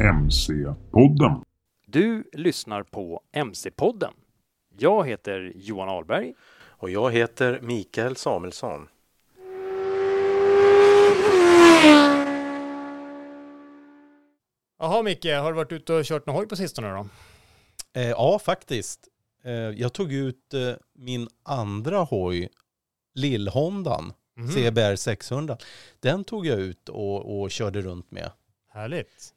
MC-podden. 0.00 1.42
Du 1.86 2.24
lyssnar 2.32 2.82
på 2.82 3.20
MC-podden. 3.32 4.12
Jag 4.78 5.08
heter 5.08 5.52
Johan 5.56 5.88
Ahlberg. 5.88 6.34
Och 6.62 6.90
jag 6.90 7.10
heter 7.12 7.60
Mikael 7.62 8.16
Samuelsson. 8.16 8.88
Jaha 14.78 15.02
Micke, 15.02 15.24
har 15.24 15.52
du 15.52 15.56
varit 15.56 15.72
ute 15.72 15.92
och 15.92 16.04
kört 16.04 16.26
någon 16.26 16.36
hoj 16.36 16.46
på 16.46 16.56
sistone 16.56 16.88
då? 16.90 17.06
Eh, 18.00 18.08
ja, 18.08 18.38
faktiskt. 18.38 19.08
Eh, 19.44 19.52
jag 19.52 19.92
tog 19.92 20.12
ut 20.12 20.54
eh, 20.54 20.72
min 20.94 21.28
andra 21.42 21.98
hoj, 21.98 22.48
Lillhondan, 23.14 24.12
Mhm. 24.36 24.48
CBR 24.48 24.96
600. 24.96 25.56
Den 26.00 26.24
tog 26.24 26.46
jag 26.46 26.60
ut 26.60 26.88
och, 26.88 27.40
och 27.40 27.50
körde 27.50 27.80
runt 27.82 28.10
med. 28.10 28.30
Härligt. 28.68 29.34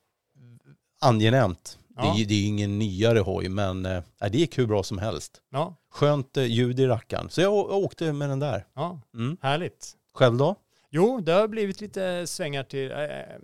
Angenämt. 1.03 1.80
Det, 1.87 1.93
Ja. 2.02 2.14
är, 2.14 2.17
ju- 2.17 2.25
det 2.25 2.33
är 2.33 2.47
ingen 2.47 2.80
nyare 2.80 3.19
hoj, 3.19 3.49
men 3.49 3.86
eh, 3.86 4.03
det 4.31 4.37
gick 4.37 4.58
hur 4.58 4.65
bra 4.67 4.83
som 4.83 4.97
helst. 4.97 5.41
Ja, 5.52 5.75
Skönt 5.91 6.37
eh, 6.37 6.43
ljud 6.45 6.80
i 6.80 6.87
rackaren. 6.87 7.30
Så 7.30 7.41
jag, 7.41 7.53
jag 7.53 7.71
åkte 7.71 8.14
med 8.14 8.30
den 8.30 8.39
där. 8.39 8.65
ja, 8.73 9.02
Mm. 9.13 9.37
härligt. 9.42 9.92
Själv 10.13 10.37
då? 10.37 10.55
Jo, 10.89 11.19
det 11.21 11.31
har 11.31 11.47
blivit 11.47 11.81
lite 11.81 12.27
svängar 12.27 12.63
till. 12.63 12.92
Eh, 12.92 12.97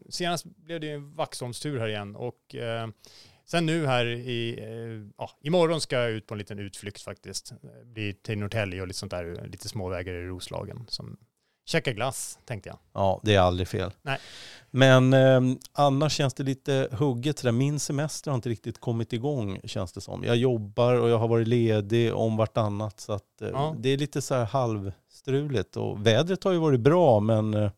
senast 0.09 0.45
blev 0.45 0.79
det 0.79 0.87
ju 0.87 0.93
en 0.93 1.13
Vaxholmstur 1.15 1.79
här 1.79 1.87
igen 1.87 2.15
och 2.15 2.55
eh, 2.55 2.87
sen 3.45 3.65
nu 3.65 3.85
här 3.85 4.05
i, 4.05 4.59
eh, 4.59 5.09
ja, 5.17 5.29
imorgon 5.43 5.81
ska 5.81 5.95
jag 5.95 6.11
ut 6.11 6.27
på 6.27 6.33
en 6.33 6.37
liten 6.37 6.59
utflykt 6.59 7.01
faktiskt. 7.01 7.53
Det 7.61 7.85
blir 7.85 8.13
till 8.13 8.37
Norrtälje 8.37 8.81
och 8.81 8.87
lite 8.87 8.99
sånt 8.99 9.11
där, 9.11 9.47
lite 9.51 9.69
småvägar 9.69 10.13
i 10.13 10.25
Roslagen. 10.25 10.85
Som 10.87 11.17
käka 11.69 11.93
glass, 11.93 12.39
tänkte 12.45 12.69
jag. 12.69 12.77
Ja, 12.93 13.19
det 13.23 13.35
är 13.35 13.39
aldrig 13.39 13.67
fel. 13.67 13.91
Nej. 14.01 14.19
Men 14.71 15.13
eh, 15.13 15.41
annars 15.73 16.13
känns 16.13 16.33
det 16.33 16.43
lite 16.43 16.87
hugget. 16.91 17.39
sådär. 17.39 17.51
Min 17.51 17.79
semester 17.79 18.31
har 18.31 18.35
inte 18.35 18.49
riktigt 18.49 18.79
kommit 18.79 19.13
igång 19.13 19.59
känns 19.63 19.91
det 19.93 20.01
som. 20.01 20.23
Jag 20.23 20.35
jobbar 20.35 20.93
och 20.95 21.09
jag 21.09 21.17
har 21.17 21.27
varit 21.27 21.47
ledig 21.47 22.13
om 22.15 22.37
vartannat. 22.37 22.99
Så 22.99 23.13
att, 23.13 23.41
eh, 23.41 23.49
Ja. 23.49 23.75
det 23.79 23.89
är 23.89 23.97
lite 23.97 24.21
så 24.21 24.35
här 24.35 24.45
halvstruligt. 24.45 25.77
Och 25.77 26.05
vädret 26.05 26.43
har 26.43 26.51
ju 26.51 26.57
varit 26.57 26.79
bra 26.79 27.19
men 27.19 27.53
eh, 27.53 27.71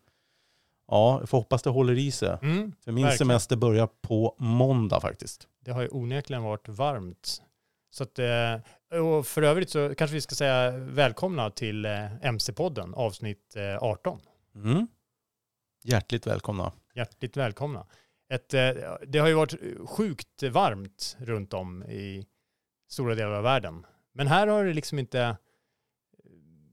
ja, 0.87 1.17
jag 1.19 1.29
får 1.29 1.37
hoppas 1.37 1.61
det 1.61 1.69
håller 1.69 1.97
i 1.97 2.11
sig. 2.11 2.37
Mm, 2.41 2.71
För 2.83 2.91
min 2.91 3.03
verkligen. 3.05 3.17
semester 3.17 3.55
börjar 3.55 3.87
på 4.01 4.35
måndag 4.37 4.99
faktiskt. 4.99 5.47
Det 5.65 5.71
har 5.71 5.81
ju 5.81 5.87
onekligen 5.91 6.43
varit 6.43 6.67
varmt. 6.69 7.41
Så 7.91 8.03
att, 8.03 8.19
eh, 8.19 8.25
och 8.99 9.27
för 9.27 9.41
övrigt 9.41 9.69
så 9.69 9.95
kanske 9.95 10.13
vi 10.13 10.21
ska 10.21 10.35
säga 10.35 10.71
välkomna 10.71 11.49
till 11.49 11.85
eh, 11.85 12.25
MC-podden, 12.25 12.93
avsnitt 12.93 13.55
eh, 13.55 13.83
18. 13.83 14.19
Mm. 14.55 14.87
Hjärtligt 15.83 16.27
välkomna. 16.27 16.71
Hjärtligt 16.95 17.37
välkomna. 17.37 17.85
Ett, 18.29 18.53
eh, 18.53 18.69
det 19.07 19.19
har 19.19 19.27
ju 19.27 19.33
varit 19.33 19.55
sjukt 19.89 20.43
varmt 20.43 21.17
runt 21.19 21.53
om 21.53 21.83
i 21.83 22.27
stora 22.89 23.15
delar 23.15 23.31
av 23.31 23.43
världen. 23.43 23.85
Men 24.13 24.27
här 24.27 24.47
har 24.47 24.65
det 24.65 24.73
liksom 24.73 24.99
inte, 24.99 25.37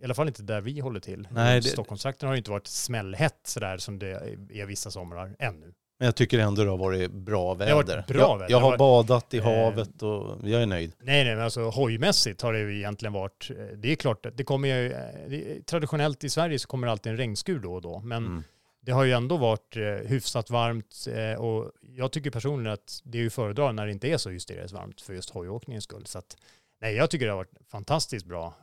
i 0.00 0.04
alla 0.04 0.14
fall 0.14 0.28
inte 0.28 0.42
där 0.42 0.60
vi 0.60 0.80
håller 0.80 1.00
till. 1.00 1.28
Nej, 1.30 1.60
det- 1.60 1.68
Stockholmstrakten 1.68 2.26
har 2.26 2.34
det 2.34 2.38
inte 2.38 2.50
varit 2.50 2.66
smällhett 2.66 3.40
sådär 3.46 3.78
som 3.78 3.98
det 3.98 4.10
är 4.52 4.66
vissa 4.66 4.90
somrar 4.90 5.36
ännu. 5.38 5.74
Men 5.98 6.06
jag 6.06 6.14
tycker 6.14 6.38
ändå 6.38 6.64
det 6.64 6.70
har 6.70 6.78
varit 6.78 7.10
bra 7.10 7.54
väder. 7.54 7.72
har 7.72 7.82
varit 7.82 8.06
bra 8.06 8.20
jag, 8.20 8.38
väder. 8.38 8.52
jag 8.52 8.62
Det 8.62 8.66
har 8.66 8.78
badat 8.78 9.34
i 9.34 9.38
eh, 9.38 9.44
havet 9.44 10.02
och 10.02 10.36
jag 10.48 10.62
är 10.62 10.66
nöjd. 10.66 10.92
Nej, 10.98 11.24
nej, 11.24 11.34
men 11.34 11.44
alltså 11.44 11.60
hojmässigt 11.70 12.42
har 12.42 12.52
det 12.52 12.58
ju 12.58 12.76
egentligen 12.78 13.12
varit, 13.12 13.50
eh, 13.50 13.56
det 13.76 13.92
är 13.92 13.96
klart, 13.96 14.26
att 14.26 14.36
det 14.36 14.44
kommer 14.44 14.68
ju, 14.68 14.92
eh, 14.92 15.62
traditionellt 15.66 16.24
i 16.24 16.30
Sverige 16.30 16.58
så 16.58 16.68
kommer 16.68 16.86
det 16.86 16.90
alltid 16.92 17.12
en 17.12 17.18
regnskur 17.18 17.58
då 17.58 17.74
och 17.74 17.82
då, 17.82 18.00
men 18.00 18.26
Mm. 18.26 18.42
det 18.80 18.92
har 18.92 19.04
ju 19.04 19.12
ändå 19.12 19.36
varit 19.36 19.76
hyfsat 20.06 20.50
varmt 20.50 21.06
och 21.38 21.70
jag 21.80 22.12
tycker 22.12 22.30
personligen 22.30 22.72
att 22.72 23.00
det 23.04 23.18
är 23.18 23.22
ju 23.22 23.30
föredra 23.30 23.72
när 23.72 23.86
det 23.86 23.92
inte 23.92 24.08
är 24.08 24.16
så 24.16 24.30
hysteriskt 24.30 24.74
varmt 24.74 25.00
för 25.00 25.14
just 25.14 25.30
hojåkningens 25.30 25.84
skull. 25.84 26.06
Så 26.06 26.18
att, 26.18 26.36
nej, 26.80 26.94
jag 26.94 27.10
tycker 27.10 27.26
det 27.26 27.32
har 27.32 27.36
varit 27.36 27.58
fantastiskt 27.70 28.26
bra. 28.26 28.54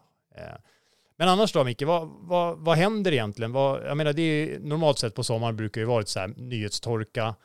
Men 1.18 1.30
annars 1.30 1.54
då 1.54 1.64
Micke, 1.64 1.82
vad, 1.82 2.08
vad, 2.08 2.58
vad 2.58 2.78
händer 2.78 3.12
egentligen? 3.12 3.52
Vad, 3.52 3.86
jag 3.86 3.98
menar, 3.98 4.14
det 4.14 4.22
är, 4.22 4.60
normalt 4.60 5.00
sett 5.00 5.16
på 5.16 5.24
sommaren 5.24 5.56
brukar 5.56 5.82
det 5.82 5.84
ju 5.84 5.88
vara 5.88 6.02
ett 6.02 6.10
så 6.10 6.20
här 6.20 6.28
nyhetstorka 6.28 7.36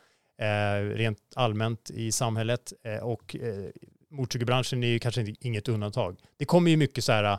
eh, 0.41 0.85
rent 0.95 1.19
allmänt 1.37 1.91
i 1.91 2.13
samhället 2.13 2.73
eh, 2.85 2.97
och 2.99 3.37
eh, 3.37 3.71
motorcykelbranschen 4.11 4.85
är 4.85 4.89
ju 4.89 4.99
kanske 4.99 5.21
inte- 5.21 5.47
inget 5.47 5.69
undantag. 5.69 6.17
Det 6.37 6.45
kommer 6.45 6.71
ju 6.71 6.77
mycket 6.77 7.05
så 7.05 7.13
här 7.13 7.25
eh, 7.25 7.39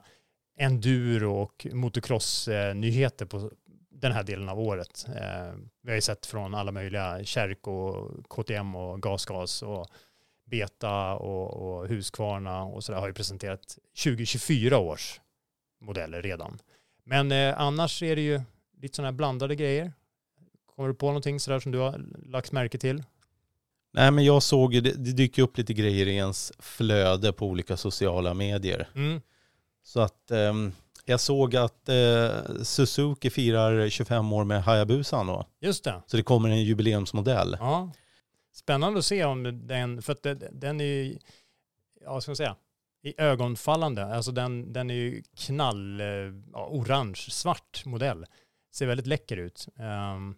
enduro 0.59 1.35
och 1.41 1.67
motocross-nyheter 1.71 3.25
eh, 3.25 3.29
på 3.29 3.51
den 3.91 4.11
här 4.11 4.23
delen 4.23 4.49
av 4.49 4.59
året. 4.59 5.05
Eh, 5.07 5.53
vi 5.83 5.89
har 5.91 5.95
ju 5.95 6.01
sett 6.01 6.25
från 6.25 6.55
alla 6.55 6.71
möjliga 6.71 7.23
kärk 7.23 7.67
och 7.67 8.09
KTM 8.29 8.75
och 8.75 9.01
Gasgas 9.01 9.63
och 9.63 9.87
Beta 10.45 11.15
och, 11.15 11.53
och 11.81 11.87
Husqvarna 11.87 12.63
och 12.63 12.83
sådär 12.83 12.99
har 12.99 13.07
ju 13.07 13.13
presenterat 13.13 13.77
2024 14.03 14.77
års 14.77 15.21
modeller 15.81 16.21
redan. 16.21 16.59
Men 17.03 17.31
eh, 17.31 17.59
annars 17.61 18.03
är 18.03 18.15
det 18.15 18.21
ju 18.21 18.41
lite 18.81 18.95
sådana 18.95 19.07
här 19.11 19.17
blandade 19.17 19.55
grejer. 19.55 19.93
Kommer 20.75 20.89
du 20.89 20.95
på 20.95 21.05
någonting 21.05 21.39
sådär 21.39 21.59
som 21.59 21.71
du 21.71 21.77
har 21.77 22.01
lagt 22.25 22.51
märke 22.51 22.77
till? 22.77 23.03
Nej 23.93 24.11
men 24.11 24.23
jag 24.25 24.43
såg 24.43 24.73
ju, 24.73 24.81
det, 24.81 24.91
det 24.91 25.11
dyker 25.11 25.41
upp 25.41 25.57
lite 25.57 25.73
grejer 25.73 26.05
i 26.07 26.15
ens 26.15 26.51
flöde 26.59 27.33
på 27.33 27.45
olika 27.47 27.77
sociala 27.77 28.33
medier. 28.33 28.89
Mm. 28.95 29.21
Så 29.83 29.99
att 29.99 30.31
ehm, 30.31 30.71
jag 31.05 31.19
såg 31.19 31.55
att 31.55 31.89
eh, 31.89 32.29
Suzuki 32.63 33.29
firar 33.29 33.89
25 33.89 34.33
år 34.33 34.43
med 34.43 34.63
Hayabusan 34.63 35.27
då. 35.27 35.45
Just 35.61 35.83
det. 35.83 36.01
Så 36.07 36.17
det 36.17 36.23
kommer 36.23 36.49
en 36.49 36.63
jubileumsmodell. 36.63 37.57
Ja. 37.59 37.91
Spännande 38.53 38.99
att 38.99 39.05
se 39.05 39.23
om 39.25 39.67
den, 39.67 40.01
för 40.01 40.11
att 40.13 40.23
det- 40.23 40.49
den 40.51 40.81
är 40.81 40.85
ju, 40.85 41.17
ja 42.05 42.21
ska 42.21 42.31
man 42.31 42.35
säga, 42.35 42.55
i 43.03 43.13
ögonfallande. 43.17 44.05
Alltså 44.05 44.31
den, 44.31 44.73
den 44.73 44.89
är 44.89 44.93
ju 44.93 45.23
knall, 45.37 46.01
eh, 46.01 46.07
ja, 46.53 46.67
orange, 46.71 47.15
svart 47.29 47.85
modell. 47.85 48.25
Ser 48.73 48.87
väldigt 48.87 49.07
läcker 49.07 49.37
ut. 49.37 49.67
Ehm, 49.79 50.35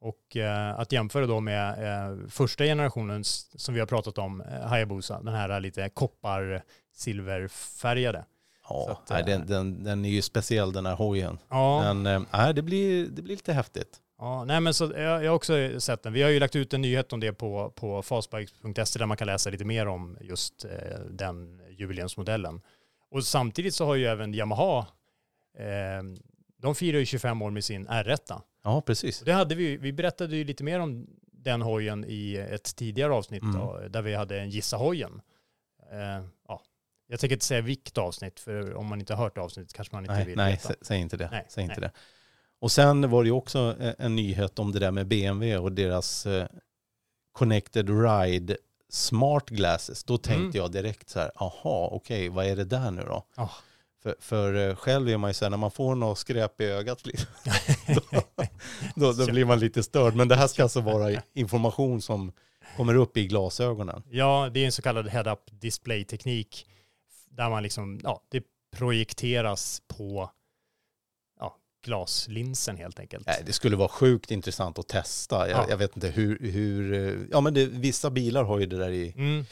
och 0.00 0.36
eh, 0.36 0.78
att 0.78 0.92
jämföra 0.92 1.26
då 1.26 1.40
med 1.40 1.84
eh, 1.84 2.28
första 2.28 2.64
generationens, 2.64 3.60
som 3.62 3.74
vi 3.74 3.80
har 3.80 3.86
pratat 3.86 4.18
om, 4.18 4.42
Hayabusa, 4.62 5.20
den 5.22 5.34
här 5.34 5.60
lite 5.60 5.88
koppar 5.88 6.62
silverfärgade. 6.94 8.24
Ja, 8.68 8.90
att, 8.90 9.10
nej, 9.10 9.22
den, 9.26 9.46
den, 9.46 9.84
den 9.84 10.04
är 10.04 10.08
ju 10.08 10.22
speciell 10.22 10.72
den 10.72 10.86
här 10.86 10.94
hojen. 10.94 11.38
Ja, 11.48 11.92
Men 11.94 12.26
nej, 12.32 12.54
det, 12.54 12.62
blir, 12.62 13.06
det 13.06 13.22
blir 13.22 13.36
lite 13.36 13.52
häftigt. 13.52 14.00
ja 14.18 14.44
nej, 14.44 14.60
men 14.60 14.74
så, 14.74 14.84
jag, 14.84 15.24
jag 15.24 15.30
har 15.30 15.36
också 15.36 15.80
sett 15.80 16.02
den. 16.02 16.12
Vi 16.12 16.22
har 16.22 16.30
ju 16.30 16.40
lagt 16.40 16.56
ut 16.56 16.74
en 16.74 16.82
nyhet 16.82 17.12
om 17.12 17.20
det 17.20 17.32
på, 17.32 17.72
på 17.74 18.02
fastbikes.se 18.02 18.98
där 18.98 19.06
man 19.06 19.16
kan 19.16 19.26
läsa 19.26 19.50
lite 19.50 19.64
mer 19.64 19.86
om 19.88 20.18
just 20.20 20.64
eh, 20.64 21.00
den 21.10 21.60
jubileumsmodellen. 21.76 22.60
Och 23.10 23.24
samtidigt 23.24 23.74
så 23.74 23.84
har 23.86 23.94
ju 23.94 24.06
även 24.06 24.34
Yamaha, 24.34 24.78
eh, 25.58 26.02
de 26.58 26.74
firar 26.74 26.98
ju 26.98 27.06
25 27.06 27.42
år 27.42 27.50
med 27.50 27.64
sin 27.64 27.86
R1. 27.88 28.40
Ja, 28.64 28.80
precis. 28.80 29.20
Och 29.20 29.26
Det 29.26 29.32
hade 29.32 29.54
vi, 29.54 29.76
vi 29.76 29.92
berättade 29.92 30.36
ju 30.36 30.44
lite 30.44 30.64
mer 30.64 30.80
om 30.80 31.06
den 31.32 31.62
hojen 31.62 32.04
i 32.08 32.36
ett 32.50 32.76
tidigare 32.76 33.12
avsnitt 33.12 33.42
Mm. 33.42 33.54
då, 33.56 33.80
där 33.88 34.02
vi 34.02 34.14
hade 34.14 34.40
en 34.40 34.50
Gissa 34.50 34.76
hojen. 34.76 35.20
Eh, 35.92 36.26
ja. 36.48 36.62
Jag 37.08 37.20
tänker 37.20 37.36
inte 37.36 37.44
säga 37.46 37.60
vilket 37.60 37.98
avsnitt, 37.98 38.40
för 38.40 38.74
om 38.74 38.86
man 38.86 39.00
inte 39.00 39.14
har 39.14 39.24
hört 39.24 39.38
avsnittet 39.38 39.72
kanske 39.72 39.94
man 39.94 40.04
inte 40.04 40.14
Nej, 40.14 40.24
vill 40.26 40.36
nej 40.36 40.52
veta. 40.52 40.68
sä- 40.68 40.76
säg 40.82 41.00
inte 41.00 41.16
det. 41.16 41.28
Nej, 41.30 41.46
säg 41.48 41.62
inte 41.64 41.80
nej. 41.80 41.90
det. 41.94 41.98
Och 42.58 42.72
sen 42.72 43.10
var 43.10 43.22
det 43.22 43.26
ju 43.26 43.32
också 43.32 43.76
eh, 43.80 43.94
en 43.98 44.16
nyhet 44.16 44.58
om 44.58 44.72
det 44.72 44.78
där 44.78 44.90
med 44.90 45.06
BMW 45.06 45.58
och 45.58 45.72
deras 45.72 46.26
eh, 46.26 46.46
Connected 47.32 47.88
Ride 48.02 48.56
Smart 48.88 49.48
Glasses. 49.50 50.04
Då 50.04 50.18
tänkte 50.18 50.42
Mm. 50.44 50.50
jag 50.56 50.72
direkt 50.72 51.08
så 51.08 51.18
här, 51.20 51.30
aha, 51.36 51.88
okej, 51.92 52.28
vad 52.28 52.46
är 52.46 52.56
det 52.56 52.64
där 52.64 52.90
nu 52.90 53.02
då? 53.02 53.24
Ja. 53.36 53.50
För, 54.02 54.16
för 54.20 54.68
eh, 54.68 54.76
själv 54.76 55.08
är 55.08 55.16
man 55.16 55.30
ju 55.30 55.34
så 55.34 55.44
här, 55.44 55.50
när 55.50 55.56
man 55.56 55.70
får 55.70 55.94
något 55.94 56.18
skräp 56.18 56.60
i 56.60 56.64
ögat, 56.64 57.02
då, 57.86 58.00
då, 58.94 59.12
då 59.12 59.26
blir 59.26 59.44
man 59.44 59.58
lite 59.58 59.82
störd. 59.82 60.14
Men 60.14 60.28
det 60.28 60.36
här 60.36 60.46
ska 60.46 60.62
alltså 60.62 60.80
vara 60.80 61.22
information 61.34 62.02
som 62.02 62.32
kommer 62.76 62.94
upp 62.94 63.16
i 63.16 63.26
glasögonen. 63.26 64.02
Ja, 64.10 64.50
det 64.54 64.60
är 64.60 64.66
en 64.66 64.72
så 64.72 64.82
kallad 64.82 65.08
head-up 65.08 65.40
display-teknik 65.50 66.66
där 67.30 67.50
man 67.50 67.62
liksom, 67.62 68.00
ja, 68.04 68.20
det 68.28 68.42
projekteras 68.76 69.82
på 69.88 70.30
glaslinsen 71.86 72.76
helt 72.76 73.00
enkelt. 73.00 73.26
Nej, 73.26 73.42
det 73.46 73.52
skulle 73.52 73.76
vara 73.76 73.88
sjukt 73.88 74.30
intressant 74.30 74.78
att 74.78 74.88
testa. 74.88 75.48
Jag, 75.48 75.58
Ja. 75.58 75.66
jag 75.68 75.76
vet 75.76 75.96
inte 75.96 76.08
hur, 76.08 76.38
hur 76.40 76.92
eh, 76.92 77.14
ja 77.30 77.40
men 77.40 77.54
det, 77.54 77.66
vissa 77.66 78.10
bilar 78.10 78.44
har 78.44 78.58
ju 78.58 78.66
det 78.66 78.76
där 78.78 78.90
i, 78.90 79.12
Mm. 79.16 79.44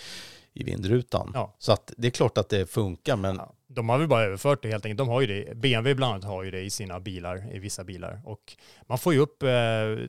i 0.53 0.65
vindrutan. 0.65 1.31
Ja. 1.35 1.55
Så 1.59 1.73
att 1.73 1.93
det 1.97 2.07
är 2.07 2.11
klart 2.11 2.39
att 2.39 2.49
det 2.49 2.71
funkar, 2.71 3.17
men 3.17 3.37
Ja, 3.37 3.55
de 3.67 3.89
har 3.89 3.99
väl 3.99 4.09
bara 4.09 4.25
överfört 4.25 4.63
det 4.63 4.69
helt 4.69 4.85
enkelt. 4.85 4.99
De 4.99 5.09
har 5.09 5.21
ju 5.21 5.27
det. 5.27 5.55
BMW 5.57 5.95
bland 5.95 6.13
annat 6.15 6.25
har 6.25 6.43
ju 6.43 6.51
det 6.51 6.61
i 6.61 6.71
sina 6.71 7.01
bilar, 7.01 7.55
i 7.55 7.59
vissa 7.59 7.85
bilar. 7.85 8.21
Och 8.25 8.57
man 8.87 8.99
får 8.99 9.13
ju 9.15 9.19
upp, 9.19 9.43
eh, 9.43 9.49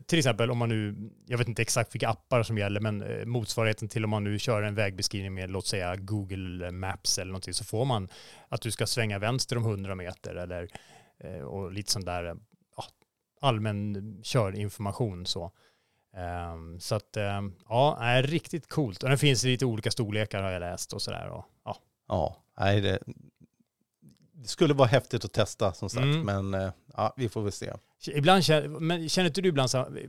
till 0.06 0.18
exempel 0.18 0.50
om 0.50 0.58
man 0.58 0.68
nu, 0.68 0.94
jag 1.26 1.38
vet 1.38 1.48
inte 1.48 1.62
exakt 1.62 1.94
vilka 1.94 2.08
appar 2.08 2.42
som 2.42 2.58
gäller, 2.58 2.80
men 2.80 3.02
eh, 3.02 3.24
motsvarigheten 3.24 3.88
till 3.88 4.04
om 4.04 4.10
man 4.10 4.24
nu 4.24 4.38
kör 4.38 4.62
en 4.62 4.74
vägbeskrivning 4.74 5.34
med, 5.34 5.50
låt 5.50 5.66
säga 5.66 5.96
Google 5.96 6.70
Maps 6.70 7.18
eller 7.18 7.32
någonting, 7.32 7.54
så 7.54 7.64
får 7.64 7.84
man 7.84 8.08
att 8.48 8.60
du 8.62 8.70
ska 8.70 8.86
svänga 8.86 9.18
vänster 9.18 9.56
om 9.56 9.62
100 9.64 9.94
meter 9.94 10.34
eller 10.34 10.68
och 11.44 11.72
lite 11.72 11.92
sån 11.92 12.04
där 12.04 12.24
eh, 12.24 12.34
ja, 12.76 12.84
allmän 13.40 14.20
körinformation 14.22 15.26
så. 15.26 15.52
Ehm, 16.16 16.80
så 16.80 16.94
att, 16.94 17.16
ehm, 17.16 17.54
ja, 17.68 17.98
är 18.00 18.22
riktigt 18.22 18.68
coolt. 18.68 19.02
Och 19.02 19.08
den 19.08 19.18
finns 19.18 19.44
i 19.44 19.48
lite 19.48 19.66
olika 19.66 19.90
storlekar 19.90 20.42
har 20.42 20.50
jag 20.50 20.60
läst 20.60 20.92
och 20.92 21.02
sådär. 21.02 21.26
Ja. 21.64 21.76
ja, 22.08 22.36
nej, 22.58 22.80
det, 22.80 22.98
det 24.32 24.48
skulle 24.48 24.74
vara 24.74 24.88
häftigt 24.88 25.24
att 25.24 25.32
testa 25.32 25.72
som 25.72 25.88
sagt, 25.90 26.04
Mm. 26.04 26.22
men 26.22 26.54
eh, 26.62 26.70
ja, 26.96 27.14
vi 27.16 27.28
får 27.28 27.42
väl 27.42 27.52
se. 27.52 27.72
Ibland 28.06 28.44
känner, 28.44 28.68
men 28.68 29.08
känner 29.08 29.28
inte 29.28 29.40
du 29.40 29.48
ibland 29.48 29.70
så 29.70 29.78
här, 29.78 30.08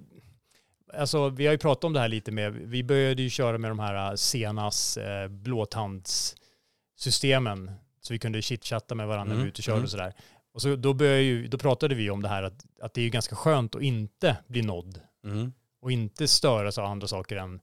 alltså 0.94 1.30
vi 1.30 1.45
har 1.45 1.51
ju 1.53 1.57
pratat 1.57 1.83
om 1.83 1.94
det 1.94 2.00
här 2.00 2.07
lite 2.07 2.31
med, 2.31 2.53
vi 2.53 2.83
började 2.83 3.21
ju 3.21 3.30
köra 3.30 3.57
med 3.57 3.71
de 3.71 3.80
här 3.80 4.15
Senas 4.15 4.98
eh, 4.98 5.27
blåtandssystemen 5.27 7.71
så 8.01 8.13
vi 8.13 8.19
kunde 8.19 8.42
chitchatta 8.42 8.95
med 8.95 9.07
varandra 9.07 9.33
när 9.33 9.36
vi 9.36 9.42
Mm, 9.42 9.48
ute 9.50 9.60
och 9.60 9.63
körde 9.63 9.75
mm. 9.77 9.83
och 9.83 9.92
sådär. 9.92 10.13
Och 10.57 10.62
så 10.62 10.75
då, 10.75 10.94
började 10.94 11.21
ju, 11.21 11.48
då 11.48 11.57
pratade 11.57 11.95
vi 11.95 12.09
om 12.09 12.21
det 12.21 12.27
här 12.30 12.44
att, 12.44 12.65
att 12.81 12.94
det 12.94 13.01
är 13.01 13.04
ju 13.04 13.09
ganska 13.09 13.36
skönt 13.36 13.75
att 13.75 13.81
inte 13.81 14.38
bli 14.48 14.62
nådd 14.62 15.01
Mm. 15.24 15.54
och 15.81 15.92
inte 15.92 16.27
störas 16.27 16.77
av 16.77 16.86
andra 16.86 17.07
saker 17.07 17.36
än, 17.36 17.59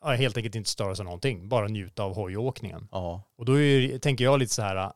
ja, 0.00 0.10
helt 0.12 0.36
enkelt 0.36 0.54
inte 0.54 0.70
störas 0.70 1.00
av 1.00 1.04
någonting, 1.04 1.48
bara 1.48 1.68
njuta 1.68 2.02
av 2.02 2.14
hojåkningen. 2.14 2.88
Ja, 2.92 3.22
Och 3.36 3.44
då 3.44 3.60
är, 3.60 3.98
tänker 3.98 4.24
jag 4.24 4.38
lite 4.38 4.54
så 4.54 4.62
här, 4.62 4.92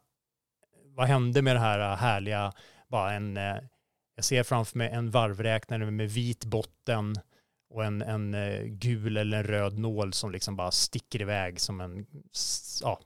vad 0.97 1.07
hände 1.09 1.43
med 1.43 1.57
det 1.57 1.61
här 1.61 1.97
härliga, 1.97 2.53
bara 2.89 3.13
en, 3.13 3.37
eh, 3.37 3.57
jag 4.15 4.25
ser 4.25 4.43
framför 4.43 4.79
mig 4.79 4.89
en 4.89 5.11
varvräknare 5.11 5.91
med 5.91 6.11
vit 6.11 6.45
botten 6.45 7.15
och 7.71 7.85
en, 7.85 8.03
en 8.03 8.35
eh, 8.35 8.63
gul 8.63 9.17
eller 9.17 9.39
en 9.39 9.45
röd 9.45 9.79
nål 9.79 10.13
som 10.13 10.33
liksom 10.33 10.57
bara 10.57 10.71
sticker 10.71 11.23
iväg 11.23 11.61
som 11.61 11.81
en 11.81 12.07
ja, 12.83 13.01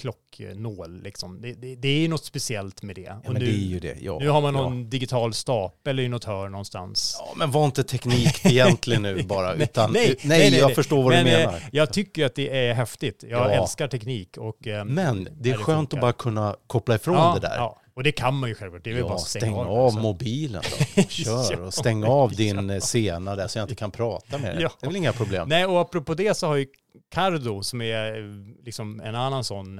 klocknål. 0.00 1.02
Liksom. 1.02 1.40
Det, 1.40 1.52
det, 1.52 1.74
det 1.76 1.88
är 1.88 1.98
ju 1.98 2.08
något 2.08 2.24
speciellt 2.24 2.82
med 2.82 2.96
det. 2.96 3.00
ja 3.02 3.20
Och 3.26 3.34
nu, 3.34 3.40
det 3.40 3.46
är 3.46 3.56
ju 3.56 3.80
det. 3.80 3.96
Ja, 4.00 4.18
nu 4.20 4.28
har 4.28 4.40
man 4.40 4.54
ja. 4.54 4.60
någon 4.62 4.90
digital 4.90 5.34
stapel 5.34 6.00
i 6.00 6.08
något 6.08 6.24
hörn 6.24 6.52
någonstans. 6.52 7.16
Ja, 7.18 7.32
men 7.36 7.50
var 7.50 7.64
inte 7.64 7.84
teknik 7.84 8.46
egentligen 8.46 9.02
nu 9.02 9.22
bara, 9.26 9.54
Nej, 9.54 9.62
utan 9.62 9.92
nej, 9.92 10.06
nej, 10.06 10.16
nej, 10.24 10.50
nej, 10.50 10.58
jag 10.60 10.66
nej. 10.66 10.74
förstår 10.74 11.02
vad 11.02 11.12
Men 11.12 11.24
du 11.24 11.30
eh, 11.32 11.38
menar. 11.38 11.60
jag 11.72 11.92
tycker 11.92 12.26
att 12.26 12.34
det 12.34 12.56
är 12.68 12.74
häftigt. 12.74 13.24
Jag 13.28 13.40
Ja. 13.40 13.50
älskar 13.50 13.88
teknik. 13.88 14.36
Och, 14.38 14.66
eh, 14.66 14.84
Men 14.84 15.28
det 15.40 15.50
är 15.50 15.54
skönt 15.54 15.66
funkar. 15.90 15.96
att 15.96 16.00
bara 16.00 16.12
kunna 16.12 16.56
koppla 16.66 16.94
ifrån 16.94 17.14
ja, 17.14 17.38
det 17.40 17.48
där. 17.48 17.56
Ja, 17.56 17.78
och 17.94 18.02
det 18.02 18.12
kan 18.12 18.34
man 18.34 18.48
ju 18.48 18.54
självklart. 18.54 18.84
Det 18.84 18.90
är 18.90 18.94
väl 18.94 19.02
bara 19.02 19.12
Ja, 19.12 19.16
att 19.16 19.20
stäng 19.20 19.40
stänga 19.40 19.56
av 19.58 19.92
den. 19.94 20.02
mobilen 20.02 20.62
då 20.96 21.02
kör 21.08 21.60
och 21.62 21.74
stäng 21.74 22.04
av 22.04 22.32
din 22.32 22.70
eh, 22.70 22.80
sena 22.80 23.36
där 23.36 23.48
så 23.48 23.58
jag 23.58 23.64
inte 23.64 23.74
kan 23.74 23.90
prata 23.90 24.38
med 24.38 24.54
dig. 24.54 24.62
Ja. 24.62 24.70
Det 24.80 24.86
är 24.86 24.88
väl 24.88 24.96
inga 24.96 25.12
problem. 25.12 25.48
Nej, 25.48 25.66
och 25.66 25.80
apropå 25.80 26.14
det 26.14 26.34
så 26.36 26.46
har 26.46 26.56
ju 26.56 26.66
Cardo, 27.10 27.62
som 27.62 27.80
är 27.82 28.16
eh, 28.18 28.24
liksom 28.64 29.00
en 29.00 29.14
annan 29.14 29.44
sån 29.44 29.78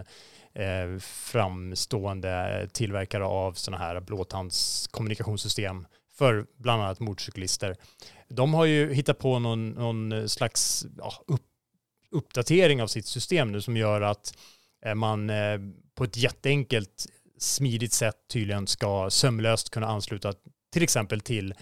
eh, 0.55 0.99
framstående 1.01 2.69
tillverkare 2.73 3.25
av 3.25 3.53
sådana 3.53 3.85
här 3.85 4.01
blåtandskommunikationssystem 4.01 5.87
för 6.15 6.47
bland 6.57 6.83
annat 6.83 7.01
motorcyklister. 7.01 7.77
De 8.29 8.55
har 8.55 8.65
ju 8.65 8.95
hittat 8.95 9.19
på 9.19 9.39
någon, 9.39 9.71
någon 9.71 10.29
slags 10.29 10.87
ja, 10.99 11.13
upp, 11.27 11.43
uppdatering 12.11 12.83
av 12.83 12.87
sitt 12.87 13.07
system 13.07 13.53
nu 13.53 13.61
som 13.61 13.77
gör 13.77 14.01
att 14.01 14.35
eh, 14.85 14.95
man 14.95 15.31
eh, 15.31 15.59
på 15.95 16.05
ett 16.05 16.17
jätteenkelt, 16.17 17.07
smidigt 17.39 17.93
sätt 17.93 18.17
tydligen 18.33 18.67
ska 18.67 19.11
sömlöst 19.11 19.71
kunna 19.71 19.87
ansluta 19.87 20.35
till 20.73 20.83
exempel 20.83 21.21
till 21.21 21.55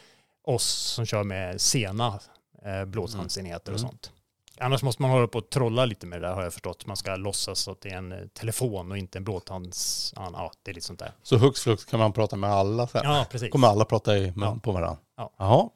oss 0.44 0.64
som 0.68 1.06
kör 1.06 1.24
med 1.24 1.60
sena 1.60 2.20
eh, 2.64 2.84
blåtandsenheter 2.84 3.72
och 3.72 3.78
Mm. 3.78 3.90
sånt. 3.90 4.12
Annars 4.60 4.82
måste 4.82 5.02
man 5.02 5.10
hålla 5.10 5.26
på 5.26 5.38
och 5.38 5.50
trolla 5.50 5.84
lite 5.84 6.06
med 6.06 6.20
det 6.22 6.26
där 6.28 6.34
har 6.34 6.42
jag 6.42 6.52
förstått. 6.52 6.86
Man 6.86 6.96
ska 6.96 7.16
låtsas 7.16 7.68
att 7.68 7.80
det 7.80 7.88
är 7.88 7.96
en 7.96 8.12
eh, 8.12 8.18
telefon 8.34 8.90
och 8.90 8.98
inte 8.98 9.18
en 9.18 9.24
blåtands... 9.24 10.12
Ja, 10.16 10.30
ja, 10.32 10.52
det 10.62 10.70
är 10.70 10.74
lite 10.74 10.86
sånt 10.86 10.98
där. 10.98 11.12
Så 11.22 11.36
hux 11.36 11.60
flux 11.62 11.84
kan 11.84 11.98
man 12.00 12.12
prata 12.12 12.36
med 12.36 12.50
alla 12.50 12.86
sen. 12.86 13.00
Ja, 13.04 13.26
precis. 13.30 13.50
Kommer 13.50 13.68
alla 13.68 13.84
prata 13.84 14.18
i 14.18 14.20
mun 14.22 14.34
Ja. 14.40 14.58
på 14.62 14.72
varandra. 14.72 14.96
Ja. 15.16 15.30
Jaha. 15.38 15.68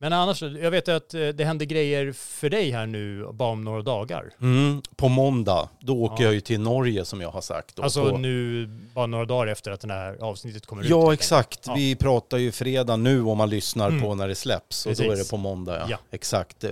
Men 0.00 0.12
annars, 0.12 0.42
jag 0.42 0.70
vet 0.70 0.88
att 0.88 1.14
eh, 1.14 1.28
det 1.28 1.44
händer 1.44 1.66
grejer 1.66 2.12
för 2.12 2.50
dig 2.50 2.70
här 2.70 2.86
nu 2.86 3.28
bara 3.32 3.48
om 3.48 3.64
några 3.64 3.82
dagar. 3.82 4.30
Mm, 4.40 4.82
på 4.96 5.08
måndag, 5.08 5.68
då 5.80 6.02
åker 6.02 6.22
Ja. 6.22 6.28
jag 6.28 6.34
ju 6.34 6.40
till 6.40 6.60
Norge 6.60 7.04
som 7.04 7.20
jag 7.20 7.30
har 7.30 7.40
sagt. 7.40 7.78
Alltså 7.80 8.10
på... 8.10 8.18
nu, 8.18 8.66
bara 8.94 9.06
några 9.06 9.24
dagar 9.24 9.46
efter 9.46 9.70
att 9.70 9.80
det 9.80 9.92
här 9.92 10.16
avsnittet 10.24 10.66
kommer 10.66 10.82
ut. 10.82 10.88
Ja, 10.90 11.12
exakt. 11.12 11.60
Ja. 11.66 11.74
Vi 11.74 11.96
pratar 11.96 12.38
ju 12.38 12.52
fredag 12.52 12.96
nu 12.96 13.22
om 13.22 13.38
man 13.38 13.50
lyssnar 13.50 13.88
Mm. 13.88 14.02
på 14.02 14.14
när 14.14 14.28
det 14.28 14.34
släpps. 14.34 14.86
Och 14.86 14.94
då 14.94 15.02
är 15.02 15.08
Precis. 15.08 15.26
det 15.26 15.30
på 15.30 15.36
måndag, 15.36 15.78
ja. 15.78 15.86
Ja. 15.90 15.98
Exakt. 16.10 16.64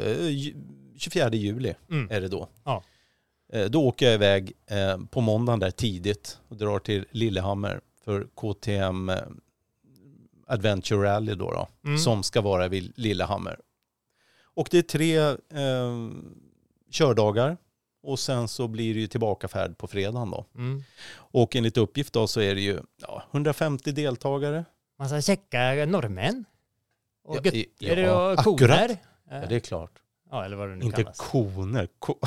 Eh, 1.06 1.08
ju- 1.14 1.30
24 1.30 1.30
juli 1.30 1.74
Mm. 1.90 2.08
är 2.10 2.20
det 2.20 2.28
då. 2.28 2.48
Ja. 2.64 2.82
Eh, 3.52 3.64
Då 3.64 3.86
åker 3.88 4.06
jag 4.06 4.14
iväg 4.14 4.52
eh, 4.66 4.98
på 5.10 5.20
måndagen 5.20 5.58
där 5.58 5.70
tidigt 5.70 6.38
och 6.48 6.56
drar 6.56 6.78
till 6.78 7.04
Lillehammer 7.10 7.80
för 8.04 8.26
KTM 8.34 9.08
eh, 9.08 9.16
Adventure 10.46 11.02
Rally 11.08 11.34
då, 11.34 11.50
då 11.50 11.68
Mm. 11.84 11.98
som 11.98 12.22
ska 12.22 12.40
vara 12.40 12.68
vid 12.68 12.92
Lillehammer. 12.96 13.58
Och 14.54 14.68
det 14.70 14.78
är 14.78 14.82
tre 14.82 15.16
eh, 15.18 16.08
kördagar 16.90 17.56
och 18.02 18.18
sen 18.18 18.48
så 18.48 18.68
blir 18.68 18.94
det 18.94 19.00
ju 19.00 19.06
tillbakafärd 19.06 19.78
på 19.78 19.86
fredagen 19.86 20.30
då. 20.30 20.46
Mm. 20.54 20.82
Och 21.14 21.56
enligt 21.56 21.76
uppgift 21.76 22.12
då 22.12 22.26
så 22.26 22.40
är 22.40 22.54
det 22.54 22.60
ju 22.60 22.80
ja, 23.00 23.22
150 23.30 23.92
deltagare. 23.92 24.64
Man 24.98 25.08
ska 25.08 25.20
checka 25.22 25.58
norrmän. 25.86 26.44
Och 27.24 27.36
Ja, 27.46 27.50
i- 27.52 27.68
ja, 27.78 27.94
koner? 27.94 28.36
akkurat. 28.38 28.90
Ja, 29.30 29.46
det 29.48 29.54
är 29.56 29.60
klart. 29.60 30.01
Ja, 30.32 30.44
eller 30.44 30.56
vad 30.56 30.68
det 30.68 30.76
nu 30.76 30.84
Inte 30.84 31.02
kallas. 31.02 31.18
koner. 31.18 31.88
Ko 31.98 32.14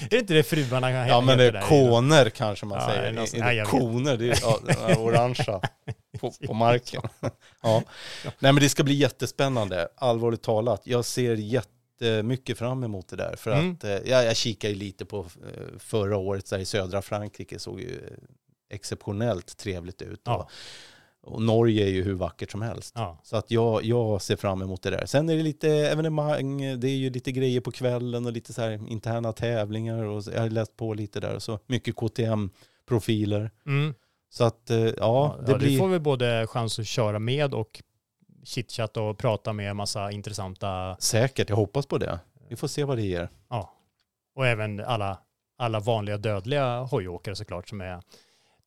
är 0.00 0.08
det 0.10 0.16
inte 0.18 0.34
det 0.34 0.42
fruarna 0.42 0.90
kan 0.90 1.08
ja 1.08 1.20
men 1.20 1.38
det 1.38 1.44
är 1.44 1.52
där? 1.52 1.60
koner 1.62 2.30
kanske 2.30 2.66
man 2.66 2.78
Ja, 2.80 2.86
säger. 2.86 3.12
någon 3.12 3.26
det 3.32 3.38
nej, 3.40 3.64
koner, 3.64 4.16
det 4.16 4.30
är 4.30 4.38
ja, 4.42 4.96
orangea 4.98 5.60
på, 6.20 6.32
på 6.46 6.54
marken. 6.54 7.02
ja. 7.62 7.82
Nej 8.22 8.52
men 8.52 8.56
det 8.62 8.68
ska 8.68 8.82
bli 8.84 8.94
jättespännande, 8.94 9.88
allvarligt 9.96 10.42
talat. 10.42 10.82
Jag 10.84 11.04
ser 11.04 11.34
jättemycket 11.34 12.58
fram 12.58 12.84
emot 12.84 13.08
det 13.08 13.16
där. 13.16 13.36
För 13.36 13.50
Mm. 13.52 13.72
att 13.72 13.84
eh, 13.84 13.90
jag, 13.90 14.24
jag 14.24 14.36
kikar 14.36 14.68
ju 14.68 14.74
lite 14.74 15.04
på 15.04 15.18
eh, 15.20 15.78
förra 15.78 16.16
året 16.16 16.46
så 16.46 16.54
här, 16.54 16.62
i 16.62 16.66
södra 16.66 17.02
Frankrike, 17.02 17.58
såg 17.58 17.80
ju 17.80 17.94
eh, 17.96 18.16
exceptionellt 18.76 19.56
trevligt 19.56 20.02
ut. 20.02 20.20
Ja. 20.24 20.48
Och 21.22 21.34
Och 21.34 21.42
Norge 21.42 21.86
är 21.86 21.90
ju 21.90 22.02
hur 22.02 22.14
vackert 22.14 22.50
som 22.50 22.62
helst. 22.62 22.92
Ja. 22.96 23.18
Så 23.22 23.36
att 23.36 23.50
jag, 23.50 23.84
jag 23.84 24.22
ser 24.22 24.36
fram 24.36 24.62
emot 24.62 24.82
det 24.82 24.90
där. 24.90 25.06
Sen 25.06 25.28
är 25.28 25.36
det 25.36 25.42
lite 25.42 25.68
evenemang, 25.70 26.80
det 26.80 26.88
är 26.88 26.96
ju 26.96 27.10
lite 27.10 27.32
grejer 27.32 27.60
på 27.60 27.72
kvällen 27.72 28.26
och 28.26 28.32
lite 28.32 28.52
så 28.52 28.62
här 28.62 28.88
interna 28.88 29.32
tävlingar 29.32 30.04
och 30.04 30.22
jag 30.34 30.40
har 30.40 30.50
läst 30.50 30.76
på 30.76 30.94
lite 30.94 31.20
där. 31.20 31.38
Så 31.38 31.58
mycket 31.66 31.96
KTM-profiler. 31.96 33.50
Mm. 33.66 33.94
Så 34.30 34.44
att 34.44 34.70
eh, 34.70 34.78
ja, 34.78 34.92
Ja, 34.96 35.36
det 35.46 35.52
ja, 35.52 35.58
blir... 35.58 35.70
Du 35.70 35.78
får 35.78 35.88
väl 35.88 36.00
både 36.00 36.46
chans 36.46 36.78
att 36.78 36.86
köra 36.86 37.18
med 37.18 37.54
och 37.54 37.82
chitchatta 38.44 39.02
och 39.02 39.18
prata 39.18 39.52
med 39.52 39.76
massa 39.76 40.10
intressanta, 40.10 40.96
Säkert, 41.00 41.48
jag 41.48 41.56
hoppas 41.56 41.86
på 41.86 41.98
det. 41.98 42.18
Vi 42.48 42.56
får 42.56 42.68
se 42.68 42.84
vad 42.84 42.98
det 42.98 43.02
ger. 43.02 43.28
ja, 43.48 43.74
och 44.34 44.46
även 44.46 44.80
alla, 44.80 45.18
alla 45.58 45.80
vanliga 45.80 46.18
dödliga 46.18 46.78
hojåkare 46.80 47.36
såklart 47.36 47.68
som 47.68 47.80
är 47.80 48.02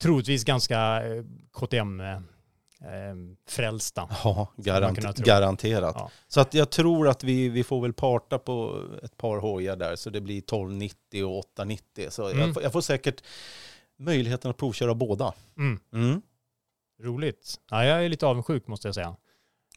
troligtvis 0.02 0.44
ganska 0.44 1.06
eh, 1.06 1.24
KTM 1.52 2.02
eh, 2.84 3.16
frälsta. 3.48 4.10
Ja, 4.24 4.48
garant, 4.58 5.18
garanterat. 5.18 5.96
Ja. 6.00 6.10
Så 6.28 6.42
att 6.42 6.54
jag 6.54 6.70
tror 6.70 7.08
att 7.08 7.24
vi, 7.24 7.50
vi 7.50 7.64
får 7.64 7.82
väl 7.82 7.94
parta 7.94 8.40
på 8.40 8.84
ett 9.04 9.18
par 9.18 9.38
hojar 9.38 9.76
där 9.76 9.96
så 9.96 10.10
det 10.10 10.22
blir 10.22 10.38
1290 10.38 11.24
och 11.26 11.38
890. 11.40 12.08
Så 12.10 12.28
Mm. 12.30 12.40
jag, 12.40 12.54
får, 12.54 12.64
jag 12.64 12.72
får 12.72 12.82
säkert 12.82 13.24
möjligheten 14.00 14.52
att 14.52 14.58
provköra 14.58 14.94
båda. 14.96 15.34
Mm, 15.58 15.80
Mm. 15.94 16.22
roligt. 17.04 17.56
Ja, 17.70 17.86
jag 17.86 18.06
är 18.06 18.10
lite 18.10 18.26
avundsjuk 18.28 18.68
måste 18.68 18.88
jag 18.88 18.96
säga. 18.96 19.16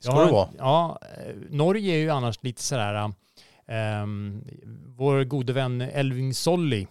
Ska 0.01 0.13
Jag 0.13 0.27
det 0.29 0.33
vara? 0.33 0.49
Ja, 0.59 0.99
eh, 1.17 1.35
Norge 1.51 1.95
är 1.95 1.99
ju 1.99 2.11
annars 2.11 2.43
lite 2.43 2.63
sådär, 2.63 3.13
um, 4.03 4.45
vår 4.97 5.25
gode 5.25 5.53
vän 5.53 5.81
Elving 5.81 6.35
Solli, 6.35 6.87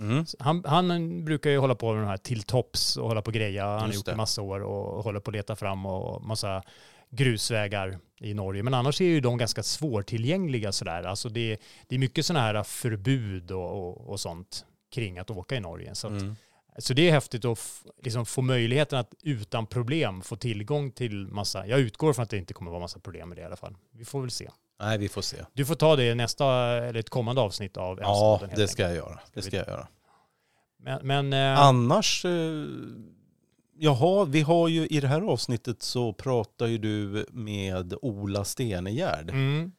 Mm. 0.00 0.24
han, 0.38 0.64
han 0.64 1.24
brukar 1.24 1.50
ju 1.50 1.58
hålla 1.58 1.74
på 1.74 1.92
med 1.92 2.02
de 2.02 2.08
här 2.08 2.16
till 2.16 2.42
tops 2.42 2.96
och 2.96 3.08
hålla 3.08 3.22
på 3.22 3.30
greja. 3.30 3.66
Han 3.66 3.80
har 3.80 3.92
gjort 3.92 4.06
det. 4.06 4.16
massa 4.16 4.42
år 4.42 4.60
och 4.60 5.04
håller 5.04 5.20
på 5.20 5.30
att 5.30 5.34
leta 5.34 5.56
fram 5.56 5.86
och 5.86 6.22
massa 6.24 6.62
grusvägar 7.10 7.98
i 8.20 8.34
Norge. 8.34 8.62
Men 8.62 8.74
annars 8.74 9.00
är 9.00 9.04
ju 9.04 9.20
de 9.20 9.38
ganska 9.38 9.62
svårtillgängliga 9.62 10.72
sådär. 10.72 11.02
Alltså 11.02 11.28
det, 11.28 11.56
det 11.88 11.94
är 11.94 11.98
mycket 11.98 12.26
sådana 12.26 12.44
här 12.46 12.62
förbud 12.62 13.50
och, 13.50 13.70
och, 13.88 14.08
och 14.08 14.20
sånt 14.20 14.64
kring 14.94 15.18
att 15.18 15.30
åka 15.30 15.56
i 15.56 15.60
Norge. 15.60 15.94
Så, 15.94 16.06
att, 16.06 16.22
Mm. 16.22 16.36
så 16.78 16.94
det 16.94 17.08
är 17.08 17.12
häftigt 17.12 17.44
att 17.44 17.82
liksom 18.02 18.26
få 18.26 18.42
möjligheten 18.42 18.98
att 18.98 19.14
utan 19.22 19.66
problem 19.66 20.22
få 20.22 20.36
tillgång 20.36 20.90
till 20.92 21.26
massa. 21.28 21.66
Jag 21.66 21.80
utgår 21.80 22.12
från 22.12 22.22
att 22.22 22.30
det 22.30 22.36
inte 22.38 22.54
kommer 22.54 22.70
vara 22.70 22.80
massa 22.80 23.00
problem 23.00 23.28
med 23.28 23.38
det 23.38 23.42
i 23.42 23.44
alla 23.44 23.56
fall. 23.56 23.76
Vi 23.92 24.04
får 24.04 24.20
väl 24.20 24.30
se. 24.30 24.48
Nej, 24.80 24.98
vi 24.98 25.08
får 25.08 25.22
se. 25.22 25.36
Du 25.52 25.64
får 25.64 25.74
ta 25.74 25.96
det 25.96 26.04
i 26.04 26.14
nästa, 26.14 26.46
eller 26.76 27.00
ett 27.00 27.10
kommande 27.10 27.40
avsnitt 27.40 27.76
av 27.76 27.98
Ja, 28.02 28.40
det 28.56 28.68
ska 28.68 28.82
jag 28.82 28.94
göra. 28.94 29.20
Det 29.34 29.42
ska 29.42 29.56
jag 29.56 29.68
göra. 29.68 29.88
Men, 30.82 31.06
men 31.06 31.32
eh, 31.32 31.60
Annars, 31.60 32.24
eh, 32.24 32.30
jaha, 33.78 34.24
vi 34.24 34.40
har 34.40 34.68
ju 34.68 34.86
i 34.86 35.00
det 35.00 35.08
här 35.08 35.20
avsnittet 35.20 35.82
så 35.82 36.12
pratar 36.12 36.66
ju 36.66 36.78
du 36.78 37.26
med 37.30 37.94
Ola 38.02 38.44
Stenegärd. 38.44 39.30
Mm. 39.30 39.72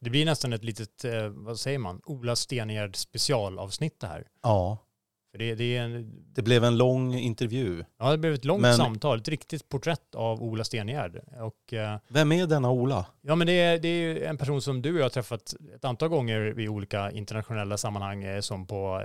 Det 0.00 0.10
blir 0.10 0.24
nästan 0.24 0.52
ett 0.52 0.64
litet, 0.64 1.04
eh, 1.04 1.28
vad 1.28 1.60
säger 1.60 1.78
man, 1.78 2.00
Ola 2.04 2.36
Stenegärd 2.36 2.96
specialavsnitt 2.96 4.00
det 4.00 4.06
här. 4.06 4.26
Ja, 4.42 4.78
För 5.30 5.38
det, 5.38 5.54
det, 5.54 5.76
är 5.76 5.82
en, 5.82 6.12
det 6.34 6.42
blev 6.42 6.64
en 6.64 6.76
lång 6.78 7.14
intervju. 7.14 7.84
ja, 7.98 8.10
det 8.10 8.18
blev 8.18 8.34
ett 8.34 8.44
långt 8.44 8.62
Men- 8.62 8.76
samtal, 8.76 9.18
ett 9.18 9.28
riktigt 9.28 9.68
porträtt 9.68 10.14
av 10.14 10.42
Ola 10.42 10.64
Stenegärd. 10.64 11.20
Och, 11.40 11.72
eh, 11.72 11.98
Vem 12.08 12.32
är 12.32 12.46
denna 12.46 12.70
Ola? 12.70 13.06
ja, 13.22 13.34
men 13.34 13.46
det 13.46 13.52
är, 13.60 13.78
det 13.78 13.88
är 13.88 14.22
en 14.30 14.36
person 14.38 14.62
som 14.62 14.82
du 14.82 14.92
och 14.92 14.98
jag 14.98 15.04
har 15.04 15.10
träffat 15.10 15.54
ett 15.74 15.84
antal 15.84 16.08
gånger 16.08 16.60
i 16.60 16.68
olika 16.68 17.10
internationella 17.10 17.76
sammanhang, 17.76 18.24
eh, 18.24 18.40
som 18.40 18.66
på 18.66 19.02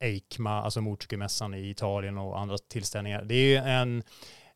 eh, 0.00 0.08
EICMA, 0.08 0.62
alltså 0.62 0.80
motorcykelmässan 0.80 1.54
i 1.54 1.70
Italien 1.70 2.18
och 2.18 2.38
andra 2.40 2.58
tillställningar. 2.58 3.24
Det 3.24 3.56
är 3.56 3.80
en 3.82 4.02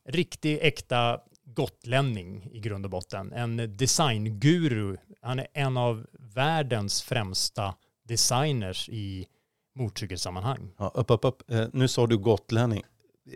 riktig 0.09 0.59
äkta 0.63 1.21
gotlänning 1.45 2.49
i 2.53 2.61
grund 2.61 2.85
och 2.85 2.91
botten. 2.91 3.33
En 3.33 3.77
designguru. 3.77 4.97
Han 5.23 5.39
är 5.39 5.47
en 5.53 5.77
av 5.77 6.07
världens 6.19 7.03
främsta 7.03 7.75
designers 8.09 8.89
i 8.89 9.27
motorcykelsammanhang. 9.75 10.69
Ja, 10.79 10.91
upp, 10.95 11.11
upp, 11.11 11.25
upp. 11.25 11.51
Eh, 11.51 11.65
nu 11.73 11.89
sa 11.89 12.07
du 12.07 12.19
gotlänning. 12.19 12.83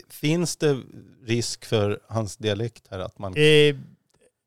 Finns 0.09 0.57
det 0.57 0.79
risk 1.25 1.65
för 1.65 1.99
hans 2.07 2.37
dialekt 2.37 2.83
här? 2.91 2.99
Att, 2.99 3.19
man, 3.19 3.33
Eh, 3.37 3.75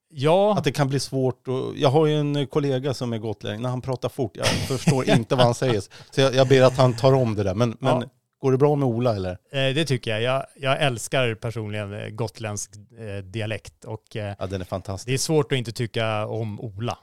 ja, 0.09 0.55
att 0.59 0.65
det 0.65 0.73
kan 0.73 0.89
bli 0.89 1.01
svårt? 1.01 1.49
Och, 1.49 1.73
jag 1.77 1.89
har 1.89 2.07
ju 2.07 2.15
en 2.21 2.47
kollega 2.47 2.95
som 2.95 3.13
är 3.13 3.19
gotlänning. 3.19 3.63
När 3.63 3.69
han 3.69 3.81
pratar 3.81 4.09
fort, 4.09 4.37
jag 4.37 4.47
förstår 4.47 5.11
inte 5.11 5.35
vad 5.37 5.45
han 5.45 5.55
säger. 5.55 5.81
Så 6.11 6.21
jag, 6.21 6.35
jag 6.35 6.49
ber 6.49 6.63
att 6.63 6.77
han 6.77 6.97
tar 6.97 7.13
om 7.13 7.35
det 7.35 7.43
där. 7.43 7.55
Men, 7.55 7.77
men 7.81 8.01
Ja. 8.01 8.09
går 8.41 8.53
det 8.53 8.59
bra 8.59 8.77
med 8.77 8.89
Ola 8.89 9.17
eller? 9.17 9.31
eh, 9.31 9.75
det 9.75 9.85
tycker 9.85 10.11
jag. 10.11 10.23
jag. 10.23 10.47
Jag 10.57 10.83
älskar 10.83 11.35
personligen 11.35 11.93
eh, 11.93 12.09
gotländsk 12.09 12.71
eh, 12.99 13.25
dialekt 13.25 13.85
och 13.85 14.17
eh, 14.17 14.35
Ja, 14.39 14.47
den 14.47 14.61
är 14.61 14.65
fantastisk. 14.65 15.07
det 15.07 15.15
är 15.15 15.19
svårt 15.19 15.53
att 15.53 15.59
inte 15.59 15.73
tycka 15.73 16.27
om 16.27 16.61
Ola. 16.61 16.99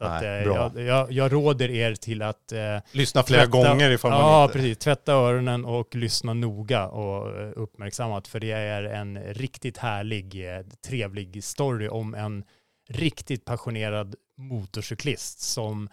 Så 0.00 0.06
att, 0.06 0.22
Nej, 0.22 0.38
eh, 0.38 0.44
bra. 0.44 0.72
jag, 0.74 0.84
jag, 0.86 1.12
jag 1.12 1.32
råder 1.32 1.70
er 1.70 1.94
till 1.94 2.22
att 2.22 2.52
eh, 2.52 2.78
Lyssna 2.92 3.22
flera 3.22 3.42
Tvätta- 3.46 3.50
gånger 3.70 3.90
ifall 3.90 4.10
man 4.10 4.20
Ja, 4.20 4.42
inte... 4.44 4.52
precis. 4.58 4.78
Tvätta 4.78 5.12
öronen 5.12 5.64
och 5.64 5.94
lyssna 5.94 6.34
noga 6.34 6.86
och 6.88 7.40
eh, 7.40 7.52
uppmärksammat. 7.56 8.28
För 8.28 8.40
det 8.40 8.52
är 8.52 8.82
en 8.82 9.18
riktigt 9.18 9.78
härlig, 9.78 10.54
eh, 10.56 10.60
trevlig 10.86 11.44
story 11.44 11.88
om 11.88 12.14
en 12.14 12.44
riktigt 12.88 13.44
passionerad 13.44 14.14
motorcyklist 14.36 15.40
som, 15.40 15.88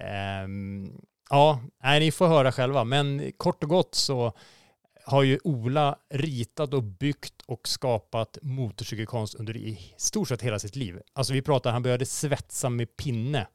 ehm, 0.00 0.90
ja, 1.30 1.60
nej, 1.82 2.00
ni 2.00 2.10
får 2.10 2.26
höra 2.28 2.52
själva. 2.52 2.84
Men 2.84 3.32
kort 3.36 3.62
och 3.62 3.68
gott 3.70 3.94
så 3.94 4.32
har 5.04 5.22
ju 5.22 5.38
Ola 5.44 5.96
ritat 6.10 6.74
och 6.74 6.82
byggt 6.82 7.34
och 7.48 7.68
skapat 7.68 8.38
motorcykelkonst 8.42 9.34
under 9.34 9.56
i 9.56 9.94
stort 9.96 10.28
sett 10.28 10.42
hela 10.42 10.58
sitt 10.58 10.76
liv. 10.76 11.00
Alltså 11.12 11.32
vi 11.32 11.42
pratar, 11.42 11.72
han 11.72 11.82
började 11.82 12.06
svetsa 12.06 12.68
med 12.68 12.96
pinne, 12.96 13.46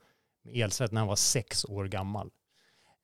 med 0.45 0.55
elsvett, 0.55 0.91
när 0.91 1.01
han 1.01 1.07
var 1.07 1.15
sex 1.15 1.65
år 1.65 1.85
gammal. 1.85 2.29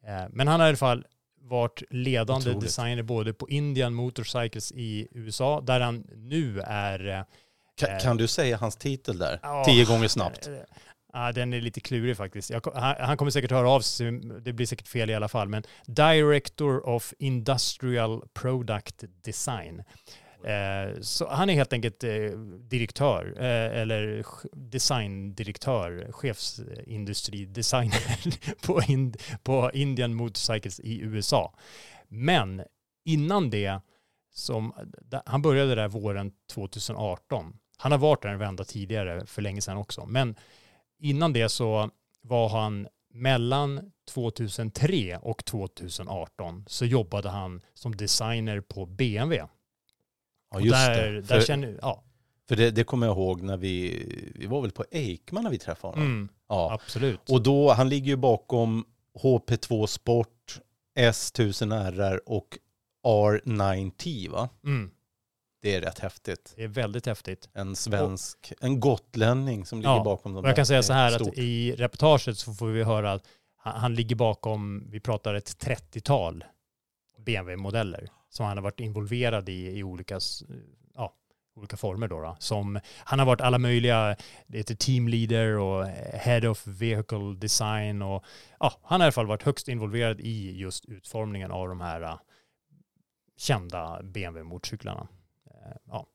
Eh, 0.08 0.26
Men 0.30 0.48
han 0.48 0.60
har 0.60 0.68
i 0.68 0.70
alla 0.70 0.78
fall 0.78 1.06
varit 1.42 1.84
ledande 1.90 2.50
Otroligt. 2.50 2.62
designer 2.68 3.04
både 3.04 3.34
på 3.34 3.50
Indian 3.50 3.94
Motorcycles 3.94 4.72
i 4.72 5.08
USA, 5.12 5.62
där 5.62 5.80
han 5.80 6.08
nu 6.16 6.60
är... 6.62 7.08
eh, 7.08 7.24
Kan, 7.76 8.00
kan 8.00 8.18
du 8.18 8.28
säga 8.28 8.58
hans 8.58 8.76
titel 8.76 9.18
där? 9.18 9.40
ja, 9.44 9.64
Tio 9.66 9.86
gånger 9.86 10.08
snabbt. 10.08 10.48
eh, 10.48 10.54
Ja, 11.14 11.32
den 11.32 11.54
är 11.54 11.62
lite 11.62 11.80
klurig 11.80 12.18
faktiskt. 12.18 12.50
Jag, 12.50 12.72
han, 12.76 12.96
han 13.00 13.18
kommer 13.18 13.32
säkert 13.32 13.52
höra 13.52 13.70
av 13.70 13.82
sig, 13.82 14.12
det 14.42 14.54
blir 14.54 14.66
säkert 14.66 14.88
fel 14.88 15.10
i 15.10 15.16
alla 15.16 15.28
fall, 15.28 15.48
men 15.50 15.64
Director 15.86 16.88
of 16.90 17.14
Industrial 17.20 18.24
Product 18.34 19.04
Design. 19.24 19.84
Eh, 20.44 21.02
så 21.02 21.30
han 21.30 21.50
är 21.50 21.54
helt 21.54 21.74
enkelt 21.74 22.04
eh, 22.04 22.32
direktör, 22.60 23.34
eh, 23.38 23.82
eller 23.82 24.26
designdirektör, 24.52 26.12
chefsindustridesigner 26.12 28.56
på, 28.68 28.82
in, 28.82 29.14
på 29.44 29.72
Indian 29.74 30.14
Motorcycles 30.14 30.80
i 30.80 31.00
USA. 31.00 31.54
Men 32.08 32.64
innan 33.06 33.50
det, 33.50 33.80
som, 34.34 34.74
han 35.26 35.42
började 35.42 35.76
där 35.76 35.88
våren 35.88 36.32
2018. 36.52 37.54
Han 37.78 37.92
har 37.92 38.00
varit 38.00 38.22
där 38.22 38.30
en 38.30 38.40
vända 38.40 38.64
tidigare 38.64 39.26
för 39.26 39.42
länge 39.42 39.62
sedan 39.62 39.78
också. 39.78 40.06
Men 40.06 40.36
innan 41.00 41.34
det 41.34 41.50
så 41.50 41.90
var 42.22 42.50
han 42.50 42.88
mellan 43.14 43.92
2003 44.14 45.18
och 45.18 45.46
2018 45.46 46.66
så 46.68 46.86
jobbade 46.86 47.30
han 47.30 47.62
som 47.74 47.96
designer 47.96 48.62
på 48.62 48.86
BMW. 48.86 49.48
Ja, 50.52 50.58
Och 50.58 50.62
just 50.62 50.76
där, 50.76 51.12
det. 51.12 51.22
Där 51.22 51.40
För, 51.40 51.42
känner, 51.46 51.80
ja, 51.82 52.04
för 52.48 52.56
det, 52.56 52.72
det 52.72 52.84
kommer 52.84 53.08
jag 53.08 53.18
ihåg 53.18 53.42
när 53.42 53.58
vi, 53.58 54.04
vi 54.36 54.46
var 54.46 54.62
väl 54.62 54.72
på 54.72 54.86
Eikman 54.92 55.44
när 55.44 55.52
vi 55.52 55.58
träffade 55.58 55.94
honom. 55.94 56.08
mm, 56.08 56.30
Ja. 56.50 56.74
absolut. 56.74 57.30
Och 57.30 57.44
då, 57.44 57.72
han 57.74 57.90
ligger 57.90 58.08
ju 58.08 58.16
bakom 58.16 58.86
HP2 59.24 59.86
Sport, 59.86 60.60
S1000RR 61.00 62.18
och 62.26 62.58
R9T 63.08 64.30
va? 64.30 64.50
Mm, 64.66 64.92
Det 65.62 65.76
är 65.76 65.82
rätt 65.82 66.00
häftigt. 66.00 66.54
det 66.56 66.64
är 66.64 66.68
väldigt 66.68 67.06
häftigt. 67.06 67.50
En 67.54 67.76
svensk, 67.76 68.54
en 68.62 68.80
gotlänning 68.80 69.66
som 69.66 69.80
ligger 69.80 69.90
Ja, 69.96 70.04
bakom 70.04 70.34
de 70.34 70.44
Och 70.44 70.50
jag 70.50 70.56
kan 70.56 70.66
säga 70.66 70.84
så 70.84 70.94
är 70.94 70.98
här 70.98 71.12
stort. 71.12 71.28
att 71.28 71.38
i 71.38 71.72
reportaget 71.76 72.38
så 72.38 72.54
får 72.54 72.68
vi 72.68 72.84
höra 72.84 73.12
att 73.12 73.24
han, 73.58 73.80
han 73.82 73.96
ligger 73.96 74.16
bakom, 74.16 74.88
vi 74.92 75.00
pratar 75.00 75.34
ett 75.34 75.64
30-tal 75.66 76.44
BMW-modeller 77.26 78.10
som 78.30 78.46
han 78.46 78.58
har 78.58 78.64
varit 78.64 78.80
involverad 78.80 79.50
i 79.50 79.78
i 79.80 79.84
olika, 79.84 80.20
ja, 80.96 81.14
olika 81.56 81.78
former. 81.78 82.08
Då, 82.08 82.22
då. 82.22 82.36
Som, 82.40 82.80
han 82.98 83.20
har 83.20 83.26
varit 83.26 83.42
alla 83.42 83.58
möjliga, 83.58 84.16
det 84.48 84.58
heter 84.58 84.76
team 84.76 85.08
leader 85.08 85.58
och 85.58 85.86
head 86.14 86.50
of 86.50 86.68
vehicle 86.68 87.36
design 87.38 88.02
och 88.02 88.24
ja, 88.60 88.74
han 88.84 89.02
har 89.02 89.06
i 89.06 89.08
alla 89.08 89.12
fall 89.12 89.28
varit 89.28 89.44
högst 89.44 89.68
involverad 89.68 90.20
i 90.20 90.58
just 90.58 90.86
utformningen 90.86 91.52
av 91.52 91.68
de 91.68 91.82
här 91.82 92.02
uh, 92.02 92.20
kända 93.38 94.02
BMW-motorcyklarna. 94.04 95.08
Uh, 95.48 95.72
eh, 95.72 95.78
Ja. 95.86 96.08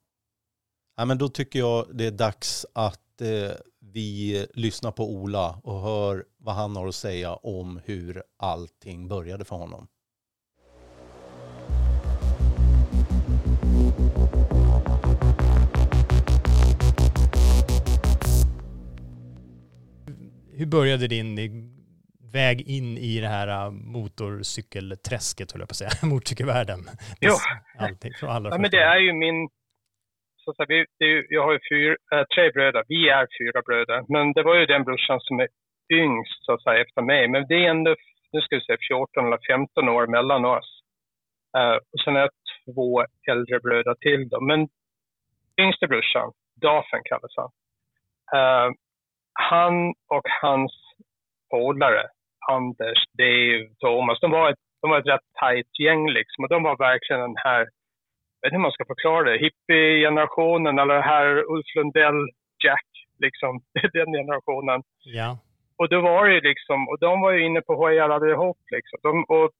Ja, 0.96 1.04
men 1.04 1.18
då 1.18 1.28
tycker 1.28 1.58
jag 1.58 1.96
det 1.96 2.06
är 2.06 2.10
dags 2.10 2.66
att 2.72 3.20
eh, 3.20 3.52
vi 3.80 4.46
lyssnar 4.54 4.92
på 4.92 5.10
Ola 5.10 5.60
och 5.62 5.80
hör 5.80 6.24
vad 6.36 6.54
han 6.54 6.76
har 6.76 6.88
att 6.88 6.94
säga 6.94 7.34
om 7.34 7.80
hur 7.84 8.22
allting 8.36 9.08
började 9.08 9.44
för 9.44 9.56
honom. 9.56 9.88
Började 20.66 21.06
din 21.06 21.36
väg 22.32 22.58
in 22.76 22.98
i 22.98 23.20
det 23.20 23.28
här 23.36 23.48
äh, 23.48 23.70
motorcykelträsket, 23.70 25.52
höll 25.52 25.60
jag 25.60 25.68
på 25.68 25.72
att 25.72 25.82
säga, 25.82 25.94
motorcykelvärlden? 26.12 26.80
Jo. 27.20 27.34
Allting, 27.78 28.12
från 28.20 28.30
allra 28.30 28.50
Ja, 28.50 28.58
men 28.58 28.70
det 28.70 28.82
är 28.94 28.98
ju 28.98 29.12
min... 29.12 29.48
Så 30.36 30.50
att 30.50 30.56
säga, 30.56 30.66
vi, 30.68 30.78
det 30.98 31.26
jag 31.28 31.42
har 31.46 31.52
ju 31.52 31.60
fyra, 31.70 31.96
äh, 32.14 32.24
tre 32.34 32.50
bröder. 32.50 32.84
Vi 32.88 33.08
är 33.08 33.26
fyra 33.40 33.62
bröder. 33.66 34.04
Men 34.08 34.32
det 34.32 34.42
var 34.42 34.54
ju 34.56 34.66
den 34.66 34.84
brorsan 34.84 35.20
som 35.20 35.40
är 35.40 35.48
yngst 35.92 36.44
så 36.44 36.52
att 36.52 36.62
säga 36.62 36.82
efter 36.82 37.02
mig. 37.02 37.28
Men 37.28 37.46
det 37.48 37.54
är 37.54 37.70
ändå, 37.70 37.94
nu 38.32 38.40
ska 38.40 38.56
vi 38.56 38.64
säga 38.64 38.78
14 38.88 39.26
eller 39.26 39.38
15 39.48 39.88
år 39.88 40.06
mellan 40.06 40.44
oss. 40.44 40.70
Eh, 41.56 41.76
och 41.92 42.00
sen 42.04 42.16
är 42.16 42.20
jag 42.20 42.30
två 42.64 43.04
äldre 43.30 43.60
bröder 43.60 43.94
till 43.94 44.28
då. 44.28 44.40
Men 44.40 44.68
yngste 45.60 45.86
brorsan, 45.86 46.32
Dafen 46.60 47.02
kallas 47.04 47.34
han. 47.36 47.50
Eh, 48.36 48.68
han 49.34 49.88
och 49.88 50.26
hans 50.42 50.72
polare, 51.50 52.06
Anders, 52.50 53.00
Dave, 53.18 53.68
Thomas, 53.80 54.20
de 54.20 54.30
var 54.30 54.50
ett, 54.50 54.58
de 54.82 54.90
var 54.90 54.98
ett 54.98 55.06
rätt 55.06 55.28
tajt 55.40 55.78
gäng 55.80 56.10
liksom. 56.10 56.44
Och 56.44 56.50
de 56.50 56.62
var 56.62 56.76
verkligen 56.76 57.20
den 57.20 57.36
här 57.36 57.68
jag 58.44 58.50
vet 58.50 58.52
inte 58.52 58.58
hur 58.58 58.68
man 58.68 58.76
ska 58.78 58.84
förklara 58.94 59.30
det, 59.30 59.38
hippie-generationen 59.44 60.78
eller 60.78 61.00
här 61.00 61.26
Ulf 61.52 61.68
Lundell, 61.76 62.20
Jack, 62.64 62.88
liksom, 63.18 63.52
den 63.92 64.12
generationen. 64.18 64.82
Ja. 65.04 65.38
Och 65.78 65.88
då 65.88 66.00
var 66.00 66.28
det 66.28 66.40
liksom, 66.40 66.88
och 66.88 66.98
de 66.98 67.20
var 67.20 67.32
ju 67.32 67.46
inne 67.46 67.60
på 67.60 67.74
hojar 67.74 68.08
allihop 68.08 68.60
liksom. 68.76 68.98
De, 69.02 69.24
och 69.24 69.50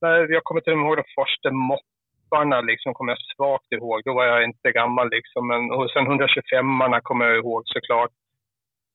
när 0.00 0.32
jag 0.32 0.44
kommer 0.44 0.60
till 0.60 0.72
ihåg 0.72 0.96
de 0.96 1.04
första 1.20 1.48
mopparna 1.50 2.60
liksom, 2.60 2.94
kommer 2.94 3.12
jag 3.12 3.22
svagt 3.36 3.72
ihåg. 3.72 4.00
Då 4.04 4.14
var 4.14 4.24
jag 4.24 4.44
inte 4.44 4.72
gammal 4.72 5.10
liksom. 5.10 5.42
Men, 5.48 5.70
och 5.70 5.90
sen 5.90 6.06
125arna 6.06 7.00
kommer 7.02 7.24
jag 7.26 7.36
ihåg 7.36 7.62
såklart. 7.64 8.10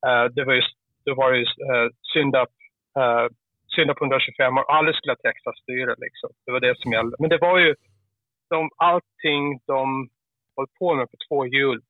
Eh, 0.07 0.25
det 0.35 0.43
var 0.43 0.53
ju, 0.53 0.61
då 1.05 1.15
var 1.15 1.31
det 1.31 1.37
ju 1.37 1.45
uh, 1.45 1.89
synda, 2.13 2.41
uh, 2.99 3.27
synda 3.75 3.93
på 3.93 4.03
125 4.05 4.57
och 4.57 4.73
alla 4.75 4.93
skulle 4.93 5.11
ha 5.11 5.25
Texas-styre 5.27 5.95
liksom. 6.05 6.29
Det 6.45 6.51
var 6.51 6.59
det 6.59 6.79
som 6.79 6.91
gällde. 6.91 7.15
Men 7.19 7.29
det 7.29 7.37
var 7.37 7.57
ju, 7.59 7.75
de, 8.49 8.69
allting 8.77 9.59
de 9.67 10.09
höll 10.57 10.67
på 10.79 10.95
med 10.95 11.11
på 11.11 11.17
två 11.27 11.45
hjul 11.45 11.81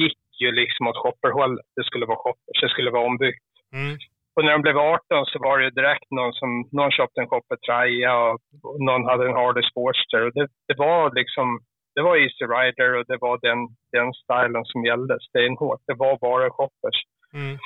gick 0.00 0.22
ju 0.40 0.52
liksom 0.52 0.86
åt 0.86 1.02
shopperhållet. 1.02 1.66
Det 1.76 1.84
skulle 1.84 2.06
vara 2.06 2.22
shoppers, 2.24 2.60
det 2.62 2.68
skulle 2.68 2.90
vara 2.90 3.06
ombyggt. 3.06 3.44
Mm. 3.72 3.96
Och 4.34 4.44
när 4.44 4.52
de 4.52 4.62
blev 4.62 4.78
18 4.78 5.26
så 5.26 5.38
var 5.38 5.58
det 5.58 5.70
direkt 5.70 6.10
någon 6.10 6.32
som, 6.32 6.68
någon 6.72 6.90
köpte 6.90 7.20
en 7.20 7.28
och, 7.28 8.38
och 8.62 8.80
någon 8.88 9.04
hade 9.04 9.26
en 9.28 9.38
Harley 9.40 9.62
Sportster. 9.70 10.20
Och 10.26 10.32
det, 10.34 10.46
det 10.68 10.76
var 10.78 11.14
liksom, 11.14 11.60
det 11.94 12.02
var 12.02 12.16
Easy 12.16 12.44
Rider 12.54 12.90
och 12.98 13.06
det 13.08 13.18
var 13.20 13.38
den, 13.48 13.58
den 13.92 14.12
stilen 14.22 14.64
som 14.64 14.84
gällde 14.84 15.18
stenhårt. 15.28 15.80
Det 15.86 15.94
var 15.94 16.18
bara 16.18 16.50
shoppers. 16.50 16.98
Mm. 17.34 17.58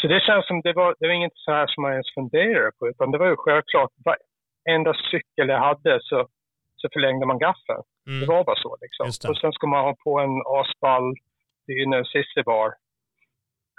Så 0.00 0.06
det 0.08 0.20
känns 0.20 0.46
som 0.46 0.60
det 0.60 0.72
var, 0.72 0.94
det 0.98 1.06
var 1.06 1.14
inget 1.14 1.36
så 1.36 1.52
här 1.52 1.66
som 1.66 1.82
man 1.82 1.92
ens 1.92 2.14
funderade 2.14 2.72
på 2.78 2.88
utan 2.88 3.10
det 3.10 3.18
var 3.18 3.26
ju 3.26 3.36
självklart, 3.36 3.90
varenda 4.04 4.94
cykel 5.10 5.48
jag 5.48 5.58
hade 5.58 5.98
så, 6.02 6.28
så 6.76 6.88
förlängde 6.92 7.26
man 7.26 7.38
gaffeln. 7.38 7.82
Mm. 8.06 8.20
Det 8.20 8.26
var 8.26 8.44
bara 8.44 8.56
så 8.56 8.76
liksom. 8.80 9.30
Och 9.30 9.36
sen 9.38 9.52
ska 9.52 9.66
man 9.66 9.84
ha 9.84 9.94
på 10.04 10.20
en 10.20 10.42
asball, 10.46 11.14
dyne, 11.66 12.04
sissebar. 12.04 12.66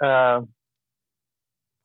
Uh, 0.04 0.42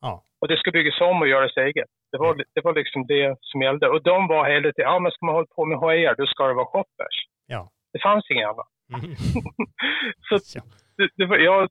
Ja. 0.02 0.24
och 0.40 0.48
det 0.48 0.56
ska 0.56 0.70
byggas 0.70 1.00
om 1.00 1.20
och 1.22 1.28
göras 1.28 1.56
eget. 1.56 1.88
Det 2.12 2.18
var, 2.18 2.34
det 2.54 2.60
var 2.64 2.74
liksom 2.74 3.06
det 3.06 3.36
som 3.40 3.62
gällde. 3.62 3.88
Och 3.88 4.02
de 4.02 4.26
var 4.28 4.48
hela 4.50 4.72
tiden, 4.72 4.90
ja 4.90 4.98
men 4.98 5.12
ska 5.12 5.26
man 5.26 5.34
hålla 5.34 5.46
på 5.56 5.64
med 5.64 5.78
hojar, 5.78 6.14
då 6.14 6.26
ska 6.26 6.46
det 6.46 6.54
vara 6.54 6.66
shoppers. 6.66 7.16
Ja. 7.46 7.70
Det 7.92 7.98
fanns 8.02 8.30
inget 8.30 8.48
annat. 8.48 8.66
Mm. 8.94 9.16
Så 10.28 10.58
Ja. 10.58 10.62
det, 10.96 11.08
det 11.16 11.26
var, 11.26 11.36
jag, 11.38 11.68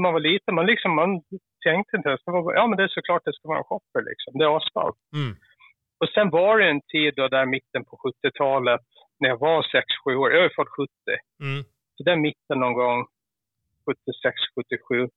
man 0.00 0.12
var 0.12 0.20
liten, 0.20 0.54
man, 0.54 0.66
liksom, 0.66 0.94
man 0.94 1.22
tänkte 1.64 1.96
inte 1.96 2.08
ens, 2.08 2.20
ja 2.26 2.66
men 2.66 2.76
det 2.76 2.82
är 2.84 2.88
såklart 2.88 3.22
det 3.24 3.32
ska 3.32 3.48
vara 3.48 3.58
en 3.58 3.64
shopper 3.64 4.02
liksom. 4.10 4.38
Det 4.38 4.44
är 4.44 4.56
asfalt. 4.56 4.96
Mm. 5.14 5.36
Och 6.00 6.08
sen 6.08 6.30
var 6.30 6.58
det 6.58 6.70
en 6.70 6.80
tid 6.80 7.14
då 7.16 7.28
där 7.28 7.46
mitten 7.46 7.84
på 7.84 7.96
70-talet, 8.24 8.80
när 9.20 9.28
jag 9.28 9.38
var 9.38 9.62
6-7 10.06 10.14
år, 10.14 10.32
jag 10.32 10.44
är 10.44 10.48
född 10.56 10.68
70, 10.68 10.88
Mm. 11.42 11.64
så 11.96 12.02
där 12.02 12.16
mitten 12.16 12.60
någon 12.60 12.74
gång, 12.74 13.06
76, 13.86 14.36
77, 14.54 15.08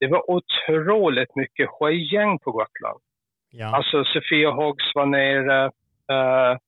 det 0.00 0.06
var 0.06 0.30
otroligt 0.30 1.36
mycket 1.36 1.70
hojgäng 1.70 2.38
på 2.38 2.52
Gotland. 2.52 3.00
Ja. 3.50 3.76
Alltså 3.76 4.04
Sofia 4.04 4.50
Hoggs 4.50 4.94
var 4.94 5.06
nere, 5.06 5.66
uh, 6.12 6.58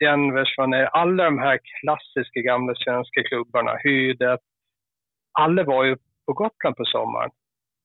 Denvers 0.00 0.58
var 0.58 0.66
nere, 0.66 0.88
alla 0.88 1.24
de 1.24 1.38
här 1.38 1.58
klassiska 1.80 2.40
gamla 2.40 2.74
svenska 2.74 3.22
klubbarna, 3.22 3.76
Hydet, 3.84 4.40
alla 5.38 5.64
var 5.64 5.84
ju 5.84 5.96
på 6.26 6.32
Gotland 6.32 6.76
på 6.76 6.84
sommaren. 6.84 7.30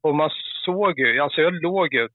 Och 0.04 0.15
man 0.15 0.30
såg 0.65 0.99
ju, 0.99 1.19
alltså 1.19 1.41
jag 1.41 1.54
låg 1.54 1.93
ju, 1.93 2.08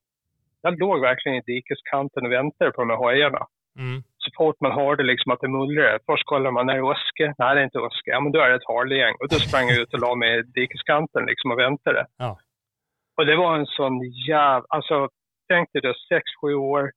jag 0.61 0.79
låg 0.79 1.01
verkligen 1.01 1.37
i 1.37 1.41
dikeskanten 1.41 2.25
och 2.25 2.31
väntade 2.31 2.71
på 2.71 2.81
de 2.81 2.89
här 2.89 2.97
hojarna. 2.97 3.47
Mm. 3.79 4.03
Så 4.17 4.31
fort 4.37 4.61
man 4.61 4.71
hörde 4.71 5.03
liksom 5.03 5.31
att 5.31 5.41
det 5.41 5.47
mullrade, 5.47 5.99
först 6.05 6.25
kollar 6.25 6.51
man, 6.51 6.69
är 6.69 6.75
det 6.75 6.81
Oske? 6.81 7.33
Nej, 7.37 7.55
det 7.55 7.61
är 7.61 7.63
inte 7.63 7.79
Oske. 7.79 8.11
Ja, 8.11 8.19
men 8.19 8.31
då 8.31 8.39
är 8.39 8.49
det 8.49 8.55
ett 8.55 8.67
Harley-gäng. 8.67 9.15
Och 9.19 9.27
då 9.29 9.35
sprang 9.35 9.67
jag 9.67 9.79
ut 9.79 9.93
och 9.93 9.99
la 9.99 10.15
mig 10.15 10.39
i 10.39 10.41
dikeskanten 10.41 11.25
liksom 11.25 11.51
och 11.51 11.59
väntade. 11.59 12.05
Ja. 12.17 12.37
Och 13.17 13.25
det 13.25 13.35
var 13.35 13.57
en 13.57 13.65
sån 13.65 14.01
jävla, 14.27 14.65
alltså 14.69 15.09
tänk 15.47 15.73
dig 15.73 15.81
då 15.81 15.93
sex, 16.09 16.23
sju 16.41 16.53
år, 16.53 16.91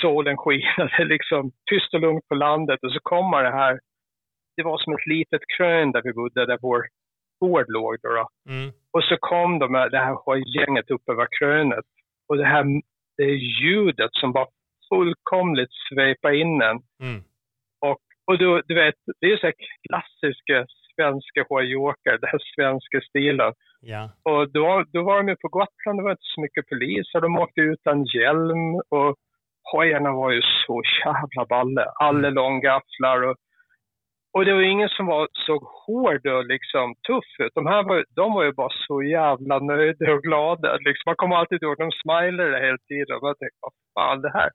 solen 0.00 0.36
skinade 0.36 1.04
liksom, 1.14 1.52
tyst 1.70 1.94
och 1.94 2.00
lugnt 2.00 2.28
på 2.28 2.34
landet 2.34 2.78
och 2.82 2.92
så 2.92 3.00
kommer 3.02 3.42
det 3.42 3.50
här, 3.50 3.80
det 4.56 4.62
var 4.62 4.78
som 4.78 4.92
ett 4.92 5.06
litet 5.06 5.42
krön 5.56 5.92
där 5.92 6.02
vi 6.02 6.12
bodde, 6.12 6.46
där 6.46 6.58
vår 6.62 6.84
gård 7.46 7.66
låg 7.68 7.96
då. 8.02 8.08
då. 8.08 8.52
Mm. 8.52 8.72
Och 8.92 9.04
så 9.04 9.16
kom 9.20 9.58
de 9.58 9.74
här, 9.74 9.90
det 9.90 9.98
här 9.98 10.16
gänget 10.58 10.90
upp 10.90 11.08
över 11.08 11.26
krönet. 11.38 11.84
Och 12.28 12.36
det 12.36 12.44
här 12.44 12.64
det 13.16 13.30
ljudet 13.60 14.10
som 14.12 14.32
bara 14.32 14.46
fullkomligt 14.88 15.70
svepade 15.88 16.36
in 16.36 16.62
en. 16.62 16.78
Mm. 17.02 17.22
Och, 17.80 17.98
och 18.26 18.38
du, 18.38 18.62
du 18.68 18.74
vet, 18.74 18.94
det 19.20 19.26
är 19.26 19.36
så 19.36 19.46
här 19.46 19.54
klassiska 19.88 20.66
svenska 20.94 21.44
hojåkare, 21.48 22.18
den 22.18 22.30
här 22.32 22.42
svenska 22.54 23.00
stilen. 23.08 23.52
Ja. 23.80 24.10
Och 24.22 24.52
då, 24.52 24.84
då 24.92 25.02
var 25.02 25.16
de 25.16 25.28
ju 25.28 25.36
på 25.36 25.48
Gotland, 25.48 25.98
det 25.98 26.02
var 26.02 26.10
inte 26.10 26.32
så 26.34 26.40
mycket 26.40 26.68
poliser, 26.68 27.20
de 27.20 27.38
åkte 27.38 27.60
utan 27.60 28.04
hjälm 28.04 28.74
och 28.74 29.16
hojarna 29.72 30.12
var 30.12 30.30
ju 30.30 30.42
så 30.66 30.82
jävla 31.04 31.46
balle. 31.48 31.84
Alla 32.00 32.30
långgafflar 32.30 33.22
och, 33.22 33.36
och 34.34 34.44
det 34.44 34.52
var 34.54 34.62
ingen 34.62 34.88
som 34.88 35.06
var, 35.06 35.28
såg 35.46 35.62
hård 35.86 36.26
och 36.26 36.44
liksom 36.54 36.94
tuff 37.08 37.30
ut. 37.38 37.52
De 37.54 37.66
här 37.66 37.82
var, 37.82 38.04
de 38.20 38.32
var 38.36 38.44
ju 38.44 38.52
bara 38.52 38.72
så 38.86 39.02
jävla 39.02 39.58
nöjda 39.58 40.12
och 40.12 40.22
glada. 40.22 40.76
Liksom, 40.76 41.02
man 41.06 41.16
kommer 41.16 41.36
alltid 41.36 41.62
ihåg, 41.62 41.76
de 41.78 41.90
smilade 42.02 42.58
hela 42.66 42.78
tiden. 42.88 43.16
Och 43.16 43.28
jag 43.28 43.38
tänkte, 43.38 43.58
vad 43.60 43.72
fan 43.94 44.20
det 44.22 44.32
här, 44.38 44.50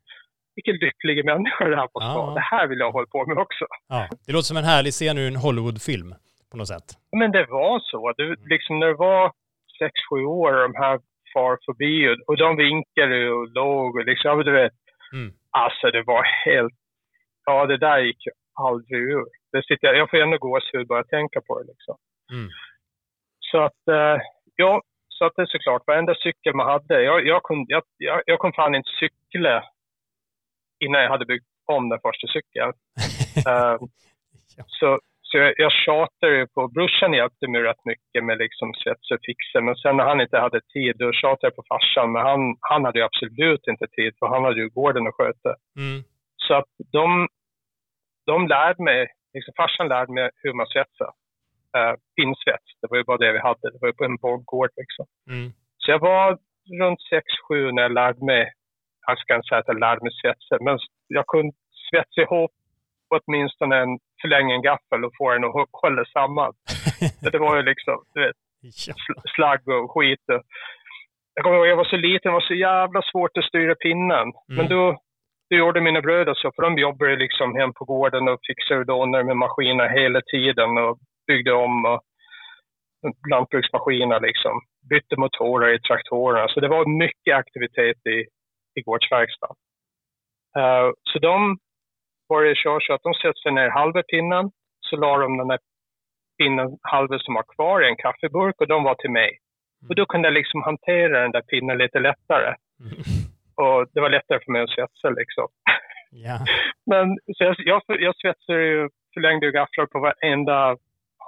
vilken 0.56 0.76
lycklig 0.86 1.26
människa 1.26 1.66
det 1.70 1.76
här 1.82 1.90
måste 1.94 2.10
Ja. 2.10 2.22
vara. 2.22 2.34
Det 2.34 2.48
här 2.54 2.68
vill 2.68 2.80
jag 2.80 2.92
hålla 2.92 3.08
på 3.12 3.26
med 3.26 3.38
också. 3.38 3.66
ja. 3.90 4.08
Det 4.26 4.32
låter 4.34 4.50
som 4.52 4.58
en 4.58 4.64
härlig 4.74 4.92
scen 4.94 5.18
ur 5.18 5.28
en 5.28 5.36
Hollywoodfilm 5.46 6.10
på 6.52 6.58
något 6.58 6.68
sätt. 6.68 6.88
Men 7.20 7.32
det 7.32 7.46
var 7.50 7.80
så. 7.92 8.14
Det, 8.18 8.24
liksom 8.54 8.80
när 8.80 8.88
det 8.88 9.00
var 9.10 9.32
sex, 9.80 9.94
sju 10.10 10.20
år 10.26 10.52
och 10.56 10.62
de 10.70 10.76
här 10.84 11.00
far 11.34 11.58
förbi 11.66 11.94
och, 12.10 12.18
och 12.28 12.38
de 12.38 12.50
vinkade 12.58 13.30
och 13.32 13.48
låg 13.60 13.96
och 13.96 14.06
liksom, 14.06 14.44
du 14.44 14.52
vet. 14.52 14.74
Mm. 15.14 15.30
Alltså 15.52 15.86
det 15.92 16.04
var 16.04 16.24
helt, 16.46 16.74
ja 17.46 17.66
det 17.66 17.78
där 17.78 18.00
gick 18.00 18.26
ju 18.26 18.32
aldrig 18.68 19.00
ur. 19.02 19.26
Det 19.52 19.64
sitter, 19.66 19.88
jag- 19.88 19.98
jag 19.98 20.10
får 20.10 20.18
ändå 20.18 20.38
gåshud 20.38 20.88
bara 20.88 21.00
jag 21.00 21.10
tänka 21.10 21.42
på 21.42 21.60
det 21.60 21.68
liksom. 21.68 21.96
Mm. 22.32 22.50
Så 23.52 23.58
att, 23.62 23.88
eh, 23.92 24.18
ja, 24.56 24.82
så 25.10 25.26
att 25.26 25.34
det 25.36 25.42
är 25.42 25.46
såklart, 25.46 25.88
varenda 25.88 26.16
cykel 26.16 26.56
man 26.56 26.66
hade, 26.68 27.02
jag, 27.04 27.26
jag, 27.28 27.44
kunde, 27.44 27.66
jag, 27.74 27.84
jag, 27.98 28.22
jag 28.26 28.40
kunde 28.40 28.56
fan 28.56 28.76
inte 28.76 28.90
cykla 29.00 29.64
innan 30.86 31.02
jag 31.02 31.10
hade 31.10 31.26
byggt 31.26 31.46
om 31.66 31.90
den 31.90 32.00
första 32.00 32.28
cykeln. 32.28 32.74
Ja. 33.46 34.66
så 34.68 35.00
så 35.22 35.38
jag, 35.38 35.54
jag 35.58 35.72
tjatade 35.72 36.38
ju 36.38 36.48
på, 36.48 36.68
brorsan 36.68 37.14
hjälpte 37.14 37.48
mig 37.48 37.62
rätt 37.62 37.86
mycket 37.86 38.24
med 38.24 38.38
liksom 38.38 38.74
svets 38.74 39.12
och 39.12 39.18
fixa, 39.26 39.62
men 39.62 39.76
sen 39.76 39.98
när 39.98 40.04
han 40.04 40.22
inte 40.22 40.38
hade 40.40 40.62
tid 40.62 40.96
då 40.98 41.12
tjatade 41.14 41.48
jag 41.48 41.56
på 41.56 41.64
farsan, 41.70 42.12
men 42.12 42.22
han, 42.26 42.40
han 42.60 42.86
hade 42.86 43.00
ju 43.00 43.06
absolut 43.06 43.68
inte 43.68 43.88
tid 43.88 44.14
för 44.20 44.28
han 44.28 44.44
hade 44.44 44.60
ju 44.62 44.70
gården 44.70 45.08
att 45.08 45.14
sköta. 45.16 45.50
Mm. 45.78 46.04
Så 46.36 46.54
att 46.54 46.70
de, 46.92 47.28
de 48.26 48.48
lärde 48.48 48.84
mig, 48.84 49.08
liksom 49.34 49.54
farsan 49.58 49.88
lärde 49.88 50.12
mig 50.14 50.30
hur 50.44 50.54
man 50.54 50.68
svetsar. 50.68 51.12
Uh, 51.78 51.94
pinsvets, 52.16 52.70
det 52.82 52.88
var 52.90 52.98
ju 52.98 53.04
bara 53.04 53.18
det 53.18 53.32
vi 53.32 53.40
hade, 53.40 53.72
det 53.72 53.78
var 53.82 53.88
ju 53.88 53.94
på 53.94 54.06
en 54.06 54.18
borggård 54.18 54.70
liksom. 54.82 55.06
Mm. 55.30 55.52
Så 55.78 55.92
jag 55.92 56.00
var 56.00 56.38
runt 56.82 57.00
6-7 57.52 57.72
när 57.72 57.82
jag 57.82 57.94
lärde 57.94 58.26
mig, 58.26 58.54
jag 59.08 59.18
ska 59.20 59.36
inte 59.36 59.48
säga 59.48 59.60
att 59.60 59.68
jag 59.68 59.80
lärde 59.80 60.02
mig 60.02 60.12
svetsa, 60.22 60.58
men 60.66 60.80
jag 61.08 61.28
kunde 61.28 61.54
svetsa 61.90 62.22
ihop 62.22 62.52
åtminstone 63.16 63.76
en 63.78 64.00
förlänga 64.22 64.54
en 64.56 64.62
gaffel 64.62 65.06
och 65.06 65.12
få 65.18 65.32
den 65.32 65.44
att 65.44 65.52
hå- 65.52 65.70
hålla 65.72 66.06
samman. 66.06 66.54
Det 67.32 67.38
var 67.38 67.56
ju 67.56 67.62
liksom, 67.64 67.98
du 68.14 68.20
vet, 68.26 68.36
slagg 69.36 69.68
och 69.68 69.92
skit. 69.92 70.24
Och 70.34 70.42
jag 71.34 71.44
kommer 71.44 71.58
ihåg, 71.58 71.68
jag 71.68 71.76
var 71.76 71.84
så 71.84 71.98
liten, 71.98 72.30
det 72.30 72.40
var 72.40 72.42
så 72.42 72.54
jävla 72.54 73.02
svårt 73.12 73.38
att 73.38 73.46
styra 73.46 73.76
pinnen. 73.76 74.28
Men 74.48 74.68
då, 74.68 75.02
då 75.50 75.56
gjorde 75.56 75.82
mina 75.82 76.02
bröder 76.02 76.34
så, 76.34 76.52
för 76.56 76.62
de 76.64 76.78
jobbade 76.78 77.16
liksom 77.16 77.56
hem 77.56 77.74
på 77.74 77.86
gården 77.86 78.28
och 78.28 78.40
fixade 78.48 78.84
donor 78.84 79.24
med 79.24 79.38
maskiner 79.38 79.90
hela 79.90 80.22
tiden 80.22 80.78
och 80.78 80.98
byggde 81.28 81.54
om 81.54 81.86
och 81.86 82.02
lantbruksmaskiner 83.30 84.20
liksom. 84.20 84.62
bytte 84.90 85.16
motorer 85.18 85.74
i 85.74 85.80
traktorerna. 85.80 86.48
Så 86.48 86.60
det 86.60 86.68
var 86.68 86.98
mycket 87.06 87.36
aktivitet 87.36 88.06
i, 88.06 88.18
i 88.80 88.82
gårdsverkstaden. 88.82 89.56
Uh, 90.58 90.92
så 91.04 91.20
de 91.20 91.58
började 92.30 92.56
köra 92.56 92.80
så 92.82 92.94
att 92.94 93.04
de 93.04 93.14
sätter 93.14 93.42
sig 93.42 93.52
ner 93.52 93.70
halva 93.70 94.04
pinnen, 94.04 94.52
så 94.82 94.96
la 94.96 95.18
de 95.18 95.38
den 95.38 95.48
där 95.48 95.60
pinnen 96.38 96.78
halva 96.82 97.20
som 97.20 97.34
var 97.34 97.46
kvar 97.56 97.84
i 97.84 97.88
en 97.88 97.96
kaffeburk 97.96 98.62
och 98.62 98.68
de 98.68 98.84
var 98.84 98.96
till 98.96 99.12
mig. 99.12 99.32
Och 99.90 99.96
då 99.96 100.06
kunde 100.06 100.28
jag 100.28 100.34
liksom 100.34 100.64
hantera 100.64 101.22
den 101.22 101.32
där 101.32 101.42
pinnen 101.42 101.78
lite 101.78 102.00
lättare. 102.00 102.56
Mm. 102.80 102.98
Och 103.62 103.88
det 103.94 104.02
var 104.02 104.10
lättare 104.10 104.40
för 104.44 104.52
mig 104.52 104.62
att 104.62 104.70
svetsa 104.70 105.10
liksom. 105.10 105.48
Ja. 106.12 106.38
Men 106.92 107.06
så 107.36 107.44
jag, 107.44 107.56
jag, 107.58 107.82
jag 107.88 108.16
svetsade 108.16 108.64
ju, 108.64 108.90
förlängde 109.14 109.46
ju 109.46 109.52
gafflar 109.52 109.86
på 109.86 110.00
varenda 110.00 110.78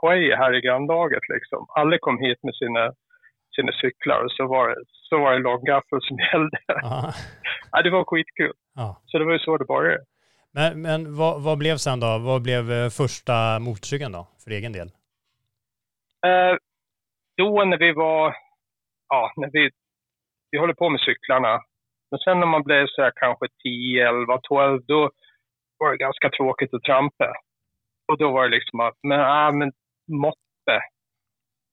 hoj 0.02 0.36
här 0.36 0.54
i 0.56 0.62
grannlaget 0.62 1.24
liksom. 1.36 1.66
Alla 1.70 1.98
kom 1.98 2.18
hit 2.20 2.40
med 2.44 2.56
sina, 2.56 2.94
sina 3.56 3.72
cyklar 3.82 4.24
och 4.24 4.32
så 4.32 4.48
var 4.48 4.70
det, 4.70 4.76
så 5.10 5.18
var 5.20 5.32
det 5.32 5.40
långgaffel 5.40 6.00
som 6.02 6.18
gällde. 6.32 6.58
ja, 7.72 7.82
det 7.84 7.90
var 7.90 8.04
skitkul. 8.04 8.54
Ja. 8.76 9.02
Så 9.06 9.20
det 9.20 9.26
var 9.26 9.34
ju 9.34 9.40
så 9.40 9.58
det 9.58 9.66
började. 9.66 10.04
Men, 10.54 10.82
men 10.82 11.16
vad, 11.16 11.44
vad 11.44 11.58
blev 11.58 11.76
sen 11.76 12.00
då? 12.00 12.18
Vad 12.18 12.42
blev 12.42 12.72
eh, 12.72 12.90
första 12.90 13.60
motorcykeln 13.60 14.12
då, 14.12 14.28
för 14.44 14.52
egen 14.52 14.74
del? 14.74 14.88
Eh, 16.26 16.56
då 17.38 17.64
när 17.64 17.78
vi 17.78 17.92
var, 17.92 18.36
ja, 19.10 19.34
när 19.36 19.50
vi, 19.52 19.70
vi 20.52 20.58
håller 20.60 20.74
på 20.74 20.90
med 20.90 21.02
cyklarna. 21.02 21.62
Men 22.12 22.20
sen 22.20 22.40
när 22.40 22.48
man 22.48 22.64
blev 22.64 22.88
så 22.88 23.02
här 23.02 23.12
kanske 23.16 23.46
10, 23.64 24.08
11, 24.08 24.40
12, 24.44 24.82
då 24.88 25.10
var 25.78 25.92
det 25.92 25.98
ganska 25.98 26.30
tråkigt 26.30 26.74
att 26.74 26.84
trampa. 26.84 27.34
Och 28.12 28.18
då 28.18 28.32
var 28.32 28.44
det 28.44 28.56
liksom 28.56 28.80
att, 28.80 28.98
men, 29.04 29.20
ah, 29.20 29.52
men 29.52 29.72
moppe. 30.08 30.78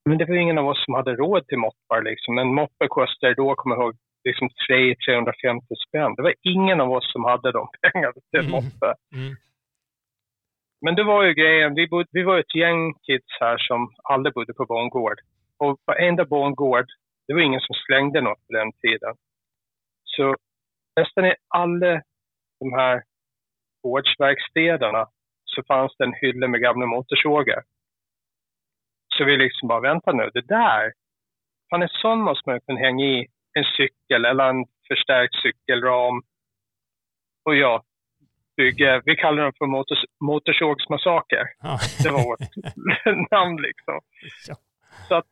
Men 0.08 0.18
det 0.18 0.24
var 0.24 0.34
ingen 0.34 0.58
av 0.58 0.68
oss 0.68 0.84
som 0.84 0.94
hade 0.94 1.14
råd 1.14 1.46
till 1.46 1.58
moppar 1.58 2.02
liksom. 2.02 2.38
En 2.38 2.54
moppe 2.54 2.88
kostade 2.88 3.34
då, 3.34 3.54
kommer 3.54 3.76
jag 3.76 3.82
ihåg, 3.82 3.96
liksom 4.24 4.48
300-350 4.70 5.60
spänn. 5.88 6.14
Det 6.14 6.22
var 6.22 6.34
ingen 6.42 6.80
av 6.80 6.92
oss 6.92 7.12
som 7.12 7.24
hade 7.24 7.52
de 7.52 7.68
pengarna 7.82 8.12
till 8.12 8.40
en 8.40 8.46
mm. 8.46 8.50
moppe. 8.50 8.94
Mm. 9.14 9.34
Men 10.80 10.94
det 10.94 11.04
var 11.04 11.22
ju 11.24 11.34
grejen, 11.34 11.74
vi, 11.74 11.88
bod, 11.88 12.06
vi 12.10 12.22
var 12.22 12.38
ett 12.38 12.54
gäng 12.54 12.94
kids 12.94 13.32
här 13.40 13.58
som 13.58 13.90
alla 14.02 14.30
bodde 14.30 14.54
på 14.54 14.66
bondgård. 14.66 15.18
Och 15.58 15.78
varenda 15.86 16.24
bondgård, 16.24 16.86
det 17.26 17.34
var 17.34 17.40
ingen 17.40 17.60
som 17.60 17.74
slängde 17.74 18.20
något 18.20 18.46
på 18.46 18.52
den 18.52 18.72
tiden. 18.72 19.14
Så 20.18 20.34
nästan 21.00 21.24
i 21.24 21.34
alla 21.48 22.02
de 22.60 22.72
här 22.72 23.02
gårdsverkstäderna 23.82 25.06
så 25.44 25.62
fanns 25.68 25.96
det 25.98 26.04
en 26.04 26.14
hylla 26.14 26.48
med 26.48 26.60
gamla 26.60 26.86
motorsågar. 26.86 27.62
Så 29.14 29.24
vi 29.24 29.36
liksom 29.36 29.68
bara, 29.68 29.80
vänta 29.80 30.12
nu, 30.12 30.30
det 30.34 30.46
där, 30.46 30.92
fan 31.70 31.82
en 31.82 31.88
sån 31.88 32.20
måste 32.20 32.50
man 32.50 32.60
kunna 32.60 32.80
hänga 32.80 33.04
i 33.04 33.26
en 33.58 33.64
cykel 33.76 34.24
eller 34.24 34.44
en 34.50 34.64
förstärkt 34.88 35.34
cykelram. 35.42 36.22
Och 37.44 37.56
ja, 37.56 37.82
bygga, 38.56 39.02
vi 39.04 39.16
kallar 39.16 39.42
dem 39.42 39.52
för 39.58 39.66
motors, 39.66 40.04
motorsågsmassaker. 40.20 41.44
Ja. 41.62 41.78
Det 42.02 42.10
var 42.10 42.24
vårt 42.24 43.30
namn 43.30 43.62
liksom. 43.62 44.00
Ja. 44.48 44.54
Så 45.08 45.14
att, 45.14 45.26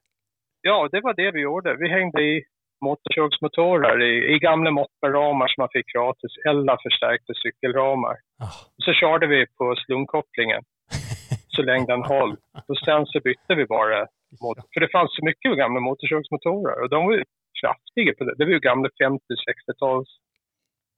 ja, 0.60 0.88
det 0.92 1.00
var 1.00 1.14
det 1.14 1.30
vi 1.30 1.40
gjorde. 1.40 1.76
Vi 1.76 1.88
hängde 1.88 2.22
i 2.22 2.44
motorsågsmotorer 2.80 4.02
i, 4.02 4.34
i 4.34 4.38
gamla 4.38 4.70
mopperamar 4.70 5.48
som 5.48 5.62
man 5.62 5.68
fick 5.72 5.86
gratis 5.94 6.32
eller 6.48 6.76
förstärkta 6.82 7.32
cykelramar. 7.42 8.16
Oh. 8.42 8.56
Så 8.84 8.92
körde 8.92 9.26
vi 9.26 9.46
på 9.58 9.74
slungkopplingen 9.76 10.62
så 11.48 11.62
länge 11.62 11.86
den 11.86 12.02
höll. 12.02 12.36
Och 12.68 12.78
sen 12.78 13.06
så 13.06 13.20
bytte 13.20 13.54
vi 13.54 13.66
bara. 13.66 14.06
Mot, 14.42 14.58
för 14.72 14.80
det 14.80 14.88
fanns 14.88 15.16
så 15.16 15.24
mycket 15.24 15.58
gamla 15.58 15.80
motorsågsmotorer 15.80 16.82
och 16.82 16.88
de 16.88 17.06
var 17.06 17.12
ju 17.12 17.24
kraftiga 17.60 18.14
på 18.18 18.24
det. 18.24 18.34
Det 18.38 18.44
var 18.44 18.52
ju 18.52 18.58
gamla 18.58 18.88
50-60-tals 18.88 20.08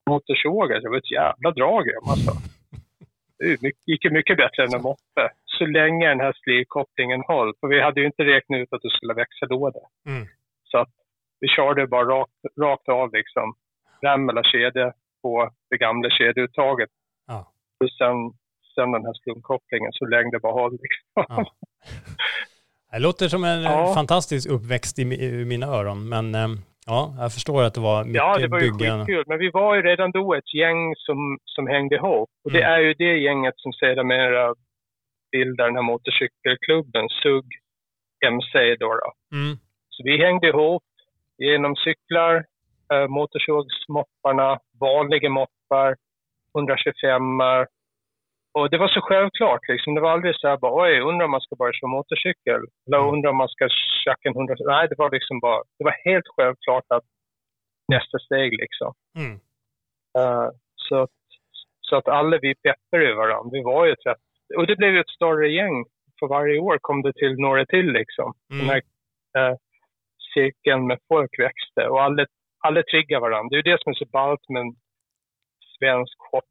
motorsågar. 0.09 0.81
Det 0.81 0.89
var 0.89 0.97
ett 0.97 1.11
jävla 1.11 1.51
drag 1.51 1.87
i 1.87 1.91
dem 1.91 2.07
alltså. 2.13 2.31
Det 3.39 3.71
gick 3.85 4.11
mycket 4.11 4.37
bättre 4.37 4.63
än 4.63 4.73
en 4.73 4.81
moppe. 4.81 5.25
Så 5.45 5.65
länge 5.65 6.07
den 6.07 6.19
här 6.19 6.33
slivkopplingen 6.43 7.23
höll. 7.27 7.53
För 7.59 7.67
vi 7.67 7.81
hade 7.81 7.99
ju 8.01 8.05
inte 8.05 8.23
räknat 8.23 8.59
ut 8.59 8.73
att 8.73 8.81
det 8.81 8.89
skulle 8.89 9.13
växa 9.13 9.45
låda. 9.45 9.79
Mm. 10.07 10.27
Så 10.71 10.77
att 10.77 10.93
vi 11.39 11.47
körde 11.47 11.87
bara 11.87 12.05
rakt, 12.05 12.31
rakt 12.61 12.89
av 12.89 13.13
liksom. 13.13 13.53
Rem 14.01 14.29
eller 14.29 14.43
kedja 14.43 14.93
på 15.21 15.49
det 15.69 15.77
gamla 15.77 16.09
kedjeuttaget. 16.09 16.89
Ja. 17.27 17.51
Och 17.79 17.89
sen, 17.89 18.15
sen 18.75 18.91
den 18.91 19.05
här 19.05 19.13
slumkopplingen 19.23 19.91
så 19.93 20.05
länge 20.05 20.31
det 20.31 20.39
bara 20.39 20.61
höll 20.61 20.71
liksom. 20.71 21.35
Ja. 21.35 21.45
Det 22.91 22.99
låter 22.99 23.27
som 23.27 23.43
en 23.43 23.61
ja. 23.63 23.93
fantastisk 23.95 24.49
uppväxt 24.49 24.99
i, 24.99 25.01
i 25.01 25.45
mina 25.45 25.67
öron, 25.67 26.09
men 26.09 26.35
ehm, 26.35 26.57
Ja, 26.91 27.01
jag 27.19 27.33
förstår 27.33 27.63
att 27.63 27.73
det 27.73 27.81
var 27.81 28.03
mycket 28.03 28.15
Ja, 28.15 28.37
det 28.37 28.47
var 28.47 28.59
ju 28.59 28.71
byggen. 28.71 28.99
skitkul. 28.99 29.23
Men 29.27 29.39
vi 29.39 29.49
var 29.49 29.75
ju 29.75 29.81
redan 29.81 30.11
då 30.11 30.33
ett 30.33 30.53
gäng 30.53 30.95
som, 30.95 31.37
som 31.45 31.67
hängde 31.67 31.95
ihop. 31.95 32.29
Och 32.43 32.51
det 32.51 32.63
mm. 32.63 32.73
är 32.73 32.79
ju 32.79 32.93
det 32.93 33.17
gänget 33.17 33.53
som 33.57 33.73
sedermera 33.73 34.55
bildar 35.31 35.65
den 35.65 35.75
här 35.75 35.83
motorcykelklubben, 35.83 37.09
SUG 37.23 37.45
MC 38.25 38.75
då. 38.79 38.87
då. 39.01 39.37
Mm. 39.37 39.57
Så 39.89 40.03
vi 40.03 40.17
hängde 40.25 40.47
ihop 40.47 40.83
genom 41.39 41.75
cyklar, 41.75 42.35
eh, 42.93 43.07
motorsågsmopparna, 43.07 44.59
vanliga 44.79 45.29
moppar, 45.29 45.95
125 46.57 47.41
och 48.53 48.69
det 48.69 48.77
var 48.77 48.87
så 48.87 49.01
självklart 49.01 49.67
liksom. 49.67 49.95
Det 49.95 50.01
var 50.01 50.11
aldrig 50.11 50.35
så 50.35 50.47
här 50.47 50.57
bara, 50.57 50.83
oj, 50.83 50.99
undrar 50.99 51.25
om 51.25 51.31
man 51.31 51.41
ska 51.41 51.55
börja 51.55 51.73
köra 51.73 51.89
motorcykel. 51.97 52.61
Eller 52.85 52.97
mm. 52.97 53.13
undrar 53.13 53.29
om 53.29 53.37
man 53.37 53.53
ska 53.55 53.67
tjacka 54.03 54.29
en 54.29 54.35
100... 54.35 54.55
Nej, 54.59 54.87
det 54.89 54.95
var 54.97 55.11
liksom 55.11 55.39
bara, 55.39 55.63
det 55.77 55.83
var 55.83 55.95
helt 56.09 56.27
självklart 56.35 56.87
att 56.87 57.03
nästa 57.87 58.19
steg 58.19 58.51
liksom. 58.63 58.93
Mm. 59.17 59.33
Uh, 60.19 60.49
så, 60.75 60.95
att, 61.03 61.19
så 61.81 61.95
att 61.95 62.07
alla 62.07 62.37
vi 62.41 62.55
peppade 62.55 63.13
varandra. 63.13 63.49
Vi 63.51 63.63
var 63.63 63.85
ju 63.85 63.91
ett 63.91 64.05
rätt, 64.05 64.23
och 64.57 64.67
det 64.67 64.75
blev 64.75 64.93
ju 64.93 64.99
ett 64.99 65.15
större 65.17 65.47
gäng. 65.49 65.85
För 66.19 66.27
varje 66.27 66.59
år 66.59 66.77
kom 66.81 67.01
det 67.01 67.13
till 67.13 67.35
några 67.39 67.65
till 67.65 67.91
liksom. 67.99 68.33
Mm. 68.53 68.59
Den 68.59 68.69
här 68.69 68.81
uh, 69.39 69.57
cirkeln 70.33 70.87
med 70.87 70.99
folk 71.07 71.39
växte 71.39 71.81
och 71.91 72.03
alla, 72.03 72.25
alla 72.67 72.83
triggade 72.83 73.21
varandra. 73.21 73.49
Det 73.49 73.55
är 73.55 73.63
ju 73.63 73.71
det 73.71 73.81
som 73.81 73.89
är 73.91 73.95
så 73.95 74.05
ballt 74.05 74.49
med 74.49 74.61
en 74.61 74.75
svensk 75.77 76.17
hop 76.31 76.43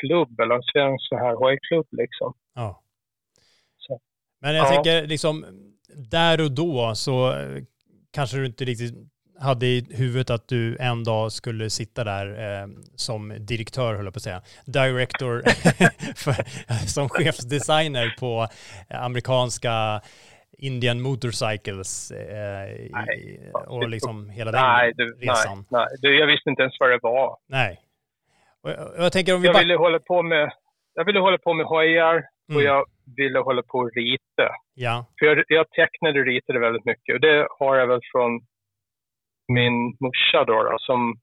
klubb 0.00 0.40
eller 0.40 0.54
en 0.54 0.62
svensk 0.72 1.08
så 1.08 1.16
här 1.16 1.34
hojklubb 1.34 1.86
liksom. 1.90 2.34
Ja. 2.54 2.82
Så. 3.78 4.00
Men 4.40 4.54
jag 4.54 4.66
ja. 4.66 4.70
tänker 4.70 5.06
liksom, 5.06 5.44
där 6.10 6.40
och 6.40 6.52
då 6.52 6.94
så 6.94 7.32
eh, 7.32 7.62
kanske 8.10 8.36
du 8.36 8.46
inte 8.46 8.64
riktigt 8.64 8.94
hade 9.40 9.66
i 9.66 9.86
huvudet 9.90 10.30
att 10.30 10.48
du 10.48 10.76
en 10.76 11.04
dag 11.04 11.32
skulle 11.32 11.70
sitta 11.70 12.04
där 12.04 12.26
eh, 12.26 12.68
som 12.96 13.36
direktör, 13.40 13.94
höll 13.94 14.04
jag 14.04 14.14
på 14.14 14.18
att 14.18 14.22
säga, 14.22 14.42
director, 14.66 15.42
för, 16.16 16.34
som 16.86 17.08
chefsdesigner 17.08 18.16
på 18.18 18.46
amerikanska 18.90 20.00
Indian 20.58 21.00
Motorcycles 21.00 22.10
eh, 22.10 22.90
nej, 22.90 23.52
och 23.66 23.88
liksom 23.88 24.30
hela 24.30 24.50
den 24.50 24.60
nej, 24.62 24.92
du, 24.96 25.04
resan. 25.12 25.56
Nej, 25.56 25.64
nej. 25.70 25.86
Du, 26.02 26.18
jag 26.18 26.26
visste 26.26 26.50
inte 26.50 26.62
ens 26.62 26.80
vad 26.80 26.90
det 26.90 26.98
var. 27.02 27.36
Nej. 27.46 27.80
Jag, 28.96 29.12
tänker 29.12 29.34
om 29.34 29.40
vi 29.40 29.46
jag 29.46 29.58
ville 29.58 29.76
hålla 29.76 29.98
på 29.98 30.22
med, 30.22 30.52
jag 30.94 31.04
ville 31.04 31.20
hålla 31.20 31.38
på 31.38 31.54
med 31.54 31.66
hojar 31.66 32.14
mm. 32.48 32.56
och 32.56 32.62
jag 32.62 32.84
ville 33.16 33.38
hålla 33.38 33.62
på 33.62 33.78
och 33.78 33.90
rita. 33.96 34.48
Ja. 34.74 35.06
För 35.18 35.26
jag, 35.26 35.44
jag 35.48 35.70
tecknade 35.70 36.20
och 36.20 36.26
ritade 36.26 36.58
väldigt 36.58 36.84
mycket 36.84 37.14
och 37.14 37.20
det 37.20 37.48
har 37.58 37.76
jag 37.76 37.86
väl 37.86 38.00
från 38.12 38.40
min 39.48 39.96
morsa 40.00 40.44
då, 40.44 40.62
då 40.62 40.76
som 40.78 41.20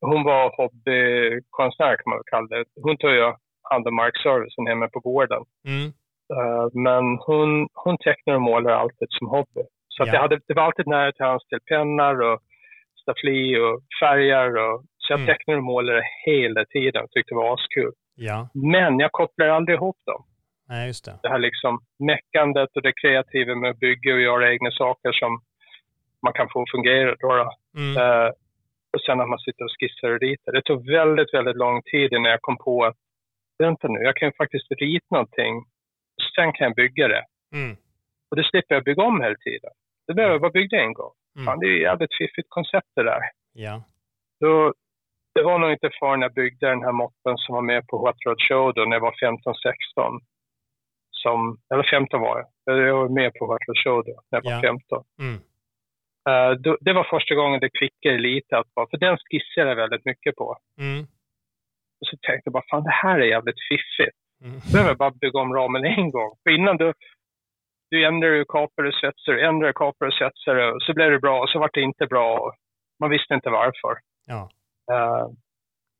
hon 0.00 0.24
var 0.24 0.56
hobbykonstnär 0.56 1.96
kan 1.96 2.10
man 2.10 2.18
väl 2.18 2.30
kalla 2.30 2.46
det. 2.46 2.64
Hon 2.82 2.96
tog 2.96 3.10
ju 3.10 3.32
hand 3.70 3.88
om 3.88 3.94
markservicen 3.94 4.66
hemma 4.66 4.88
på 4.88 5.00
gården. 5.00 5.42
Mm. 5.68 5.92
Uh, 6.32 6.68
men 6.72 7.04
hon, 7.26 7.68
hon 7.74 7.96
tecknar 7.98 8.34
och 8.34 8.42
målar 8.42 8.72
alltid 8.72 9.08
som 9.10 9.28
hobby. 9.28 9.64
Så 9.88 10.02
ja. 10.06 10.12
jag 10.12 10.20
hade, 10.20 10.40
det 10.46 10.54
var 10.54 10.62
alltid 10.62 10.86
nära 10.86 11.12
till 11.12 11.24
hands 11.24 11.46
till 11.46 11.60
pennor 11.60 12.22
och 12.22 12.40
staffli 13.02 13.56
och 13.56 13.80
färger 14.00 14.56
och 14.56 14.84
så 14.98 15.12
jag 15.12 15.20
mm. 15.20 15.26
tecknade 15.26 15.58
och 15.58 15.64
målade 15.64 16.02
hela 16.26 16.64
tiden 16.64 17.06
tyckte 17.10 17.34
det 17.34 17.38
var 17.38 17.54
askul. 17.54 17.92
Ja. 18.14 18.48
Men 18.54 18.98
jag 18.98 19.12
kopplar 19.12 19.48
aldrig 19.48 19.76
ihop 19.76 19.96
dem. 20.06 20.24
Nej, 20.68 20.86
just 20.86 21.04
det. 21.04 21.18
Det 21.22 21.28
här 21.28 21.38
liksom 21.38 21.80
meckandet 21.98 22.76
och 22.76 22.82
det 22.82 22.92
kreativa 23.02 23.54
med 23.54 23.70
att 23.70 23.78
bygga 23.78 24.14
och 24.14 24.20
göra 24.20 24.52
egna 24.52 24.70
saker 24.70 25.12
som 25.12 25.40
man 26.22 26.32
kan 26.32 26.48
få 26.52 26.64
fungera. 26.72 27.16
Då, 27.20 27.28
då. 27.36 27.50
Mm. 27.80 27.96
Uh, 28.02 28.30
och 28.94 29.00
sen 29.06 29.20
att 29.20 29.28
man 29.28 29.38
sitter 29.38 29.64
och 29.64 29.70
skissar 29.80 30.10
och 30.10 30.20
ritar. 30.20 30.52
Det 30.52 30.62
tog 30.62 30.90
väldigt, 30.90 31.34
väldigt 31.34 31.56
lång 31.56 31.82
tid 31.82 32.12
innan 32.12 32.30
jag 32.30 32.42
kom 32.42 32.56
på 32.56 32.84
att 32.84 32.96
vänta 33.58 33.88
nu, 33.88 34.00
jag 34.00 34.16
kan 34.16 34.28
ju 34.28 34.32
faktiskt 34.32 34.66
rita 34.70 35.06
någonting. 35.10 35.54
Sen 36.36 36.52
kan 36.52 36.64
jag 36.66 36.74
bygga 36.76 37.08
det. 37.08 37.24
Mm. 37.54 37.76
Och 38.30 38.36
det 38.36 38.44
slipper 38.44 38.74
jag 38.74 38.84
bygga 38.84 39.02
om 39.02 39.20
hela 39.20 39.34
tiden. 39.36 39.70
Det 40.06 40.14
behöver 40.14 40.34
jag 40.34 40.40
bara 40.40 40.50
bygga 40.60 40.80
en 40.80 40.92
gång. 40.92 41.12
Mm. 41.36 41.44
Fan, 41.46 41.58
det 41.60 41.66
är 41.66 41.70
ju 41.70 41.80
jävligt 41.82 42.14
fiffigt 42.18 42.48
koncept 42.48 42.88
det 42.96 43.02
där. 43.02 43.20
Ja. 43.52 43.84
Då, 44.40 44.74
det 45.34 45.42
var 45.42 45.58
nog 45.58 45.70
inte 45.72 45.90
förrän 46.00 46.20
jag 46.22 46.34
byggde 46.34 46.68
den 46.68 46.82
här 46.82 46.92
moppen 46.92 47.36
som 47.36 47.54
var 47.54 47.62
med 47.62 47.86
på 47.86 47.98
Hot 47.98 48.16
Rod 48.26 48.40
Show 48.48 48.74
då 48.74 48.84
när 48.84 48.96
jag 48.96 49.00
var 49.00 49.14
15-16. 49.22 50.20
Som, 51.10 51.58
eller 51.74 51.82
15 51.90 52.20
var 52.20 52.46
jag. 52.64 52.78
Jag 52.88 52.96
var 52.96 53.08
med 53.08 53.32
på 53.34 53.46
Hot 53.46 53.62
Rod 53.68 53.78
Show 53.84 54.04
då 54.04 54.22
när 54.30 54.38
jag 54.38 54.44
var 54.44 54.52
ja. 54.52 54.60
15. 54.60 55.04
Mm. 55.20 55.34
Eh, 56.28 56.50
då, 56.58 56.76
det 56.80 56.92
var 56.92 57.04
första 57.04 57.34
gången 57.34 57.60
det 57.60 57.70
klickade 57.78 58.18
lite, 58.18 58.58
att, 58.58 58.74
bara- 58.74 58.90
för 58.90 58.96
den 58.98 59.16
skissade 59.18 59.68
jag 59.68 59.76
väldigt 59.76 60.04
mycket 60.04 60.36
på. 60.36 60.56
Mm. 60.80 61.02
Och 62.00 62.06
så 62.10 62.16
tänkte 62.16 62.42
jag 62.48 62.52
bara, 62.52 62.64
fan 62.70 62.82
det 62.84 62.90
här 63.02 63.18
är 63.20 63.24
jävligt 63.26 63.60
fiffigt. 63.68 64.18
Mm. 64.42 64.60
Då 64.60 64.72
behöver 64.72 64.94
bara 64.94 65.10
bygga 65.10 65.40
om 65.40 65.54
ramen 65.54 65.84
en 65.84 66.10
gång. 66.10 66.36
För 66.42 66.50
innan 66.50 66.76
du, 66.76 66.92
du 67.90 68.06
ändrar 68.06 68.28
ju 68.28 68.44
kapar 68.44 68.84
och 68.84 68.94
svetsar, 68.94 69.32
ändrar 69.32 69.72
kapar 69.72 70.06
och 70.06 70.14
svetsar 70.14 70.56
och 70.56 70.82
så 70.82 70.94
blev 70.94 71.10
det 71.10 71.18
bra 71.18 71.40
och 71.40 71.48
så 71.48 71.58
var 71.58 71.70
det 71.72 71.80
inte 71.80 72.06
bra. 72.06 72.38
Och 72.38 72.54
man 73.00 73.10
visste 73.10 73.34
inte 73.34 73.50
varför. 73.50 73.94
Ja. 74.26 74.50
Eh, 74.92 75.26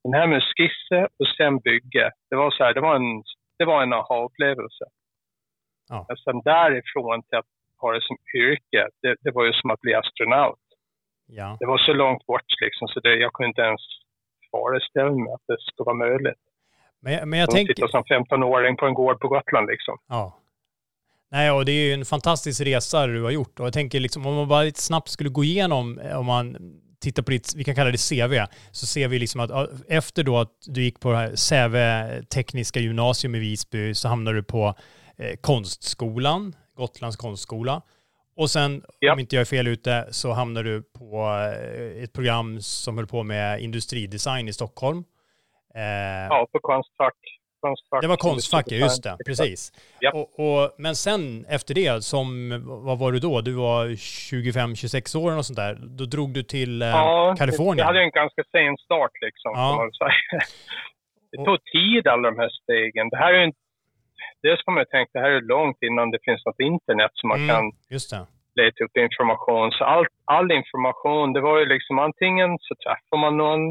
den 0.03 0.13
här 0.13 0.27
med 0.27 0.43
skisse 0.43 1.07
och 1.19 1.27
sen 1.37 1.59
bygge, 1.59 2.11
det 2.29 2.35
var 2.35 2.51
så 2.51 2.63
här, 2.63 2.73
det 2.73 2.81
var 2.81 2.95
en, 2.95 3.23
det 3.59 3.65
var 3.65 3.83
en 3.83 3.93
aha-upplevelse. 3.93 4.85
Ja. 5.89 6.05
Men 6.07 6.17
sen 6.17 6.41
därifrån 6.41 7.23
till 7.23 7.37
att 7.37 7.51
ha 7.81 7.91
det 7.91 8.01
som 8.01 8.17
yrke, 8.35 8.89
det, 9.01 9.15
det 9.21 9.31
var 9.31 9.45
ju 9.45 9.53
som 9.53 9.69
att 9.69 9.81
bli 9.81 9.93
astronaut. 9.93 10.65
Ja. 11.27 11.57
Det 11.59 11.65
var 11.65 11.77
så 11.77 11.93
långt 11.93 12.25
bort 12.25 12.61
liksom, 12.61 12.87
så 12.87 12.99
det, 12.99 13.15
jag 13.15 13.33
kunde 13.33 13.47
inte 13.47 13.61
ens 13.61 13.81
föreställa 14.51 15.11
mig 15.11 15.33
att 15.33 15.47
det 15.47 15.57
skulle 15.61 15.85
vara 15.85 16.03
möjligt. 16.07 16.44
Men, 17.01 17.29
men 17.29 17.39
jag 17.39 17.51
tänker... 17.51 17.73
sitta 17.73 17.87
som 17.87 18.03
15-åring 18.03 18.77
på 18.77 18.85
en 18.85 18.93
gård 18.93 19.19
på 19.19 19.27
Gotland 19.27 19.67
liksom. 19.67 19.97
Ja. 20.09 20.39
Nej, 21.31 21.51
och 21.51 21.65
det 21.65 21.71
är 21.71 21.87
ju 21.87 21.93
en 21.93 22.05
fantastisk 22.05 22.61
resa 22.61 23.07
du 23.07 23.23
har 23.23 23.31
gjort. 23.31 23.59
Och 23.59 23.65
jag 23.65 23.73
tänker 23.73 23.99
liksom, 23.99 24.25
om 24.25 24.35
man 24.35 24.47
bara 24.47 24.63
lite 24.63 24.81
snabbt 24.81 25.09
skulle 25.09 25.29
gå 25.29 25.43
igenom, 25.43 25.99
eh, 25.99 26.19
om 26.19 26.25
man 26.25 26.57
tittar 27.01 27.23
på 27.23 27.31
ditt, 27.31 27.53
vi 27.55 27.63
kan 27.63 27.75
kalla 27.75 27.91
det 27.91 28.09
CV, 28.09 28.45
så 28.71 28.85
ser 28.85 29.07
vi 29.07 29.19
liksom 29.19 29.41
att 29.41 29.69
efter 29.87 30.23
då 30.23 30.37
att 30.37 30.51
du 30.67 30.83
gick 30.83 30.99
på 30.99 31.11
det 31.11 31.17
här 31.17 31.35
Säve 31.35 32.23
tekniska 32.23 32.79
gymnasium 32.79 33.35
i 33.35 33.39
Visby 33.39 33.93
så 33.93 34.07
hamnade 34.07 34.37
du 34.37 34.43
på 34.43 34.73
eh, 35.17 35.35
konstskolan, 35.41 36.55
Gotlands 36.75 37.17
konstskola. 37.17 37.81
Och 38.37 38.51
sen, 38.51 38.83
Ja. 38.99 39.13
om 39.13 39.19
inte 39.19 39.35
jag 39.35 39.41
är 39.41 39.45
fel 39.45 39.67
ute, 39.67 40.07
så 40.11 40.31
hamnade 40.33 40.69
du 40.69 40.83
på 40.83 41.29
eh, 41.29 42.03
ett 42.03 42.13
program 42.13 42.61
som 42.61 42.97
höll 42.97 43.07
på 43.07 43.23
med 43.23 43.61
industridesign 43.61 44.47
i 44.47 44.53
Stockholm. 44.53 45.03
Eh, 45.75 46.27
Ja, 46.29 46.47
på 46.51 46.59
Konstfack. 46.59 47.13
konstfack 47.61 48.01
det 48.01 48.07
var 48.07 48.17
Konstfack, 48.17 48.71
just 48.71 49.03
det. 49.03 49.17
Precis. 49.25 49.71
Ja. 49.99 50.11
Och, 50.13 50.27
och, 50.45 50.75
men 50.77 50.95
sen 50.95 51.45
efter 51.49 51.73
det, 51.73 52.03
som, 52.03 52.29
vad 52.87 52.99
var 52.99 53.11
du 53.11 53.19
då? 53.19 53.41
Du 53.41 53.53
var 53.53 53.85
25-26 53.87 55.17
år 55.23 55.37
och 55.37 55.45
sånt 55.45 55.57
där. 55.57 55.73
Då 55.99 56.05
drog 56.05 56.33
du 56.33 56.43
till 56.43 56.81
eh, 56.81 56.87
Ja, 56.87 57.35
Kalifornien. 57.37 57.77
Jag 57.77 57.85
hade 57.85 58.01
en 58.01 58.11
ganska 58.21 58.41
sen 58.51 58.77
start 58.77 59.11
liksom, 59.21 59.51
Ja. 59.55 59.89
Det 61.31 61.45
tog 61.45 61.59
tid 61.77 62.07
alla 62.07 62.31
de 62.31 62.37
här 62.39 62.49
stegen. 62.61 63.09
Det 63.09 63.17
här 63.17 63.33
är 63.33 63.37
ju 63.39 63.45
inte... 63.45 63.59
Dels 64.43 64.59
man 64.67 64.77
ju 64.77 64.85
tänka, 64.85 65.09
det 65.13 65.19
här 65.25 65.31
är 65.39 65.41
långt 65.55 65.77
innan 65.87 66.11
det 66.11 66.19
finns 66.27 66.41
något 66.45 66.59
internet 66.59 67.11
som 67.13 67.27
man 67.29 67.39
Mm, 67.39 67.49
kan 67.49 67.63
leta 68.61 68.79
upp 68.85 68.97
information. 69.07 69.71
Så 69.71 69.83
all, 69.83 70.05
all 70.25 70.51
information, 70.51 71.33
det 71.33 71.41
var 71.41 71.55
ju 71.59 71.65
liksom 71.65 71.99
antingen 71.99 72.49
så 72.65 72.73
träffar 72.83 73.17
man 73.23 73.37
någon 73.37 73.61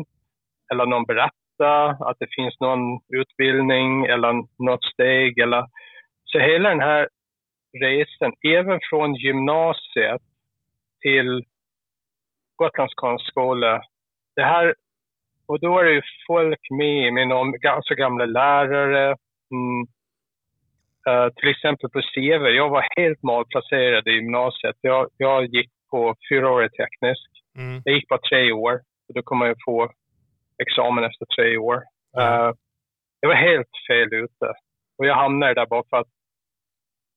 eller 0.72 0.86
någon 0.86 1.04
berättar 1.04 1.43
att 1.60 2.16
det 2.18 2.34
finns 2.36 2.60
någon 2.60 3.00
utbildning 3.08 4.04
eller 4.04 4.32
något 4.64 4.84
steg. 4.84 5.38
Eller, 5.38 5.66
så 6.24 6.38
hela 6.38 6.68
den 6.68 6.80
här 6.80 7.08
resan, 7.80 8.32
även 8.46 8.80
från 8.90 9.14
gymnasiet 9.14 10.22
till 11.00 11.44
Gotlands 12.56 12.94
konstskola, 12.94 13.82
det 14.36 14.42
här, 14.42 14.74
och 15.46 15.60
då 15.60 15.78
är 15.78 15.84
det 15.84 15.92
ju 15.92 16.02
folk 16.26 16.60
med, 16.70 17.12
med 17.12 17.28
någon 17.28 17.52
ganska 17.52 17.94
gamla 17.94 18.24
lärare, 18.24 19.16
mm, 19.50 19.86
Eh, 21.08 21.28
till 21.36 21.48
exempel 21.48 21.90
på 21.90 22.00
CV, 22.00 22.42
jag 22.60 22.68
var 22.68 22.84
helt 22.96 23.22
malplacerad 23.22 24.08
i 24.08 24.10
gymnasiet. 24.10 24.76
Jag, 24.80 25.08
jag 25.16 25.44
gick 25.46 25.70
på 25.90 26.14
fyraårig 26.28 26.70
teknisk. 26.72 27.30
Mm. 27.58 27.82
Jag 27.84 27.94
gick 27.94 28.08
bara 28.08 28.28
tre 28.30 28.52
år. 28.52 28.72
Och 29.08 29.14
då 29.14 29.22
kommer 29.22 29.46
ju 29.46 29.54
få 29.64 29.90
examen 30.62 31.04
efter 31.04 31.26
tre 31.36 31.56
år. 31.58 31.76
Eh, 32.18 32.50
jag 33.20 33.28
var 33.28 33.34
helt 33.34 33.70
fel 33.88 34.14
ute. 34.14 34.46
Och 34.98 35.06
jag 35.06 35.14
hamnade 35.14 35.54
där 35.54 35.66
bara 35.66 35.82
för 35.90 35.96
att 35.96 36.08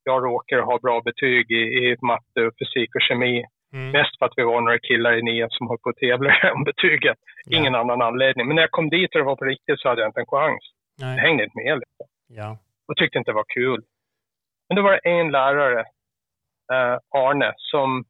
jag 0.03 0.23
råkade 0.25 0.61
ha 0.61 0.79
bra 0.79 1.01
betyg 1.01 1.51
i, 1.51 1.55
i 1.61 1.97
matte, 2.01 2.47
och 2.47 2.53
fysik 2.59 2.95
och 2.95 3.01
kemi. 3.01 3.45
Mm. 3.73 3.91
Mest 3.91 4.17
för 4.19 4.25
att 4.25 4.33
vi 4.35 4.43
var 4.43 4.61
några 4.61 4.79
killar 4.79 5.13
i 5.13 5.21
nian 5.21 5.49
som 5.49 5.67
höll 5.67 5.77
på 5.77 5.89
att 5.89 5.95
tävla 5.97 6.51
om 6.55 6.63
betyget. 6.63 7.17
Ingen 7.49 7.75
annan 7.75 8.01
anledning. 8.01 8.47
Men 8.47 8.55
när 8.55 8.63
jag 8.63 8.71
kom 8.71 8.89
dit 8.89 9.15
och 9.15 9.19
det 9.19 9.25
var 9.25 9.35
på 9.35 9.45
riktigt 9.45 9.79
så 9.79 9.89
hade 9.89 10.01
jag 10.01 10.09
inte 10.09 10.19
en 10.19 10.25
chans. 10.25 10.63
Jag 10.99 11.07
hängde 11.07 11.43
inte 11.43 11.57
med. 11.65 11.79
Liksom 11.79 12.05
Ja. 12.29 12.57
och 12.87 12.97
tyckte 12.97 13.17
inte 13.17 13.31
det 13.31 13.35
var 13.35 13.45
kul. 13.53 13.83
Men 14.69 14.75
då 14.75 14.81
var 14.81 14.91
det 14.91 15.09
en 15.09 15.31
lärare, 15.31 15.79
eh, 16.73 16.97
Arne, 17.15 17.53
som... 17.57 18.05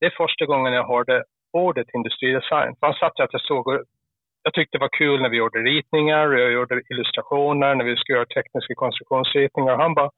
Det 0.00 0.06
är 0.06 0.10
första 0.16 0.46
gången 0.46 0.72
jag 0.72 0.86
hörde 0.86 1.24
ordet 1.52 1.86
industridesign. 1.94 2.76
Han 2.80 2.94
satt 2.94 3.20
att 3.20 3.32
jag 3.32 3.40
såg... 3.42 3.66
Jag 4.42 4.54
tyckte 4.54 4.78
det 4.78 4.82
var 4.82 4.98
kul 4.98 5.22
när 5.22 5.28
vi 5.28 5.36
gjorde 5.36 5.58
ritningar 5.58 6.32
jag 6.32 6.52
gjorde 6.52 6.82
illustrationer, 6.90 7.74
när 7.74 7.84
vi 7.84 7.96
skulle 7.96 8.18
göra 8.18 8.26
tekniska 8.26 8.74
konstruktionsritningar. 8.74 9.76
Han 9.76 9.94
bara... 9.94 10.10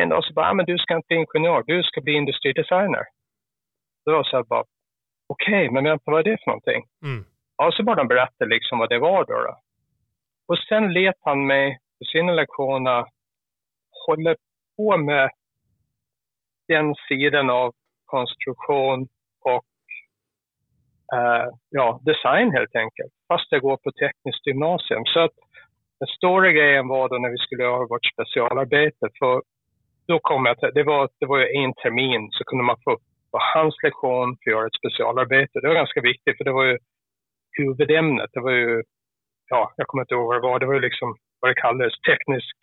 En 0.00 0.08
dag 0.08 0.24
så 0.24 0.32
bara, 0.32 0.50
ah, 0.50 0.54
men 0.54 0.66
du 0.66 0.78
ska 0.78 0.96
inte 0.96 1.06
bli 1.06 1.16
ingenjör, 1.16 1.62
du 1.66 1.82
ska 1.82 2.00
bli 2.00 2.12
industridesigner. 2.12 3.04
Då 4.04 4.10
var 4.12 4.18
jag 4.18 4.26
så 4.26 4.36
här 4.36 4.44
bara, 4.44 4.64
okej, 5.28 5.70
men 5.70 5.84
vänta, 5.84 6.10
vad 6.10 6.20
är 6.20 6.30
det 6.30 6.38
för 6.44 6.50
någonting? 6.50 6.84
Mm. 7.02 7.24
Ja, 7.56 7.72
så 7.72 7.82
bara 7.82 7.96
de 7.96 8.08
berättade 8.08 8.50
liksom 8.50 8.78
vad 8.78 8.88
det 8.88 8.98
var 8.98 9.24
då. 9.24 9.34
då. 9.34 9.60
Och 10.48 10.58
sen 10.58 10.92
lät 10.92 11.16
han 11.20 11.46
mig 11.46 11.78
på 11.98 12.04
sina 12.04 12.32
lektioner 12.32 13.04
hålla 14.06 14.34
på 14.76 14.96
med 14.96 15.30
den 16.68 16.94
sidan 17.08 17.50
av 17.50 17.72
konstruktion 18.04 19.08
ja, 21.70 22.00
design 22.02 22.50
helt 22.50 22.76
enkelt. 22.76 23.12
Fast 23.28 23.52
jag 23.52 23.60
går 23.60 23.76
på 23.76 23.90
tekniskt 23.90 24.46
gymnasium. 24.46 25.04
Så 25.04 25.20
att 25.20 25.36
den 26.00 26.08
stora 26.16 26.52
grejen 26.52 26.88
var 26.88 27.08
då 27.08 27.18
när 27.18 27.30
vi 27.30 27.38
skulle 27.38 27.62
göra 27.62 27.86
vårt 27.86 28.06
specialarbete. 28.14 29.08
För 29.18 29.42
då 30.06 30.18
kom 30.18 30.46
jag 30.46 30.58
till, 30.58 30.70
det 30.74 30.82
var, 30.82 31.08
det 31.20 31.26
var 31.26 31.38
ju 31.38 31.46
en 31.62 31.74
termin 31.74 32.28
så 32.30 32.44
kunde 32.44 32.64
man 32.64 32.76
få 32.84 32.98
på 33.32 33.38
hans 33.54 33.76
lektion 33.82 34.36
för 34.36 34.50
att 34.50 34.54
göra 34.54 34.66
ett 34.66 34.80
specialarbete. 34.80 35.60
Det 35.60 35.68
var 35.68 35.74
ganska 35.74 36.00
viktigt 36.00 36.36
för 36.36 36.44
det 36.44 36.52
var 36.52 36.64
ju 36.64 36.78
huvudämnet. 37.58 38.30
Det 38.32 38.40
var 38.40 38.50
ju, 38.50 38.82
ja, 39.48 39.72
jag 39.76 39.86
kommer 39.86 40.02
inte 40.02 40.14
ihåg 40.14 40.26
vad 40.26 40.36
det 40.36 40.48
var. 40.48 40.58
Det 40.58 40.66
var 40.66 40.74
ju 40.74 40.80
liksom 40.80 41.16
vad 41.40 41.50
det 41.50 41.60
kallades, 41.60 42.00
teknisk 42.10 42.56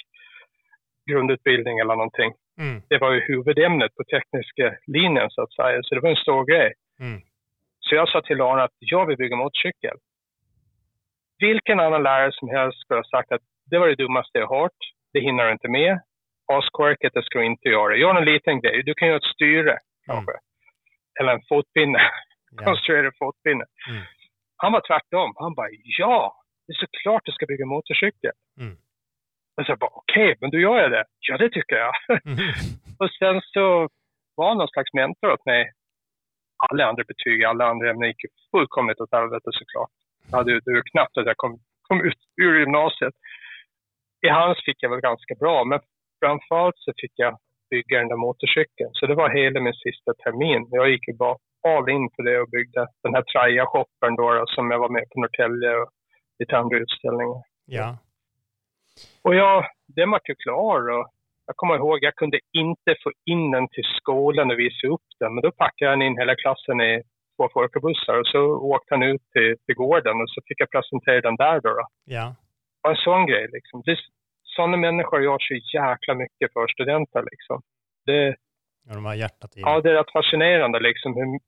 grundutbildning 1.12 1.80
eller 1.80 1.96
någonting. 1.96 2.32
Mm. 2.60 2.82
Det 2.90 2.98
var 2.98 3.12
ju 3.14 3.20
huvudämnet 3.20 3.96
på 3.96 4.04
tekniska 4.04 4.76
linjen 4.88 5.30
så 5.30 5.42
att 5.42 5.54
säga. 5.54 5.80
Så 5.84 5.96
det 5.96 6.02
var 6.02 6.10
en 6.10 6.26
stor 6.26 6.46
grej. 6.46 6.74
Mm. 7.00 7.22
Så 7.82 7.96
jag 7.96 8.10
sa 8.10 8.22
till 8.22 8.42
Arne 8.42 8.64
att 8.64 8.78
jag 8.80 9.06
vill 9.06 9.18
bygga 9.18 9.36
motorcykel. 9.36 9.98
Vilken 11.40 11.80
annan 11.80 12.04
lärare 12.04 12.32
som 12.32 12.50
helst 12.50 12.80
skulle 12.80 13.00
ha 13.00 13.04
sagt 13.04 13.32
att 13.32 13.42
det 13.72 13.80
var 13.80 13.88
det 13.88 13.96
dummaste 13.96 14.38
jag 14.38 14.50
hört. 14.50 14.82
Det 15.14 15.20
hinner 15.20 15.46
du 15.46 15.52
inte 15.52 15.68
med. 15.68 16.00
Askorket, 16.54 17.14
det 17.14 17.24
ska 17.24 17.40
du 17.40 17.46
inte 17.46 17.70
göra. 17.70 17.96
Gör 17.96 18.16
en 18.16 18.26
liten 18.26 18.62
grej. 18.62 18.84
Du 18.84 18.94
kan 18.94 19.08
göra 19.08 19.18
ett 19.18 19.34
styre 19.36 19.78
kanske. 20.06 20.34
Eller 21.20 21.32
en 21.34 21.42
fotpinne. 21.50 22.02
Ja. 22.52 22.64
Konstruera 22.66 23.06
en 23.08 23.20
fotpinne. 23.20 23.66
Mm. 23.90 24.04
Han 24.58 24.72
var 24.72 24.82
tvärtom. 24.88 25.34
Han 25.36 25.54
bara, 25.54 25.70
ja, 26.00 26.36
det 26.68 26.74
är 26.74 26.86
såklart 26.86 27.26
du 27.26 27.32
ska 27.32 27.46
bygga 27.46 27.66
motorcykel. 27.66 28.32
Mm. 28.60 28.78
Och 29.58 29.66
så 29.66 29.76
bara, 29.76 29.92
okej, 29.94 30.36
men 30.42 30.50
då 30.52 30.58
gör 30.58 30.78
jag 30.78 30.92
det. 30.92 31.06
Ja, 31.20 31.38
det 31.38 31.50
tycker 31.50 31.76
jag. 31.76 31.94
Mm. 32.26 32.38
och 33.00 33.10
sen 33.20 33.42
så 33.42 33.90
var 34.36 34.48
han 34.48 34.58
någon 34.58 34.68
slags 34.68 34.94
mentor 34.94 35.32
åt 35.32 35.46
mig. 35.46 35.72
Alla 36.70 36.86
andra 36.86 37.04
betyg, 37.04 37.44
alla 37.44 37.66
andra 37.66 37.90
ämnen 37.90 38.08
gick 38.08 38.26
fullkomligt 38.52 39.02
åt 39.02 39.12
helvete 39.12 39.50
såklart. 39.52 39.92
Jag 40.30 40.38
hade 40.38 40.52
ju 40.52 40.82
knappt 40.92 41.18
att 41.18 41.26
jag 41.26 41.38
kom, 41.38 41.60
kom 41.88 42.02
ut 42.02 42.22
ur 42.42 42.60
gymnasiet. 42.60 43.14
I 44.28 44.30
hans 44.30 44.58
fick 44.66 44.84
jag 44.84 44.90
väl 44.90 45.02
ganska 45.10 45.36
bra, 45.36 45.64
men 45.64 45.80
framförallt 46.20 46.78
så 46.78 46.92
fick 47.02 47.12
jag 47.16 47.38
bygga 47.70 48.00
den 48.00 48.08
där 48.08 48.16
motorcykeln. 48.16 48.90
Så 48.94 49.08
det 49.08 49.16
var 49.16 49.30
hela 49.30 49.60
min 49.60 49.74
sista 49.74 50.14
termin. 50.14 50.68
Jag 50.72 50.90
gick 50.90 51.08
ju 51.08 51.14
bara 51.14 51.38
all 51.68 51.90
in 51.90 52.10
för 52.16 52.24
det 52.24 52.40
och 52.42 52.50
byggde 52.50 52.88
den 53.04 53.14
här 53.16 53.24
Traja-shoppen 53.32 54.16
då, 54.16 54.34
då 54.34 54.46
som 54.48 54.72
jag 54.72 54.80
var 54.80 54.90
med 54.90 55.06
på 55.10 55.20
Norrtälje 55.20 55.72
och 55.76 55.90
lite 56.40 56.58
andra 56.58 56.78
utställningar. 56.78 57.42
Ja. 57.66 57.98
Och 59.22 59.36
jag, 59.36 59.66
den 59.88 60.12
var 60.12 60.22
ju 60.24 60.36
klar 60.36 60.90
och 60.90 61.08
jag 61.46 61.56
kommer 61.56 61.76
ihåg, 61.76 61.98
jag 62.02 62.16
kunde 62.16 62.40
inte 62.52 62.96
få 63.04 63.12
in 63.26 63.52
den 63.52 63.68
till 63.68 63.84
skolan 63.98 64.52
och 64.52 64.60
visa 64.60 64.88
upp 64.88 65.08
den. 65.20 65.34
Men 65.36 65.42
då 65.42 65.52
packade 65.52 65.92
han 65.92 66.02
in 66.02 66.18
hela 66.18 66.36
klassen 66.36 66.82
i 66.82 67.02
två 67.36 67.50
folkbussar 67.54 68.20
och 68.20 68.28
så 68.28 68.42
åkte 68.74 68.94
han 68.94 69.04
ut 69.04 69.22
till, 69.34 69.56
till 69.66 69.76
gården 69.76 70.22
och 70.22 70.30
så 70.30 70.42
fick 70.48 70.60
jag 70.62 70.72
presentera 70.72 71.22
den 71.22 71.36
där 71.36 71.60
då. 71.62 71.70
då. 71.70 71.86
Ja. 72.06 72.36
Och 72.84 72.90
en 72.90 73.04
sån 73.08 73.26
grej 73.26 73.48
liksom. 73.52 73.84
Sådana 74.44 74.78
människor 74.78 75.24
gör 75.24 75.38
så 75.40 75.54
jäkla 75.78 76.14
mycket 76.14 76.54
för 76.54 76.68
studenter 76.68 77.24
liksom. 77.32 77.62
Det, 78.06 78.36
Ja, 78.88 78.94
de 78.96 79.06
har 79.06 79.16
hjärtat 79.16 79.58
i. 79.58 79.62
ja, 79.62 79.82
det 79.82 79.90
är 79.90 79.94
rätt 79.94 80.12
fascinerande 80.12 80.80
liksom 80.80 81.16
hur, 81.16 81.40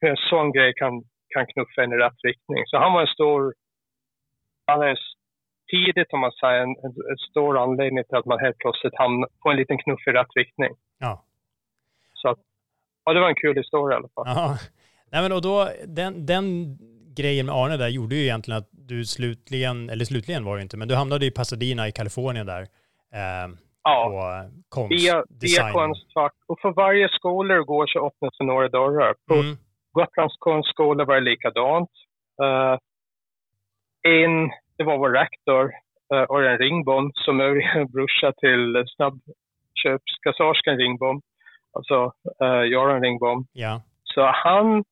hur 0.00 0.10
en 0.10 0.16
sån 0.16 0.52
grej 0.52 0.72
kan, 0.76 1.02
kan 1.34 1.46
knuffa 1.46 1.82
en 1.82 1.92
i 1.92 1.96
rätt 1.96 2.24
riktning. 2.24 2.62
Så 2.66 2.78
han 2.78 2.92
var 2.92 3.00
en 3.00 3.06
stor, 3.16 3.54
han 4.66 4.82
är 4.82 4.98
tidigt 5.70 6.12
om 6.12 6.20
man 6.20 6.32
säger, 6.32 6.60
en, 6.62 6.74
en, 7.10 7.18
stor 7.30 7.58
anledning 7.62 8.04
till 8.04 8.16
att 8.16 8.26
man 8.26 8.38
helt 8.38 8.58
plötsligt 8.58 8.96
hamnar 8.98 9.28
på 9.42 9.50
en 9.50 9.56
liten 9.56 9.78
knuff 9.78 10.06
i 10.06 10.10
rätt 10.10 10.36
riktning. 10.36 10.72
Ja. 10.98 11.24
Så 12.14 12.28
att 12.28 12.38
ja, 13.04 13.12
det 13.12 13.20
var 13.20 13.28
en 13.28 13.34
kul 13.34 13.56
historia 13.56 13.96
i 13.96 13.98
alla 13.98 14.08
fall. 14.14 14.24
Ja. 14.26 14.56
Nej, 15.12 15.22
men 15.22 15.32
och 15.32 15.42
då, 15.42 15.68
den, 15.86 16.26
den 16.26 16.78
grejen 17.16 17.46
med 17.46 17.54
Arne 17.54 17.76
där 17.76 17.88
gjorde 17.88 18.14
ju 18.14 18.22
egentligen 18.22 18.58
att 18.58 18.68
du 18.72 19.04
slutligen, 19.04 19.90
eller 19.90 20.04
slutligen 20.04 20.44
var 20.44 20.56
det 20.56 20.62
inte, 20.62 20.76
men 20.76 20.88
du 20.88 20.94
hamnade 20.94 21.26
i 21.26 21.30
Pasadena 21.30 21.88
i 21.88 21.92
Kalifornien 21.92 22.46
där. 22.46 22.62
Eh, 23.14 23.48
Ja, 23.82 24.10
på 24.10 24.50
konst, 24.68 24.92
via, 24.92 25.24
via. 25.40 25.72
Konstfack. 25.72 26.34
Och 26.46 26.60
för 26.60 26.72
varje 26.72 27.08
skola 27.08 27.54
du 27.54 27.64
går 27.64 27.86
så 27.86 28.06
öppnas 28.06 28.38
det 28.38 28.44
några 28.44 28.68
dörrar. 28.68 29.14
På 29.28 29.34
Mm. 29.34 29.56
Gotlands 29.92 30.36
konstskola 30.38 31.04
var 31.04 31.14
det 31.14 31.20
likadant. 31.20 31.90
Uh, 32.42 32.78
en, 34.02 34.50
det 34.80 34.84
var 34.84 34.98
vår 34.98 35.10
rektor, 35.10 35.72
Örjan 36.36 36.58
Ringbom, 36.58 37.12
som 37.14 37.40
är 37.40 37.84
brorsa 37.92 38.32
till 38.32 38.84
snabbköpskassörskan 38.96 40.76
Ringbom. 40.76 41.22
Alltså 41.72 42.12
uh, 42.42 42.64
Göran 42.72 43.02
Ringbom. 43.02 43.46
Ja. 43.52 43.82
Så 44.04 44.20
han, 44.44 44.84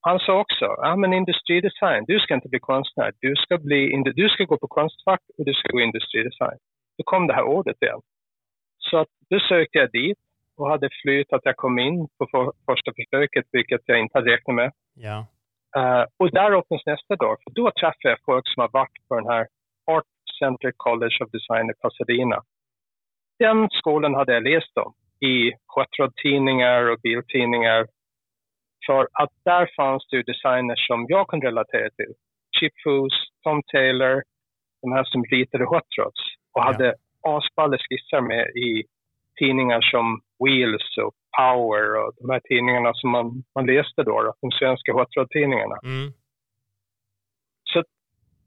han 0.00 0.18
sa 0.18 0.40
också, 0.40 0.64
ja 0.64 0.96
men 0.96 1.12
industridesign, 1.12 2.04
du 2.06 2.18
ska 2.20 2.34
inte 2.34 2.48
bli 2.48 2.58
konstnär. 2.58 3.12
Du 3.20 3.36
ska, 3.36 3.58
bli, 3.58 4.02
du 4.14 4.28
ska 4.28 4.44
gå 4.44 4.56
på 4.56 4.68
Konstfack 4.68 5.20
och 5.38 5.44
du 5.44 5.54
ska 5.54 5.68
gå 5.68 5.80
industridesign. 5.80 6.58
Då 6.98 7.04
kom 7.04 7.26
det 7.26 7.34
här 7.34 7.44
ordet 7.44 7.82
igen. 7.82 8.00
Så 8.78 8.98
att, 8.98 9.08
då 9.30 9.40
sökte 9.40 9.78
jag 9.78 9.90
dit 9.90 10.18
och 10.56 10.70
hade 10.70 10.88
flyt 11.02 11.32
att 11.32 11.44
jag 11.44 11.56
kom 11.56 11.78
in 11.78 12.08
på 12.18 12.26
för, 12.30 12.52
första 12.66 12.92
försöket, 12.98 13.46
vilket 13.52 13.80
jag 13.84 14.00
inte 14.00 14.18
hade 14.18 14.30
räknat 14.30 14.54
med. 14.54 14.72
Ja. 14.94 15.26
Eh, 15.76 16.04
och 16.18 16.30
där 16.30 16.58
öppnas 16.58 16.86
nästa 16.86 17.16
dörr, 17.16 17.36
för 17.44 17.50
då 17.54 17.70
träffade 17.70 18.08
jag 18.08 18.18
folk 18.24 18.48
som 18.48 18.60
har 18.60 18.70
varit 18.72 19.08
på 19.08 19.14
den 19.14 19.26
här 19.26 19.46
Art 19.86 20.04
Center 20.38 20.72
College 20.76 21.16
of 21.24 21.30
Design 21.30 21.70
i 21.70 21.74
Pasadena. 21.82 22.42
Den 23.38 23.68
skolan 23.70 24.14
hade 24.14 24.34
jag 24.34 24.42
läst 24.42 24.76
om 24.76 24.92
i 25.28 25.52
tidningar 26.22 26.90
och 26.90 27.00
biltidningar. 27.02 27.86
För 28.86 29.08
att 29.12 29.30
där 29.44 29.70
fanns 29.76 30.06
det 30.10 30.22
designers 30.22 30.86
som 30.86 31.06
jag 31.08 31.28
kunde 31.28 31.46
relatera 31.46 31.90
till. 31.90 32.12
Chip 32.58 32.72
Foose, 32.84 33.16
Tom 33.42 33.62
Taylor, 33.72 34.22
de 34.82 34.92
här 34.92 35.04
som 35.04 35.24
ritade 35.24 35.64
hot 35.64 35.98
rods 35.98 36.20
och 36.52 36.60
Ja. 36.60 36.62
hade 36.62 36.94
asballa 37.22 37.78
skisser 37.78 38.20
med 38.20 38.46
i 38.46 38.84
tidningar 39.38 39.80
som 39.80 40.20
Wheels 40.44 40.98
och 40.98 41.14
Power 41.38 41.84
och 42.00 42.12
de 42.20 42.30
här 42.30 42.40
tidningarna 42.48 42.90
som 42.94 43.10
man, 43.10 43.26
man 43.54 43.66
läste 43.66 44.02
då, 44.02 44.22
då 44.22 44.34
de 44.40 44.50
svenska 44.50 44.92
hot 44.92 45.16
rod-tidningarna. 45.16 45.76
Mm. 45.84 46.12
Så 47.72 47.84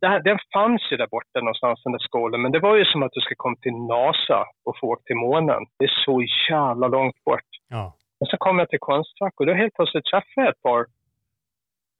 det 0.01 0.07
här, 0.07 0.19
den 0.23 0.39
fanns 0.53 0.81
ju 0.91 0.97
där 0.97 1.07
borta 1.07 1.39
någonstans, 1.39 1.83
den 1.83 1.91
där 1.91 1.99
skolan, 2.09 2.41
men 2.41 2.51
det 2.51 2.59
var 2.59 2.75
ju 2.75 2.85
som 2.85 3.03
att 3.03 3.11
du 3.11 3.21
ska 3.21 3.35
komma 3.37 3.57
till 3.61 3.77
NASA 3.93 4.45
och 4.65 4.79
få 4.79 4.87
åka 4.87 5.03
till 5.05 5.15
månen. 5.15 5.61
Det 5.77 5.85
är 5.85 5.95
så 6.05 6.15
jävla 6.49 6.87
långt 6.87 7.23
bort. 7.23 7.51
Ja. 7.67 7.97
Men 8.19 8.27
så 8.27 8.37
kom 8.37 8.59
jag 8.59 8.69
till 8.69 8.79
Konstfack 8.79 9.33
och 9.39 9.45
då 9.45 9.53
helt 9.53 9.73
plötsligt 9.73 10.05
träffade 10.05 10.45
jag 10.45 10.49
ett 10.49 10.61
par 10.61 10.85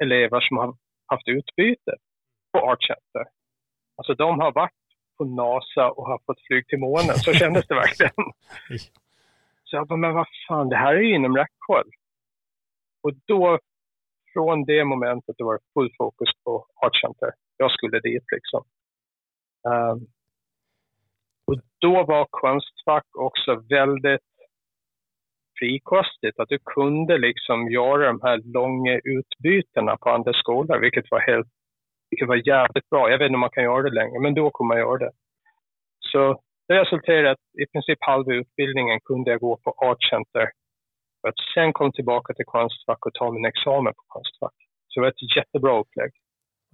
elever 0.03 0.39
som 0.41 0.57
har 0.57 0.75
haft 1.07 1.27
utbyte 1.27 1.93
på 2.51 2.59
Art 2.59 2.83
Center. 2.83 3.25
Alltså 3.97 4.13
de 4.13 4.39
har 4.39 4.51
varit 4.51 4.71
på 5.17 5.25
NASA 5.25 5.91
och 5.91 6.05
har 6.07 6.19
fått 6.25 6.41
flyg 6.47 6.67
till 6.67 6.79
månen. 6.79 7.15
Så 7.15 7.33
kändes 7.33 7.67
det 7.67 7.75
verkligen. 7.75 8.13
Så 9.69 9.75
jag 9.75 9.87
bara, 9.87 9.97
men 9.97 10.13
vad 10.13 10.27
fan, 10.47 10.69
det 10.69 10.75
här 10.75 10.95
är 10.95 11.01
ju 11.01 11.15
inom 11.15 11.37
räckhåll. 11.37 11.89
Och 13.03 13.13
då, 13.25 13.59
från 14.33 14.65
det 14.65 14.83
momentet, 14.85 15.35
det 15.37 15.43
var 15.43 15.53
det 15.53 15.73
full 15.73 15.91
fokus 15.97 16.29
på 16.43 16.65
Art 16.85 17.01
Center. 17.01 17.31
Jag 17.57 17.71
skulle 17.71 17.99
dit 17.99 18.23
liksom. 18.31 18.63
Um, 19.67 20.07
och 21.45 21.61
då 21.79 22.03
var 22.03 22.27
Konstfack 22.29 23.05
också 23.17 23.55
väldigt 23.69 24.21
frikostigt. 25.59 26.39
Att 26.39 26.49
du 26.49 26.59
kunde 26.65 27.17
liksom 27.17 27.71
göra 27.71 28.07
de 28.07 28.21
här 28.21 28.41
långa 28.53 28.99
utbytena 29.03 29.97
på 29.97 30.09
andra 30.09 30.33
skolor, 30.33 30.79
vilket 30.79 31.11
var 31.11 31.19
helt 31.19 31.47
vilket 32.09 32.27
var 32.27 32.47
jävligt 32.47 32.89
bra. 32.89 33.09
Jag 33.09 33.17
vet 33.17 33.25
inte 33.25 33.33
om 33.33 33.39
man 33.39 33.49
kan 33.49 33.63
göra 33.63 33.81
det 33.81 33.95
längre, 33.95 34.19
men 34.19 34.33
då 34.33 34.49
kommer 34.49 34.75
man 34.75 34.77
göra 34.77 34.97
det. 34.97 35.11
Så 35.99 36.41
det 36.67 36.81
resulterade 36.81 37.27
i 37.27 37.31
att 37.31 37.37
i 37.63 37.65
princip 37.71 37.97
halva 38.01 38.33
utbildningen 38.33 38.99
kunde 38.99 39.31
jag 39.31 39.39
gå 39.39 39.57
på 39.57 39.71
Art 39.71 40.03
Center. 40.09 40.51
För 41.21 41.29
att 41.29 41.35
sen 41.53 41.73
kom 41.73 41.91
tillbaka 41.91 42.33
till 42.33 42.45
Konstfack 42.45 43.05
och 43.05 43.13
ta 43.13 43.31
min 43.31 43.45
examen 43.45 43.93
på 43.93 44.03
Konstfack. 44.07 44.53
Så 44.87 44.99
det 44.99 45.01
var 45.01 45.07
ett 45.09 45.37
jättebra 45.37 45.79
upplägg. 45.79 46.11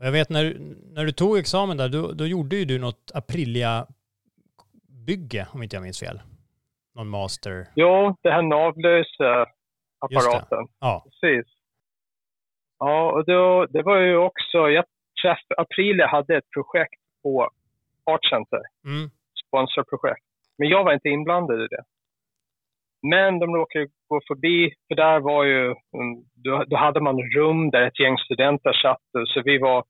Jag 0.02 0.12
vet 0.12 0.30
när, 0.30 0.56
när 0.96 1.06
du 1.06 1.12
tog 1.12 1.38
examen 1.38 1.78
där, 1.78 1.90
då, 1.90 2.12
då 2.12 2.26
gjorde 2.26 2.56
ju 2.56 2.66
du 2.66 2.80
något 2.80 3.12
Aprilia-bygge, 3.14 5.48
om 5.54 5.64
inte 5.64 5.76
jag 5.76 5.84
minns 5.84 6.00
fel. 6.00 6.22
Någon 6.96 7.10
master. 7.10 7.68
Jo, 7.76 8.16
det 8.22 8.32
här 8.32 8.42
navlösa 8.42 9.46
apparaten. 10.00 10.68
Ja. 10.80 11.06
Precis. 11.06 11.46
Ja, 12.80 13.12
och 13.12 13.26
då, 13.26 13.66
det 13.66 13.84
var 13.84 14.00
ju 14.00 14.18
också, 14.18 14.58
jag 14.58 14.86
träffade, 15.22 15.62
Aprilia 15.62 16.08
hade 16.08 16.38
ett 16.38 16.50
projekt 16.50 17.02
på 17.24 17.50
Art 18.06 18.26
Center, 18.30 18.62
Mm. 18.86 19.10
Sponsorprojekt. 19.54 20.26
Men 20.58 20.68
jag 20.70 20.84
var 20.84 20.94
inte 20.94 21.10
inblandad 21.10 21.60
i 21.62 21.68
det. 21.68 21.84
Men 23.12 23.40
de 23.40 23.56
råkade 23.56 23.88
gå 24.10 24.20
förbi, 24.28 24.74
för 24.88 24.96
där 24.96 25.20
var 25.20 25.44
ju, 25.44 25.76
då, 26.44 26.64
då 26.68 26.76
hade 26.78 27.02
man 27.02 27.22
rum 27.36 27.70
där 27.70 27.82
ett 27.82 28.00
gäng 28.00 28.18
studenter 28.18 28.74
satt. 28.74 29.28
Så 29.28 29.42
vi 29.46 29.58
var, 29.58 29.84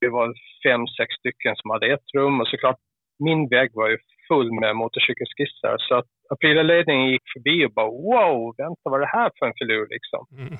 vi 0.00 0.08
var 0.08 0.34
fem, 0.66 0.86
sex 0.86 1.14
stycken 1.14 1.56
som 1.56 1.70
hade 1.70 1.92
ett 1.92 2.08
rum. 2.14 2.40
Och 2.40 2.48
såklart, 2.48 2.80
min 3.18 3.48
vägg 3.48 3.70
var 3.74 3.88
ju 3.88 3.98
full 4.28 4.52
med 4.60 4.76
motorcykelskissar. 4.76 5.76
Så 5.78 5.94
att 5.94 6.06
Aprilia-ledningen 6.30 7.10
gick 7.10 7.22
förbi 7.34 7.66
och 7.66 7.72
bara 7.72 7.90
wow, 7.90 8.54
vänta 8.58 8.90
vad 8.90 8.94
är 8.94 9.06
det 9.06 9.18
här 9.18 9.30
för 9.38 9.46
en 9.46 9.58
filur 9.58 9.86
liksom. 9.90 10.26
Mm. 10.38 10.54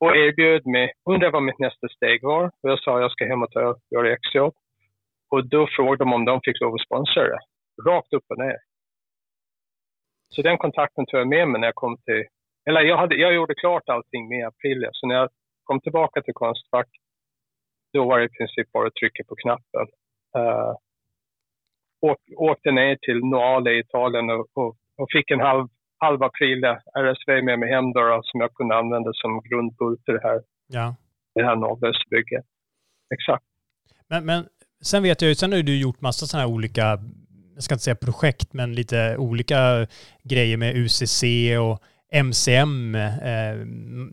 Och 0.00 0.16
erbjöd 0.16 0.66
mig, 0.66 0.92
undrade 1.10 1.32
vad 1.32 1.42
mitt 1.42 1.58
nästa 1.58 1.88
steg 1.88 2.22
var. 2.22 2.44
Och 2.44 2.70
jag 2.70 2.78
sa 2.78 3.00
jag 3.00 3.12
ska 3.12 3.24
hem 3.24 3.42
och 3.42 3.50
ta, 3.50 3.76
göra 3.94 4.12
exjobb. 4.12 4.54
Och 5.34 5.48
då 5.48 5.66
frågade 5.76 6.04
de 6.04 6.12
om 6.12 6.24
de 6.24 6.40
fick 6.44 6.60
lov 6.60 6.74
att 6.74 6.86
sponsra 6.86 7.22
det. 7.22 7.38
Rakt 7.88 8.12
upp 8.12 8.24
och 8.28 8.38
ner. 8.38 8.58
Så 10.28 10.42
den 10.42 10.58
kontakten 10.58 11.06
tog 11.06 11.20
jag 11.20 11.28
med 11.28 11.48
mig 11.48 11.60
när 11.60 11.68
jag 11.68 11.74
kom 11.74 11.96
till, 11.96 12.24
eller 12.68 12.80
jag, 12.80 12.96
hade, 12.96 13.14
jag 13.14 13.34
gjorde 13.34 13.54
klart 13.54 13.88
allting 13.88 14.28
med 14.28 14.46
Aprilia. 14.46 14.90
Så 14.92 15.06
när 15.06 15.14
jag 15.14 15.28
kom 15.64 15.80
tillbaka 15.80 16.22
till 16.22 16.34
Konstfack, 16.34 16.88
då 17.92 18.04
var 18.08 18.18
det 18.18 18.24
i 18.24 18.28
princip 18.28 18.72
bara 18.72 18.86
att 18.86 18.94
trycka 18.94 19.24
på 19.28 19.34
knappen. 19.36 19.86
Uh, 20.38 20.74
åk, 22.00 22.18
åkte 22.36 22.70
ner 22.70 22.96
till 22.96 23.18
Noale 23.24 23.70
i 23.70 23.78
Italien 23.78 24.30
och, 24.30 24.46
och, 24.54 24.76
och 24.96 25.08
fick 25.12 25.30
en 25.30 25.40
halv, 25.40 25.68
halv 25.98 26.22
Aprilia 26.22 26.82
RSV 26.98 27.42
med 27.42 27.58
mig 27.58 27.70
hem 27.70 27.92
då, 27.92 28.20
som 28.24 28.40
jag 28.40 28.54
kunde 28.54 28.76
använda 28.76 29.10
som 29.12 29.40
grundbult 29.48 30.08
i 30.08 30.12
det 30.12 30.22
här, 30.22 30.42
Ja. 30.66 30.94
det 31.34 31.44
här 31.44 31.56
navlösbygget. 31.56 32.44
Exakt. 33.14 33.44
Men, 34.08 34.26
men 34.26 34.48
sen 34.82 35.02
vet 35.02 35.22
jag 35.22 35.28
ju, 35.28 35.34
sen 35.34 35.52
har 35.52 35.56
ju 35.56 35.62
du 35.62 35.78
gjort 35.78 36.00
massa 36.00 36.26
sådana 36.26 36.46
här 36.46 36.54
olika, 36.54 36.98
jag 37.54 37.62
ska 37.62 37.74
inte 37.74 37.84
säga 37.84 37.94
projekt, 37.96 38.52
men 38.52 38.74
lite 38.74 39.16
olika 39.16 39.86
grejer 40.22 40.56
med 40.56 40.76
UCC 40.76 41.22
och 41.60 41.82
MCM, 42.24 42.94
eh, 42.94 43.56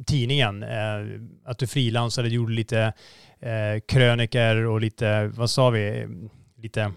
tidningen. 0.07 0.63
Eh, 0.63 1.21
att 1.45 1.59
du 1.59 1.67
frilansade, 1.67 2.29
gjorde 2.29 2.53
lite 2.53 2.93
eh, 3.39 3.79
kröniker 3.87 4.65
och 4.65 4.81
lite, 4.81 5.27
vad 5.27 5.49
sa 5.49 5.69
vi, 5.69 6.07
lite, 6.57 6.91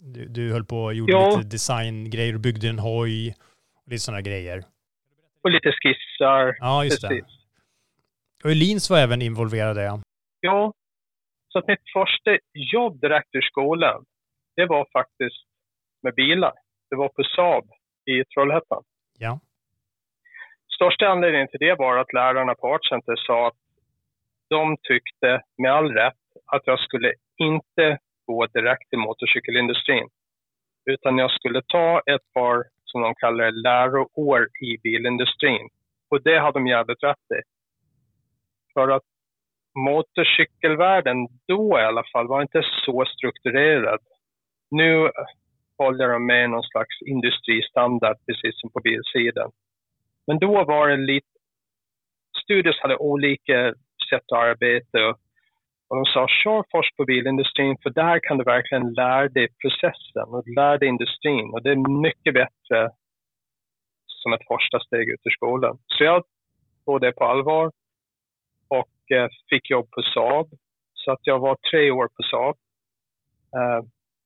du, 0.00 0.28
du 0.28 0.52
höll 0.52 0.64
på 0.64 0.84
och 0.84 0.94
gjorde 0.94 1.12
Ja. 1.12 1.36
lite 1.36 1.48
designgrejer 1.48 2.34
och 2.34 2.40
byggde 2.40 2.68
en 2.68 2.78
hoj 2.78 3.34
och 3.84 3.90
lite 3.90 4.02
sådana 4.02 4.20
grejer. 4.20 4.62
Och 5.44 5.50
lite 5.50 5.72
skissar. 5.72 6.56
Ja, 6.58 6.84
just 6.84 7.02
det. 7.02 7.08
Precis. 7.08 7.24
Och 8.44 8.50
Elins 8.50 8.90
var 8.90 8.98
även 8.98 9.22
involverad 9.22 9.76
i 9.76 9.80
det. 9.80 10.00
Ja, 10.40 10.72
så 11.58 11.62
att 11.62 11.68
mitt 11.68 11.92
första 11.92 12.38
jobb 12.72 13.00
direkt 13.00 13.34
ur 13.34 13.40
skolan, 13.40 14.04
det 14.56 14.66
var 14.66 14.86
faktiskt 14.92 15.46
med 16.02 16.14
bilar. 16.14 16.52
Det 16.90 16.96
var 16.96 17.08
på 17.08 17.22
Saab 17.24 17.64
i 18.06 18.24
Trollhättan. 18.24 18.82
Ja. 19.18 19.40
Största 20.74 21.08
anledningen 21.08 21.48
till 21.48 21.60
det 21.60 21.74
var 21.74 21.96
att 21.96 22.12
lärarna 22.12 22.54
på 22.54 22.66
Art 22.66 22.88
Center 22.88 23.16
sa 23.16 23.48
att 23.48 23.56
de 24.48 24.76
tyckte, 24.82 25.42
med 25.58 25.72
all 25.72 25.92
rätt, 25.92 26.26
att 26.46 26.62
jag 26.64 26.80
skulle 26.80 27.12
inte 27.36 27.98
gå 28.26 28.46
direkt 28.46 28.90
till 28.90 28.98
motorcykelindustrin. 28.98 30.08
Utan 30.84 31.18
jag 31.18 31.30
skulle 31.30 31.62
ta 31.62 32.00
ett 32.00 32.32
par, 32.34 32.64
som 32.84 33.02
de 33.02 33.14
kallar 33.14 33.44
det, 33.44 33.50
läroår 33.50 34.48
i 34.62 34.78
bilindustrin. 34.82 35.68
Och 36.10 36.22
det 36.22 36.38
hade 36.38 36.58
de 36.58 36.66
jävligt 36.66 37.02
rätt 37.02 37.30
i. 37.38 37.40
För 38.74 38.88
att 38.88 39.02
motorcykelvärlden 39.74 41.16
då 41.48 41.78
i 41.78 41.82
alla 41.82 42.04
fall 42.12 42.28
var 42.28 42.42
inte 42.42 42.62
så 42.84 43.04
strukturerad. 43.04 44.00
Nu 44.70 45.10
håller 45.78 46.08
de 46.08 46.26
med 46.26 46.50
någon 46.50 46.62
slags 46.62 47.02
industristandard 47.02 48.16
precis 48.26 48.60
som 48.60 48.70
på 48.70 48.80
bilsidan. 48.80 49.50
Men 50.26 50.38
då 50.38 50.64
var 50.64 50.88
det 50.88 50.96
lite... 50.96 51.26
Studios 52.42 52.80
hade 52.80 52.96
olika 52.96 53.74
sätt 54.10 54.32
att 54.32 54.38
arbeta 54.38 55.08
och, 55.08 55.18
de 55.88 56.04
sa 56.04 56.28
kör 56.28 56.64
först 56.70 56.96
på 56.96 57.04
bilindustrin 57.04 57.76
för 57.82 57.90
där 57.90 58.20
kan 58.22 58.38
du 58.38 58.44
verkligen 58.44 58.92
lära 58.92 59.28
dig 59.28 59.48
processen 59.62 60.28
och 60.28 60.48
lära 60.56 60.78
dig 60.78 60.88
industrin 60.88 61.50
och 61.52 61.62
det 61.62 61.70
är 61.70 62.00
mycket 62.02 62.34
bättre 62.34 62.90
som 64.06 64.32
ett 64.32 64.46
första 64.48 64.80
steg 64.80 65.08
ut 65.08 65.20
ur 65.24 65.30
skolan. 65.30 65.78
Så 65.86 66.04
jag 66.04 66.24
tog 66.84 67.00
det 67.00 67.12
på 67.12 67.24
allvar 67.24 67.72
fick 69.50 69.70
jobb 69.70 69.90
på 69.90 70.02
Saab. 70.02 70.46
Så 70.94 71.12
att 71.12 71.20
jag 71.22 71.38
var 71.38 71.56
tre 71.70 71.90
år 71.90 72.08
på 72.16 72.22
Saab 72.30 72.56
eh, 73.56 73.80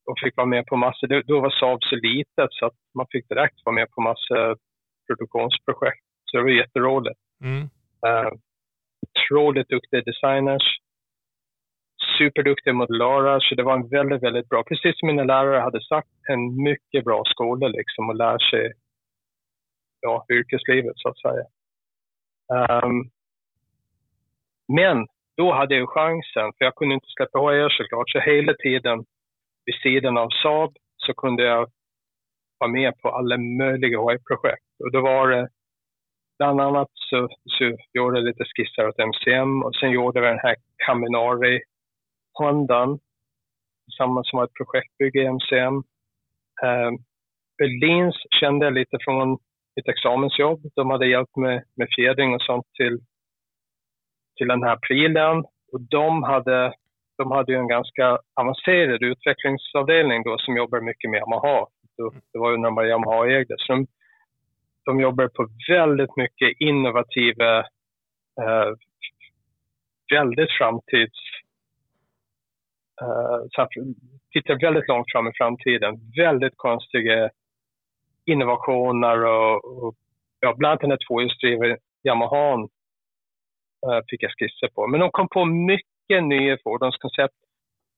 och 0.06 0.18
fick 0.24 0.36
vara 0.36 0.46
med 0.46 0.66
på 0.66 0.76
massor. 0.76 1.22
Då 1.22 1.40
var 1.40 1.50
Saab 1.50 1.78
så 1.82 1.96
litet 1.96 2.50
så 2.50 2.66
att 2.66 2.78
man 2.94 3.06
fick 3.10 3.28
direkt 3.28 3.58
vara 3.64 3.74
med 3.74 3.90
på 3.90 4.00
massor 4.00 4.56
produktionsprojekt. 5.06 6.04
Så 6.24 6.36
det 6.36 6.42
var 6.42 6.50
jätteroligt. 6.50 7.20
Mm. 7.44 7.62
Uh, 8.06 8.32
otroligt 9.06 9.68
duktiga 9.68 10.00
designers. 10.00 10.62
Superduktiga 12.18 12.72
modellarer, 12.72 13.40
så 13.40 13.54
det 13.54 13.62
var 13.62 13.74
en 13.74 13.88
väldigt, 13.88 14.22
väldigt 14.22 14.48
bra, 14.48 14.62
precis 14.62 14.98
som 14.98 15.06
mina 15.06 15.24
lärare 15.24 15.60
hade 15.60 15.82
sagt, 15.82 16.08
en 16.28 16.62
mycket 16.62 17.04
bra 17.04 17.22
skola 17.26 17.68
liksom 17.68 18.10
att 18.10 18.16
lära 18.16 18.38
sig 18.38 18.72
ja, 20.00 20.26
yrkeslivet 20.32 20.92
så 20.96 21.08
att 21.08 21.20
säga. 21.20 21.44
Um, 22.84 23.10
men 24.68 25.06
då 25.36 25.52
hade 25.52 25.74
jag 25.74 25.88
chansen, 25.88 26.52
för 26.58 26.64
jag 26.64 26.74
kunde 26.74 26.94
inte 26.94 27.06
släppa 27.16 27.38
HR 27.38 27.68
såklart, 27.68 28.10
så 28.10 28.18
hela 28.18 28.54
tiden 28.54 29.04
vid 29.64 29.74
sidan 29.74 30.18
av 30.18 30.28
Saab 30.42 30.76
så 30.96 31.14
kunde 31.14 31.42
jag 31.42 31.70
vara 32.58 32.70
med 32.70 32.98
på 33.00 33.08
alla 33.08 33.36
möjliga 33.38 33.98
HR-projekt. 33.98 34.64
Och 34.84 34.92
då 34.92 35.00
var 35.00 35.28
det 35.28 35.48
bland 36.38 36.60
annat 36.60 36.88
så, 36.94 37.28
så 37.44 37.64
gjorde 37.92 38.18
jag 38.18 38.24
lite 38.24 38.44
skisser 38.44 38.88
åt 38.88 38.98
MCM 38.98 39.62
och 39.62 39.74
sen 39.74 39.90
gjorde 39.90 40.20
vi 40.20 40.26
den 40.26 40.38
här 40.38 40.56
Caminari 40.86 41.60
Hondan 42.32 42.98
tillsammans 43.84 44.30
som 44.30 44.36
var 44.36 44.44
ett 44.44 44.54
projektbygge 44.54 45.22
i 45.22 45.26
MCM. 45.26 45.76
Eh, 46.62 46.90
Berlins 47.58 48.16
kände 48.40 48.66
jag 48.66 48.74
lite 48.74 48.98
från 49.00 49.38
mitt 49.76 49.88
examensjobb. 49.88 50.60
De 50.74 50.90
hade 50.90 51.06
hjälpt 51.06 51.36
mig 51.36 51.64
med 51.76 51.88
fjädring 51.96 52.34
och 52.34 52.42
sånt 52.42 52.66
till, 52.76 52.98
till 54.36 54.48
den 54.48 54.62
här 54.62 54.76
prylen. 54.76 55.38
Och 55.72 55.80
de 55.80 56.22
hade, 56.22 56.74
de 57.18 57.30
hade 57.30 57.52
ju 57.52 57.58
en 57.58 57.68
ganska 57.68 58.18
avancerad 58.40 59.02
utvecklingsavdelning 59.02 60.22
då 60.22 60.38
som 60.38 60.56
jobbar 60.56 60.80
mycket 60.80 61.10
med 61.10 61.18
Yamaha. 61.18 61.66
Det 62.32 62.38
var 62.38 62.50
ju 62.50 62.56
när 62.56 62.70
man 62.70 62.88
Yamaha 62.88 63.26
ägde. 63.26 63.54
Så 63.58 63.72
de, 63.72 63.86
de 64.84 65.00
jobbar 65.00 65.28
på 65.28 65.48
väldigt 65.68 66.16
mycket 66.16 66.60
innovativa, 66.60 67.58
eh, 68.40 68.70
väldigt 70.10 70.50
framtids... 70.58 71.18
Eh, 73.02 73.66
tittar 74.32 74.60
väldigt 74.60 74.88
långt 74.88 75.12
fram 75.12 75.28
i 75.28 75.32
framtiden. 75.34 76.00
Väldigt 76.16 76.56
konstiga 76.56 77.30
innovationer 78.26 79.24
och, 79.24 79.84
och 79.84 79.94
ja, 80.40 80.54
bland 80.56 80.70
annat 80.70 80.80
den 80.80 80.90
här 80.90 80.98
tvåhjulsdrivna 81.08 81.76
Yamahan 82.04 82.68
Eh, 83.86 84.00
fick 84.08 84.22
jag 84.22 84.32
skisser 84.32 84.68
på. 84.68 84.86
Men 84.86 85.00
de 85.00 85.10
kom 85.10 85.28
på 85.28 85.44
mycket 85.44 86.24
nya 86.24 86.58
fordonskoncept. 86.64 87.34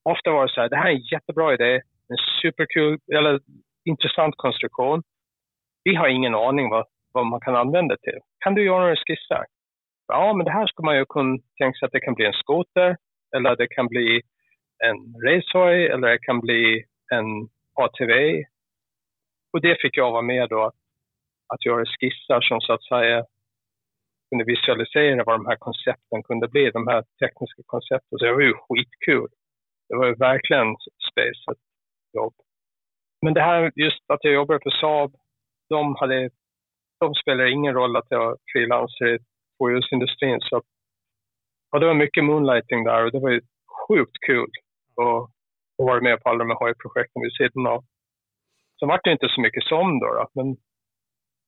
Ofta 0.09 0.31
var 0.31 0.47
det 0.47 0.53
så 0.53 0.61
här, 0.61 0.69
det 0.69 0.75
här 0.75 0.87
är 0.87 0.95
en 0.95 1.07
jättebra 1.11 1.53
idé, 1.53 1.81
en 2.09 2.17
superkul, 2.41 2.99
eller 3.15 3.39
intressant 3.85 4.33
konstruktion 4.37 5.03
vi 5.85 5.95
har 5.95 6.07
ingen 6.07 6.35
aning 6.35 6.69
vad, 6.69 6.85
vad 7.11 7.25
man 7.25 7.39
kan 7.39 7.55
använda 7.55 7.95
det 7.95 8.11
till. 8.11 8.19
Kan 8.39 8.55
du 8.55 8.63
göra 8.65 8.79
några 8.79 8.95
skisser? 8.95 9.45
Ja, 10.07 10.33
men 10.33 10.45
det 10.45 10.51
här 10.51 10.67
skulle 10.67 10.85
man 10.85 10.97
ju 10.97 11.05
kunna 11.05 11.37
tänka 11.57 11.77
sig 11.77 11.85
att 11.85 11.91
det 11.91 11.99
kan 11.99 12.13
bli 12.13 12.25
en 12.25 12.33
skoter 12.33 12.97
eller 13.35 13.55
det 13.55 13.67
kan 13.67 13.87
bli 13.87 14.21
en 14.83 14.97
racehoj 15.27 15.87
eller 15.87 16.07
det 16.07 16.19
kan 16.19 16.39
bli 16.39 16.83
en 17.11 17.49
ATV. 17.73 18.43
Och 19.53 19.61
det 19.61 19.81
fick 19.81 19.97
jag 19.97 20.11
vara 20.11 20.21
med 20.21 20.49
då, 20.49 20.71
att, 21.53 21.65
göra 21.65 21.85
skisser 21.85 22.41
som 22.41 22.61
så 22.61 22.73
att 22.73 22.83
säga 22.83 23.25
kunde 24.35 24.51
visualisera 24.53 25.23
vad 25.23 25.39
de 25.39 25.45
här 25.45 25.55
koncepten 25.55 26.23
kunde 26.23 26.47
bli, 26.47 26.71
de 26.71 26.87
här 26.87 27.03
tekniska 27.19 27.61
koncepten. 27.65 28.19
Så 28.19 28.25
det 28.25 28.33
var 28.33 28.41
ju 28.41 28.53
skitkul. 28.53 29.29
Det 29.89 29.95
var 29.95 30.05
ju 30.05 30.15
verkligen 30.15 30.75
space 31.11 31.59
jobb. 32.13 32.33
Men 33.21 33.33
det 33.33 33.41
här 33.41 33.71
just 33.75 34.03
att 34.07 34.23
jag 34.23 34.33
jobbar 34.33 34.59
för 34.63 34.69
Saab 34.69 35.15
de, 35.69 35.95
hade, 35.95 36.29
de 36.99 37.13
spelade 37.13 37.51
ingen 37.51 37.73
roll 37.73 37.95
att 37.95 38.07
jag 38.09 38.37
frilansar 38.51 39.05
i 39.15 39.19
tvåhjulsindustrin. 39.57 40.39
Så 40.41 40.61
ja, 41.71 41.79
det 41.79 41.85
var 41.85 41.93
mycket 41.93 42.23
moonlighting 42.23 42.83
där 42.83 43.05
och 43.05 43.11
det 43.11 43.19
var 43.19 43.29
ju 43.29 43.41
sjukt 43.87 44.17
kul 44.27 44.51
att, 44.95 45.23
att 45.79 45.87
vara 45.89 46.01
med 46.01 46.23
på 46.23 46.29
alla 46.29 46.43
de 46.43 46.49
här 46.49 46.73
projekten 46.73 47.21
vid 47.21 47.33
sidan 47.33 47.67
av. 47.67 47.83
Sen 48.79 48.87
vart 48.89 49.03
det 49.03 49.11
inte 49.11 49.29
så 49.29 49.41
mycket 49.41 49.63
som 49.63 49.99
då, 49.99 50.05
då 50.05 50.27
men 50.33 50.57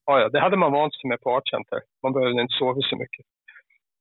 ja, 0.08 0.30
det 0.30 0.40
hade 0.40 0.58
man 0.58 0.72
vant 0.72 0.94
sig 0.96 1.08
med 1.10 1.22
på 1.22 1.30
Art 1.36 1.50
Center. 1.50 1.80
Man 2.04 2.14
behövde 2.14 2.42
inte 2.42 2.58
sova 2.60 2.82
så 2.82 2.96
mycket. 2.96 3.26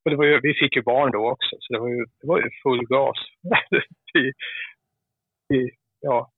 Och 0.05 0.11
det 0.11 0.17
var 0.17 0.25
ju, 0.25 0.41
vi 0.43 0.55
fick 0.55 0.77
ju 0.77 0.83
barn 0.83 1.13
då 1.13 1.31
också, 1.31 1.57
så 1.61 1.73
det 1.73 1.79
var 1.79 1.89
ju, 1.89 2.05
det 2.21 2.27
var 2.27 2.39
ju 2.39 2.51
full 2.63 2.87
gas 2.87 3.17
i, 4.21 4.25
i, 5.57 5.71
ja, 6.01 6.31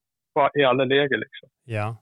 i 0.55 0.65
alla 0.65 0.85
läger 0.85 1.19
liksom. 1.19 1.49
Ja. 1.65 1.97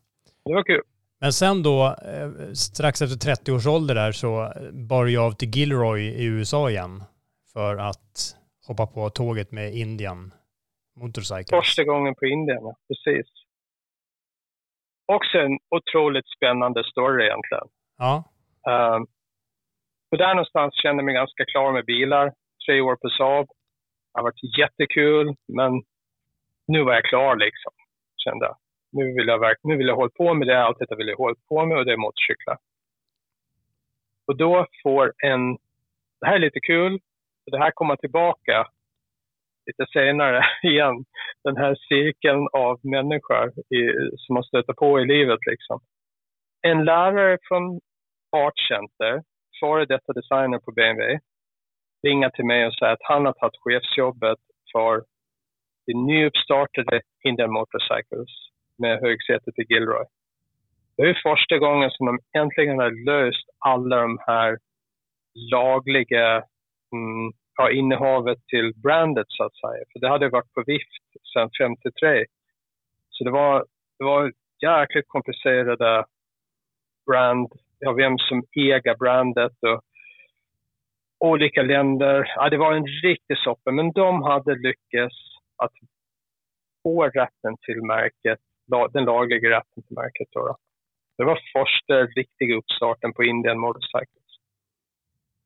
Det 0.44 0.54
var 0.54 0.62
kul. 0.62 0.82
Men 1.20 1.32
sen 1.32 1.62
då, 1.62 1.84
eh, 1.86 2.52
strax 2.52 3.02
efter 3.02 3.16
30 3.16 3.52
års 3.52 3.66
ålder 3.66 3.94
där 3.94 4.12
så 4.12 4.52
bar 4.72 5.06
jag 5.06 5.24
av 5.24 5.32
till 5.32 5.48
Gilroy 5.48 6.02
i 6.02 6.24
USA 6.24 6.70
igen 6.70 7.02
för 7.52 7.76
att 7.76 8.36
hoppa 8.66 8.86
på 8.86 9.10
tåget 9.10 9.52
med 9.52 9.74
Indian 9.74 10.32
Motorcycles. 10.96 11.50
Första 11.50 11.84
gången 11.84 12.14
på 12.14 12.26
Indien, 12.26 12.58
ja. 12.60 12.76
Precis. 12.88 13.26
Också 15.06 15.38
en 15.38 15.58
otroligt 15.70 16.28
spännande 16.36 16.84
story 16.84 17.24
egentligen. 17.24 17.68
Ja. 17.98 18.24
Um, 18.70 19.06
och 20.10 20.18
där 20.18 20.34
någonstans 20.34 20.74
kände 20.82 21.00
jag 21.00 21.04
mig 21.04 21.14
ganska 21.14 21.44
klar 21.44 21.72
med 21.72 21.84
bilar. 21.84 22.32
Tre 22.66 22.80
år 22.80 22.96
på 22.96 23.08
Saab. 23.08 23.46
Det 23.46 24.18
har 24.20 24.22
varit 24.22 24.58
jättekul, 24.58 25.34
men 25.48 25.72
nu 26.68 26.82
var 26.82 26.94
jag 26.94 27.04
klar 27.04 27.36
liksom, 27.36 27.72
kände 28.16 28.44
jag 28.46 28.56
nu 28.96 29.14
vill 29.14 29.28
jag, 29.28 29.38
verk, 29.38 29.58
nu 29.62 29.76
vill 29.76 29.86
jag 29.86 29.96
hålla 29.96 30.10
på 30.16 30.34
med 30.34 30.48
det, 30.48 30.64
allt 30.64 30.78
detta 30.78 30.96
vill 30.96 31.08
jag 31.08 31.16
hålla 31.16 31.36
på 31.48 31.66
med 31.66 31.78
och 31.78 31.84
det 31.84 31.92
är 31.92 31.96
motorcyklar. 31.96 32.58
Och 34.26 34.36
då 34.36 34.66
får 34.82 35.12
en, 35.18 35.52
det 36.20 36.26
här 36.26 36.34
är 36.34 36.38
lite 36.38 36.60
kul, 36.60 37.00
det 37.46 37.58
här 37.58 37.70
kommer 37.70 37.96
tillbaka 37.96 38.66
lite 39.66 39.86
senare 39.92 40.44
igen, 40.62 41.04
den 41.44 41.56
här 41.56 41.74
cirkeln 41.88 42.48
av 42.52 42.80
människor 42.82 43.48
i, 43.48 43.80
som 44.16 44.34
man 44.34 44.44
stöter 44.44 44.72
på 44.72 45.00
i 45.00 45.04
livet. 45.04 45.38
Liksom. 45.50 45.80
En 46.62 46.84
lärare 46.84 47.38
från 47.48 47.80
Art 48.36 48.58
Center, 48.68 49.22
före 49.60 49.84
detta 49.84 50.12
designer 50.12 50.58
på 50.58 50.72
BMW, 50.72 51.18
ringer 52.06 52.30
till 52.30 52.44
mig 52.44 52.66
och 52.66 52.74
säger 52.74 52.92
att 52.92 53.10
han 53.12 53.26
har 53.26 53.32
tagit 53.32 53.62
chefsjobbet 53.64 54.38
för 54.72 55.02
det 55.86 55.96
nyuppstartade 55.96 57.00
Indian 57.24 57.52
Motorcycles 57.52 58.30
med 58.78 59.00
högsätet 59.00 59.58
i 59.58 59.64
Gilroy. 59.68 60.04
Det 60.96 61.02
är 61.02 61.20
första 61.22 61.58
gången 61.58 61.90
som 61.90 62.06
de 62.06 62.18
äntligen 62.38 62.78
har 62.78 63.04
löst 63.06 63.46
alla 63.58 63.96
de 63.96 64.18
här 64.26 64.58
lagliga 65.52 66.44
mm, 66.92 67.32
ja, 67.56 67.70
innehavet 67.70 68.38
till 68.46 68.72
brandet 68.76 69.26
så 69.28 69.44
att 69.44 69.56
säga. 69.56 69.84
För 69.92 70.00
det 70.00 70.08
hade 70.08 70.28
varit 70.28 70.52
på 70.52 70.62
vift 70.66 71.04
sedan 71.32 71.50
53. 71.60 72.24
Så 73.10 73.24
det 73.24 73.30
var, 73.30 73.66
det 73.98 74.04
var 74.04 74.32
jäkligt 74.62 75.08
komplicerade 75.08 76.04
brand, 77.06 77.52
ja, 77.78 77.92
vem 77.92 78.18
som 78.18 78.42
äger 78.56 78.96
brandet 78.96 79.52
och 79.62 79.82
olika 81.18 81.62
länder. 81.62 82.32
Ja, 82.36 82.50
det 82.50 82.56
var 82.56 82.72
en 82.72 82.86
riktig 82.86 83.38
soppa, 83.38 83.70
men 83.70 83.92
de 83.92 84.22
hade 84.22 84.54
lyckats 84.54 85.16
att 85.56 85.72
få 86.82 87.04
rätten 87.04 87.56
till 87.66 87.82
märket 87.82 88.38
den 88.92 89.04
lagliga 89.04 89.50
rätten 89.50 89.82
till 89.82 89.96
märket. 89.96 90.28
Då, 90.30 90.56
Det 91.18 91.24
var 91.24 91.40
första 91.52 91.94
riktiga 92.06 92.56
uppstarten 92.56 93.12
på 93.12 93.24
Indian 93.24 93.58
Motorcycles. 93.58 94.30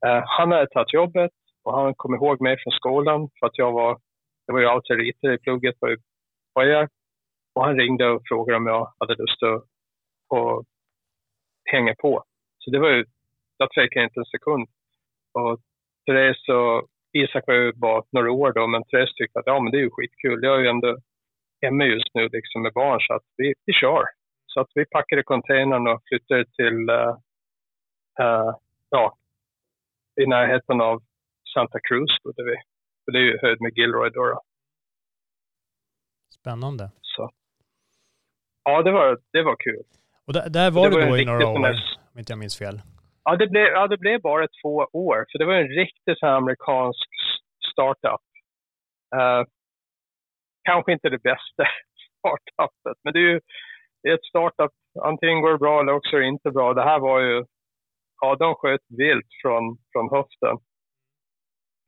Uh, 0.05 0.23
han 0.25 0.51
hade 0.51 0.67
tagit 0.67 0.93
jobbet 0.93 1.31
och 1.63 1.73
han 1.73 1.93
kom 1.95 2.15
ihåg 2.15 2.41
mig 2.41 2.57
från 2.63 2.71
skolan 2.71 3.29
för 3.39 3.47
att 3.47 3.57
jag 3.57 3.71
var, 3.71 3.99
det 4.47 4.53
var 4.53 4.59
ju 4.59 4.65
alltid 4.65 4.99
i 4.99 5.37
plugget 5.43 5.79
på 5.79 5.95
jag 6.53 6.89
och 7.53 7.65
han 7.65 7.77
ringde 7.77 8.09
och 8.09 8.21
frågade 8.25 8.57
om 8.57 8.67
jag 8.67 8.93
hade 8.99 9.15
lust 9.15 9.43
att, 9.43 9.63
att 10.37 10.65
hänga 11.65 11.95
på. 11.95 12.23
Så 12.57 12.71
det 12.71 12.79
var 12.79 12.89
ju, 12.89 13.05
jag 13.57 13.71
tvekade 13.71 14.03
inte 14.03 14.19
en 14.19 14.25
sekund. 14.25 14.67
Och 15.33 15.59
Therese 16.05 16.49
och 16.49 16.87
Isak 17.13 17.43
var 17.47 17.53
ju 17.53 17.73
bara 17.73 18.03
några 18.11 18.31
år 18.31 18.51
då, 18.53 18.67
men 18.67 18.83
Therese 18.83 19.15
tyckte 19.15 19.39
att 19.39 19.45
ja, 19.45 19.59
men 19.59 19.71
det 19.71 19.77
är 19.77 19.81
ju 19.81 19.89
skitkul. 19.91 20.43
Jag 20.43 20.55
är 20.55 20.59
ju 20.59 20.67
ändå 20.67 20.97
hemma 21.61 21.85
just 21.85 22.13
nu 22.13 22.29
liksom 22.29 22.61
med 22.61 22.73
barn 22.73 22.99
så 23.01 23.13
att 23.13 23.23
vi, 23.37 23.53
vi 23.65 23.73
kör. 23.73 24.03
Så 24.45 24.59
att 24.59 24.71
vi 24.75 24.85
packade 24.85 25.23
containern 25.23 25.87
och 25.87 26.01
flyttade 26.07 26.45
till, 26.45 26.89
uh, 26.89 27.17
uh, 28.21 28.55
ja, 28.89 29.17
i 30.21 30.25
närheten 30.25 30.81
av 30.81 31.01
Santa 31.53 31.79
Cruz 31.87 32.11
bodde 32.23 32.43
vi. 32.43 32.55
För 33.05 33.11
det 33.11 33.19
är 33.19 33.27
ju 33.31 33.37
höjd 33.41 33.61
med 33.61 33.71
Gilroy 33.77 34.09
då. 34.09 34.25
då. 34.25 34.41
Spännande. 36.39 36.91
Så. 37.01 37.29
Ja, 38.63 38.83
det 38.83 38.91
var, 38.91 39.19
det 39.31 39.43
var 39.43 39.55
kul. 39.55 39.83
Och 40.27 40.33
där, 40.33 40.49
där 40.49 40.71
var 40.71 40.89
det, 40.89 40.95
det 40.95 41.05
var 41.05 41.11
då 41.11 41.17
i 41.17 41.25
några 41.25 41.47
år? 41.47 41.75
om 42.13 42.19
inte 42.19 42.31
jag 42.31 42.39
minns 42.39 42.57
fel. 42.57 42.81
Ja, 43.23 43.35
det 43.35 43.47
blev, 43.47 43.63
ja, 43.63 43.87
det 43.87 43.97
blev 43.97 44.21
bara 44.21 44.47
två 44.61 44.75
år, 44.93 45.25
för 45.31 45.39
det 45.39 45.45
var 45.45 45.53
en 45.53 45.67
riktig 45.67 46.17
så 46.17 46.27
amerikansk 46.27 47.09
startup. 47.71 48.25
Uh, 49.15 49.43
kanske 50.63 50.93
inte 50.93 51.09
det 51.09 51.23
bästa 51.23 51.63
startupet, 52.19 52.97
men 53.03 53.13
det 53.13 53.19
är 53.19 53.29
ju 53.33 53.39
det 54.03 54.09
är 54.09 54.13
ett 54.13 54.25
startup. 54.25 54.71
Antingen 55.01 55.41
går 55.41 55.51
det 55.51 55.57
bra 55.57 55.79
eller 55.79 55.93
också 55.93 56.15
är 56.15 56.21
det 56.21 56.27
inte 56.27 56.51
bra. 56.51 56.73
Det 56.73 56.83
här 56.83 56.99
var 56.99 57.19
ju, 57.19 57.45
ja, 58.21 58.35
de 58.35 58.55
sköt 58.55 58.81
vilt 58.89 59.31
från, 59.41 59.77
från 59.91 60.09
höften. 60.09 60.57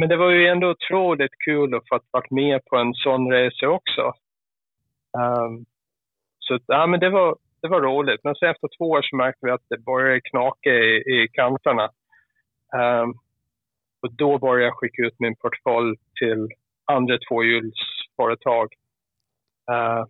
Men 0.04 0.10
det 0.10 0.18
var 0.18 0.32
ju 0.32 0.48
ändå 0.48 0.70
otroligt 0.70 1.32
kul 1.46 1.76
att 1.76 1.88
få 1.90 2.00
vara 2.12 2.26
med 2.30 2.66
på 2.66 2.78
en 2.78 2.94
sån 2.94 3.32
resa 3.32 3.70
också. 3.70 4.14
Um, 5.18 5.66
så 6.40 6.60
ja, 6.68 6.88
men 6.88 7.00
det 7.00 7.10
var, 7.10 7.38
det 7.62 7.68
var 7.68 7.82
roligt. 7.82 8.24
Men 8.24 8.36
sen 8.36 8.50
efter 8.50 8.68
två 8.78 8.90
år 8.90 9.02
så 9.02 9.16
märkte 9.16 9.46
vi 9.46 9.52
att 9.52 9.70
det 9.70 9.78
började 9.78 10.22
knaka 10.22 10.70
i, 10.70 10.96
i 10.96 11.28
kanterna. 11.34 11.92
Um, 12.76 13.14
och 14.02 14.14
då 14.14 14.40
började 14.40 14.64
jag 14.64 14.78
skicka 14.78 15.02
ut 15.02 15.20
min 15.20 15.36
portfölj 15.36 15.96
till 16.20 16.48
andra 16.86 17.18
tvåhjulsföretag. 17.18 18.74
Uh, 19.72 19.78
ehm, 19.78 20.08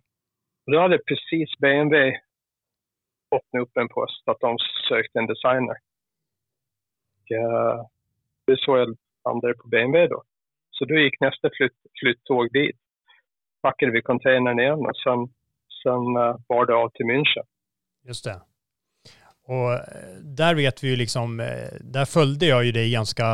då 0.66 0.80
hade 0.80 0.98
precis 0.98 1.58
BMW 1.58 2.18
öppnat 3.36 3.62
upp 3.62 3.76
en 3.76 3.88
post 3.88 4.28
att 4.28 4.40
de 4.40 4.58
sökte 4.88 5.18
en 5.18 5.26
designer. 5.26 5.76
Och, 7.16 7.30
uh, 7.30 7.86
det 8.46 8.52
är 8.52 8.56
så 8.56 8.76
jag 8.76 8.96
hamnade 9.24 9.54
på 9.54 9.68
BMW 9.68 10.08
då. 10.08 10.22
Så 10.70 10.84
då 10.84 10.94
gick 10.94 11.20
nästa 11.20 11.50
flytt, 11.56 11.78
flyttåg 12.00 12.52
dit. 12.52 12.76
Packade 13.62 13.92
vi 13.92 14.02
containern 14.02 14.60
igen 14.60 14.78
och 14.78 14.96
sen, 15.04 15.20
sen 15.82 16.02
uh, 16.16 16.36
var 16.46 16.66
det 16.66 16.74
av 16.74 16.88
till 16.88 17.06
München. 17.06 17.46
Just 18.08 18.24
det. 18.24 18.40
Och 19.46 19.72
eh, 19.72 19.80
där 20.22 20.54
vet 20.54 20.84
vi 20.84 20.88
ju 20.88 20.96
liksom, 20.96 21.36
där 21.80 22.04
följde 22.04 22.46
jag 22.46 22.64
ju 22.64 22.72
dig 22.72 22.90
ganska, 22.90 23.24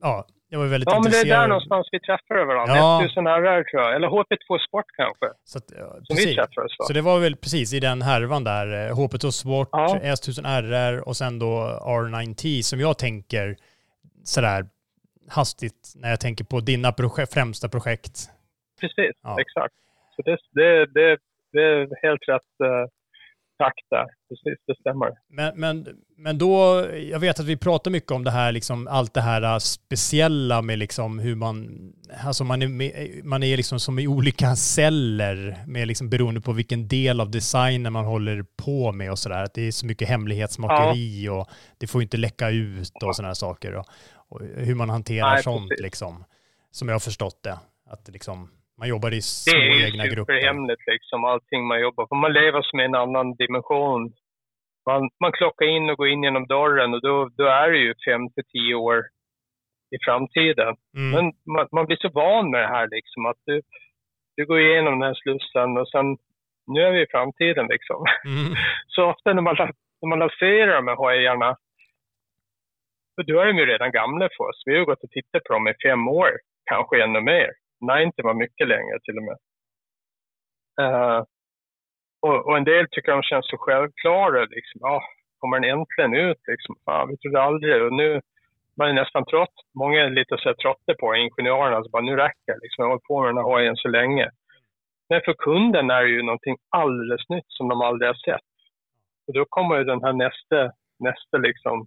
ja, 0.00 0.26
jag 0.52 0.58
var 0.58 0.66
väldigt 0.66 0.88
ja, 0.90 0.96
intresserad. 0.96 1.26
men 1.26 1.28
det 1.28 1.34
är 1.34 1.40
där 1.40 1.48
någonstans 1.48 1.88
vi 1.92 2.00
träffade 2.00 2.44
varandra. 2.44 2.76
Ja. 2.76 3.04
1000 3.04 3.26
RR 3.26 3.64
tror 3.70 3.82
jag. 3.82 3.94
Eller 3.96 4.08
HP2 4.08 4.58
Sport 4.68 4.84
kanske. 4.96 5.26
Så, 5.44 5.58
att, 5.58 5.64
ja, 5.78 5.98
som 6.02 6.16
vi 6.16 6.34
träffades 6.34 6.72
Så 6.78 6.92
det 6.92 7.00
var 7.00 7.18
väl 7.18 7.36
precis 7.36 7.72
i 7.72 7.80
den 7.80 8.02
härvan 8.02 8.44
där. 8.44 8.90
HP2 8.90 9.30
Sport, 9.30 9.68
ja. 9.72 9.98
S1000 10.02 10.46
RR 10.62 11.08
och 11.08 11.16
sen 11.16 11.38
då 11.38 11.80
R9T 11.86 12.62
som 12.62 12.80
jag 12.80 12.98
tänker 12.98 13.56
sådär 14.24 14.66
hastigt 15.30 15.92
när 15.96 16.10
jag 16.10 16.20
tänker 16.20 16.44
på 16.44 16.60
dina 16.60 16.92
projek 16.92 17.32
främsta 17.32 17.68
projekt. 17.68 18.30
Precis, 18.80 19.16
ja. 19.22 19.40
exakt. 19.40 19.74
Så 20.16 20.22
det, 20.22 20.36
det, 20.52 20.86
det, 20.86 21.18
det 21.52 21.62
är 21.62 22.08
helt 22.08 22.28
rätt 22.28 22.68
uh, 22.68 22.86
takt 23.58 23.86
där. 23.90 24.06
Precis, 24.28 24.58
det 24.66 24.74
stämmer. 24.80 25.10
Men, 25.28 25.60
men, 25.60 25.86
men 26.16 26.38
då, 26.38 26.86
jag 27.10 27.20
vet 27.20 27.40
att 27.40 27.46
vi 27.46 27.56
pratar 27.56 27.90
mycket 27.90 28.10
om 28.10 28.24
det 28.24 28.30
här, 28.30 28.52
liksom, 28.52 28.88
allt 28.88 29.14
det 29.14 29.20
här 29.20 29.58
speciella 29.58 30.62
med 30.62 30.78
liksom 30.78 31.18
hur 31.18 31.34
man, 31.34 31.68
alltså 32.26 32.44
man 32.44 32.62
är, 32.62 33.24
man 33.24 33.42
är 33.42 33.56
liksom 33.56 33.80
som 33.80 33.98
i 33.98 34.06
olika 34.06 34.56
celler 34.56 35.56
med 35.66 35.88
liksom 35.88 36.10
beroende 36.10 36.40
på 36.40 36.52
vilken 36.52 36.88
del 36.88 37.20
av 37.20 37.30
designen 37.30 37.92
man 37.92 38.04
håller 38.04 38.44
på 38.56 38.92
med 38.92 39.10
och 39.10 39.18
sådär. 39.18 39.42
Att 39.42 39.54
det 39.54 39.62
är 39.62 39.72
så 39.72 39.86
mycket 39.86 40.08
hemlighetsmakeri 40.08 41.24
ja. 41.24 41.32
och 41.32 41.48
det 41.78 41.86
får 41.86 42.02
inte 42.02 42.16
läcka 42.16 42.50
ut 42.50 43.02
och 43.04 43.16
sådana 43.16 43.34
saker. 43.34 43.76
Och, 43.76 43.86
och 44.30 44.40
hur 44.40 44.74
man 44.74 44.90
hanterar 44.90 45.30
Nej, 45.30 45.42
sånt 45.42 45.68
precis. 45.68 45.84
liksom. 45.84 46.24
Som 46.70 46.88
jag 46.88 46.94
har 46.94 47.00
förstått 47.10 47.40
det. 47.42 47.58
Att 47.92 48.08
liksom, 48.08 48.48
man 48.78 48.88
jobbar 48.88 49.14
i 49.14 49.22
små 49.22 49.58
egna 49.86 50.06
grupper. 50.06 50.32
Det 50.32 50.38
är 50.38 50.42
superhemligt 50.42 50.86
liksom, 50.86 51.24
allting 51.24 51.66
man 51.66 51.80
jobbar 51.80 52.06
på. 52.06 52.14
Man 52.14 52.32
lever 52.32 52.62
som 52.62 52.80
i 52.80 52.84
en 52.84 52.94
annan 52.94 53.34
dimension. 53.34 54.12
Man, 54.86 55.10
man 55.20 55.32
klockar 55.32 55.66
in 55.66 55.90
och 55.90 55.96
går 55.96 56.08
in 56.08 56.22
genom 56.22 56.46
dörren 56.46 56.94
och 56.94 57.02
då, 57.02 57.30
då 57.36 57.44
är 57.44 57.70
det 57.70 57.78
ju 57.78 57.94
fem 58.06 58.30
till 58.30 58.44
tio 58.52 58.74
år 58.74 58.98
i 59.94 59.98
framtiden. 60.04 60.74
Mm. 60.96 61.10
Men 61.14 61.24
man, 61.54 61.68
man, 61.72 61.86
blir 61.86 61.96
så 62.00 62.08
van 62.08 62.50
med 62.50 62.60
det 62.60 62.74
här 62.76 62.88
liksom, 62.90 63.26
att 63.26 63.40
du, 63.46 63.62
du 64.36 64.46
går 64.46 64.60
igenom 64.60 64.92
den 64.98 65.08
här 65.08 65.18
slussen 65.22 65.76
och 65.76 65.88
sen, 65.88 66.06
nu 66.66 66.80
är 66.80 66.92
vi 66.92 67.02
i 67.02 67.12
framtiden 67.14 67.66
liksom. 67.66 68.04
Mm. 68.24 68.54
så 68.86 69.10
ofta 69.10 69.32
när 69.32 69.42
man, 69.42 69.56
när 70.00 70.08
man 70.08 70.18
lanserar 70.18 70.74
de 70.76 70.88
här 70.88 70.96
hojarna, 70.96 71.56
då 73.22 73.40
är 73.40 73.46
de 73.46 73.58
ju 73.58 73.66
redan 73.66 73.90
gamla 73.90 74.28
för 74.36 74.44
oss. 74.44 74.62
Vi 74.66 74.72
har 74.72 74.78
ju 74.78 74.84
gått 74.84 75.04
och 75.04 75.10
tittat 75.10 75.44
på 75.44 75.52
dem 75.52 75.68
i 75.68 75.74
fem 75.84 76.08
år, 76.08 76.30
kanske 76.64 77.02
ännu 77.02 77.20
mer. 77.20 77.50
90 78.06 78.24
var 78.24 78.34
mycket 78.34 78.68
längre 78.68 78.98
till 79.02 79.18
och 79.18 79.24
med. 79.24 79.38
Uh, 80.80 81.24
och, 82.22 82.46
och, 82.46 82.56
en 82.56 82.64
del 82.64 82.86
tycker 82.90 83.12
de 83.12 83.22
känns 83.22 83.50
så 83.50 83.56
självklara. 83.58 84.44
Liksom. 84.44 84.84
Ah, 84.84 85.02
kommer 85.38 85.60
den 85.60 85.70
äntligen 85.70 86.14
ut? 86.14 86.38
Liksom. 86.46 86.76
Ah, 86.84 87.04
vi 87.04 87.16
trodde 87.16 87.42
aldrig. 87.42 87.82
Och 87.82 87.92
nu 87.92 88.20
man 88.76 88.88
är 88.88 88.92
nästan 88.92 89.24
trött. 89.24 89.56
Många 89.74 90.00
är 90.00 90.10
lite 90.10 90.36
så 90.38 90.54
trötta 90.54 90.94
på 91.00 91.14
ingenjörerna. 91.14 91.76
Alltså 91.76 91.90
bara, 91.90 92.02
nu 92.02 92.16
räcker 92.16 92.52
det. 92.52 92.60
Liksom. 92.62 92.82
Jag 92.82 92.84
har 92.84 92.90
hållit 92.90 93.04
på 93.04 93.20
med 93.20 93.28
den 93.28 93.36
här 93.36 93.52
hojen 93.52 93.76
så 93.76 93.88
länge. 93.88 94.30
Men 95.08 95.20
för 95.24 95.34
kunden 95.34 95.90
är 95.90 96.02
det 96.02 96.10
ju 96.10 96.22
någonting 96.22 96.56
alldeles 96.68 97.28
nytt 97.28 97.48
som 97.48 97.68
de 97.68 97.80
aldrig 97.80 98.08
har 98.08 98.14
sett. 98.14 98.50
Och 99.26 99.34
då 99.34 99.44
kommer 99.48 99.78
ju 99.78 99.84
den 99.84 100.04
här 100.04 100.12
nästa, 100.12 100.72
nästa 100.98 101.36
liksom 101.38 101.86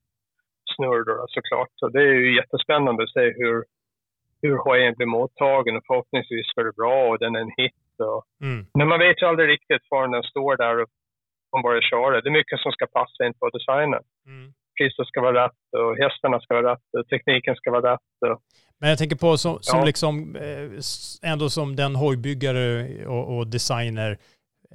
snurr 0.76 1.03
då, 1.05 1.26
såklart. 1.28 1.72
Så 1.76 1.89
det 1.89 2.01
är 2.01 2.14
ju 2.14 2.36
jättespännande 2.36 3.03
att 3.03 3.16
se 3.18 3.26
hur, 3.41 3.64
hur 4.41 4.57
hojen 4.57 4.93
blir 4.97 5.07
mottagen 5.07 5.78
och 5.78 5.84
förhoppningsvis 5.88 6.55
blir 6.55 6.66
det 6.66 6.76
bra 6.82 6.97
och 7.09 7.20
den 7.20 7.36
är 7.36 7.41
en 7.41 7.57
hit. 7.57 7.93
Och, 8.09 8.22
mm. 8.47 8.66
Men 8.78 8.88
man 8.88 8.99
vet 8.99 9.22
ju 9.22 9.26
aldrig 9.26 9.49
riktigt 9.49 9.84
förrän 9.89 10.11
den 10.11 10.24
står 10.24 10.57
där 10.57 10.76
och 10.82 10.89
man 11.53 11.61
börjar 11.61 11.82
köra. 11.82 12.22
Det 12.22 12.30
är 12.30 12.39
mycket 12.41 12.59
som 12.59 12.72
ska 12.72 12.86
passa 12.86 13.26
in 13.26 13.34
på 13.39 13.49
designen. 13.49 14.03
Mm. 14.28 14.53
Priset 14.78 15.07
ska 15.07 15.22
vara 15.22 15.45
rätt 15.45 15.64
och 15.82 15.97
hästarna 16.03 16.39
ska 16.39 16.53
vara 16.53 16.72
rätt 16.72 16.88
och 16.97 17.07
tekniken 17.07 17.55
ska 17.55 17.72
vara 17.72 17.93
rätt. 17.93 18.16
Och, 18.28 18.38
men 18.80 18.89
jag 18.89 18.97
tänker 18.97 19.16
på 19.16 19.38
som, 19.38 19.57
som 19.61 19.80
ja. 19.80 19.86
liksom, 19.86 20.36
eh, 20.36 21.32
ändå 21.32 21.49
som 21.49 21.76
den 21.76 21.95
hojbyggare 21.95 22.66
och, 23.05 23.38
och 23.38 23.47
designer. 23.47 24.11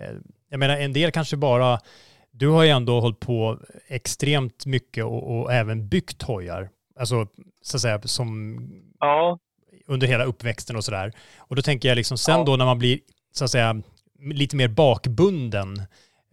Eh, 0.01 0.17
jag 0.51 0.61
menar 0.61 0.77
en 0.77 0.93
del 0.93 1.11
kanske 1.11 1.37
bara, 1.37 1.79
du 2.39 2.49
har 2.49 2.65
ju 2.65 2.71
ändå 2.71 3.01
hållit 3.01 3.21
på 3.21 3.59
extremt 3.89 4.67
mycket 4.67 5.05
och, 5.05 5.39
och 5.39 5.53
även 5.53 5.89
byggt 5.89 6.23
hojar. 6.23 6.71
Alltså 6.99 7.27
så 7.63 7.77
att 7.77 7.81
säga 7.81 8.01
som 8.03 8.59
ja 9.01 9.39
under 9.89 10.07
hela 10.07 10.25
uppväxten 10.25 10.77
och 10.77 10.85
sådär. 10.85 11.13
Och 11.39 11.57
då 11.57 11.63
tänker 11.63 11.89
jag 11.89 11.97
liksom 11.97 12.19
sen 12.19 12.39
ja. 12.39 12.45
då 12.45 12.57
när 12.57 12.65
man 12.65 12.79
blir 12.79 12.99
så 13.33 13.45
att 13.45 13.51
säga 13.51 13.83
lite 14.19 14.57
mer 14.57 14.69
bakbunden 14.69 15.83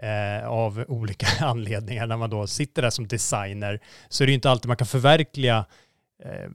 eh, 0.02 0.48
av 0.48 0.86
olika 0.88 1.28
anledningar 1.46 2.08
när 2.08 2.18
man 2.18 2.30
då 2.30 2.48
sitter 2.48 2.82
där 2.82 2.90
som 2.90 3.08
designer 3.08 3.80
så 4.10 4.24
är 4.24 4.26
det 4.26 4.32
ju 4.32 4.36
inte 4.36 4.50
alltid 4.50 4.68
man 4.68 4.78
kan 4.78 4.88
förverkliga 4.88 5.66
eh, 6.24 6.50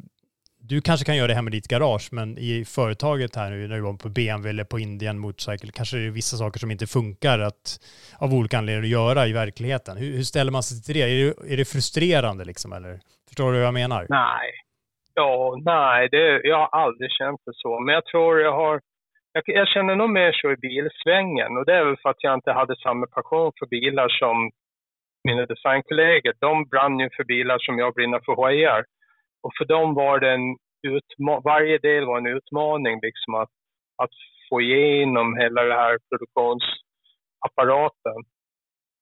du 0.70 0.80
kanske 0.80 1.04
kan 1.06 1.16
göra 1.16 1.26
det 1.26 1.34
hemma 1.34 1.50
i 1.50 1.56
ditt 1.58 1.68
garage, 1.68 2.08
men 2.12 2.38
i 2.38 2.64
företaget 2.76 3.36
här 3.36 3.50
nu 3.50 3.68
när 3.68 3.76
du 3.76 3.82
var 3.82 3.92
på 4.04 4.08
BMW 4.08 4.50
eller 4.50 4.64
på 4.64 4.78
Indian 4.78 5.18
Motorcycle 5.18 5.72
kanske 5.72 5.96
det 5.96 6.06
är 6.06 6.10
vissa 6.10 6.36
saker 6.36 6.58
som 6.58 6.70
inte 6.70 6.86
funkar 6.86 7.38
att, 7.38 7.62
av 8.24 8.34
olika 8.38 8.58
anledningar 8.58 8.86
att 8.86 8.98
göra 9.00 9.26
i 9.26 9.32
verkligheten. 9.32 9.96
Hur, 9.96 10.12
hur 10.16 10.22
ställer 10.32 10.52
man 10.52 10.62
sig 10.62 10.82
till 10.82 10.94
det? 10.94 11.02
Är, 11.02 11.24
det? 11.24 11.52
är 11.52 11.56
det 11.56 11.64
frustrerande 11.64 12.44
liksom, 12.44 12.72
eller? 12.72 13.00
Förstår 13.28 13.52
du 13.52 13.58
vad 13.58 13.66
jag 13.66 13.74
menar? 13.74 14.06
Nej, 14.08 14.50
Ja, 15.14 15.58
nej, 15.64 16.08
det, 16.08 16.40
jag 16.44 16.58
har 16.58 16.80
aldrig 16.84 17.10
känt 17.10 17.40
det 17.46 17.52
så. 17.54 17.80
Men 17.80 17.94
jag 17.94 18.04
tror 18.04 18.40
jag 18.40 18.52
har... 18.52 18.80
Jag, 19.32 19.42
jag 19.46 19.68
känner 19.68 19.96
nog 19.96 20.10
mer 20.10 20.32
så 20.32 20.50
i 20.52 20.56
bilsvängen 20.56 21.56
och 21.56 21.64
det 21.66 21.74
är 21.74 21.84
väl 21.84 21.96
för 22.02 22.10
att 22.10 22.24
jag 22.24 22.34
inte 22.34 22.52
hade 22.52 22.76
samma 22.76 23.06
passion 23.06 23.52
för 23.58 23.66
bilar 23.66 24.08
som 24.08 24.50
mina 25.24 25.46
designkollegor. 25.46 26.34
De 26.38 26.64
brann 26.64 26.98
ju 26.98 27.08
för 27.16 27.24
bilar 27.24 27.58
som 27.58 27.78
jag 27.78 27.94
brinner 27.94 28.20
för 28.26 28.34
hojar. 28.34 28.84
Och 29.42 29.52
för 29.58 29.64
dem 29.64 29.94
var 29.94 30.20
det 30.20 30.30
en 30.30 30.56
utma- 30.86 31.40
varje 31.44 31.78
del 31.78 32.04
var 32.04 32.18
en 32.18 32.26
utmaning 32.26 33.00
liksom 33.02 33.34
att, 33.34 33.50
att 34.02 34.10
få 34.48 34.60
igenom 34.60 35.36
hela 35.36 35.62
den 35.62 35.78
här 35.78 35.98
produktionsapparaten. 36.08 38.24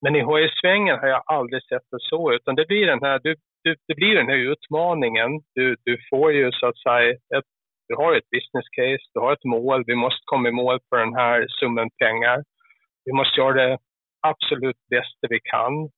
Men 0.03 0.17
i 0.17 0.21
hojsvängen 0.21 0.99
har 0.99 1.09
jag 1.09 1.23
aldrig 1.27 1.63
sett 1.63 1.91
det 1.91 2.01
så, 2.01 2.33
utan 2.33 2.55
det 2.55 2.67
blir 2.67 2.87
den 2.87 3.03
här, 3.03 3.19
du 3.19 3.35
du, 3.63 3.77
det 3.89 3.95
blir 3.95 4.15
den 4.15 4.29
här 4.29 4.53
utmaningen. 4.53 5.31
Du, 5.55 5.77
du 5.85 5.99
får 6.11 6.33
ju 6.33 6.53
så 6.53 6.67
att 6.67 6.79
säga 6.79 7.11
ett, 7.11 7.45
du 7.89 7.97
har 7.97 8.17
ett 8.17 8.31
business 8.31 8.69
case, 8.77 9.11
du 9.15 9.21
har 9.21 9.33
ett 9.33 9.45
mål. 9.45 9.85
Vi 9.87 9.95
måste 9.95 10.23
komma 10.25 10.49
i 10.49 10.53
mål 10.53 10.81
på 10.91 10.97
den 10.97 11.15
här 11.15 11.47
summan 11.49 11.91
pengar. 11.99 12.45
Vi 13.05 13.13
måste 13.13 13.41
göra 13.41 13.53
det 13.53 13.79
absolut 14.21 14.77
bästa 14.91 15.27
vi 15.29 15.41
kan. 15.43 15.91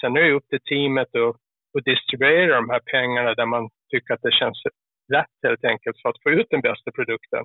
Sen 0.00 0.16
är 0.16 0.22
det 0.22 0.32
upp 0.32 0.48
till 0.48 0.60
teamet 0.60 1.14
att, 1.14 1.36
att 1.78 1.84
distribuera 1.84 2.54
de 2.54 2.70
här 2.70 2.80
pengarna 2.92 3.34
där 3.34 3.46
man 3.46 3.68
tycka 3.90 4.14
att 4.14 4.22
det 4.22 4.38
känns 4.40 4.62
rätt 5.12 5.36
helt 5.42 5.64
enkelt 5.64 5.96
för 6.02 6.08
att 6.08 6.22
få 6.22 6.30
ut 6.30 6.46
den 6.50 6.60
bästa 6.60 6.90
produkten. 6.92 7.44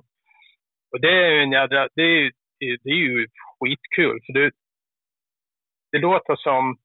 Och 0.92 1.00
det 1.00 1.14
är 1.24 1.30
ju 1.30 1.42
en 1.42 1.52
jädra, 1.52 1.88
det 1.94 2.02
är, 2.02 2.32
det 2.58 2.90
är 2.90 3.02
ju 3.08 3.28
skitkul. 3.58 4.18
För 4.26 4.32
det, 4.32 4.50
det 5.92 5.98
låter 5.98 6.36
som 6.36 6.76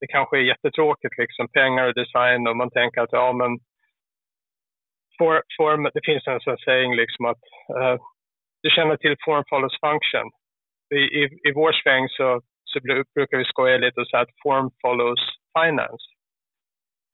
det 0.00 0.06
kanske 0.06 0.36
är 0.38 0.50
jättetråkigt, 0.52 1.18
liksom, 1.18 1.48
pengar 1.48 1.86
och 1.88 1.94
design 1.94 2.46
och 2.46 2.56
man 2.56 2.70
tänker 2.70 3.00
att 3.00 3.12
ja 3.12 3.32
men 3.32 3.58
for, 5.18 5.42
form, 5.58 5.90
det 5.94 6.04
finns 6.04 6.26
en 6.26 6.40
sån 6.40 6.58
saying 6.58 6.94
liksom 6.96 7.24
att 7.24 7.44
uh, 7.78 7.96
du 8.62 8.70
känner 8.70 8.96
till 8.96 9.16
form 9.24 9.44
follows 9.50 9.78
function. 9.80 10.26
I, 10.94 11.00
i, 11.20 11.22
i 11.48 11.52
vår 11.54 11.72
sväng 11.72 12.08
så, 12.08 12.40
så 12.64 12.80
brukar 13.14 13.38
vi 13.38 13.44
skoja 13.44 13.76
lite 13.76 14.00
och 14.00 14.08
säga 14.08 14.22
att 14.22 14.40
form 14.42 14.70
follows 14.82 15.22
finance. 15.58 16.04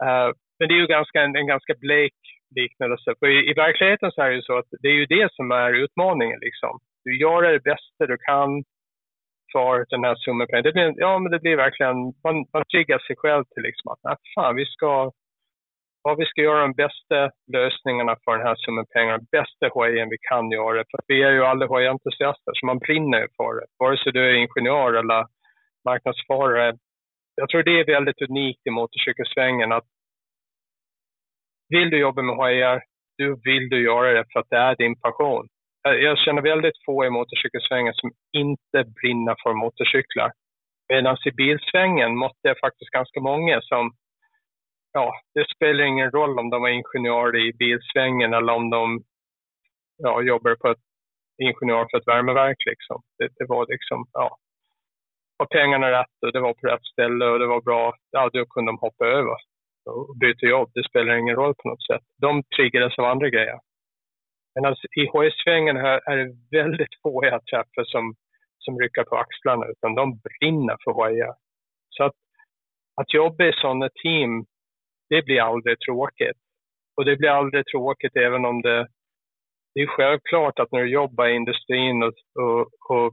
Uh, 0.04 0.30
men 0.58 0.68
det 0.68 0.74
är 0.74 0.80
ju 0.80 0.86
ganska, 0.86 1.22
en, 1.22 1.36
en 1.36 1.46
ganska 1.46 1.74
blek 1.74 2.14
liknelse. 2.56 3.14
För 3.18 3.26
i, 3.26 3.50
i, 3.50 3.52
verkligheten 3.54 4.10
så 4.12 4.22
är 4.22 4.30
det 4.30 4.36
ju 4.36 4.42
så 4.42 4.58
att 4.58 4.70
det 4.82 4.88
är 4.88 4.92
ju 4.92 5.06
det 5.06 5.32
som 5.32 5.50
är 5.50 5.72
utmaningen. 5.72 6.40
Liksom. 6.40 6.78
Du 7.04 7.18
gör 7.18 7.42
det 7.42 7.60
bästa 7.60 8.06
du 8.06 8.16
kan 8.16 8.64
för 9.52 9.86
den 9.88 10.04
här 10.04 10.14
summan 10.14 10.46
pengar. 10.46 10.62
Det 10.62 10.72
blir, 10.72 10.94
ja, 10.96 11.18
men 11.18 11.32
det 11.32 11.40
blir 11.40 11.56
verkligen, 11.56 11.96
man, 12.24 12.36
man 12.52 12.64
triggar 12.72 12.98
sig 12.98 13.16
själv 13.16 13.44
till 13.44 13.62
liksom 13.62 13.92
att 13.92 13.98
nej, 14.02 14.16
fan, 14.34 14.56
vi 14.56 14.66
ska, 14.66 15.12
ja, 16.02 16.14
vi 16.14 16.26
ska 16.26 16.40
göra 16.42 16.60
de 16.60 16.72
bästa 16.72 17.30
lösningarna 17.52 18.16
för 18.24 18.36
den 18.36 18.46
här 18.46 18.56
summan 18.56 18.86
pengar, 18.94 19.20
bästa 19.32 19.68
hojen 19.74 20.08
vi 20.08 20.18
kan 20.30 20.50
göra. 20.50 20.84
För 20.90 21.00
vi 21.06 21.22
är 21.22 21.30
ju 21.30 21.44
alla 21.44 21.66
hojentusiaster, 21.66 22.52
så 22.54 22.66
man 22.66 22.78
brinner 22.78 23.28
för 23.36 23.54
det. 23.60 23.66
Vare 23.78 23.96
sig 23.96 24.12
du 24.12 24.20
är 24.30 24.34
ingenjör 24.34 24.92
eller 24.92 25.26
marknadsförare. 25.84 26.76
Jag 27.34 27.48
tror 27.48 27.62
det 27.62 27.80
är 27.80 27.94
väldigt 27.96 28.22
unikt 28.22 28.66
i 28.66 28.70
motorcykelsvängen 28.70 29.72
att 29.72 29.88
vill 31.68 31.90
du 31.90 31.98
jobba 31.98 32.22
med 32.22 32.36
HR, 32.36 32.80
du 33.18 33.36
vill 33.44 33.68
du 33.68 33.84
göra 33.84 34.12
det 34.12 34.24
för 34.32 34.40
att 34.40 34.50
det 34.50 34.56
är 34.56 34.76
din 34.76 35.00
passion. 35.00 35.46
Jag 35.82 36.18
känner 36.18 36.42
väldigt 36.42 36.84
få 36.86 37.04
i 37.04 37.10
motorcykelsvängen 37.10 37.94
som 37.94 38.10
inte 38.32 38.84
brinner 39.00 39.36
för 39.42 39.52
motorcyklar. 39.52 40.32
Medan 40.88 41.16
i 41.24 41.30
bilsvängen 41.30 42.16
måste 42.16 42.48
jag 42.48 42.58
faktiskt 42.58 42.90
ganska 42.90 43.20
många 43.20 43.60
som, 43.60 43.92
ja, 44.92 45.14
det 45.34 45.46
spelar 45.54 45.84
ingen 45.84 46.10
roll 46.10 46.38
om 46.38 46.50
de 46.50 46.64
är 46.64 46.68
ingenjörer 46.68 47.36
i 47.36 47.52
bilsvängen 47.52 48.34
eller 48.34 48.52
om 48.52 48.70
de 48.70 49.02
ja, 49.96 50.22
jobbar 50.22 50.54
på 50.54 50.68
ett 50.68 50.84
ingenjör 51.42 51.86
för 51.90 51.98
ett 51.98 52.08
värmeverk. 52.08 52.56
Liksom. 52.66 53.02
Det, 53.18 53.28
det 53.36 53.46
var 53.48 53.66
liksom, 53.68 54.06
ja, 54.12 54.36
var 55.36 55.46
pengarna 55.46 55.90
rätt 55.90 56.18
och 56.26 56.32
det 56.32 56.40
var 56.40 56.54
på 56.54 56.66
rätt 56.66 56.84
ställe 56.92 57.24
och 57.24 57.38
det 57.38 57.46
var 57.46 57.60
bra, 57.60 57.94
ja, 58.10 58.30
då 58.32 58.46
kunde 58.46 58.72
de 58.72 58.78
hoppa 58.78 59.06
över 59.06 59.36
och 59.88 60.16
byter 60.20 60.48
jobb. 60.48 60.70
Det 60.74 60.88
spelar 60.88 61.16
ingen 61.16 61.36
roll 61.36 61.54
på 61.54 61.68
något 61.68 61.86
sätt. 61.86 62.02
De 62.20 62.42
triggades 62.56 62.98
av 62.98 63.04
andra 63.04 63.28
grejer. 63.28 63.58
Men 64.54 64.64
alltså, 64.64 64.86
i 65.00 65.06
HS-svängen 65.06 65.76
är 65.76 66.16
det 66.16 66.58
väldigt 66.58 66.94
få 67.02 67.24
jag 67.24 67.46
träffar 67.46 67.84
som, 67.84 68.14
som 68.58 68.78
rycker 68.80 69.04
på 69.04 69.16
axlarna, 69.16 69.66
utan 69.66 69.94
de 69.94 70.20
brinner 70.26 70.76
för 70.84 70.92
hojar. 70.92 71.34
Så 71.90 72.04
att, 72.04 72.16
att 73.00 73.14
jobba 73.14 73.44
i 73.44 73.52
sådana 73.52 73.88
team, 74.02 74.44
det 75.10 75.22
blir 75.24 75.40
aldrig 75.40 75.80
tråkigt. 75.80 76.40
Och 76.96 77.04
det 77.04 77.16
blir 77.16 77.28
aldrig 77.28 77.66
tråkigt 77.66 78.16
även 78.16 78.44
om 78.44 78.62
det... 78.62 78.88
Det 79.74 79.82
är 79.82 79.86
självklart 79.86 80.58
att 80.58 80.72
när 80.72 80.80
du 80.80 80.90
jobbar 80.90 81.26
i 81.26 81.34
industrin 81.34 82.02
och, 82.02 82.14
och, 82.42 82.60
och 82.90 83.12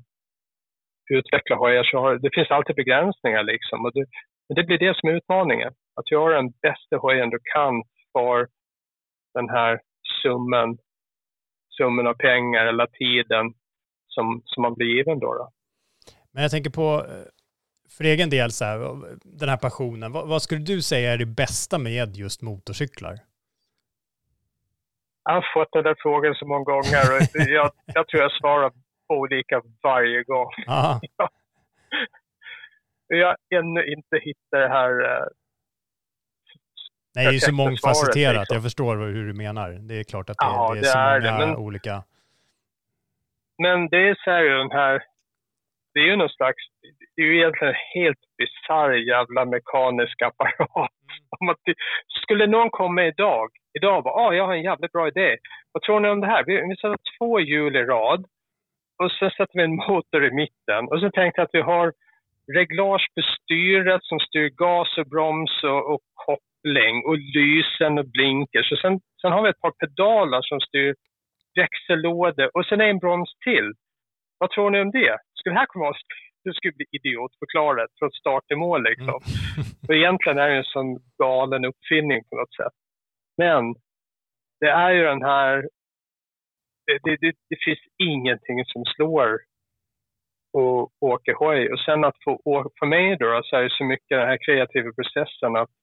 utvecklar 1.10 1.58
hojar 1.58 1.84
så 1.84 2.00
har, 2.00 2.16
det 2.18 2.30
finns 2.34 2.52
alltid 2.52 2.76
begränsningar 2.76 3.44
liksom. 3.44 3.86
Och 3.86 3.92
det, 3.94 4.06
men 4.48 4.56
det 4.56 4.64
blir 4.64 4.78
det 4.78 4.98
som 4.98 5.10
är 5.10 5.14
utmaningen. 5.14 5.74
Att 5.96 6.12
göra 6.12 6.36
den 6.36 6.52
bästa 6.62 6.98
hojen 6.98 7.30
du 7.30 7.40
kan 7.54 7.84
för 8.14 8.48
den 9.34 9.50
här 9.50 9.82
summan 10.22 10.78
summan 11.78 12.08
av 12.08 12.14
pengar 12.14 12.66
eller 12.66 12.88
tiden 12.88 13.54
som, 14.08 14.42
som 14.46 14.62
man 14.62 14.74
blir 14.74 14.88
given 14.88 15.20
då, 15.20 15.34
då. 15.34 15.52
Men 16.32 16.42
jag 16.42 16.52
tänker 16.52 16.70
på, 16.70 17.06
eh, 17.10 17.26
för 17.98 18.04
egen 18.04 18.30
del, 18.30 18.52
så 18.52 18.66
här, 18.66 18.80
den 19.24 19.50
här 19.50 19.58
passionen, 19.58 20.12
vad, 20.12 20.28
vad, 20.28 20.42
skulle 20.42 20.62
du 20.62 20.82
säga 20.82 21.14
är 21.14 21.18
det 21.18 21.26
bästa 21.26 21.78
med 21.78 22.16
just 22.16 22.42
motorcyklar? 22.42 23.20
Jag 25.24 25.34
har 25.34 25.46
fått 25.54 25.72
den 25.72 25.84
där 25.84 25.96
frågan 26.00 26.36
så 26.36 26.46
många 26.48 26.64
gånger 26.64 27.06
och 27.16 27.22
jag, 27.36 27.72
jag 27.86 28.08
tror 28.08 28.22
jag 28.24 28.32
svarar 28.32 28.72
olika 29.08 29.62
varje 29.84 30.24
gång. 30.24 30.50
jag 33.08 33.28
har 33.28 33.38
ännu 33.50 33.86
inte 33.86 34.18
hittat 34.22 34.52
det 34.52 34.68
här 34.68 34.92
eh, 35.04 35.28
Nej, 37.16 37.26
det 37.26 37.30
är 37.30 37.34
ju 37.34 37.40
så 37.40 37.54
mångfacetterat. 37.54 38.40
Liksom. 38.40 38.56
Jag 38.56 38.64
förstår 38.64 38.96
hur 38.98 39.28
du 39.28 39.34
menar. 39.34 39.70
Det 39.70 40.00
är 40.00 40.04
klart 40.04 40.30
att 40.30 40.38
det, 40.38 40.46
ja, 40.46 40.74
det 40.74 40.80
är 40.80 40.84
så 40.84 41.00
är 41.00 41.32
många 41.32 41.46
men, 41.46 41.56
olika... 41.56 42.04
Men 43.58 43.88
det 43.90 44.10
är 44.10 44.16
så 44.24 44.32
här 44.32 44.44
den 44.44 44.72
här... 44.72 45.04
Det 45.94 46.00
är 46.00 46.08
ju 46.12 46.16
någon 46.16 46.30
slags... 46.30 46.64
Det 47.16 47.22
är 47.22 47.26
ju 47.26 47.38
egentligen 47.38 47.74
en 47.74 48.02
helt 48.02 48.24
bisarr 48.38 48.92
jävla 48.92 49.46
mekanisk 49.46 50.22
apparat. 50.22 50.92
Mm. 51.42 51.56
skulle 52.24 52.48
någon 52.48 52.70
komma 52.70 53.06
idag, 53.06 53.50
idag 53.78 53.98
och 53.98 54.04
bara 54.04 54.14
ah, 54.14 54.34
jag 54.34 54.46
har 54.48 54.54
en 54.54 54.70
jävligt 54.72 54.92
bra 54.92 55.08
idé. 55.08 55.38
Vad 55.72 55.84
tror 55.84 56.00
ni 56.00 56.10
om 56.10 56.22
det 56.22 56.28
här? 56.28 56.44
Vi, 56.46 56.54
vi 56.54 56.76
sätter 56.76 57.00
två 57.18 57.40
hjul 57.40 57.76
i 57.76 57.84
rad 57.84 58.26
och 59.04 59.12
sen 59.12 59.32
sätter 59.32 59.58
vi 59.58 59.64
en 59.64 59.76
motor 59.76 60.26
i 60.26 60.32
mitten. 60.32 60.88
Och 60.92 61.00
så 61.00 61.12
tänkte 61.12 61.42
jag 61.42 61.46
att 61.46 61.60
vi 61.60 61.62
har 61.62 61.94
reglage 62.58 63.08
på 63.16 63.22
styret 63.22 64.04
som 64.04 64.20
styr 64.20 64.50
gas 64.50 64.98
och 64.98 65.06
broms 65.06 65.64
och, 65.64 65.94
och 65.94 66.02
koppling 66.66 67.06
och 67.06 67.18
lysen 67.18 67.98
och 67.98 68.06
blinkers. 68.06 68.72
Och 68.72 68.80
sen, 68.80 69.00
sen 69.22 69.32
har 69.32 69.44
vi 69.44 69.50
ett 69.50 69.62
par 69.62 69.72
pedaler 69.72 70.42
som 70.42 70.60
styr 70.60 70.96
växellådor 71.56 72.50
och 72.54 72.66
sen 72.66 72.82
en 72.82 73.00
broms 73.00 73.34
till. 73.44 73.74
Vad 74.40 74.50
tror 74.50 74.70
ni 74.70 74.82
om 74.82 74.92
det? 74.92 75.18
Skulle 75.34 75.56
det 75.56 75.60
här 75.60 75.66
komma 75.66 75.94
det 76.44 76.54
skulle 76.54 76.74
bli 76.74 76.86
idiotförklarat 76.92 77.90
från 78.00 78.12
start 78.12 78.44
till 78.48 78.58
mål 78.58 78.84
liksom. 78.84 79.20
Mm. 79.22 79.66
För 79.86 79.94
egentligen 79.94 80.38
är 80.38 80.50
det 80.50 80.58
en 80.58 80.64
sån 80.64 81.00
galen 81.18 81.66
uppfinning 81.66 82.22
på 82.30 82.36
något 82.36 82.56
sätt. 82.56 82.74
Men 83.38 83.62
det 84.60 84.70
är 84.70 84.92
ju 84.92 85.04
den 85.04 85.22
här, 85.22 85.70
det, 86.86 87.00
det, 87.04 87.18
det, 87.22 87.34
det 87.50 87.58
finns 87.66 87.80
ingenting 87.98 88.66
som 88.66 88.86
slår 88.86 89.40
och 90.54 90.92
åka 91.02 91.34
hoj. 91.40 91.72
Och 91.72 91.80
sen 91.80 92.06
att 92.06 92.18
få, 92.24 92.32
för 92.80 92.86
mig 92.86 93.18
då, 93.18 93.42
så 93.44 93.56
är 93.56 93.64
det 93.64 93.78
så 93.78 93.84
mycket 93.84 94.20
den 94.20 94.28
här 94.28 94.40
kreativa 94.46 94.92
processen 94.92 95.56
att, 95.56 95.76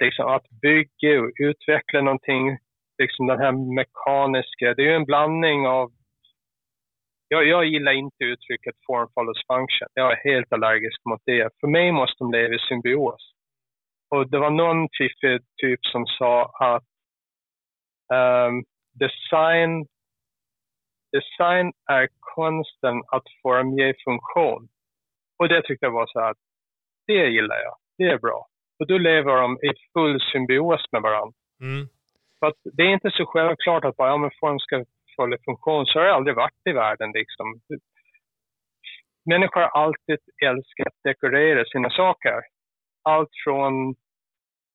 liksom, 0.00 0.26
att 0.26 0.50
bygga 0.62 1.20
och 1.20 1.32
utveckla 1.40 2.00
någonting, 2.00 2.58
liksom 3.02 3.26
den 3.26 3.38
här 3.38 3.52
mekaniska, 3.52 4.74
det 4.74 4.82
är 4.82 4.86
ju 4.86 4.94
en 4.94 5.04
blandning 5.04 5.66
av 5.66 5.90
jag, 7.32 7.46
jag 7.46 7.64
gillar 7.64 7.92
inte 7.92 8.24
uttrycket 8.24 8.74
form 8.86 9.08
follows 9.14 9.42
function. 9.46 9.88
Jag 9.94 10.12
är 10.12 10.30
helt 10.30 10.52
allergisk 10.52 11.00
mot 11.04 11.22
det. 11.24 11.50
För 11.60 11.68
mig 11.68 11.92
måste 11.92 12.24
de 12.24 12.32
leva 12.32 12.54
i 12.54 12.58
symbios. 12.58 13.32
Och 14.10 14.30
det 14.30 14.38
var 14.38 14.50
någon 14.50 14.88
fiffig 14.98 15.40
typ 15.56 15.80
som 15.86 16.06
sa 16.06 16.44
att 16.44 16.88
um, 18.18 18.64
design 18.92 19.86
design 21.12 21.72
är 21.90 22.08
konsten 22.20 23.02
att 23.06 23.22
formge 23.42 23.94
funktion. 24.04 24.68
Och 25.38 25.48
det 25.48 25.62
tyckte 25.62 25.86
jag 25.86 25.92
var 25.92 26.06
så 26.06 26.20
att 26.20 26.36
det 27.06 27.26
gillar 27.26 27.56
jag, 27.56 27.76
det 27.98 28.04
är 28.04 28.18
bra. 28.18 28.49
Och 28.80 28.86
då 28.86 28.98
lever 28.98 29.36
de 29.36 29.58
i 29.68 29.70
full 29.92 30.20
symbios 30.32 30.84
med 30.92 31.02
varandra. 31.02 31.36
Mm. 31.60 31.88
För 32.38 32.52
det 32.76 32.82
är 32.82 32.92
inte 32.92 33.10
så 33.10 33.26
självklart 33.26 33.84
att 33.84 33.96
bara, 33.96 34.08
ja, 34.08 34.16
men 34.16 34.30
form 34.40 34.58
ska 34.58 34.84
följa 35.16 35.38
funktion. 35.44 35.86
Så 35.86 35.98
har 35.98 36.06
det 36.06 36.14
aldrig 36.14 36.36
varit 36.36 36.66
i 36.70 36.72
världen. 36.72 37.12
Liksom. 37.12 37.60
Människor 39.24 39.60
har 39.60 39.82
alltid 39.84 40.18
älskat 40.44 40.86
att 40.86 41.02
dekorera 41.04 41.64
sina 41.64 41.90
saker. 41.90 42.40
Allt 43.02 43.30
från 43.44 43.94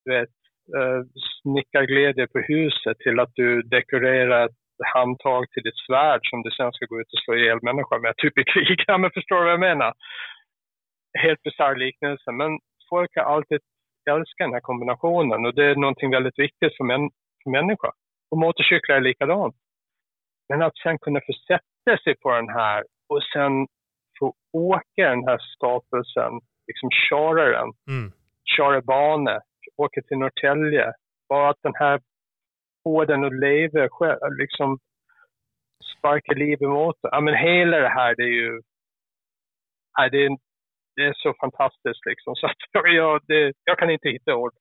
vet, 0.10 0.36
uh, 0.78 1.01
snickarglädje 1.41 2.28
på 2.28 2.39
huset 2.39 2.97
till 2.99 3.20
att 3.20 3.32
du 3.36 3.62
dekorerar 3.62 4.45
ett 4.45 4.56
handtag 4.93 5.51
till 5.51 5.64
ditt 5.64 5.80
svärd 5.88 6.22
som 6.24 6.41
du 6.41 6.51
sen 6.51 6.72
ska 6.74 6.86
gå 6.86 7.01
ut 7.01 7.14
och 7.14 7.20
slå 7.20 7.36
ihjäl 7.36 7.60
människor 7.62 7.99
med, 7.99 8.14
typ 8.18 8.38
i 8.38 8.43
krig. 8.43 8.84
Ja, 8.88 8.97
men 8.97 9.12
förstår 9.12 9.36
du 9.36 9.43
vad 9.43 9.51
jag 9.51 9.60
menar? 9.60 9.93
Helt 11.20 11.43
bisarr 11.43 11.76
liknelse, 11.76 12.32
men 12.32 12.60
folk 12.89 13.12
har 13.16 13.24
alltid 13.24 13.62
älskat 14.08 14.45
den 14.45 14.53
här 14.53 14.60
kombinationen 14.60 15.45
och 15.45 15.53
det 15.56 15.66
är 15.66 15.76
någonting 15.76 16.12
väldigt 16.12 16.39
viktigt 16.39 16.78
för, 16.78 16.84
män, 16.84 17.10
för 17.43 17.49
människor. 17.49 17.91
Och 18.32 18.38
motorcyklar 18.38 18.95
är 18.95 19.01
likadant. 19.01 19.56
Men 20.49 20.62
att 20.62 20.78
sen 20.78 20.97
kunna 20.99 21.20
försätta 21.22 22.03
sig 22.03 22.16
på 22.16 22.32
den 22.32 22.49
här 22.49 22.84
och 23.10 23.24
sen 23.34 23.68
få 24.20 24.34
åka 24.53 25.10
den 25.10 25.24
här 25.28 25.38
skapelsen, 25.38 26.34
liksom 26.68 26.89
köra 27.10 27.45
den, 27.58 27.70
mm. 27.89 28.12
köra 28.58 28.82
bana, 28.82 29.41
åka 29.78 30.01
till 30.01 30.18
Norrtälje. 30.18 30.93
Bara 31.30 31.49
att 31.49 31.62
den 31.62 31.76
här 31.76 31.99
få 32.84 33.06
den 33.06 33.24
att 33.26 33.39
leva 33.39 33.89
själv, 33.89 34.20
liksom 34.39 34.80
sparka 35.97 36.34
liv 36.34 36.64
emot 36.64 36.95
Ja, 37.01 37.22
men 37.22 37.36
hela 37.36 37.78
det 37.78 37.89
här, 37.89 38.16
det 38.16 38.24
är 38.24 38.38
ju, 38.43 38.62
nej, 39.97 40.10
det, 40.12 40.26
är, 40.26 40.38
det 40.96 41.02
är 41.02 41.14
så 41.14 41.34
fantastiskt 41.39 42.06
liksom. 42.10 42.36
Så 42.36 42.46
att 42.46 42.58
jag, 42.96 43.22
det, 43.28 43.54
jag 43.64 43.78
kan 43.80 43.89
inte 43.89 44.10
hitta 44.10 44.36
ord. 44.36 44.54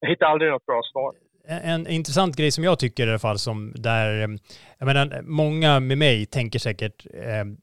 Jag 0.00 0.08
hittar 0.08 0.26
aldrig 0.26 0.50
något 0.50 0.66
bra 0.66 0.82
svar. 0.92 1.14
En 1.62 1.86
intressant 1.86 2.36
grej 2.36 2.50
som 2.50 2.64
jag 2.64 2.78
tycker 2.78 3.06
i 3.06 3.10
alla 3.10 3.18
fall 3.18 3.38
som 3.38 3.72
där, 3.76 4.22
ehm, 4.22 4.38
jag 4.78 4.86
menar, 4.86 5.22
många 5.22 5.80
med 5.80 5.98
mig 5.98 6.26
tänker 6.26 6.58
säkert 6.58 7.06
ehm, 7.14 7.56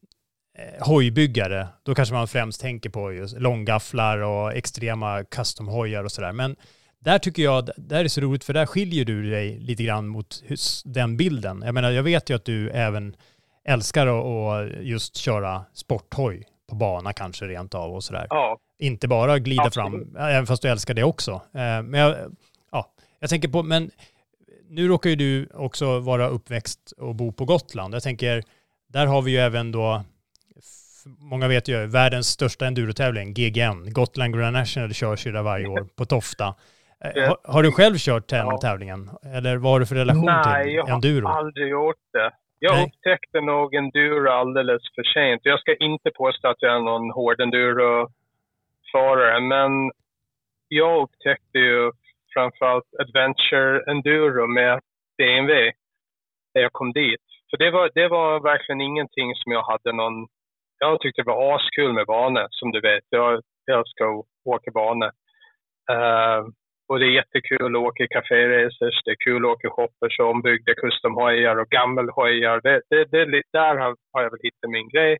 eh, 0.58 0.88
hojbyggare, 0.88 1.68
då 1.86 1.96
kanske 1.96 2.16
man 2.16 2.28
främst 2.28 2.62
tänker 2.62 2.90
på 2.90 3.14
just 3.14 3.40
långgafflar 3.40 4.18
och 4.18 4.54
extrema 4.54 5.24
custom-hojar 5.24 6.04
och 6.04 6.12
sådär. 6.12 6.32
Men 6.32 6.56
där 7.00 7.20
tycker 7.20 7.44
jag, 7.44 7.70
där 7.78 8.04
är 8.04 8.08
så 8.08 8.22
roligt 8.22 8.44
för 8.44 8.54
där 8.54 8.66
skiljer 8.66 9.06
du 9.06 9.30
dig 9.30 9.60
lite 9.60 9.84
grann 9.84 10.08
mot 10.08 10.44
den 10.86 11.18
bilden. 11.18 11.62
Jag 11.66 11.74
menar, 11.74 11.92
jag 11.92 12.04
vet 12.04 12.30
ju 12.30 12.36
att 12.36 12.46
du 12.46 12.70
även 12.70 13.16
älskar 13.68 14.08
att 14.08 14.70
just 14.82 15.18
köra 15.18 15.66
sporthoj 15.74 16.46
på 16.70 16.76
bana 16.76 17.14
kanske 17.14 17.46
rent 17.46 17.76
av 17.76 17.94
och 17.96 18.04
sådär. 18.04 18.28
Ja, 18.30 18.58
Inte 18.80 19.08
bara 19.08 19.40
glida 19.40 19.64
Absolut. 19.64 20.14
fram, 20.14 20.16
även 20.16 20.48
fast 20.48 20.62
du 20.62 20.68
älskar 20.70 20.94
det 20.94 21.04
också. 21.04 21.32
Eh, 21.32 21.82
Men 21.84 21.94
jag, 21.94 22.16
ja, 22.72 22.92
jag 23.20 23.30
tänker 23.30 23.48
på, 23.48 23.64
men 23.64 23.92
nu 24.70 24.88
råkar 24.88 25.10
ju 25.10 25.16
du 25.16 25.50
också 25.54 26.00
vara 26.00 26.28
uppväxt 26.28 26.94
och 26.98 27.16
bo 27.16 27.32
på 27.32 27.46
Gotland. 27.46 27.94
Jag 27.96 28.04
tänker, 28.04 28.44
där 28.88 29.06
har 29.06 29.22
vi 29.22 29.32
ju 29.32 29.38
även 29.38 29.72
då, 29.72 30.04
många 31.18 31.48
vet 31.48 31.68
ju, 31.68 31.86
världens 31.86 32.28
största 32.28 32.68
endurotävling, 32.68 33.34
GGN, 33.34 33.94
Gotland 33.94 34.34
Grand 34.36 34.54
National 34.54 34.94
körs 34.94 35.28
ju 35.28 35.32
där 35.32 35.42
varje 35.42 35.68
år 35.68 35.88
på 35.96 36.06
Tofta. 36.06 36.56
Eh, 37.04 37.28
Har, 37.28 37.38
har 37.44 37.64
du 37.64 37.72
själv 37.72 37.96
kört 37.98 38.28
den 38.28 38.46
Ja. 38.48 38.58
tävlingen? 38.62 39.10
Eller 39.34 39.58
vad 39.58 39.72
har 39.72 39.80
du 39.80 39.86
för 39.86 39.96
relation 39.96 40.26
Nej, 40.26 40.66
till 40.66 40.76
jag 40.76 40.86
har 40.86 40.94
enduro? 40.94 41.28
aldrig 41.28 41.68
gjort 41.70 41.96
det. 42.14 42.32
Jag 42.60 42.76
Nej. 42.76 42.86
upptäckte 42.86 43.42
nog 43.42 43.76
enduro 43.76 44.30
alldeles 44.30 44.82
för 44.96 45.04
sent. 45.04 45.42
Jag 45.44 45.60
ska 45.60 45.76
inte 45.76 46.12
påstå 46.12 46.48
att 46.48 46.62
jag 46.62 46.76
är 46.76 46.80
någon 46.80 47.12
hård 47.12 47.42
enduro-förare, 47.42 49.40
men 49.40 49.92
jag 50.68 51.02
upptäckte 51.04 51.58
ju 51.58 51.92
framförallt 52.34 52.94
adventure 53.00 53.92
enduro 53.92 54.48
med 54.48 54.80
BMW 55.18 55.72
när 56.54 56.62
jag 56.62 56.74
kom 56.74 56.92
dit. 56.92 57.22
För 57.50 57.58
det 57.58 57.72
var, 57.72 57.92
det 57.94 58.08
var 58.08 58.40
verkligen 58.40 58.82
ingenting 58.82 59.36
som 59.36 59.52
jag 59.52 59.64
hade 59.64 59.92
någon... 59.94 60.28
Jag 60.80 61.02
tyckte 61.02 61.22
det 61.22 61.32
var 61.32 61.56
askul 61.56 61.94
med 61.94 62.06
banor, 62.06 62.48
som 62.50 62.72
du 62.72 62.82
vet. 62.82 63.04
Jag, 63.10 63.42
jag 63.66 63.80
att 63.80 64.26
åka 64.46 64.72
banor. 64.72 65.12
Eh, 65.92 66.46
och 66.90 67.00
det 67.00 67.06
är 67.06 67.20
jättekul 67.22 67.76
att 67.76 67.82
åka 67.82 68.04
i 68.04 68.08
caféracers, 68.08 69.04
det 69.06 69.12
är 69.12 69.26
kul 69.26 69.46
att 69.46 69.52
åka 69.52 69.70
shoppers 69.70 70.20
och 70.20 70.30
ombyggda 70.30 70.74
customhojar 70.74 71.56
och 71.56 71.70
gammelhojar. 71.70 72.62
Det, 72.64 72.82
det, 72.90 73.06
det, 73.06 73.44
där 73.54 73.76
har, 73.76 73.96
har 74.14 74.22
jag 74.24 74.32
väl 74.32 74.40
hittat 74.44 74.70
min 74.70 74.90
grej. 74.90 75.14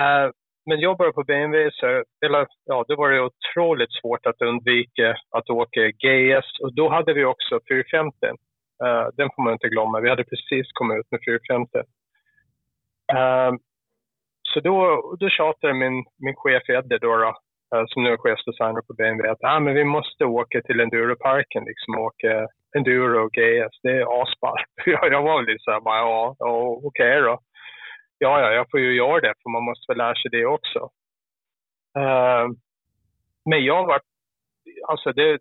Uh, 0.00 0.30
men 0.66 0.80
började 0.98 1.12
på 1.12 1.24
BMW 1.24 1.70
så, 1.72 1.86
eller, 2.26 2.46
ja, 2.64 2.84
då 2.88 2.96
var 2.96 3.10
det 3.10 3.20
otroligt 3.20 3.92
svårt 4.00 4.26
att 4.26 4.42
undvika 4.42 5.16
att 5.30 5.50
åka 5.50 5.80
GS 5.90 6.60
och 6.62 6.74
då 6.74 6.88
hade 6.88 7.12
vi 7.12 7.24
också 7.24 7.60
450. 7.68 8.26
Uh, 8.26 8.88
eh, 8.88 9.08
den 9.16 9.28
får 9.34 9.42
man 9.42 9.52
inte 9.52 9.68
glömma. 9.68 10.00
Vi 10.00 10.08
hade 10.08 10.24
precis 10.24 10.72
kommit 10.72 10.98
ut 10.98 11.10
med 11.10 11.20
450. 11.26 11.78
Uh, 11.78 13.18
eh, 13.18 13.52
så 14.42 14.60
då, 14.60 14.76
då 15.20 15.28
tjatade 15.28 15.74
min, 15.74 16.04
min 16.18 16.36
chef 16.36 16.68
Edde 16.68 16.98
då, 16.98 17.16
då 17.16 17.34
Eh, 17.74 17.84
som 17.86 18.04
nu 18.04 18.10
är 18.12 18.16
chefsdesigner 18.16 18.80
på 18.80 18.94
BMW, 18.94 19.32
att 19.32 19.44
ah, 19.44 19.60
men 19.60 19.74
vi 19.74 19.84
måste 19.84 20.24
åka 20.24 20.62
till 20.62 20.80
enduroparken, 20.80 21.64
liksom 21.64 21.98
åka 21.98 22.48
enduro 22.76 23.24
och 23.24 23.32
GS. 23.32 23.80
Det 23.82 23.90
är 23.90 24.22
asballt. 24.22 24.72
jag, 24.86 25.22
var 25.22 25.42
lite 25.42 25.62
såhär, 25.62 25.80
bara, 25.80 25.98
ja, 25.98 26.36
ja 26.38 26.80
okej 26.84 27.20
då. 27.20 27.40
Ja, 28.18 28.40
ja, 28.40 28.52
jag 28.52 28.70
får 28.70 28.80
ju 28.80 28.96
göra 28.96 29.20
det, 29.20 29.34
för 29.42 29.50
man 29.50 29.64
måste 29.64 29.92
väl 29.92 29.98
lära 29.98 30.14
sig 30.14 30.30
det 30.30 30.46
också. 30.46 30.80
Uh, 31.98 32.46
men 33.50 33.64
jag 33.64 33.86
var, 33.86 34.00
alltså 34.88 35.12
det, 35.12 35.38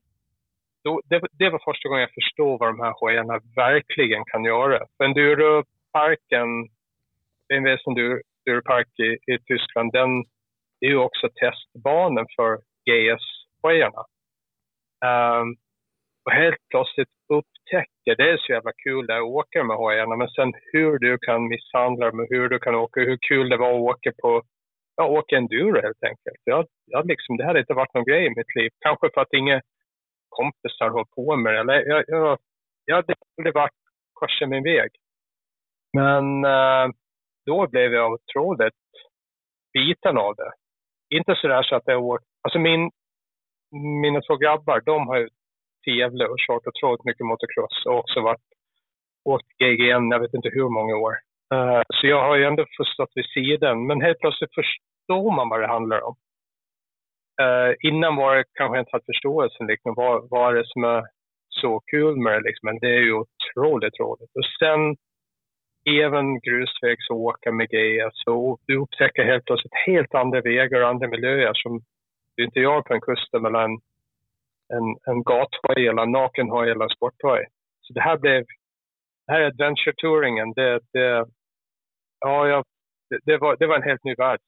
då, 0.84 1.01
det, 1.05 1.21
det 1.32 1.49
var 1.49 1.61
första 1.65 1.89
gången 1.89 2.01
jag 2.01 2.23
förstod 2.23 2.59
vad 2.59 2.69
de 2.69 2.80
här 2.80 2.93
hojarna 2.99 3.39
verkligen 3.55 4.26
kan 4.26 4.43
göra. 4.43 4.80
För 4.97 5.03
enduroparken, 5.05 6.47
BMWs 7.49 7.88
enduropark 7.88 8.99
i, 8.99 9.34
i 9.34 9.39
Tyskland, 9.47 9.91
den 9.91 10.26
det 10.86 10.89
är 10.89 10.97
ju 10.99 11.09
också 11.09 11.29
testbanan 11.29 12.25
för 12.36 12.57
GS-hojarna. 12.86 14.03
Um, 15.05 15.09
ehm, 15.09 15.55
och 16.25 16.31
helt 16.31 16.61
plötsligt 16.69 17.09
upptäcker, 17.38 18.15
det 18.15 18.29
är 18.31 18.38
så 18.38 18.51
jävla 18.51 18.71
kul 18.83 19.07
där 19.07 19.17
att 19.17 19.33
åka 19.39 19.63
med 19.63 19.77
hojarna, 19.77 20.15
men 20.15 20.29
sen 20.29 20.53
hur 20.73 20.99
du 20.99 21.17
kan 21.17 21.47
misshandla 21.47 22.05
dem 22.05 22.19
och 22.19 22.27
hur 22.29 22.49
du 22.49 22.59
kan 22.59 22.75
åka, 22.75 22.99
hur 22.99 23.17
kul 23.29 23.49
det 23.49 23.57
var 23.57 23.69
att 23.69 23.89
åka 23.91 24.11
på, 24.21 24.41
ja, 24.95 25.07
åka 25.07 25.38
enduro 25.38 25.81
helt 25.81 26.03
enkelt. 26.03 26.41
Jag, 26.43 26.65
jag 26.86 27.07
liksom, 27.07 27.38
det 27.38 27.45
hade 27.45 27.59
inte 27.59 27.73
varit 27.73 27.93
någon 27.93 28.09
grej 28.09 28.25
i 28.25 28.36
mitt 28.38 28.55
liv. 28.55 28.69
Kanske 28.79 29.09
för 29.13 29.21
att 29.21 29.33
inga 29.33 29.61
kompisar 30.29 30.89
höll 30.89 31.05
på 31.15 31.36
med 31.36 31.53
det. 31.53 31.59
Eller 31.59 31.73
jag, 31.73 32.03
jag, 32.07 32.38
jag 32.86 32.95
hade 32.95 33.13
aldrig 33.38 33.53
varit 33.53 33.79
korsa 34.13 34.45
min 34.45 34.63
väg. 34.63 34.91
Men 35.93 36.45
eh, 36.45 36.88
då 37.45 37.67
blev 37.67 37.93
jag 37.93 38.13
otroligt 38.13 38.81
biten 39.73 40.17
av 40.17 40.36
det. 40.36 40.51
Inte 41.10 41.36
sådär 41.36 41.64
så 41.64 41.76
att 41.76 41.84
jag 41.86 42.03
åkt, 42.03 42.26
alltså 42.41 42.60
min, 42.60 42.91
mina 44.01 44.22
två 44.22 44.36
grabbar, 44.36 44.82
de 44.86 45.08
har 45.08 45.18
ju 45.18 45.30
tävlat 45.86 46.30
och 46.30 46.39
kört 46.47 46.68
otroligt 46.68 47.06
mycket 47.06 47.26
motocross 47.26 47.86
och 47.86 47.97
också 47.99 48.22
varit 48.22 48.47
åkt 49.26 49.47
GGN, 49.60 50.12
jag 50.12 50.20
vet 50.20 50.34
inte 50.34 50.49
hur 50.49 50.70
många 50.70 50.95
år. 50.95 51.14
Uh, 51.53 51.82
så 51.93 52.08
jag 52.08 52.22
har 52.28 52.36
ju 52.36 52.43
ändå 52.45 52.66
förstått 52.78 53.12
vid 53.16 53.26
sidan, 53.26 53.88
men 53.88 54.01
helt 54.01 54.20
plötsligt 54.20 54.53
förstår 54.56 55.36
man 55.36 55.49
vad 55.49 55.62
det 55.62 55.68
handlar 55.68 56.01
om. 56.01 56.16
Uh, 57.41 57.74
innan 57.89 58.16
var 58.16 58.36
det 58.36 58.43
kanske 58.53 58.80
inte 58.80 58.91
hade 58.91 59.06
förståelsen, 59.06 59.68
liksom, 59.68 59.93
vad, 59.95 60.30
vad 60.30 60.49
är 60.49 60.58
det 60.58 60.68
som 60.68 60.84
är 60.84 61.03
så 61.62 61.80
kul 61.91 62.16
med 62.18 62.34
det, 62.34 62.47
liksom. 62.47 62.66
men 62.68 62.80
det 62.80 62.88
är 62.88 63.01
ju 63.01 63.14
otroligt 63.14 63.99
roligt. 63.99 64.32
Och 64.39 64.45
sen 64.60 64.95
även 65.89 66.39
grusvägsåka 66.39 67.51
med 67.51 67.69
GS 67.69 68.27
och 68.27 68.59
du 68.67 68.77
upptäcker 68.77 69.25
helt 69.25 69.45
plötsligt 69.45 69.73
helt 69.86 70.15
andra 70.15 70.41
vägar 70.41 70.81
och 70.81 70.89
andra 70.89 71.07
miljöer 71.07 71.53
som 71.53 71.81
du 72.36 72.45
inte 72.45 72.59
gör 72.59 72.81
på 72.81 72.93
en 72.93 73.01
kust 73.01 73.33
mellan 73.33 73.63
en, 73.71 73.77
en, 74.77 74.88
en 75.05 75.23
gathoj 75.23 75.88
eller 75.88 76.03
en 76.03 76.11
nakenhoj 76.11 76.69
eller 76.69 76.83
en 76.83 76.95
sporthoj. 76.97 77.45
Så 77.81 77.93
det 77.93 78.01
här 78.01 78.17
blev, 78.17 78.45
det 79.27 79.33
här 79.33 79.41
adventure-touringen, 79.41 80.53
det, 80.53 80.79
det, 80.93 81.25
ja, 82.19 82.47
jag, 82.47 82.63
det, 83.09 83.19
det, 83.25 83.38
var, 83.38 83.55
det 83.59 83.67
var 83.67 83.75
en 83.75 83.89
helt 83.89 84.03
ny 84.03 84.15
värld 84.15 84.39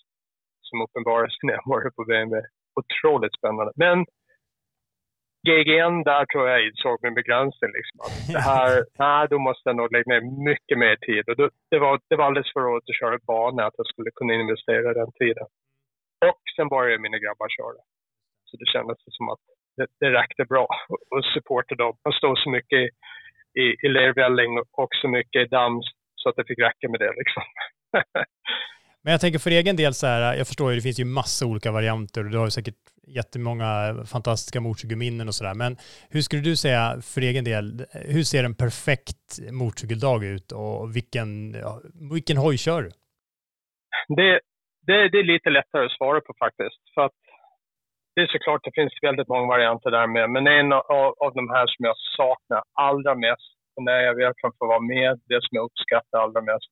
som 0.61 0.81
uppenbarade 0.81 1.29
sig 1.29 1.39
när 1.43 1.53
jag 1.53 1.63
var 1.65 1.89
på 1.89 2.03
BMW. 2.03 2.47
Otroligt 2.79 3.37
spännande. 3.37 3.71
Men 3.75 4.05
GGN, 5.47 5.95
där 6.11 6.23
tror 6.25 6.43
jag 6.49 6.65
insåg 6.67 6.97
min 7.05 7.19
begränsning. 7.21 7.71
Liksom. 7.77 7.97
Att 8.05 8.15
det 8.35 8.43
här, 8.51 8.71
nej, 9.03 9.27
då 9.31 9.37
måste 9.47 9.69
jag 9.69 9.75
nog 9.79 9.91
lägga 9.91 10.09
ner 10.11 10.23
mycket 10.51 10.77
mer 10.83 10.95
tid. 11.07 11.23
Och 11.29 11.37
då, 11.39 11.45
det, 11.71 11.79
var, 11.83 11.93
det 12.09 12.15
var 12.15 12.25
alldeles 12.25 12.53
för 12.53 12.61
roligt 12.67 12.89
att 12.89 13.01
köra 13.01 13.17
bana, 13.31 13.61
att 13.65 13.77
jag 13.77 13.87
skulle 13.87 14.11
kunna 14.19 14.33
investera 14.33 14.87
den 15.01 15.11
tiden. 15.21 15.47
Och 16.31 16.41
sen 16.55 16.67
började 16.75 17.05
mina 17.05 17.19
grabbar 17.23 17.49
köra. 17.57 17.81
Så 18.47 18.53
det 18.59 18.67
kändes 18.73 18.97
som 19.17 19.29
att 19.33 19.43
det, 19.77 19.87
det 20.01 20.09
räckte 20.19 20.43
bra 20.53 20.67
att 21.15 21.25
supporta 21.33 21.75
dem. 21.75 21.93
Jag 22.03 22.13
stod 22.13 22.37
så 22.39 22.49
mycket 22.49 22.79
i, 22.83 22.87
i, 23.61 23.65
i 23.85 23.87
lervälling 23.97 24.51
och 24.81 24.91
så 25.01 25.07
mycket 25.07 25.41
i 25.45 25.49
damm 25.57 25.81
så 26.15 26.29
att 26.29 26.35
det 26.35 26.45
fick 26.47 26.59
räcka 26.59 26.85
med 26.89 26.99
det. 26.99 27.13
Liksom. 27.21 27.43
Men 29.03 29.11
jag 29.11 29.21
tänker 29.21 29.39
för 29.39 29.51
egen 29.51 29.75
del 29.75 29.93
så 29.93 30.07
här, 30.07 30.37
jag 30.37 30.47
förstår 30.47 30.69
ju, 30.69 30.75
det 30.75 30.81
finns 30.81 30.99
ju 30.99 31.05
massa 31.05 31.45
olika 31.45 31.71
varianter 31.71 32.25
och 32.25 32.31
du 32.31 32.37
har 32.37 32.45
ju 32.45 32.51
säkert 32.51 32.81
jättemånga 33.07 33.69
fantastiska 34.13 34.61
motorcykelminnen 34.61 35.27
och 35.27 35.35
sådär. 35.35 35.53
Men 35.53 35.77
hur 36.09 36.21
skulle 36.21 36.41
du 36.41 36.55
säga 36.55 37.01
för 37.01 37.21
egen 37.21 37.43
del, 37.43 37.85
hur 38.15 38.23
ser 38.23 38.43
en 38.43 38.55
perfekt 38.55 39.39
motorcykeldag 39.51 40.23
ut 40.23 40.51
och 40.51 40.95
vilken, 40.95 41.29
vilken 42.13 42.37
hoj 42.37 42.57
kör 42.57 42.81
du? 42.81 42.89
Det, 44.07 44.39
det, 44.87 45.09
det 45.09 45.19
är 45.19 45.23
lite 45.23 45.49
lättare 45.49 45.85
att 45.85 45.97
svara 45.97 46.21
på 46.21 46.33
faktiskt. 46.39 46.81
För 46.93 47.01
att 47.05 47.19
det 48.15 48.21
är 48.21 48.27
såklart, 48.27 48.63
det 48.63 48.71
finns 48.79 48.93
väldigt 49.01 49.27
många 49.27 49.47
varianter 49.47 49.91
där 49.91 50.07
med. 50.07 50.29
Men 50.29 50.47
en 50.47 50.73
av, 50.73 51.09
av 51.25 51.31
de 51.39 51.49
här 51.49 51.67
som 51.67 51.85
jag 51.85 51.97
saknar 52.17 52.61
allra 52.73 53.15
mest, 53.15 53.51
och 53.75 53.83
när 53.83 53.99
jag 54.07 54.15
verkligen 54.15 54.57
får 54.59 54.67
vara 54.67 54.89
med, 54.95 55.11
det 55.29 55.39
som 55.41 55.53
jag 55.57 55.65
uppskattar 55.65 56.19
allra 56.19 56.41
mest, 56.41 56.69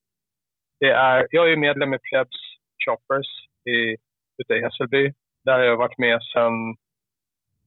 det 0.80 0.92
är, 0.92 1.28
jag 1.32 1.52
är 1.52 1.58
medlem 1.58 1.94
i 1.94 2.00
Plebs 2.08 2.40
Choppers 2.86 3.30
i, 3.76 3.78
ute 4.40 4.54
i 4.54 4.62
Hässelby. 4.62 5.14
Där 5.46 5.54
har 5.54 5.66
jag 5.66 5.78
varit 5.78 5.98
med 5.98 6.20
sen, 6.34 6.54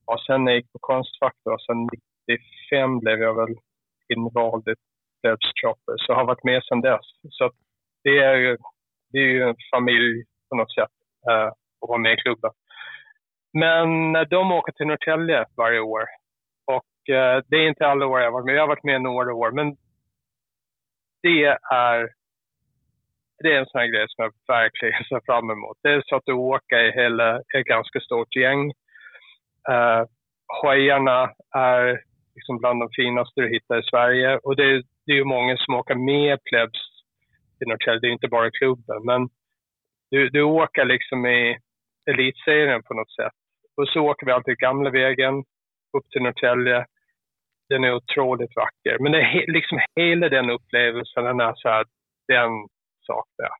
ja, 0.06 0.18
sen 0.26 0.46
jag 0.46 0.56
gick 0.56 0.72
på 0.72 0.78
Konstfack 0.78 1.36
då, 1.44 1.56
sen 1.66 1.88
95 2.26 3.00
blev 3.00 3.18
jag 3.18 3.34
väl 3.34 3.54
invald 4.14 4.68
i 4.68 4.74
Plebs 5.22 5.52
Choppers. 5.62 6.06
Så 6.06 6.12
jag 6.12 6.16
har 6.16 6.24
varit 6.24 6.44
med 6.44 6.64
sen 6.64 6.80
dess. 6.80 7.06
Så 7.30 7.44
att 7.44 7.52
det 8.04 8.18
är 8.18 8.34
ju, 8.34 8.56
det 9.12 9.18
är 9.18 9.30
ju 9.36 9.42
en 9.42 9.56
familj 9.74 10.24
på 10.48 10.56
något 10.56 10.74
sätt 10.74 10.94
eh, 11.30 11.46
att 11.82 11.88
vara 11.88 11.98
med 11.98 12.12
i 12.12 12.16
klubben. 12.16 12.50
Men 13.52 14.16
eh, 14.16 14.22
de 14.22 14.52
åker 14.52 14.72
till 14.72 14.86
Norrtälje 14.86 15.44
varje 15.56 15.80
år. 15.80 16.04
Och 16.66 17.14
eh, 17.14 17.42
det 17.46 17.56
är 17.56 17.68
inte 17.68 17.86
alla 17.86 18.06
år 18.06 18.20
jag 18.20 18.26
har 18.26 18.32
varit 18.32 18.46
med. 18.46 18.54
Jag 18.54 18.62
har 18.62 18.68
varit 18.68 18.84
med 18.84 19.02
några 19.02 19.34
år. 19.34 19.50
Men 19.50 19.76
det 21.22 21.44
är, 21.72 22.08
det 23.42 23.54
är 23.54 23.58
en 23.58 23.66
sån 23.66 23.80
här 23.80 23.86
grej 23.86 24.06
som 24.08 24.24
jag 24.24 24.32
verkligen 24.56 25.04
ser 25.04 25.20
fram 25.26 25.50
emot. 25.50 25.78
Det 25.82 25.88
är 25.88 26.02
så 26.06 26.16
att 26.16 26.26
du 26.26 26.32
åker 26.32 26.84
i 26.84 26.92
hela 26.92 27.36
ett 27.36 27.64
ganska 27.64 28.00
stort 28.00 28.36
gäng. 28.36 28.72
Eh, 29.68 29.74
uh, 29.74 30.06
hojarna 30.62 31.30
är 31.56 32.00
liksom 32.34 32.58
bland 32.58 32.80
de 32.80 32.88
finaste 32.96 33.40
du 33.40 33.48
hittar 33.48 33.78
i 33.78 33.88
Sverige. 33.90 34.38
Och 34.38 34.56
det 34.56 34.64
är, 34.64 34.82
det 35.06 35.12
är 35.12 35.16
ju 35.16 35.24
många 35.24 35.56
som 35.56 35.74
åker 35.74 35.94
med 35.94 36.38
plebs 36.44 36.82
i 37.60 37.68
Norrtälje. 37.68 38.00
Det 38.00 38.08
är 38.08 38.18
inte 38.18 38.28
bara 38.28 38.50
klubben. 38.50 39.04
Men 39.04 39.28
du, 40.10 40.28
du 40.28 40.42
åker 40.42 40.84
liksom 40.84 41.26
i 41.26 41.58
elitserien 42.10 42.82
på 42.82 42.94
något 42.94 43.14
sätt. 43.14 43.32
Och 43.76 43.88
så 43.88 44.00
åker 44.00 44.26
vi 44.26 44.32
alltid 44.32 44.58
gamla 44.58 44.90
vägen 44.90 45.34
upp 45.96 46.10
till 46.10 46.22
Norrtälje. 46.22 46.84
Den 47.68 47.84
är 47.84 47.94
otroligt 47.94 48.56
vacker. 48.56 48.98
Men 49.00 49.12
det 49.12 49.18
är 49.18 49.32
he- 49.34 49.52
liksom 49.52 49.80
hela 49.96 50.28
den 50.28 50.50
upplevelsen, 50.50 51.24
den 51.24 51.40
är 51.40 51.54
så 51.56 51.68
här, 51.68 51.84
den 52.28 52.50
saknar 53.10 53.44
jag. 53.50 53.56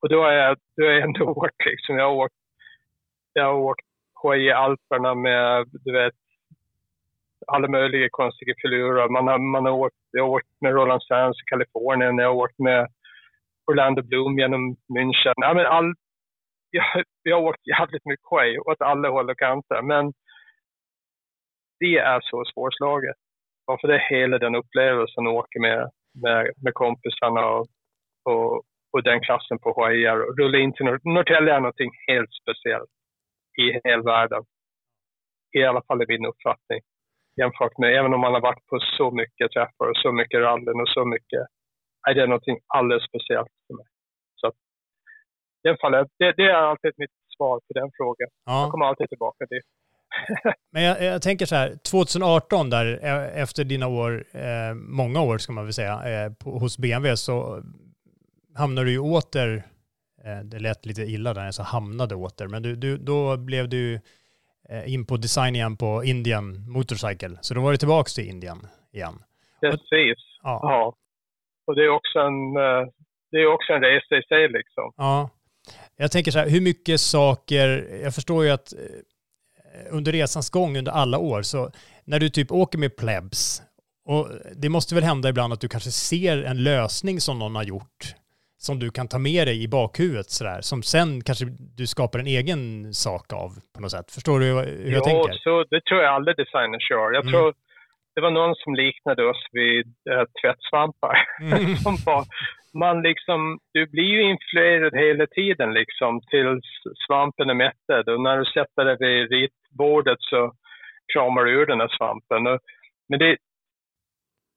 och 0.00 0.08
då 0.08 0.18
har 0.22 0.32
jag, 0.32 0.56
då 0.76 0.84
har 0.84 0.92
jag 0.92 1.02
ändå 1.02 1.24
åkt 1.24 1.64
liksom. 1.70 1.98
Jag 1.98 2.04
har 2.04 2.16
åkt, 2.24 2.40
jag 3.32 3.44
har 3.44 3.54
åkt 3.54 3.86
i 4.36 4.50
Alperna 4.50 5.14
med, 5.14 5.66
du 5.84 5.92
vet, 5.92 6.14
alla 7.46 7.68
möjliga 7.68 8.08
konstiga 8.10 8.54
filurer. 8.62 9.08
Man 9.08 9.26
har, 9.28 9.38
man 9.38 9.64
har 9.66 9.72
åkt, 9.72 9.96
jag 10.10 10.22
har 10.22 10.30
åkt 10.30 10.48
med 10.60 10.72
Roland 10.72 11.02
Sands 11.02 11.40
i 11.40 11.44
Kalifornien, 11.50 12.18
jag 12.18 12.28
har 12.28 12.34
åkt 12.44 12.58
med 12.58 12.88
Orlando 13.66 14.02
Bloom 14.02 14.38
genom 14.38 14.76
München. 14.94 15.34
Ja, 15.36 15.54
men 15.54 15.66
all, 15.66 15.94
jag, 16.70 17.04
jag 17.22 17.36
har 17.36 17.48
åkt 17.48 17.66
jävligt 17.66 18.04
mycket 18.04 18.26
hoj 18.30 18.58
åt 18.58 18.80
alla 18.80 19.08
håll 19.08 19.30
och 19.30 19.38
kanter. 19.38 19.82
Men 19.82 20.12
det 21.80 21.98
är 21.98 22.20
så 22.20 22.44
svårslaget. 22.54 23.16
Varför 23.64 23.88
det 23.88 23.94
är 23.94 24.10
hela 24.10 24.38
den 24.38 24.54
upplevelsen 24.54 25.26
att 25.26 25.32
åka 25.32 25.60
med, 25.60 25.90
med, 26.22 26.50
med 26.56 26.74
kompisarna 26.74 27.46
och, 27.46 27.66
och, 28.24 28.62
och 28.92 29.02
den 29.02 29.20
klassen 29.20 29.58
på 29.58 29.72
hojar 29.72 30.16
och 30.26 30.38
rulla 30.38 30.58
in 30.58 30.72
till 30.72 30.86
Norrtälje 30.86 31.54
är 31.54 31.60
någonting 31.60 31.92
helt 32.08 32.32
speciellt 32.42 32.90
i 33.62 33.66
hela 33.84 34.02
världen. 34.02 34.42
I 35.58 35.64
alla 35.64 35.82
fall 35.86 36.02
i 36.02 36.06
min 36.08 36.26
uppfattning. 36.26 36.80
Jämfört 37.40 37.78
med, 37.78 37.98
även 37.98 38.14
om 38.14 38.20
man 38.20 38.34
har 38.34 38.40
varit 38.40 38.66
på 38.66 38.78
så 38.98 39.10
mycket 39.10 39.52
träffar 39.52 39.86
och 39.90 39.96
så 39.96 40.12
mycket 40.12 40.40
rallyn 40.40 40.80
och 40.80 40.88
så 40.88 41.04
mycket, 41.04 41.42
är 42.08 42.14
det 42.14 42.26
någonting 42.26 42.58
alldeles 42.66 43.04
speciellt 43.10 43.52
för 43.66 43.74
mig. 43.74 43.86
Så 44.40 44.46
att, 44.48 44.54
i 45.64 45.68
alla 45.68 45.78
fall, 45.82 45.92
det, 46.18 46.32
det 46.36 46.46
är 46.50 46.54
alltid 46.54 46.92
mitt 46.96 47.16
svar 47.36 47.56
på 47.66 47.72
den 47.80 47.90
frågan. 47.96 48.28
Ja. 48.46 48.62
Jag 48.62 48.70
kommer 48.70 48.86
alltid 48.86 49.08
tillbaka 49.08 49.44
dit. 49.46 49.66
Men 50.72 50.82
jag, 50.82 51.02
jag, 51.02 51.22
tänker 51.22 51.46
så 51.46 51.54
här, 51.54 51.68
2018 51.90 52.70
där, 52.70 52.86
efter 53.34 53.64
dina 53.64 53.86
år, 53.86 54.24
eh, 54.32 54.74
många 54.74 55.22
år 55.22 55.38
ska 55.38 55.52
man 55.52 55.64
väl 55.64 55.72
säga, 55.72 55.94
eh, 56.10 56.32
på, 56.32 56.50
hos 56.50 56.78
BMW 56.78 57.16
så 57.16 57.62
hamnade 58.54 58.86
du 58.86 58.92
ju 58.92 58.98
åter, 58.98 59.62
eh, 60.24 60.38
det 60.44 60.58
lät 60.58 60.86
lite 60.86 61.02
illa 61.02 61.34
där 61.34 61.50
sa 61.50 61.62
hamnade 61.62 62.14
åter, 62.14 62.46
men 62.46 62.62
du, 62.62 62.76
du, 62.76 62.96
då 62.96 63.36
blev 63.36 63.68
du 63.68 64.00
eh, 64.68 64.92
in 64.94 65.06
på 65.06 65.16
design 65.16 65.54
igen 65.54 65.76
på 65.76 66.04
Indian 66.04 66.70
Motorcycle. 66.70 67.38
Så 67.40 67.54
då 67.54 67.60
var 67.60 67.70
du 67.70 67.76
tillbaka 67.76 68.08
till 68.08 68.28
Indien 68.28 68.66
igen. 68.92 69.22
Precis. 69.60 70.18
Ja. 70.42 70.60
ja. 70.62 70.94
Och 71.66 71.74
det 71.74 71.84
är 71.84 71.88
också 71.88 72.18
en, 72.18 72.56
eh, 72.56 72.88
det 73.30 73.36
är 73.36 73.54
också 73.54 73.72
en 73.72 73.80
resa 73.80 74.16
i 74.16 74.22
sig 74.22 74.48
liksom. 74.48 74.92
Ja. 74.96 75.30
Jag 75.96 76.12
tänker 76.12 76.30
så 76.30 76.38
här, 76.38 76.48
hur 76.48 76.60
mycket 76.60 77.00
saker, 77.00 77.68
jag 78.02 78.14
förstår 78.14 78.44
ju 78.44 78.50
att 78.50 78.72
under 79.90 80.12
resans 80.12 80.50
gång 80.50 80.78
under 80.78 80.92
alla 80.92 81.18
år, 81.18 81.42
så 81.42 81.70
när 82.04 82.20
du 82.20 82.28
typ 82.28 82.52
åker 82.52 82.78
med 82.78 82.96
plebs, 82.96 83.62
och 84.04 84.28
det 84.56 84.68
måste 84.68 84.94
väl 84.94 85.04
hända 85.04 85.28
ibland 85.28 85.52
att 85.52 85.60
du 85.60 85.68
kanske 85.68 85.90
ser 85.90 86.42
en 86.42 86.62
lösning 86.62 87.20
som 87.20 87.38
någon 87.38 87.56
har 87.56 87.62
gjort 87.62 88.14
som 88.66 88.78
du 88.78 88.90
kan 88.90 89.08
ta 89.08 89.18
med 89.18 89.46
dig 89.48 89.62
i 89.64 89.68
bakhuvudet 89.68 90.30
sådär, 90.30 90.60
som 90.60 90.82
sen 90.82 91.10
kanske 91.26 91.44
du 91.78 91.86
skapar 91.86 92.18
en 92.18 92.32
egen 92.38 92.62
sak 92.94 93.26
av 93.42 93.50
på 93.74 93.80
något 93.80 93.94
sätt. 93.96 94.08
Förstår 94.16 94.36
du 94.40 94.46
hur 94.46 94.54
jag 94.96 95.02
jo, 95.02 95.04
tänker? 95.08 95.32
Så 95.46 95.64
det 95.72 95.80
tror 95.84 96.00
jag 96.02 96.14
alla 96.14 96.32
designers 96.32 96.90
gör. 96.90 97.08
Jag 97.18 97.24
mm. 97.26 97.32
tror 97.32 97.54
det 98.14 98.20
var 98.20 98.30
någon 98.30 98.54
som 98.54 98.74
liknade 98.74 99.22
oss 99.30 99.42
vid 99.52 99.86
äh, 100.10 100.24
tvättsvampar. 100.40 101.16
Mm. 101.40 101.76
som 101.84 101.94
var, 102.06 102.24
man 102.84 103.02
liksom, 103.02 103.58
du 103.72 103.86
blir 103.86 104.10
ju 104.16 104.22
influerad 104.32 104.94
hela 104.94 105.26
tiden 105.26 105.74
liksom 105.74 106.20
tills 106.30 106.68
svampen 107.06 107.50
är 107.50 107.54
mättad 107.54 108.08
och 108.08 108.20
när 108.20 108.38
du 108.38 108.44
sätter 108.44 108.84
dig 108.84 108.96
vid 109.00 109.30
ritbordet 109.32 110.20
så 110.20 110.52
kramar 111.12 111.44
du 111.44 111.52
ur 111.52 111.66
den 111.66 111.80
här 111.80 111.92
svampen. 111.98 112.46
Och, 112.46 112.58
men 113.08 113.18
det, 113.18 113.36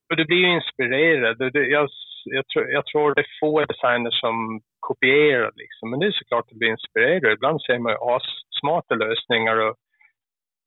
och 0.09 0.15
du 0.17 0.25
blir 0.25 0.37
ju 0.37 0.55
inspirerad. 0.55 1.41
Och 1.41 1.51
det, 1.51 1.65
jag, 1.65 1.89
jag, 2.25 2.47
tror, 2.47 2.69
jag 2.69 2.85
tror 2.85 3.15
det 3.15 3.21
är 3.21 3.39
få 3.39 3.65
designers 3.65 4.19
som 4.19 4.61
kopierar 4.79 5.51
liksom. 5.55 5.89
Men 5.89 5.99
det 5.99 6.05
är 6.05 6.11
såklart 6.11 6.51
att 6.51 6.57
bli 6.57 6.67
inspirerad. 6.67 7.33
Ibland 7.33 7.61
ser 7.61 7.79
man 7.79 7.91
ju 7.91 8.19
smarta 8.59 8.95
lösningar 8.95 9.57
och 9.57 9.75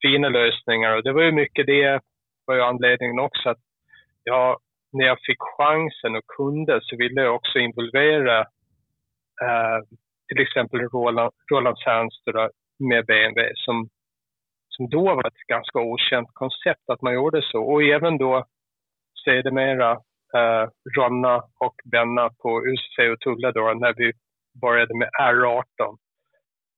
fina 0.01 0.29
lösningar 0.29 0.95
och 0.95 1.03
det 1.03 1.11
var 1.11 1.23
ju 1.23 1.31
mycket 1.31 1.65
det 1.65 2.01
var 2.45 2.55
ju 2.55 2.61
anledningen 2.61 3.19
också 3.19 3.49
att 3.49 3.57
jag, 4.23 4.59
när 4.91 5.05
jag 5.05 5.17
fick 5.21 5.37
chansen 5.57 6.15
och 6.15 6.27
kunde 6.37 6.79
så 6.81 6.95
ville 6.97 7.21
jag 7.21 7.35
också 7.35 7.59
involvera 7.59 8.39
eh, 9.41 9.79
till 10.27 10.41
exempel 10.41 10.79
Roland, 10.79 11.31
Roland 11.51 11.77
med 12.79 13.05
BMW 13.05 13.51
som, 13.55 13.89
som 14.69 14.89
då 14.89 15.03
var 15.03 15.27
ett 15.27 15.47
ganska 15.47 15.79
okänt 15.79 16.29
koncept 16.33 16.89
att 16.89 17.01
man 17.01 17.13
gjorde 17.13 17.41
så. 17.41 17.63
Och 17.63 17.83
även 17.83 18.17
då 18.17 18.45
sedermera 19.23 19.99
eh, 20.37 20.69
Ronna 20.97 21.35
och 21.59 21.75
Benna 21.91 22.29
på 22.29 22.61
UCC 22.61 22.97
och 23.13 23.19
Tulla 23.19 23.51
då 23.51 23.73
när 23.73 23.93
vi 23.93 24.11
började 24.61 24.97
med 24.97 25.09
R18 25.21 25.63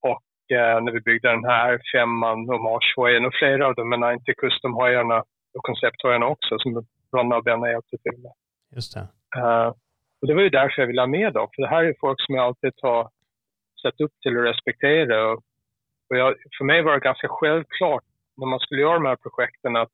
och 0.01 0.55
eh, 0.57 0.83
när 0.83 0.91
vi 0.91 1.01
byggde 1.01 1.29
den 1.29 1.45
här 1.45 1.77
R5 1.77 2.53
och 2.53 2.61
Marshojen 2.61 3.25
och 3.25 3.35
flera 3.39 3.67
av 3.67 3.75
de 3.75 3.91
här 3.91 4.13
90 4.13 4.33
custom-hojarna 4.37 5.23
och 5.53 5.63
koncepthojarna 5.63 6.25
också 6.25 6.59
som 6.59 6.85
Ronna 7.15 7.35
och 7.37 7.43
Benna 7.43 7.71
hjälpte 7.71 7.97
till 7.97 8.21
med. 8.23 8.31
Just 8.75 8.93
det. 8.93 9.07
Uh, 9.37 9.73
och 10.21 10.27
det 10.27 10.33
var 10.33 10.41
ju 10.41 10.49
därför 10.49 10.81
jag 10.81 10.87
ville 10.87 11.01
ha 11.01 11.07
med 11.07 11.33
dem, 11.33 11.47
för 11.55 11.61
det 11.61 11.67
här 11.67 11.83
är 11.83 11.95
folk 11.99 12.21
som 12.21 12.35
jag 12.35 12.45
alltid 12.45 12.73
har 12.81 13.09
sett 13.81 14.01
upp 14.01 14.11
till 14.21 14.37
och 14.37 14.43
respekterat. 14.43 15.37
Och, 15.37 15.43
och 16.09 16.17
jag, 16.17 16.35
för 16.57 16.65
mig 16.65 16.81
var 16.81 16.93
det 16.93 16.99
ganska 16.99 17.27
självklart 17.29 18.03
när 18.37 18.47
man 18.47 18.59
skulle 18.59 18.81
göra 18.81 18.93
de 18.93 19.05
här 19.05 19.15
projekten 19.15 19.75
att 19.75 19.91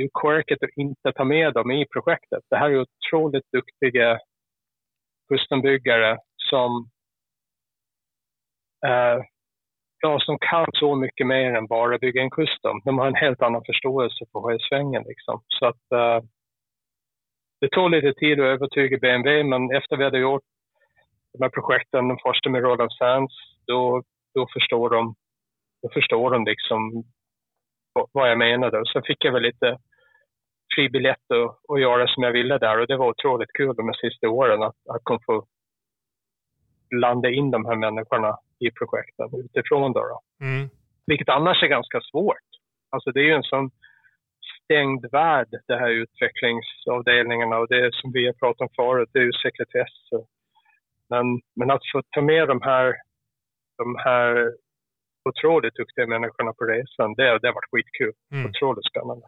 det 0.00 0.04
är 0.04 0.20
quirket 0.20 0.62
att 0.62 0.76
inte 0.76 1.12
ta 1.12 1.24
med 1.24 1.54
dem 1.54 1.70
i 1.70 1.86
projektet. 1.86 2.42
Det 2.50 2.56
här 2.56 2.70
är 2.70 2.86
otroligt 2.86 3.52
duktiga 3.52 4.18
custombyggare 5.28 6.18
som 6.50 6.88
eh, 8.86 9.24
ja, 10.00 10.18
som 10.20 10.38
kan 10.38 10.66
så 10.72 10.94
mycket 10.94 11.26
mer 11.26 11.54
än 11.54 11.66
bara 11.66 11.98
bygga 11.98 12.22
en 12.22 12.30
custom. 12.30 12.80
De 12.84 12.98
har 12.98 13.06
en 13.06 13.14
helt 13.14 13.42
annan 13.42 13.62
förståelse 13.66 14.24
på 14.32 14.48
höjdsvängen 14.48 15.02
liksom. 15.02 15.42
Så 15.46 15.66
att 15.66 15.92
eh, 15.92 16.24
det 17.60 17.68
tog 17.68 17.90
lite 17.90 18.12
tid 18.12 18.40
att 18.40 18.46
övertyga 18.46 18.98
BMW, 18.98 19.44
men 19.44 19.76
efter 19.76 19.96
vi 19.96 20.04
hade 20.04 20.18
gjort 20.18 20.42
de 21.32 21.42
här 21.42 21.50
projekten, 21.50 22.08
den 22.08 22.18
första 22.26 22.50
med 22.50 22.62
Roland 22.62 22.92
Sands, 22.92 23.34
då, 23.66 24.02
då 24.34 24.46
förstår 24.52 24.90
de, 24.90 25.14
då 25.82 25.88
förstår 25.94 26.30
de 26.30 26.44
liksom 26.44 27.04
vad 28.12 28.30
jag 28.30 28.38
menade. 28.38 28.80
Och 28.80 28.88
sen 28.88 29.02
fick 29.02 29.24
jag 29.24 29.32
väl 29.32 29.42
lite 29.42 29.78
fri 30.74 30.88
biljett 30.88 31.30
att, 31.30 31.70
att 31.72 31.80
göra 31.80 32.06
som 32.06 32.22
jag 32.22 32.32
ville 32.32 32.58
där 32.58 32.78
och 32.78 32.86
det 32.86 32.96
var 32.96 33.08
otroligt 33.08 33.52
kul 33.52 33.74
de 33.76 33.94
sista 33.94 34.28
åren 34.28 34.62
att, 34.62 34.76
att 34.88 35.24
få 35.26 35.46
landa 36.94 37.30
in 37.30 37.50
de 37.50 37.64
här 37.64 37.76
människorna 37.76 38.38
i 38.58 38.70
projekten 38.70 39.28
utifrån. 39.44 39.92
Då, 39.92 40.00
då. 40.00 40.46
Mm. 40.46 40.68
Vilket 41.06 41.28
annars 41.28 41.62
är 41.62 41.66
ganska 41.66 42.00
svårt. 42.00 42.48
Alltså 42.90 43.12
det 43.12 43.20
är 43.20 43.24
ju 43.24 43.34
en 43.34 43.42
sån 43.42 43.70
stängd 44.64 45.06
värld, 45.12 45.48
det 45.66 45.76
här 45.76 45.90
utvecklingsavdelningarna 45.90 47.58
och 47.58 47.68
det 47.68 47.94
som 47.94 48.12
vi 48.12 48.26
har 48.26 48.32
pratat 48.32 48.60
om 48.60 48.68
förut, 48.76 49.10
det 49.12 49.18
är 49.18 49.22
ju 49.22 49.32
sekretess. 49.32 49.94
Men, 51.08 51.40
men 51.56 51.70
att 51.70 51.82
få 51.92 52.02
ta 52.10 52.20
med 52.22 52.48
de 52.48 52.62
här, 52.62 52.94
de 53.78 53.96
här 53.96 54.52
otroligt 55.28 55.74
duktiga 55.74 56.06
människorna 56.06 56.52
på 56.52 56.64
resan, 56.64 57.14
det, 57.14 57.38
det 57.38 57.48
har 57.48 57.54
varit 57.54 57.72
skitkul. 57.72 58.12
Mm. 58.32 58.50
Otroligt 58.50 58.90
spännande. 58.90 59.26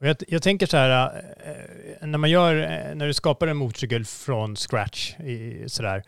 Jag, 0.00 0.16
jag, 0.28 0.42
tänker 0.42 0.66
så 0.66 0.76
här, 0.76 1.22
eh, 2.00 2.06
när 2.06 2.18
man 2.18 2.30
gör, 2.30 2.56
eh, 2.56 2.94
när 2.94 3.06
du 3.06 3.14
skapar 3.14 3.46
en 3.46 3.56
motorcykel 3.56 4.04
från 4.04 4.56
scratch, 4.56 5.14
så 5.66 5.82
där, 5.82 6.02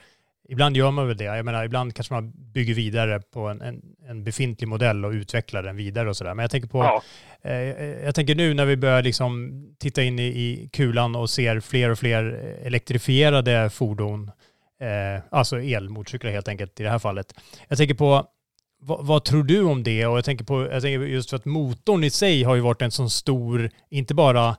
Ibland 0.48 0.76
gör 0.76 0.90
man 0.90 1.08
väl 1.08 1.16
det. 1.16 1.24
Jag 1.24 1.44
menar, 1.44 1.64
ibland 1.64 1.94
kanske 1.94 2.14
man 2.14 2.32
bygger 2.34 2.74
vidare 2.74 3.20
på 3.20 3.48
en, 3.48 3.60
en, 3.60 3.82
en 4.08 4.24
befintlig 4.24 4.68
modell 4.68 5.04
och 5.04 5.12
utvecklar 5.12 5.62
den 5.62 5.76
vidare 5.76 6.08
och 6.08 6.16
sådär. 6.16 6.34
Men 6.34 6.42
jag 6.42 6.50
tänker 6.50 6.68
på, 6.68 6.78
ja. 6.78 7.02
eh, 7.50 7.54
jag 8.04 8.14
tänker 8.14 8.34
nu 8.34 8.54
när 8.54 8.64
vi 8.64 8.76
börjar 8.76 9.02
liksom 9.02 9.62
titta 9.78 10.02
in 10.02 10.18
i, 10.18 10.22
i, 10.22 10.68
kulan 10.72 11.16
och 11.16 11.30
ser 11.30 11.60
fler 11.60 11.90
och 11.90 11.98
fler 11.98 12.22
elektrifierade 12.64 13.70
fordon, 13.70 14.30
eh, 14.80 15.22
alltså 15.30 15.60
elmotorcyklar 15.60 16.30
helt 16.30 16.48
enkelt 16.48 16.80
i 16.80 16.82
det 16.82 16.90
här 16.90 16.98
fallet. 16.98 17.34
Jag 17.68 17.78
tänker 17.78 17.94
på, 17.94 18.26
vad, 18.82 19.06
vad, 19.06 19.24
tror 19.24 19.42
du 19.42 19.64
om 19.64 19.82
det? 19.82 20.06
Och 20.06 20.16
jag 20.16 20.24
tänker 20.24 20.44
på, 20.44 20.68
jag 20.72 20.82
tänker 20.82 21.06
just 21.06 21.30
för 21.30 21.36
att 21.36 21.44
motorn 21.44 22.04
i 22.04 22.10
sig 22.10 22.42
har 22.42 22.54
ju 22.54 22.60
varit 22.60 22.82
en 22.82 22.90
sån 22.90 23.10
stor, 23.10 23.70
inte 23.90 24.14
bara 24.14 24.56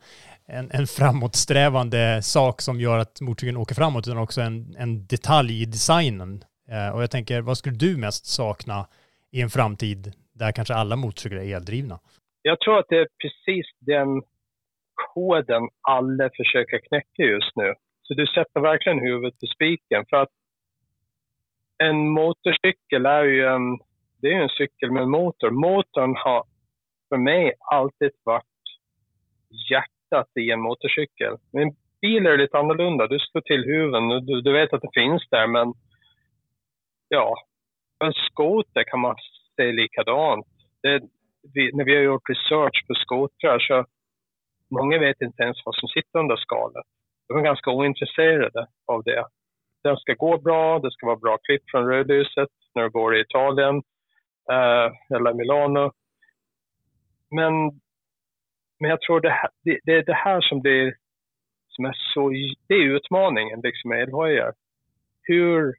en, 0.47 0.71
en 0.71 0.87
framåtsträvande 0.87 2.21
sak 2.21 2.61
som 2.61 2.79
gör 2.79 2.97
att 2.97 3.21
motorcykeln 3.21 3.57
åker 3.57 3.75
framåt, 3.75 4.07
utan 4.07 4.17
också 4.17 4.41
en, 4.41 4.75
en 4.77 5.07
detalj 5.07 5.61
i 5.61 5.65
designen. 5.65 6.43
Eh, 6.69 6.95
och 6.95 7.03
jag 7.03 7.11
tänker, 7.11 7.41
vad 7.41 7.57
skulle 7.57 7.75
du 7.75 7.97
mest 7.97 8.25
sakna 8.25 8.87
i 9.31 9.41
en 9.41 9.49
framtid 9.49 10.13
där 10.33 10.51
kanske 10.51 10.73
alla 10.73 10.95
motorcyklar 10.95 11.41
är 11.41 11.55
eldrivna? 11.55 11.99
Jag 12.41 12.59
tror 12.59 12.79
att 12.79 12.85
det 12.89 12.97
är 12.97 13.07
precis 13.21 13.65
den 13.79 14.21
koden 15.13 15.63
alla 15.81 16.29
försöker 16.37 16.79
knäcka 16.87 17.23
just 17.23 17.55
nu. 17.55 17.73
Så 18.01 18.13
du 18.13 18.27
sätter 18.27 18.59
verkligen 18.61 18.99
huvudet 18.99 19.39
på 19.39 19.45
spiken. 19.55 20.05
För 20.09 20.17
att 20.17 20.29
en 21.83 22.09
motorcykel 22.09 23.05
är 23.05 23.23
ju 23.23 23.45
en, 23.45 23.79
det 24.23 24.33
är 24.33 24.41
en 24.41 24.49
cykel 24.49 24.91
med 24.91 25.07
motor. 25.07 25.49
Motorn 25.49 26.15
har 26.15 26.43
för 27.09 27.17
mig 27.17 27.53
alltid 27.71 28.11
varit 28.23 28.63
hjärtat 29.69 30.27
i 30.39 30.51
en 30.51 30.61
motorcykel. 30.61 31.37
Med 31.53 31.63
en 31.63 31.75
bil 32.01 32.25
är 32.25 32.31
det 32.31 32.43
lite 32.43 32.57
annorlunda. 32.57 33.07
Du 33.07 33.19
slår 33.19 33.41
till 33.41 33.63
huven. 33.63 34.09
Du, 34.09 34.41
du 34.41 34.53
vet 34.53 34.73
att 34.73 34.81
det 34.81 34.93
finns 34.93 35.29
där, 35.29 35.47
men 35.47 35.73
ja, 37.07 37.35
en 38.03 38.13
skoter 38.13 38.83
kan 38.83 38.99
man 38.99 39.15
säga 39.55 39.71
likadant. 39.71 40.47
Det, 40.81 41.01
vi, 41.53 41.71
när 41.73 41.85
vi 41.85 41.95
har 41.95 42.03
gjort 42.03 42.29
research 42.29 42.87
på 42.87 42.93
skotrar 42.93 43.59
så 43.59 43.85
många 44.71 44.99
vet 44.99 45.21
inte 45.21 45.43
ens 45.43 45.57
vad 45.65 45.75
som 45.75 45.89
sitter 45.89 46.19
under 46.19 46.35
skalet. 46.35 46.85
De 47.27 47.37
är 47.37 47.41
ganska 47.41 47.71
ointresserade 47.71 48.67
av 48.85 49.03
det. 49.03 49.25
Den 49.83 49.97
ska 49.97 50.13
gå 50.13 50.37
bra, 50.37 50.79
det 50.79 50.91
ska 50.91 51.05
vara 51.05 51.25
bra 51.25 51.37
klipp 51.37 51.63
från 51.71 51.87
rödlyset 51.87 52.49
när 52.75 52.83
du 52.83 52.89
går 52.89 53.15
i 53.15 53.21
Italien 53.21 53.81
eh, 54.51 55.15
eller 55.15 55.33
Milano. 55.33 55.91
Men, 57.31 57.53
men 58.79 58.89
jag 58.89 59.01
tror 59.01 59.21
det, 59.21 59.29
här, 59.29 59.49
det, 59.63 59.79
det 59.83 59.91
är 59.91 60.05
det 60.05 60.13
här 60.13 60.41
som 60.41 60.61
blir 60.61 60.95
som 61.67 61.85
är 61.85 61.95
så, 62.13 62.29
det 62.67 62.73
är 62.73 62.95
utmaningen 62.95 63.61
liksom 63.63 63.89
med 63.89 64.01
elhojar. 64.03 64.53
Hur 65.21 65.73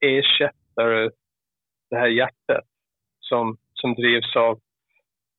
ersätter 0.00 0.84
du 0.84 1.10
det 1.90 1.96
här 1.96 2.06
hjärtat 2.08 2.64
som, 3.20 3.56
som 3.74 3.94
drivs 3.94 4.36
av 4.36 4.60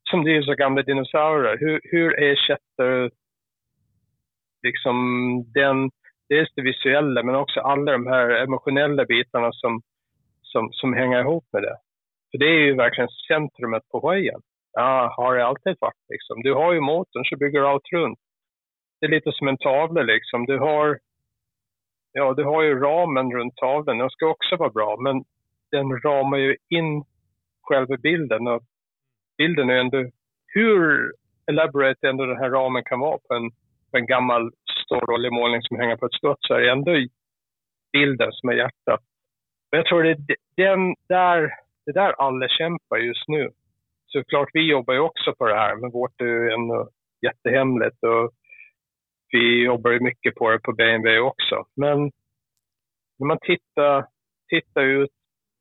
som 0.10 0.24
drivs 0.24 0.48
av 0.48 0.56
gamla 0.56 0.82
dinosaurier? 0.82 1.58
Hur, 1.60 1.80
hur 1.84 2.24
ersätter 2.24 2.84
du 2.84 3.10
liksom 4.64 4.96
den, 5.54 5.92
dels 6.30 6.50
det 6.56 6.62
visuella 6.62 7.24
men 7.24 7.36
också 7.36 7.60
alla 7.60 7.92
de 7.92 8.08
här 8.08 8.30
emotionella 8.30 9.06
bitarna 9.06 9.52
som, 9.52 9.82
som, 10.42 10.70
som 10.72 10.94
hänger 10.94 11.20
ihop 11.20 11.46
med 11.54 11.64
det? 11.64 11.78
För 12.36 12.40
det 12.40 12.46
är 12.46 12.66
ju 12.66 12.76
verkligen 12.76 13.10
centrumet 13.28 13.84
på 13.92 14.00
hojen. 14.00 14.42
Ja, 14.74 15.14
har 15.18 15.36
det 15.36 15.46
alltid 15.46 15.76
varit 15.80 16.06
liksom. 16.10 16.42
Du 16.42 16.54
har 16.54 16.74
ju 16.74 16.80
motorn 16.80 17.26
så 17.26 17.38
bygger 17.38 17.60
du 17.60 17.68
allt 17.68 17.92
runt 17.92 18.20
det 19.00 19.06
är 19.06 19.16
lite 19.16 19.32
som 19.32 19.48
en 19.48 19.58
tavla 19.58 20.02
liksom. 20.04 20.46
Du 20.46 20.60
har, 20.60 21.00
ja, 22.12 22.34
du 22.34 22.44
har 22.44 22.64
ju 22.64 22.80
ramen 22.80 23.32
runt 23.32 23.56
tavlan. 23.56 23.98
Den 23.98 24.10
ska 24.10 24.28
också 24.28 24.56
vara 24.56 24.70
bra, 24.70 24.98
men 25.00 25.24
den 25.72 26.02
ramar 26.02 26.38
ju 26.38 26.58
in 26.70 27.04
själva 27.62 27.98
bilden. 27.98 28.48
Och 28.48 28.64
bilden 29.38 29.70
är 29.70 29.76
ändå 29.76 30.10
hur 30.48 31.12
elaborate 31.52 32.10
ändå 32.10 32.26
den 32.26 32.38
här 32.38 32.50
ramen 32.50 32.84
kan 32.84 33.00
vara 33.00 33.18
på 33.18 33.34
en, 33.34 33.50
på 33.92 33.98
en 33.98 34.06
gammal 34.06 34.52
stor 34.86 35.12
oljemålning 35.12 35.62
som 35.62 35.80
hänger 35.80 35.98
på 35.98 36.06
ett 36.06 36.14
skott 36.14 36.38
så 36.40 36.54
är 36.54 36.60
det 36.60 36.72
ändå 36.72 36.92
bilden 37.94 38.32
som 38.32 38.50
är 38.50 38.54
hjärtat. 38.54 39.02
Men 39.72 39.78
jag 39.78 39.86
tror 39.86 40.04
det 40.04 40.10
är 40.10 40.38
den 40.56 40.96
där, 41.08 41.54
det 41.86 41.92
där 41.92 42.12
alla 42.12 42.48
kämpar 42.48 42.98
just 42.98 43.28
nu. 43.28 43.52
Såklart, 44.08 44.50
vi 44.54 44.70
jobbar 44.70 44.94
ju 44.94 45.00
också 45.00 45.36
på 45.38 45.48
det 45.48 45.56
här, 45.56 45.76
men 45.76 45.92
vårt 45.92 46.22
är 46.22 46.26
ju 46.26 46.52
ändå 46.52 46.90
jättehemligt. 47.22 48.04
Och 48.04 48.32
vi 49.32 49.64
jobbar 49.64 49.92
ju 49.92 50.00
mycket 50.00 50.36
på 50.36 50.50
det 50.50 50.60
på 50.60 50.72
BMW 50.74 51.20
också. 51.20 51.66
Men 51.76 52.12
när 53.20 53.28
man 53.28 53.38
tittar, 53.42 54.06
tittar 54.50 54.84
ut 54.84 55.12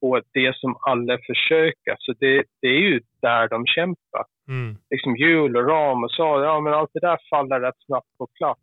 på 0.01 0.21
det 0.33 0.57
som 0.57 0.77
alla 0.81 1.19
försöker, 1.19 1.97
så 1.99 2.13
det, 2.13 2.45
det 2.61 2.69
är 2.69 2.81
ju 2.81 3.01
där 3.23 3.49
de 3.49 3.67
kämpar. 3.67 4.25
Mm. 4.49 4.77
Liksom 4.91 5.17
hjul 5.17 5.57
och 5.57 5.69
ram 5.69 6.05
och 6.05 6.11
så, 6.11 6.23
ja 6.23 6.61
men 6.61 6.75
allt 6.75 6.91
det 6.93 7.01
där 7.01 7.19
faller 7.31 7.61
rätt 7.61 7.85
snabbt 7.87 8.19
på 8.19 8.27
plats. 8.27 8.61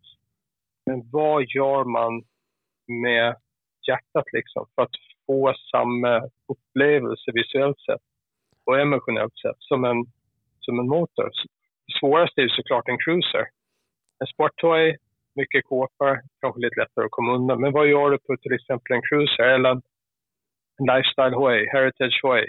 Men 0.86 1.10
vad 1.10 1.42
gör 1.42 1.84
man 1.84 2.22
med 3.02 3.36
hjärtat 3.88 4.24
liksom 4.32 4.66
för 4.74 4.82
att 4.82 4.90
få 5.26 5.54
samma 5.70 6.22
upplevelse 6.52 7.30
visuellt 7.34 7.80
sett 7.80 8.00
och 8.66 8.80
emotionellt 8.80 9.38
sett 9.38 9.56
som 9.58 9.84
en, 9.84 10.04
som 10.60 10.78
en 10.78 10.88
motor? 10.88 11.30
Svårast 12.00 12.38
är 12.38 12.48
såklart 12.48 12.88
en 12.88 12.98
cruiser 12.98 13.46
en 14.22 14.26
sporttoy, 14.26 14.96
mycket 15.34 15.64
kåpor, 15.64 16.20
kanske 16.40 16.60
lite 16.60 16.80
lättare 16.80 17.04
att 17.04 17.10
komma 17.10 17.34
undan. 17.34 17.60
Men 17.60 17.72
vad 17.72 17.88
gör 17.88 18.10
du 18.10 18.18
på 18.18 18.36
till 18.36 18.52
exempel 18.52 18.96
en 18.96 19.02
cruiser 19.08 19.42
eller 19.42 19.70
en 19.70 19.82
lifestyle 20.92 21.34
hoy, 21.34 21.66
heritage 21.72 22.20
hoy? 22.22 22.44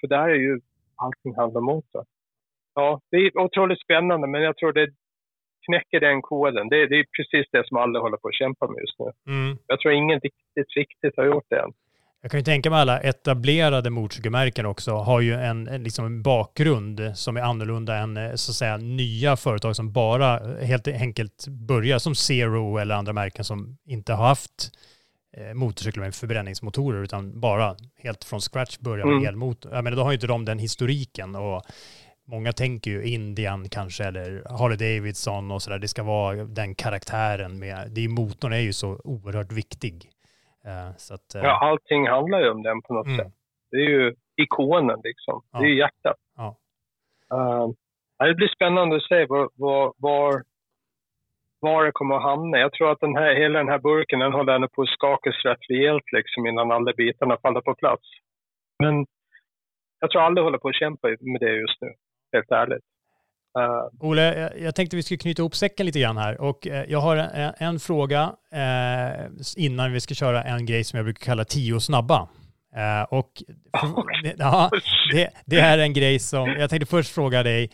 För 0.00 0.06
där 0.06 0.28
är 0.28 0.34
ju 0.34 0.60
allting 0.96 1.36
handlar 1.36 1.58
om 1.58 1.64
motor. 1.64 2.04
Ja, 2.74 3.00
det 3.10 3.16
är 3.16 3.38
otroligt 3.38 3.80
spännande, 3.80 4.26
men 4.26 4.42
jag 4.42 4.56
tror 4.56 4.72
det 4.72 4.82
är 4.82 4.92
knäcker 5.66 6.00
den 6.00 6.22
koden. 6.22 6.68
Det, 6.68 6.86
det 6.86 6.96
är 7.00 7.06
precis 7.16 7.46
det 7.52 7.66
som 7.68 7.76
alla 7.76 7.98
håller 8.00 8.16
på 8.16 8.28
att 8.28 8.34
kämpa 8.34 8.66
med 8.66 8.80
just 8.80 8.98
nu. 8.98 9.32
Mm. 9.32 9.58
Jag 9.66 9.80
tror 9.80 9.94
ingen 9.94 10.20
riktigt, 10.20 10.76
riktigt 10.76 11.16
har 11.16 11.26
gjort 11.26 11.46
det 11.48 11.58
än. 11.58 11.72
Jag 12.22 12.30
kan 12.30 12.40
ju 12.40 12.44
tänka 12.44 12.70
mig 12.70 12.80
alla 12.80 13.00
etablerade 13.00 13.90
motorcykelmärken 13.90 14.66
också 14.66 14.92
har 14.92 15.20
ju 15.20 15.34
en, 15.34 15.64
liksom 15.64 16.06
en 16.06 16.22
bakgrund 16.22 17.12
som 17.14 17.36
är 17.36 17.40
annorlunda 17.40 17.96
än 17.96 18.16
eh, 18.16 18.34
så 18.34 18.50
att 18.50 18.56
säga 18.56 18.76
nya 18.76 19.36
företag 19.36 19.76
som 19.76 19.92
bara 19.92 20.38
helt 20.64 20.88
enkelt 20.88 21.46
börjar 21.48 21.98
som 21.98 22.14
Zero 22.14 22.76
eller 22.78 22.94
andra 22.94 23.12
märken 23.12 23.44
som 23.44 23.76
inte 23.86 24.12
har 24.12 24.26
haft 24.26 24.70
eh, 25.36 25.54
motorcyklar 25.54 26.04
med 26.04 26.14
förbränningsmotorer 26.14 27.02
utan 27.02 27.40
bara 27.40 27.76
helt 27.96 28.24
från 28.24 28.40
scratch 28.40 28.78
börjar 28.78 29.06
med 29.06 29.14
mm. 29.16 29.28
elmotor. 29.28 29.74
Jag 29.74 29.84
menar, 29.84 29.96
då 29.96 30.02
har 30.02 30.10
ju 30.10 30.14
inte 30.14 30.26
de 30.26 30.44
den 30.44 30.58
historiken 30.58 31.34
och 31.34 31.62
många 32.26 32.52
tänker 32.52 32.90
ju 32.90 33.04
Indian 33.04 33.68
kanske 33.68 34.04
eller 34.04 34.42
Harley 34.58 34.76
Davidson 34.76 35.50
och 35.50 35.62
sådär. 35.62 35.78
Det 35.78 35.88
ska 35.88 36.02
vara 36.02 36.44
den 36.44 36.74
karaktären 36.74 37.58
med, 37.58 37.90
det 37.94 38.04
är 38.04 38.08
motorn 38.08 38.52
är 38.52 38.58
ju 38.58 38.72
så 38.72 39.00
oerhört 39.04 39.52
viktig. 39.52 39.94
Uh, 40.66 40.96
så 40.96 41.14
att, 41.14 41.34
uh, 41.36 41.42
ja, 41.42 41.58
allting 41.68 42.08
handlar 42.08 42.40
ju 42.40 42.50
om 42.50 42.62
den 42.62 42.82
på 42.82 42.94
något 42.94 43.06
mm. 43.06 43.18
sätt. 43.18 43.32
Det 43.70 43.76
är 43.76 43.90
ju 43.90 44.14
ikonen 44.36 45.00
liksom. 45.04 45.42
Ja. 45.52 45.58
Det 45.58 45.64
är 45.64 45.68
ju 45.68 45.78
hjärtat. 45.78 46.16
Ja. 46.36 46.56
Uh, 47.34 47.68
det 48.26 48.34
blir 48.34 48.48
spännande 48.48 48.96
att 48.96 49.02
se 49.02 49.26
var, 49.26 49.50
var, 49.54 49.92
var, 49.96 50.42
var 51.60 51.84
det 51.84 51.92
kommer 51.92 52.16
att 52.16 52.22
hamna. 52.22 52.58
Jag 52.58 52.72
tror 52.72 52.92
att 52.92 53.00
den 53.00 53.16
här, 53.16 53.34
hela 53.34 53.58
den 53.58 53.68
här 53.68 53.78
burken 53.78 54.18
den 54.18 54.32
håller 54.32 54.52
ändå 54.52 54.68
på 54.68 54.82
att 54.82 54.88
skakas 54.88 55.44
rätt 55.44 55.70
rejält 55.70 56.12
liksom, 56.12 56.46
innan 56.46 56.72
alla 56.72 56.92
bitarna 56.92 57.36
faller 57.42 57.60
på 57.60 57.74
plats. 57.74 58.08
Men 58.78 59.06
jag 60.00 60.10
tror 60.10 60.22
alla 60.22 60.42
håller 60.42 60.58
på 60.58 60.68
att 60.68 60.82
kämpa 60.82 61.08
med 61.08 61.40
det 61.40 61.54
just 61.56 61.80
nu, 61.80 61.92
helt 62.32 62.50
ärligt. 62.50 62.84
Uh, 63.58 64.08
Ole, 64.08 64.52
jag 64.58 64.74
tänkte 64.74 64.96
vi 64.96 65.02
skulle 65.02 65.18
knyta 65.18 65.42
ihop 65.42 65.56
säcken 65.56 65.86
lite 65.86 66.00
grann 66.00 66.16
här 66.16 66.40
och 66.40 66.66
eh, 66.66 66.84
jag 66.88 67.00
har 67.00 67.16
en, 67.16 67.52
en 67.58 67.80
fråga 67.80 68.32
eh, 68.52 69.26
innan 69.56 69.92
vi 69.92 70.00
ska 70.00 70.14
köra 70.14 70.42
en 70.42 70.66
grej 70.66 70.84
som 70.84 70.96
jag 70.96 71.04
brukar 71.06 71.24
kalla 71.24 71.44
tio 71.44 71.80
snabba. 71.80 72.28
Eh, 72.76 73.02
och 73.02 73.42
för, 73.80 74.34
ja, 74.38 74.70
det, 75.12 75.30
det 75.46 75.60
är 75.60 75.78
en 75.78 75.92
grej 75.92 76.18
som, 76.18 76.48
jag 76.48 76.70
tänkte 76.70 76.86
först 76.86 77.14
fråga 77.14 77.42
dig, 77.42 77.70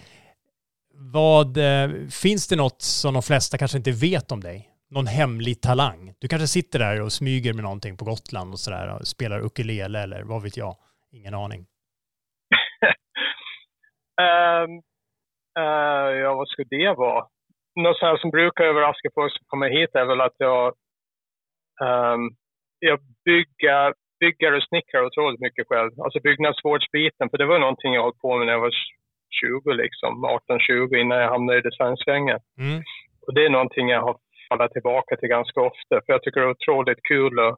vad, 0.95 1.57
eh, 1.57 1.91
finns 2.11 2.49
det 2.49 2.57
något 2.57 2.83
som 2.83 3.15
de 3.15 3.23
flesta 3.23 3.59
kanske 3.59 3.79
inte 3.79 3.93
vet 3.93 4.33
om 4.33 4.41
dig? 4.41 4.69
Någon 4.91 5.07
hemlig 5.07 5.61
talang? 5.61 6.15
Du 6.19 6.29
kanske 6.29 6.49
sitter 6.49 6.79
där 6.79 7.01
och 7.01 7.13
smyger 7.13 7.53
med 7.53 7.63
någonting 7.65 7.97
på 7.97 8.05
Gotland 8.05 8.53
och 8.53 8.61
sådär 8.61 8.89
och 8.89 9.07
spelar 9.07 9.41
ukulele 9.41 10.01
eller 10.01 10.23
vad 10.23 10.43
vet 10.43 10.57
jag? 10.57 10.77
Ingen 11.13 11.35
aning. 11.35 11.67
Um 14.19 14.83
Uh, 15.59 16.11
ja, 16.23 16.35
vad 16.35 16.49
skulle 16.49 16.69
det 16.71 16.95
vara? 16.95 17.27
Något 17.75 17.99
sånt 17.99 18.21
som 18.21 18.31
brukar 18.31 18.65
överraska 18.65 19.09
folk 19.15 19.33
som 19.33 19.45
kommer 19.47 19.71
hit 19.71 19.95
är 19.95 20.05
väl 20.05 20.21
att 20.21 20.39
jag, 20.39 20.67
um, 21.89 22.31
jag 22.79 22.99
bygger, 23.25 23.95
bygger 24.21 24.53
och 24.57 24.63
snickrar 24.63 25.07
otroligt 25.07 25.41
mycket 25.41 25.67
själv. 25.69 25.91
Alltså 26.01 26.21
byggnadsvårdsbiten, 26.21 27.31
för 27.31 27.39
det 27.39 27.47
var 27.47 27.59
någonting 27.59 27.95
jag 27.95 28.03
höll 28.03 28.23
på 28.23 28.37
med 28.37 28.47
när 28.47 28.53
jag 28.53 28.61
var 28.61 28.75
20, 29.41 29.73
liksom, 29.73 30.25
18-20 30.25 30.97
innan 30.97 31.19
jag 31.19 31.31
hamnade 31.31 31.59
i 31.59 31.63
designsvängen. 31.69 32.41
Mm. 32.61 32.83
Och 33.27 33.35
det 33.35 33.45
är 33.45 33.51
någonting 33.51 33.89
jag 33.89 34.03
har 34.03 34.17
fallit 34.49 34.73
tillbaka 34.73 35.17
till 35.17 35.29
ganska 35.29 35.61
ofta, 35.61 35.95
för 36.03 36.13
jag 36.13 36.23
tycker 36.23 36.41
det 36.41 36.47
är 36.47 36.59
otroligt 36.59 37.03
kul 37.03 37.39
att, 37.39 37.57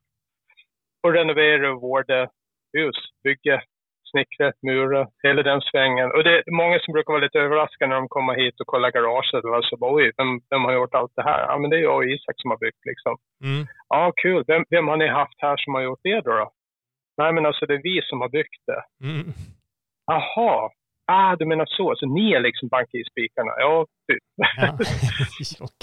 att 1.03 1.15
renovera 1.15 1.73
och 1.73 1.81
vårda 1.81 2.29
hus, 2.73 2.97
bygga 3.25 3.63
snickra, 4.11 4.53
mura, 4.63 5.09
hela 5.23 5.43
den 5.43 5.61
svängen. 5.61 6.09
Och 6.15 6.25
det 6.25 6.33
är 6.39 6.43
många 6.51 6.79
som 6.79 6.93
brukar 6.93 7.13
vara 7.13 7.25
lite 7.25 7.39
överraskade 7.39 7.89
när 7.89 7.97
de 7.97 8.09
kommer 8.09 8.35
hit 8.35 8.61
och 8.61 8.67
kollar 8.67 8.91
garaget 8.91 9.45
och 9.45 9.65
så 9.65 9.77
bara, 9.77 9.95
oj, 9.95 10.13
vem, 10.17 10.41
vem 10.51 10.65
har 10.65 10.73
gjort 10.73 10.95
allt 10.95 11.13
det 11.17 11.23
här? 11.23 11.41
Ja, 11.49 11.59
men 11.59 11.71
det 11.71 11.77
är 11.77 11.81
jag 11.81 11.97
och 11.97 12.05
Isak 12.05 12.37
som 12.37 12.51
har 12.51 12.59
byggt 12.59 12.85
liksom. 12.91 13.17
Mm. 13.45 13.67
Ja, 13.89 14.13
kul. 14.23 14.45
Vem, 14.47 14.65
vem 14.71 14.89
har 14.89 14.97
ni 14.97 15.09
haft 15.09 15.39
här 15.39 15.57
som 15.57 15.75
har 15.75 15.83
gjort 15.83 16.01
det 16.03 16.21
då? 16.21 16.33
då? 16.43 16.51
Nej, 17.21 17.33
men 17.33 17.47
alltså 17.47 17.67
det 17.67 17.75
är 17.75 17.83
vi 17.83 18.03
som 18.03 18.21
har 18.21 18.29
byggt 18.29 18.63
det. 18.67 18.83
Mm. 19.07 19.33
Jaha. 20.07 20.71
Ah, 21.07 21.37
du 21.37 21.47
menar 21.47 21.67
så. 21.67 21.95
Så 21.97 22.07
ni 22.07 22.33
är 22.33 22.41
liksom 22.41 22.69
bank 22.69 22.95
i 22.95 23.05
spikarna? 23.11 23.53
Ja, 23.59 23.87
typ. 24.09 24.25
Ja. 24.37 24.79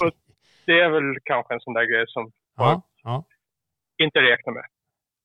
det 0.66 0.80
är 0.80 0.88
väl 0.88 1.18
kanske 1.24 1.54
en 1.54 1.60
sån 1.60 1.74
där 1.74 1.84
grej 1.84 2.04
som 2.08 2.30
ja, 2.56 2.82
ja. 3.04 3.24
inte 4.02 4.18
räknar 4.20 4.52
med. 4.52 4.64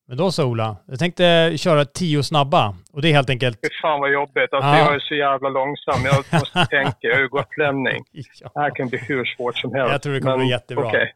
Men 0.08 0.18
då 0.18 0.32
så 0.32 0.46
Ola, 0.46 0.78
jag 0.88 1.00
tänkte 1.00 1.54
köra 1.58 1.86
tio 1.86 2.24
snabba 2.24 2.76
och 2.94 3.02
det 3.02 3.10
är 3.10 3.14
helt 3.14 3.30
enkelt... 3.30 3.60
Fy 3.64 3.70
fan 3.82 4.00
vad 4.00 4.12
jobbigt. 4.12 4.54
Alltså, 4.54 4.70
ja. 4.70 4.78
Jag 4.78 4.96
är 4.96 5.00
så 5.00 5.16
jävla 5.16 5.50
långsam. 5.50 6.06
Jag 6.06 6.16
måste 6.40 6.66
tänka, 6.66 6.98
jag 7.00 7.18
är 7.18 7.22
ju 7.22 7.28
gotlänning. 7.28 8.04
ja. 8.12 8.52
Det 8.54 8.60
här 8.60 8.76
kan 8.76 8.88
bli 8.88 9.00
hur 9.00 9.26
svårt 9.26 9.58
som 9.58 9.74
helst. 9.74 9.92
Jag 9.92 10.02
tror 10.02 10.14
det 10.14 10.20
kommer 10.20 10.38
men, 10.38 10.46
bli 10.46 10.52
jättebra. 10.52 10.88
Okay. 10.88 11.08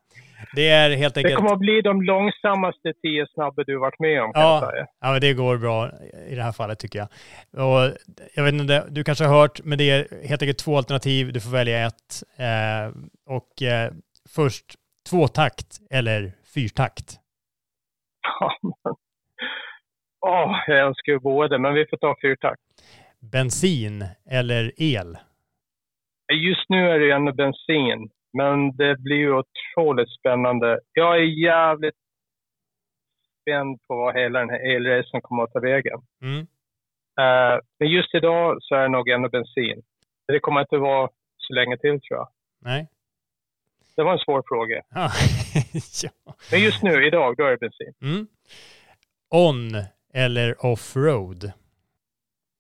Det 0.56 0.70
är 0.70 0.90
helt 0.90 1.18
enkelt... 1.18 1.34
Det 1.34 1.36
kommer 1.36 1.54
att 1.54 1.60
bli 1.60 1.82
de 1.82 2.02
långsammaste 2.02 2.94
tio 3.02 3.28
snabba 3.34 3.64
du 3.64 3.78
varit 3.78 4.00
med 4.00 4.22
om 4.24 4.34
kan 4.34 4.42
ja. 4.42 4.60
jag 4.62 4.72
säga. 4.72 4.86
Ja, 5.02 5.20
det 5.20 5.34
går 5.34 5.58
bra 5.58 5.92
i 6.30 6.36
det 6.36 6.44
här 6.44 6.52
fallet 6.52 6.80
tycker 6.80 7.00
jag. 7.00 7.08
Och 7.66 7.94
jag 8.36 8.44
vet 8.44 8.54
inte, 8.54 8.86
du 8.90 9.04
kanske 9.04 9.26
har 9.26 9.40
hört, 9.40 9.60
men 9.64 9.78
det 9.78 9.90
är 9.90 10.28
helt 10.28 10.42
enkelt 10.42 10.58
två 10.58 10.78
alternativ. 10.78 11.34
Du 11.34 11.40
får 11.40 11.50
välja 11.50 11.88
ett. 11.88 12.24
Eh, 12.38 12.96
och 13.26 13.62
eh, 13.62 13.92
först 14.36 14.66
tvåtakt 15.10 15.78
eller 15.92 16.32
fyrtakt. 16.54 17.20
Åh, 20.22 20.60
jag 20.68 20.88
älskar 20.88 21.12
ju 21.12 21.20
både, 21.20 21.60
men 21.60 21.74
vi 21.74 21.86
får 21.90 21.98
ta 21.98 22.16
fyrtakt. 22.22 22.62
Bensin 23.32 24.06
eller 24.32 24.72
el? 24.78 25.18
Just 26.34 26.70
nu 26.70 26.90
är 26.90 27.00
det 27.00 27.06
ju 27.06 27.12
ändå 27.12 27.34
bensin, 27.34 28.10
men 28.34 28.78
det 28.78 28.96
blir 29.00 29.16
ju 29.16 29.34
otroligt 29.34 30.10
spännande. 30.20 30.80
Jag 30.94 31.18
är 31.18 31.44
jävligt 31.44 31.96
spänd 33.42 33.80
på 33.88 33.96
vad 33.96 34.16
hela 34.16 34.40
den 34.40 34.50
här 34.50 34.76
elresan 34.76 35.22
kommer 35.22 35.44
att 35.44 35.54
ta 35.54 35.60
vägen. 35.60 36.00
Mm. 36.22 36.48
Eh, 37.20 37.60
men 37.80 37.90
just 37.90 38.16
idag 38.16 38.58
så 38.60 38.76
är 38.76 38.82
det 38.82 38.88
nog 38.88 39.10
ändå 39.10 39.30
bensin. 39.30 39.82
Det 40.28 40.40
kommer 40.40 40.62
inte 40.62 40.78
vara 40.78 41.10
så 41.38 41.54
länge 41.54 41.78
till 41.78 42.02
tror 42.02 42.18
jag. 42.20 42.28
Nej. 42.62 42.88
Det 43.98 44.04
var 44.04 44.14
en 44.14 44.20
svår 44.20 44.44
fråga. 44.48 44.82
Ja. 44.90 45.12
ja. 46.04 46.34
Men 46.52 46.60
just 46.60 46.84
nu, 46.84 47.08
idag, 47.08 47.36
då 47.38 47.44
är 47.44 47.52
det 47.52 47.58
bensin. 47.58 47.94
Mm. 48.02 48.28
On 49.30 49.72
eller 50.14 50.66
off-road? 50.66 51.52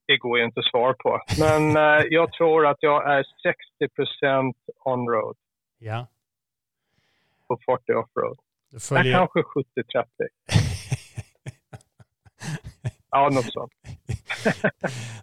Det 0.08 0.18
går 0.18 0.40
ju 0.40 0.46
inte 0.46 0.60
att 0.60 0.66
svara 0.66 0.94
på. 0.94 1.22
Men 1.40 1.78
eh, 2.00 2.06
jag 2.10 2.32
tror 2.32 2.68
att 2.68 2.78
jag 2.80 3.12
är 3.18 3.24
60 3.24 4.54
on-road 4.86 5.36
Ja. 5.80 6.08
och 7.48 7.60
40 7.64 7.94
off-road. 7.94 8.38
Följer... 8.90 9.14
kanske 9.14 9.40
70-30. 9.40 10.06
Ja, 13.10 13.30
något 13.30 13.54
sånt. 13.54 13.72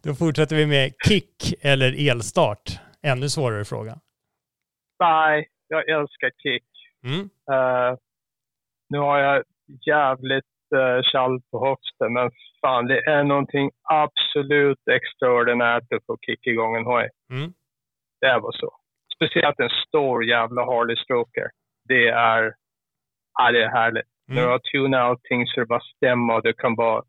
Då 0.03 0.15
fortsätter 0.15 0.57
vi 0.57 0.67
med 0.67 0.93
kick 1.09 1.55
eller 1.61 2.11
elstart. 2.11 2.79
Ännu 3.03 3.29
svårare 3.29 3.65
fråga. 3.65 3.99
Nej, 5.01 5.49
jag 5.69 5.89
älskar 5.89 6.31
kick. 6.43 6.65
Mm. 7.05 7.21
Eh, 7.53 7.97
nu 8.89 8.99
har 8.99 9.19
jag 9.19 9.45
jävligt 9.87 10.45
uh, 10.75 11.01
kall 11.13 11.41
på 11.51 11.67
höften, 11.67 12.13
men 12.13 12.31
fan, 12.61 12.87
det 12.87 12.99
är 13.11 13.25
någonting 13.25 13.71
absolut 13.83 14.89
extraordinärt 14.91 15.93
att 15.93 16.07
få 16.07 16.17
kicka 16.27 16.51
igång 16.51 16.77
en 16.77 16.85
hoj. 16.85 17.09
Mm. 17.31 17.53
Det 18.21 18.41
bara 18.41 18.53
så. 18.53 18.71
Speciellt 19.17 19.61
en 19.61 19.71
stor 19.89 20.25
jävla 20.25 20.65
Harley 20.65 20.97
Stroker. 20.97 21.51
Det 21.89 22.09
är, 22.09 22.55
ja, 23.39 23.53
det 23.53 23.65
är 23.65 23.69
härligt. 23.69 24.07
Mm. 24.29 24.35
När 24.37 24.43
du 24.43 24.49
har 24.49 24.59
tunat 24.59 25.01
allting 25.01 25.47
så 25.47 25.61
det 25.61 25.67
bara 25.67 25.81
stämmer 25.97 26.35
och 26.35 26.43
du 26.43 26.53
kan 26.53 26.75
bara, 26.75 27.03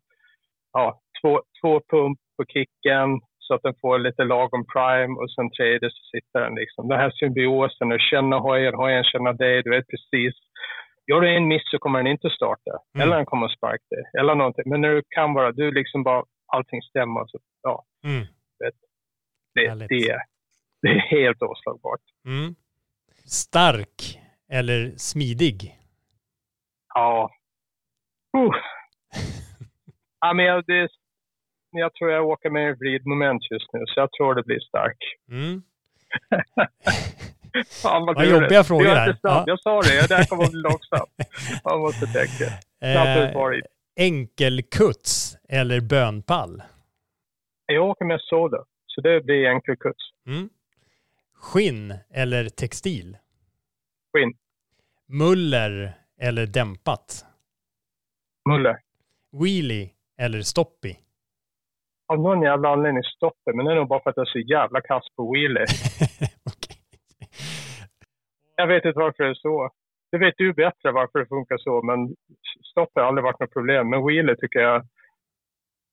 ja, 0.72 1.00
två, 1.20 1.42
två 1.60 1.80
pump 1.90 2.18
på 2.36 2.44
kicken 2.44 3.20
så 3.46 3.54
att 3.54 3.62
den 3.62 3.74
får 3.80 3.98
lite 3.98 4.24
lagom 4.24 4.64
prime 4.74 5.14
och 5.20 5.30
sen 5.30 5.50
tredje 5.50 5.90
så 5.90 6.02
sitter 6.12 6.40
den 6.40 6.54
liksom. 6.54 6.88
Den 6.88 6.98
här 6.98 7.10
symbiosen, 7.10 7.88
du 7.88 7.98
känner 8.10 8.38
hojen, 8.38 8.74
hojen 8.74 9.04
känner 9.04 9.32
dig, 9.32 9.62
du 9.62 9.70
vet 9.70 9.86
precis. 9.88 10.34
Gör 11.10 11.20
du 11.20 11.36
en 11.36 11.48
miss 11.48 11.62
så 11.70 11.78
kommer 11.78 11.98
den 12.02 12.12
inte 12.12 12.30
starta. 12.30 12.70
Mm. 12.94 13.02
Eller 13.02 13.16
den 13.16 13.26
kommer 13.26 13.48
sparka 13.48 13.84
dig. 13.90 14.04
Eller 14.20 14.34
någonting. 14.34 14.64
Men 14.66 14.80
när 14.80 14.88
du 14.88 15.02
kan 15.08 15.34
bara, 15.34 15.52
du 15.52 15.70
liksom 15.70 16.02
bara, 16.02 16.24
allting 16.46 16.82
stämmer. 16.82 17.26
Så, 17.26 17.38
ja, 17.62 17.84
Mm. 18.04 18.26
det, 19.54 19.68
Härligt. 19.68 19.88
det, 19.88 20.18
det 20.82 20.88
är 20.88 21.00
helt 21.00 21.42
oslagbart. 21.42 22.00
Mm. 22.26 22.54
Stark 23.26 24.18
eller 24.52 24.90
smidig? 24.96 25.78
Ja. 26.94 27.30
Uh. 28.36 28.50
ja 30.20 30.32
men 30.32 30.62
det, 30.66 30.88
jag 31.78 31.94
tror 31.94 32.10
jag 32.10 32.26
åker 32.26 32.50
med 32.50 32.70
i 32.70 32.72
vridmoment 32.72 33.50
just 33.50 33.72
nu, 33.72 33.80
så 33.86 34.00
jag 34.00 34.12
tror 34.12 34.34
det 34.34 34.42
blir 34.42 34.60
stark. 34.60 34.98
Mm. 35.30 35.62
Fan, 37.82 38.06
Vad 38.06 38.16
lurigt. 38.18 38.32
jobbiga 38.42 38.64
frågor 38.64 38.86
är 38.86 38.96
här. 38.96 39.18
Ja. 39.22 39.44
Jag 39.46 39.60
sa 39.60 39.80
det, 39.82 40.08
det 40.08 40.14
här 40.14 40.24
kommer 40.24 40.44
att 40.44 40.50
bli 40.50 40.60
långsamt. 40.60 41.10
Man 41.64 41.78
måste 41.80 42.06
tänka. 42.06 42.44
Eh, 42.80 43.32
det. 43.50 43.62
enkelkuts 43.96 45.36
eller 45.48 45.80
bönpall? 45.80 46.62
Jag 47.66 47.84
åker 47.88 48.04
med 48.04 48.20
solo, 48.20 48.64
så 48.86 49.00
det 49.00 49.20
blir 49.20 49.46
enkelkuts. 49.46 50.10
Mm. 50.26 50.48
Skinn 51.34 51.94
eller 52.10 52.48
textil? 52.48 53.16
Skinn. 54.12 54.34
Muller 55.08 55.92
eller 56.20 56.46
dämpat? 56.46 57.24
Muller. 58.48 58.78
Wheelie 59.42 59.90
eller 60.18 60.42
stoppi? 60.42 60.96
Av 62.12 62.18
någon 62.20 62.42
jävla 62.42 62.68
anledning 62.68 63.02
stoppar 63.02 63.52
men 63.52 63.66
det 63.66 63.72
är 63.72 63.76
nog 63.76 63.88
bara 63.88 64.00
för 64.02 64.10
att 64.10 64.16
jag 64.16 64.26
är 64.26 64.30
så 64.30 64.38
jävla 64.38 64.80
kass 64.80 65.04
på 65.16 65.32
wheelie. 65.32 65.64
Okej. 66.50 66.76
Jag 68.56 68.66
vet 68.66 68.84
inte 68.84 68.98
varför 68.98 69.24
det 69.24 69.30
är 69.30 69.34
så. 69.34 69.70
Det 70.10 70.18
vet 70.18 70.34
du 70.36 70.52
bättre 70.52 70.92
varför 70.92 71.18
det 71.18 71.26
funkar 71.26 71.58
så, 71.58 71.82
men 71.82 72.14
stopp 72.70 72.90
har 72.94 73.02
aldrig 73.02 73.24
varit 73.24 73.40
något 73.40 73.52
problem. 73.52 73.90
Men 73.90 74.06
wheelie 74.06 74.36
tycker 74.36 74.60
jag, 74.60 74.82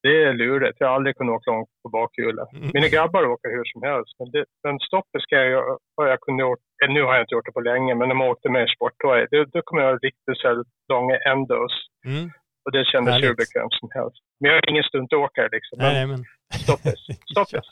det 0.04 0.24
är 0.24 0.34
lurigt. 0.34 0.78
Jag 0.80 0.88
har 0.88 0.96
aldrig 0.96 1.18
kunnat 1.18 1.36
åka 1.36 1.52
långt 1.52 1.70
på 1.84 1.90
bakhjulet. 1.90 2.54
Mm. 2.54 2.72
Mina 2.74 2.88
grabbar 2.88 3.26
åker 3.26 3.50
hur 3.50 3.66
som 3.74 3.82
helst. 3.90 4.14
Men, 4.20 4.32
det, 4.32 4.46
men 4.64 4.80
stoppet 4.80 5.22
ska 5.22 5.36
jag, 5.36 5.78
har 5.98 6.08
jag 6.08 6.20
kunnat 6.22 6.40
gjort, 6.40 6.64
eh, 6.84 6.90
nu 6.94 7.02
har 7.04 7.14
jag 7.14 7.24
inte 7.24 7.36
gjort 7.36 7.46
det 7.46 7.60
på 7.60 7.68
länge, 7.72 7.96
men 7.96 8.08
när 8.08 8.16
man 8.16 8.28
åkte 8.28 8.50
med 8.50 8.64
i 8.64 8.74
sporthoj, 8.76 9.28
då, 9.32 9.46
då 9.54 9.62
kommer 9.62 9.82
jag 9.84 10.04
riktigt 10.04 10.38
så 10.38 10.64
långa 10.94 11.18
endos. 11.32 11.74
Mm. 12.06 12.30
Och 12.66 12.72
det 12.72 12.86
kändes 12.86 13.16
hur 13.16 13.36
bekvämt 13.36 13.74
som 13.80 13.90
helst. 13.94 14.18
Men 14.40 14.52
jag 14.52 14.58
är 14.58 14.70
ingen 14.70 14.84
stuntåkare 14.84 15.50
liksom. 15.52 15.80
Nej, 15.80 15.94
Men 15.94 16.10
nej, 16.10 16.18
men... 16.52 16.60
stoppis, 16.60 17.00
stoppis. 17.32 17.68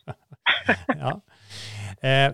ja. 0.87 1.21
eh, 2.09 2.33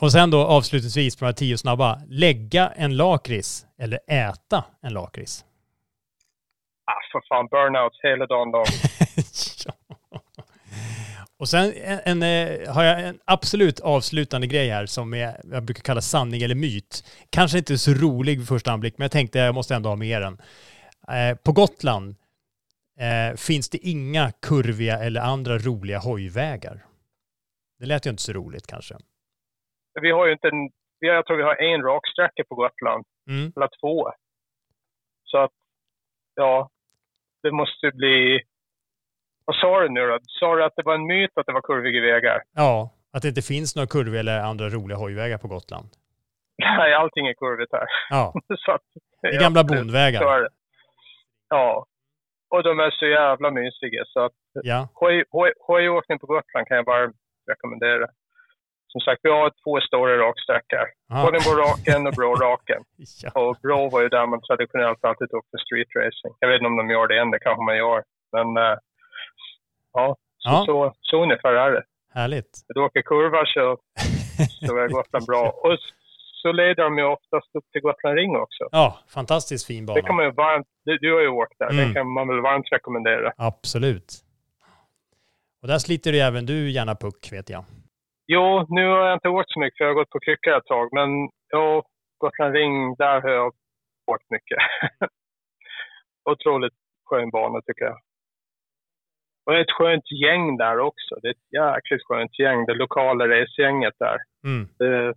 och 0.00 0.12
sen 0.12 0.30
då 0.30 0.38
avslutningsvis 0.38 1.16
på 1.16 1.24
de 1.24 1.26
här 1.26 1.32
tio 1.32 1.58
snabba. 1.58 2.00
Lägga 2.08 2.68
en 2.68 2.96
lakrits 2.96 3.66
eller 3.78 3.98
äta 4.06 4.64
en 4.82 4.92
lakrits? 4.92 5.44
Ah, 6.84 7.12
för 7.12 7.20
fan, 7.28 7.46
burnouts 7.46 7.98
hela 8.02 8.26
dagen 8.26 8.50
lång. 8.50 8.64
Och 11.38 11.48
sen 11.48 11.72
en, 11.84 12.00
en, 12.04 12.22
eh, 12.22 12.74
har 12.74 12.84
jag 12.84 13.00
en 13.00 13.18
absolut 13.24 13.80
avslutande 13.80 14.46
grej 14.46 14.68
här 14.68 14.86
som 14.86 15.14
är, 15.14 15.40
jag 15.52 15.62
brukar 15.62 15.82
kalla 15.82 16.00
sanning 16.00 16.42
eller 16.42 16.54
myt. 16.54 17.04
Kanske 17.30 17.58
inte 17.58 17.78
så 17.78 17.94
rolig 17.94 18.38
vid 18.38 18.48
första 18.48 18.72
anblick, 18.72 18.98
men 18.98 19.04
jag 19.04 19.12
tänkte 19.12 19.38
jag 19.38 19.54
måste 19.54 19.74
ändå 19.74 19.88
ha 19.88 19.96
med 19.96 20.22
den. 20.22 20.38
Eh, 21.10 21.36
på 21.44 21.52
Gotland 21.52 22.14
eh, 23.00 23.36
finns 23.36 23.70
det 23.70 23.78
inga 23.78 24.30
kurviga 24.42 24.98
eller 24.98 25.20
andra 25.20 25.58
roliga 25.58 25.98
hojvägar. 25.98 26.84
Det 27.78 27.86
lät 27.86 28.06
ju 28.06 28.10
inte 28.10 28.22
så 28.22 28.32
roligt 28.32 28.66
kanske. 28.66 28.94
Vi 30.00 30.10
har 30.10 30.26
ju 30.26 30.32
inte 30.32 30.48
en, 30.48 30.70
jag 30.98 31.26
tror 31.26 31.36
vi 31.36 31.42
har 31.42 31.56
en 31.56 31.82
raksträcka 31.82 32.44
på 32.48 32.54
Gotland, 32.54 33.04
Mm. 33.28 33.52
eller 33.56 33.68
två. 33.80 34.12
Så 35.24 35.38
att, 35.38 35.50
ja, 36.34 36.70
det 37.42 37.50
måste 37.52 37.90
bli... 37.94 38.42
Vad 39.44 39.56
sa 39.56 39.80
du 39.80 39.88
nu 39.88 40.00
då? 40.06 40.18
Sa 40.22 40.56
du 40.56 40.64
att 40.64 40.72
det 40.76 40.82
var 40.82 40.94
en 40.94 41.06
myt 41.06 41.30
att 41.34 41.46
det 41.46 41.52
var 41.52 41.60
kurviga 41.62 42.00
vägar? 42.14 42.42
Ja, 42.52 42.90
att 43.12 43.22
det 43.22 43.28
inte 43.28 43.42
finns 43.42 43.76
några 43.76 43.86
kurviga 43.86 44.20
eller 44.20 44.40
andra 44.40 44.68
roliga 44.68 44.98
hojvägar 44.98 45.38
på 45.38 45.48
Gotland. 45.48 45.88
Nej, 46.58 46.94
allting 46.94 47.26
är 47.26 47.34
kurvigt 47.34 47.72
här. 47.72 47.86
Ja, 48.10 48.32
så 48.64 48.72
att, 48.72 48.82
det 49.22 49.28
är 49.28 49.40
gamla 49.40 49.64
bondvägar. 49.64 50.48
Ja. 51.48 51.86
Och 52.50 52.62
de 52.62 52.80
är 52.80 52.90
så 52.90 53.06
jävla 53.06 53.50
mysiga 53.50 54.04
så 54.06 54.20
att 54.20 54.32
Ja, 54.62 54.88
hoj- 54.94 55.24
hoj- 55.30 55.58
hojåkning 55.66 56.18
på 56.18 56.26
Gotland 56.26 56.66
kan 56.68 56.76
jag 56.76 56.86
bara 56.86 57.12
rekommendera. 57.50 58.06
Som 58.92 59.00
sagt, 59.00 59.20
vi 59.22 59.30
har 59.30 59.52
två 59.64 59.80
stora 59.80 60.18
raksträckor. 60.18 60.86
Ja. 61.08 61.22
Bollningboraken 61.22 62.06
och 62.06 62.12
Bråraken. 62.12 62.82
ja. 63.22 63.30
Och 63.40 63.56
Bro 63.62 63.88
var 63.90 64.00
ju 64.02 64.08
där 64.08 64.26
man 64.26 64.40
traditionellt 64.42 65.04
alltid 65.04 65.34
åkte 65.34 65.58
street 65.66 65.88
racing. 65.96 66.34
Jag 66.40 66.48
vet 66.48 66.56
inte 66.60 66.66
om 66.66 66.76
de 66.76 66.90
gör 66.90 67.06
det 67.08 67.18
än, 67.18 67.30
det 67.30 67.38
kanske 67.38 67.62
man 67.64 67.76
gör. 67.76 68.02
Men 68.32 68.56
eh, 68.56 68.76
ja, 69.92 70.16
så, 70.38 70.48
Ja. 70.50 70.62
Så, 70.66 70.92
så 71.00 71.22
ungefär 71.22 71.52
är 71.54 71.70
det. 71.72 71.84
härligt. 72.14 72.52
Du 72.68 72.80
åker 72.80 73.02
kurvor 73.02 73.44
så, 73.44 73.76
så 74.66 74.76
är 74.76 74.88
Gotland 74.88 75.26
bra. 75.26 75.44
Och 75.64 75.78
så 76.42 76.52
leder 76.52 76.82
de 76.82 76.98
ju 76.98 77.04
oftast 77.04 77.54
upp 77.56 77.64
till 77.72 77.80
Gotland 77.82 78.16
Ring 78.18 78.36
också. 78.36 78.64
Ja, 78.72 78.98
fantastiskt 79.14 79.66
fin 79.66 79.86
Det 79.86 79.92
kan 79.94 80.02
bana. 80.02 80.14
man 80.16 80.24
ju 80.24 80.30
varmt, 80.32 80.66
du, 80.84 80.98
du 80.98 81.12
har 81.14 81.20
ju 81.20 81.28
åkt 81.28 81.58
där, 81.58 81.70
Mm. 81.70 81.88
det 81.88 81.94
kan 81.94 82.06
man 82.12 82.28
väl 82.28 82.40
varmt 82.40 82.72
rekommendera. 82.72 83.32
Absolut. 83.36 84.12
Och 85.62 85.68
där 85.68 85.78
sliter 85.78 86.12
ju 86.12 86.18
även 86.18 86.46
du 86.46 86.70
gärna 86.70 86.94
puck, 86.94 87.28
vet 87.32 87.50
jag. 87.50 87.64
Jo, 88.26 88.66
nu 88.68 88.86
har 88.90 89.06
jag 89.06 89.14
inte 89.16 89.28
åkt 89.28 89.50
så 89.52 89.60
mycket 89.60 89.76
för 89.78 89.84
jag 89.84 89.90
har 89.90 89.94
gått 90.00 90.10
på 90.10 90.20
kryckor 90.20 90.56
ett 90.56 90.66
tag. 90.66 90.88
Men 90.92 91.08
ja, 91.48 91.82
Gotland 92.18 92.54
Ring, 92.54 92.94
där 92.94 93.20
har 93.20 93.30
jag 93.30 93.52
åkt 94.12 94.30
mycket. 94.30 94.58
Otroligt 96.30 96.74
skön 97.04 97.30
bana 97.30 97.60
tycker 97.66 97.84
jag. 97.84 97.98
Och 99.46 99.52
det 99.52 99.58
är 99.58 99.62
ett 99.62 99.78
skönt 99.78 100.10
gäng 100.24 100.56
där 100.56 100.78
också. 100.78 101.14
Det 101.22 101.28
är 101.28 101.30
ett 101.32 101.52
jäkligt 101.60 102.04
skönt 102.06 102.38
gäng. 102.38 102.66
Det 102.66 102.74
lokala 102.74 103.28
racegänget 103.28 103.94
där. 103.98 104.18
Mm. 104.44 104.68
Det, 104.78 105.14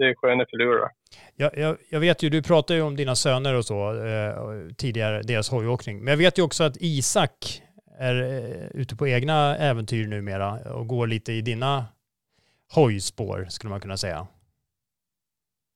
det 0.00 0.08
är 0.10 0.14
sköna 0.14 0.44
filurer. 0.50 0.88
Jag, 1.36 1.50
jag, 1.56 1.76
jag 1.90 2.00
vet 2.00 2.22
ju, 2.22 2.28
du 2.28 2.42
pratar 2.42 2.74
ju 2.74 2.82
om 2.82 2.96
dina 2.96 3.14
söner 3.14 3.56
och 3.58 3.64
så 3.64 3.78
eh, 4.10 4.34
tidigare, 4.78 5.22
deras 5.22 5.50
hojåkning. 5.50 5.98
Men 6.04 6.08
jag 6.12 6.18
vet 6.18 6.38
ju 6.38 6.42
också 6.42 6.64
att 6.64 6.76
Isak 6.80 7.62
är 7.98 8.16
eh, 8.22 8.80
ute 8.80 8.96
på 8.96 9.08
egna 9.08 9.56
äventyr 9.56 10.06
numera 10.06 10.48
och 10.78 10.86
går 10.86 11.06
lite 11.06 11.32
i 11.32 11.40
dina 11.40 11.84
hojspår, 12.74 13.44
skulle 13.48 13.70
man 13.70 13.80
kunna 13.80 13.96
säga. 13.96 14.26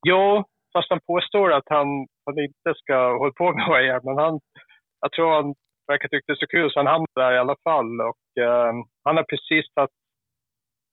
Jo, 0.09 0.45
fast 0.73 0.91
han 0.91 1.01
påstår 1.07 1.53
att 1.53 1.69
han, 1.77 1.87
han 2.27 2.39
inte 2.39 2.71
ska 2.77 3.19
hålla 3.19 3.33
på 3.33 3.53
med 3.53 3.65
hojar. 3.67 4.01
Men 4.05 4.17
han, 4.25 4.41
jag 5.01 5.13
tror 5.13 5.35
han 5.35 5.55
verkar 5.87 6.09
tycka 6.09 6.25
det 6.27 6.33
är 6.33 6.47
så 6.47 6.47
kul 6.47 6.71
så 6.71 6.79
han 6.79 6.87
hamnade 6.87 7.21
där 7.21 7.33
i 7.33 7.39
alla 7.39 7.57
fall. 7.65 8.01
Och, 8.01 8.43
eh, 8.45 8.73
han 9.05 9.17
har 9.17 9.25
precis 9.33 9.65
tagit 9.75 9.91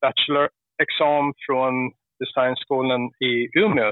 bachelorexamen 0.02 1.34
från 1.46 1.74
designskolan 2.22 3.02
i 3.20 3.60
Umeå. 3.60 3.92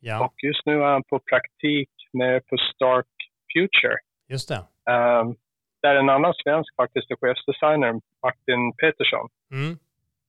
Ja, 0.00 0.24
Och 0.24 0.34
just 0.48 0.66
nu 0.66 0.74
är 0.82 0.92
han 0.92 1.02
på 1.02 1.18
praktik 1.30 1.90
med 2.12 2.46
på 2.46 2.56
Stark 2.74 3.06
Future. 3.52 3.96
just 4.28 4.48
det. 4.48 4.60
Um, 4.92 5.36
där 5.82 5.94
en 5.96 6.10
annan 6.10 6.34
svensk 6.42 6.76
faktiskt 6.76 7.10
är 7.10 7.16
chefsdesigner, 7.16 7.92
Martin 8.22 8.72
Petersson. 8.80 9.28
Mm. 9.52 9.72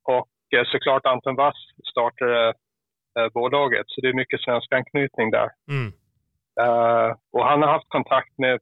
Och 0.03 0.29
eh, 0.55 0.65
såklart 0.71 1.05
Anton 1.05 1.35
Wass 1.35 1.55
startade 1.91 2.47
eh, 3.19 3.27
bolaget, 3.33 3.85
så 3.87 4.01
det 4.01 4.07
är 4.09 4.13
mycket 4.13 4.41
svensk 4.41 4.71
anknytning 4.73 5.31
där. 5.31 5.49
Mm. 5.69 5.87
Eh, 6.61 7.15
och 7.31 7.45
han 7.45 7.61
har 7.61 7.69
haft 7.71 7.89
kontakt 7.89 8.37
med 8.37 8.59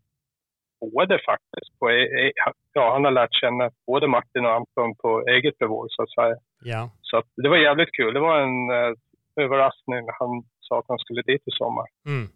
både 0.95 1.19
faktiskt, 1.25 1.79
på, 1.79 1.89
e- 1.91 2.27
e- 2.27 2.31
ja, 2.73 2.93
han 2.93 3.03
har 3.05 3.11
lärt 3.11 3.33
känna 3.41 3.71
både 3.87 4.07
Martin 4.07 4.45
och 4.45 4.53
Anton 4.53 4.95
på 4.95 5.23
eget 5.27 5.57
bevåg 5.57 5.87
så 5.89 6.03
att 6.03 6.11
säga. 6.11 6.35
Ja. 6.63 6.89
Så 7.09 7.23
det 7.43 7.49
var 7.49 7.57
jävligt 7.57 7.91
kul. 7.91 8.13
Det 8.13 8.19
var 8.19 8.41
en 8.41 8.69
eh, 8.69 9.43
överraskning 9.43 10.05
när 10.05 10.15
han 10.19 10.43
sa 10.59 10.79
att 10.79 10.85
han 10.87 10.97
skulle 10.97 11.21
dit 11.21 11.47
i 11.47 11.51
sommar. 11.51 11.85
Mm. 12.05 12.27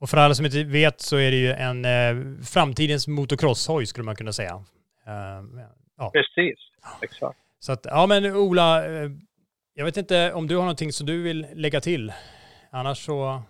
Och 0.00 0.08
för 0.08 0.16
alla 0.16 0.34
som 0.34 0.46
inte 0.46 0.64
vet 0.64 1.00
så 1.00 1.16
är 1.16 1.30
det 1.30 1.36
ju 1.36 1.50
en 1.50 1.84
eh, 1.84 2.42
framtidens 2.54 3.08
motocrosshoj 3.08 3.86
skulle 3.86 4.04
man 4.04 4.16
kunna 4.16 4.32
säga. 4.32 4.54
Eh, 5.06 5.40
ja. 5.96 6.10
Precis, 6.12 6.58
exakt. 7.02 7.38
Så 7.58 7.72
att, 7.72 7.84
ja 7.84 8.06
men 8.06 8.36
Ola, 8.36 8.86
eh, 8.86 9.10
jag 9.74 9.84
vet 9.84 9.96
inte 9.96 10.32
om 10.32 10.46
du 10.46 10.56
har 10.56 10.62
någonting 10.62 10.92
som 10.92 11.06
du 11.06 11.22
vill 11.22 11.46
lägga 11.54 11.80
till. 11.80 12.12
Annars 12.70 12.98
så, 12.98 13.42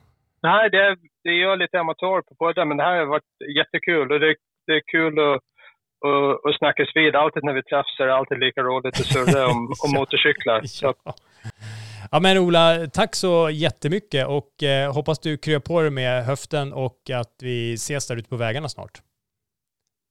Nej, 0.42 0.70
det, 0.70 0.96
det 1.24 1.30
är 1.30 1.42
jag 1.42 1.58
lite 1.58 1.80
amatör 1.80 2.22
på 2.22 2.34
båda, 2.38 2.64
men 2.64 2.76
det 2.76 2.82
här 2.82 2.98
har 2.98 3.06
varit 3.06 3.56
jättekul 3.56 4.12
och 4.12 4.20
det, 4.20 4.36
det 4.66 4.72
är 4.72 4.82
kul 4.92 5.18
att, 5.18 5.42
att, 6.06 6.46
att 6.46 6.58
snackas 6.58 6.88
vid. 6.94 7.16
Alltid 7.16 7.44
när 7.44 7.52
vi 7.52 7.62
träffas 7.62 8.00
är 8.00 8.06
det 8.06 8.14
alltid 8.14 8.38
lika 8.38 8.60
roligt 8.62 9.00
att 9.00 9.06
surra 9.06 9.46
om, 9.46 9.72
om 9.84 9.90
motorcyklar. 9.98 10.62
Så 10.62 10.94
ja 12.10 12.20
men 12.20 12.38
Ola, 12.38 12.86
tack 12.92 13.14
så 13.14 13.50
jättemycket 13.50 14.26
och 14.26 14.62
eh, 14.62 14.94
hoppas 14.94 15.18
du 15.18 15.36
kryar 15.36 15.60
på 15.60 15.80
dig 15.80 15.90
med 15.90 16.24
höften 16.24 16.72
och 16.72 17.00
att 17.20 17.34
vi 17.42 17.74
ses 17.74 18.08
där 18.08 18.16
ute 18.16 18.28
på 18.28 18.36
vägarna 18.36 18.68
snart. 18.68 18.94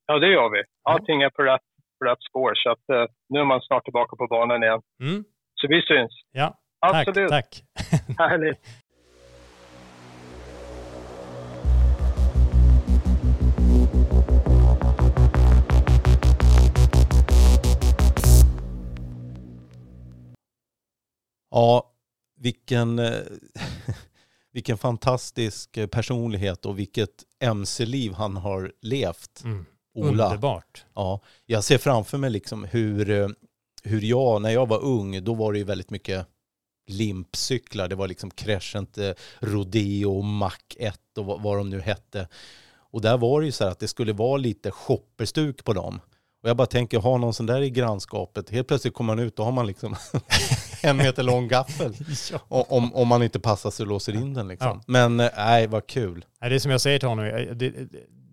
ja, 0.07 0.19
det 0.19 0.27
gör 0.27 0.49
vi. 0.49 0.63
Allting 0.83 1.21
är 1.21 1.29
på 1.29 1.43
rätt, 1.43 1.61
på 1.99 2.05
rätt 2.05 2.23
spår, 2.29 2.51
så 2.55 2.69
att, 2.69 2.89
eh, 2.89 3.05
nu 3.29 3.39
är 3.39 3.45
man 3.45 3.61
snart 3.61 3.83
tillbaka 3.83 4.15
på 4.15 4.27
banan 4.27 4.63
igen. 4.63 4.81
Mm. 5.01 5.23
Så 5.55 5.67
vi 5.67 5.81
syns. 5.81 6.11
Ja, 6.31 6.57
Absolut. 6.79 7.29
tack, 7.29 7.49
tack. 7.75 8.19
Härligt. 8.19 8.57
Ja, 21.57 21.91
vilken, 22.35 22.99
eh, 22.99 23.21
vilken 24.51 24.77
fantastisk 24.77 25.79
personlighet 25.91 26.65
och 26.65 26.79
vilket 26.79 27.23
MC-liv 27.39 28.13
han 28.13 28.37
har 28.37 28.71
levt. 28.81 29.43
Mm. 29.43 29.65
Ola. 29.93 30.25
Underbart. 30.25 30.85
Ja, 30.93 31.21
jag 31.45 31.63
ser 31.63 31.77
framför 31.77 32.17
mig 32.17 32.29
liksom 32.29 32.63
hur, 32.63 33.09
eh, 33.09 33.27
hur 33.83 34.01
jag, 34.01 34.41
när 34.41 34.49
jag 34.49 34.67
var 34.67 34.83
ung, 34.83 35.23
då 35.23 35.33
var 35.33 35.53
det 35.53 35.59
ju 35.59 35.65
väldigt 35.65 35.89
mycket 35.89 36.27
limpcyklar. 36.87 37.87
Det 37.87 37.95
var 37.95 38.07
liksom 38.07 38.31
Crescent, 38.31 38.97
eh, 38.97 39.11
Rodeo, 39.39 40.21
Mac 40.21 40.57
1 40.75 41.17
och 41.17 41.25
vad, 41.25 41.41
vad 41.41 41.57
de 41.57 41.69
nu 41.69 41.81
hette. 41.81 42.27
Och 42.91 43.01
där 43.01 43.17
var 43.17 43.39
det 43.41 43.45
ju 43.45 43.51
så 43.51 43.63
här 43.63 43.71
att 43.71 43.79
det 43.79 43.87
skulle 43.87 44.13
vara 44.13 44.37
lite 44.37 44.71
shopperstuk 44.71 45.63
på 45.63 45.73
dem. 45.73 45.99
Och 46.47 46.49
jag 46.49 46.57
bara 46.57 46.67
tänker, 46.67 46.99
ha 46.99 47.17
någon 47.17 47.33
sån 47.33 47.45
där 47.45 47.61
i 47.61 47.69
grannskapet. 47.69 48.49
Helt 48.49 48.67
plötsligt 48.67 48.93
kommer 48.93 49.15
man 49.15 49.25
ut, 49.25 49.35
då 49.35 49.43
har 49.43 49.51
man 49.51 49.67
liksom 49.67 49.95
en 50.81 50.97
meter 50.97 51.23
lång 51.23 51.47
gaffel. 51.47 51.93
Ja. 52.31 52.65
Om, 52.69 52.95
om 52.95 53.07
man 53.07 53.23
inte 53.23 53.39
passar 53.39 53.71
sig 53.71 53.83
och 53.83 53.89
låser 53.89 54.13
in 54.13 54.33
den 54.33 54.47
liksom. 54.47 54.67
Ja. 54.67 54.83
Men 54.87 55.19
eh, 55.19 55.29
nej, 55.37 55.67
vad 55.67 55.87
kul. 55.87 56.25
Det 56.39 56.45
är 56.55 56.59
som 56.59 56.71
jag 56.71 56.81
säger 56.81 56.99
till 56.99 57.07
honom, 57.07 57.25
eh, 57.25 57.55
det, 57.55 57.73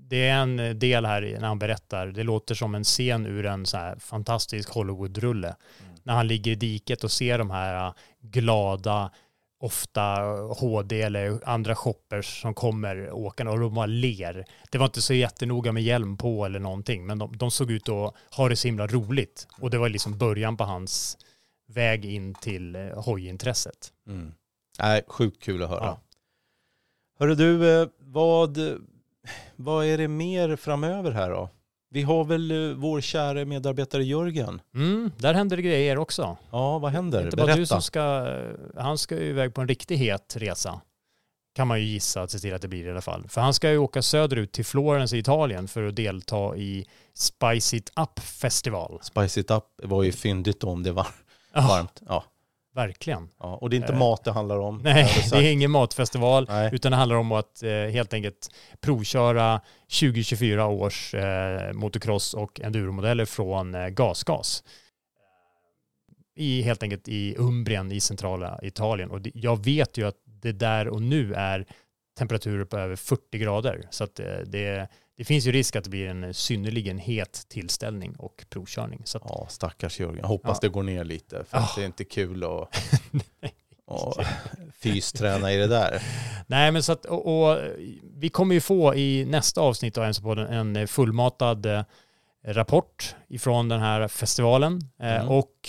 det 0.09 0.29
är 0.29 0.35
en 0.35 0.79
del 0.79 1.07
här 1.07 1.37
när 1.41 1.49
han 1.49 1.59
berättar, 1.59 2.07
det 2.07 2.23
låter 2.23 2.55
som 2.55 2.75
en 2.75 2.85
scen 2.85 3.27
ur 3.27 3.47
en 3.47 3.67
så 3.67 3.77
här 3.77 3.97
fantastisk 3.99 4.71
Hollywood-rulle. 4.71 5.55
När 6.03 6.15
han 6.15 6.27
ligger 6.27 6.53
i 6.53 6.55
diket 6.55 7.05
och 7.05 7.13
ser 7.13 7.39
de 7.39 7.51
här 7.51 7.87
eh, 7.87 7.93
glada, 8.23 9.11
ofta 9.65 10.03
HD 10.61 11.03
eller 11.03 11.41
andra 11.49 11.75
shoppers 11.75 12.41
som 12.43 12.55
kommer 12.55 13.13
åkande 13.13 13.53
och 13.53 13.61
de 13.61 13.75
bara 13.75 13.87
ler. 13.87 14.45
Det 14.71 14.79
var 14.79 14.87
inte 14.87 15.03
så 15.03 15.15
jättenoga 15.15 15.73
med 15.73 15.83
hjälm 15.83 16.17
på 16.17 16.45
eller 16.45 16.59
någonting, 16.59 17.07
men 17.07 17.19
de, 17.19 17.37
de 17.37 17.51
såg 17.51 17.71
ut 17.71 17.89
att 17.89 18.15
ha 18.31 18.49
det 18.49 18.57
så 18.57 18.69
himla 18.69 18.87
roligt. 18.87 19.49
Och 19.61 19.71
det 19.71 19.79
var 19.79 19.89
liksom 19.89 20.19
början 20.19 20.57
på 20.57 20.65
hans 20.65 21.19
väg 21.67 22.05
in 22.05 22.35
till 22.35 22.77
eh, 22.77 23.05
hojintresset. 23.05 23.93
Mm. 24.07 24.35
Nej, 24.79 25.03
sjukt 25.07 25.43
kul 25.43 25.63
att 25.63 25.71
höra. 25.71 25.85
Ja. 25.85 26.01
Hörru 27.19 27.35
du, 27.35 27.81
eh, 27.81 27.89
vad, 27.99 28.59
vad 29.57 29.87
är 29.87 29.99
det 29.99 30.09
mer 30.09 30.57
framöver 30.57 31.11
här 31.11 31.31
då? 31.31 31.51
Vi 31.95 32.03
har 32.03 32.25
väl 32.25 32.51
eh, 32.51 32.77
vår 32.77 33.01
kära 33.01 33.45
medarbetare 33.45 34.05
Jörgen. 34.05 34.61
Mm, 34.75 35.11
där 35.19 35.35
händer 35.35 35.57
det 35.57 35.63
grejer 35.63 35.99
också. 35.99 36.37
Ja, 36.51 36.79
vad 36.79 36.93
händer? 36.93 37.25
inte 37.25 37.37
bara 37.37 37.47
Berätta. 37.47 37.61
du 37.61 37.67
som 37.67 37.83
ska, 37.83 38.29
han 38.77 38.99
ska 38.99 39.15
ju 39.15 39.29
iväg 39.29 39.55
på 39.55 39.61
en 39.61 39.69
riktigt 39.69 39.99
het 39.99 40.37
resa. 40.37 40.81
Kan 41.55 41.69
man 41.69 41.81
ju 41.81 41.87
gissa 41.87 42.23
att 42.23 42.31
se 42.31 42.39
till 42.39 42.55
att 42.55 42.63
det 42.63 42.69
blir 42.69 42.87
i 42.87 42.91
alla 42.91 43.01
fall. 43.01 43.29
För 43.29 43.41
han 43.41 43.55
ska 43.55 43.71
ju 43.71 43.79
åka 43.79 44.03
söderut 44.03 44.53
till 44.53 44.65
Florens 44.65 45.13
i 45.13 45.19
Italien 45.19 45.69
för 45.69 45.83
att 45.83 45.97
delta 45.97 46.57
i 46.57 46.87
Spice 47.15 47.77
It 47.77 47.93
Up 47.97 48.21
Festival. 48.21 48.99
Spice 49.03 49.41
It 49.41 49.51
Up 49.51 49.65
var 49.83 50.03
ju 50.03 50.13
fyndigt 50.13 50.65
om 50.65 50.83
det 50.83 50.93
var 50.93 51.07
varmt. 51.55 52.03
Ja. 52.07 52.25
Verkligen. 52.75 53.29
Ja. 53.41 53.57
Och 53.57 53.71
det 53.71 53.77
är 53.77 53.79
inte 53.79 53.93
Eh, 53.93 53.99
mat 53.99 54.25
det 54.25 54.33
handlar 54.33 54.59
om. 54.59 54.81
Nej, 54.85 55.09
det 55.31 55.37
är 55.37 55.53
ingen 55.53 55.71
matfestival, 55.71 56.47
Nej. 56.49 56.71
utan 56.73 56.91
det 56.93 56.97
handlar 56.97 57.17
om 57.17 57.33
att 57.33 57.63
eh, 57.63 57.71
helt 57.71 58.15
enkelt 58.15 58.49
provköra 58.81 59.61
2024 60.01 60.67
års 60.67 61.15
eh, 61.15 61.73
motocross 61.73 62.35
och 62.35 62.61
enduromodeller 62.61 63.25
från 63.25 63.75
eh, 63.75 63.89
GasGas. 63.89 64.65
I, 66.37 66.63
helt 66.63 66.83
enkelt 66.83 67.09
i 67.09 67.35
Umbrien 67.39 67.93
i 67.93 68.01
centrala 68.01 68.59
Italien. 68.63 69.11
Och 69.11 69.21
det, 69.21 69.31
jag 69.35 69.65
vet 69.65 69.99
ju 69.99 70.07
att 70.07 70.17
det 70.25 70.53
där 70.53 70.89
och 70.89 71.03
nu 71.03 71.35
är 71.35 71.67
temperaturer 72.19 72.65
på 72.65 72.79
över 72.79 72.97
40 72.97 73.39
grader. 73.39 73.87
Så 73.91 74.05
att 74.05 74.21
eh, 74.21 74.39
det, 74.47 74.89
det 75.17 75.25
finns 75.25 75.47
ju 75.47 75.53
risk 75.53 75.77
att 75.77 75.85
det 75.85 75.91
blir 75.91 76.09
en 76.09 76.35
synnerligen 76.35 76.99
het 76.99 77.47
tillställning 77.49 78.15
och 78.19 78.45
provkörning. 78.51 79.03
Så 79.05 79.19
att, 79.19 79.25
Ja, 79.29 79.47
stackars 79.51 80.01
Jörgen. 80.01 80.19
Jag 80.19 80.29
hoppas 80.29 80.59
Ja. 80.63 80.69
det 80.69 80.73
går 80.73 80.83
ner 80.83 81.05
lite. 81.05 81.45
För 81.45 81.59
att 81.59 81.65
Ja. 81.65 81.73
det 81.77 81.83
är 81.83 81.87
inte 81.87 82.05
kul 82.05 82.45
att 82.45 82.69
och 83.87 84.25
fysträna 84.79 85.53
i 85.53 85.57
det 85.57 85.67
där. 85.67 86.03
Nej, 86.47 86.73
men 86.73 86.83
så 86.83 86.93
att, 86.93 87.05
och, 87.07 87.51
och 87.51 87.59
vi 88.17 88.29
kommer 88.29 88.55
ju 88.55 88.61
få 88.61 88.95
i 88.95 89.25
nästa 89.25 89.61
avsnitt 89.61 89.99
av 89.99 90.05
MC-podden 90.05 90.47
en 90.79 90.89
fullmatad 90.89 91.67
eh, 91.67 91.83
rapport 92.47 93.15
ifrån 93.29 93.69
den 93.69 93.81
här 93.81 94.09
festivalen. 94.09 94.81
Eh, 95.01 95.15
Mm. 95.15 95.29
Och 95.29 95.69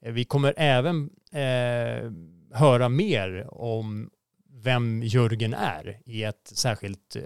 vi 0.00 0.24
kommer 0.24 0.54
även 0.56 1.10
eh, 1.32 2.10
höra 2.58 2.88
mer 2.88 3.46
om 3.50 4.10
vem 4.52 5.02
Jörgen 5.02 5.54
är 5.54 6.00
i 6.04 6.22
ett 6.24 6.50
särskilt 6.54 7.16
eh, 7.16 7.22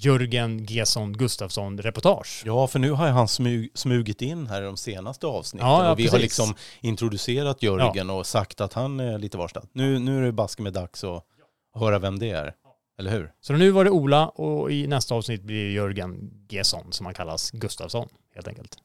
Jörgen 0.00 0.64
Gesson 0.64 1.12
Gustafsson-reportage. 1.12 2.42
Ja, 2.44 2.66
för 2.66 2.78
nu 2.78 2.90
har 2.90 3.08
han 3.08 3.28
smug, 3.28 3.70
smugit 3.74 4.22
in 4.22 4.46
här 4.46 4.62
i 4.62 4.64
de 4.64 4.76
senaste 4.76 5.26
avsnitten. 5.26 5.68
Ja, 5.68 5.84
ja, 5.84 5.92
och 5.92 5.98
vi 5.98 6.02
har 6.02 6.10
precis. 6.10 6.22
liksom 6.22 6.54
introducerat 6.80 7.62
Jörgen 7.62 8.10
och 8.10 8.26
sagt 8.26 8.60
att 8.60 8.72
han 8.72 9.00
är 9.00 9.18
lite 9.18 9.38
varstad. 9.38 9.62
Nu, 9.72 9.98
nu 9.98 10.18
är 10.18 10.22
det 10.22 10.32
baske 10.32 10.62
med 10.62 10.72
dags 10.72 11.04
att 11.04 11.24
höra 11.74 11.98
vem 11.98 12.18
det 12.18 12.30
är. 12.30 12.54
Eller 12.98 13.10
hur? 13.10 13.32
Så 13.40 13.52
nu 13.52 13.70
var 13.70 13.84
det 13.84 13.90
Ola 13.90 14.28
och 14.28 14.72
i 14.72 14.86
nästa 14.86 15.14
avsnitt 15.14 15.42
blir 15.42 15.64
det 15.64 15.70
Jörgen 15.70 16.30
Gesson 16.48 16.92
som 16.92 17.06
han 17.06 17.14
kallas 17.14 17.50
Gustafsson 17.50 18.08
helt 18.34 18.48
enkelt. 18.48 18.76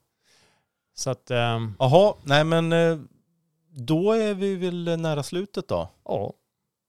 Så 0.95 1.09
att, 1.09 1.31
ehm, 1.31 1.75
Jaha, 1.79 2.13
nej 2.23 2.43
men 2.43 2.73
eh, 2.73 2.97
då 3.69 4.11
är 4.11 4.33
vi 4.33 4.55
väl 4.55 4.97
nära 4.99 5.23
slutet 5.23 5.67
då. 5.67 5.89
ja, 6.05 6.33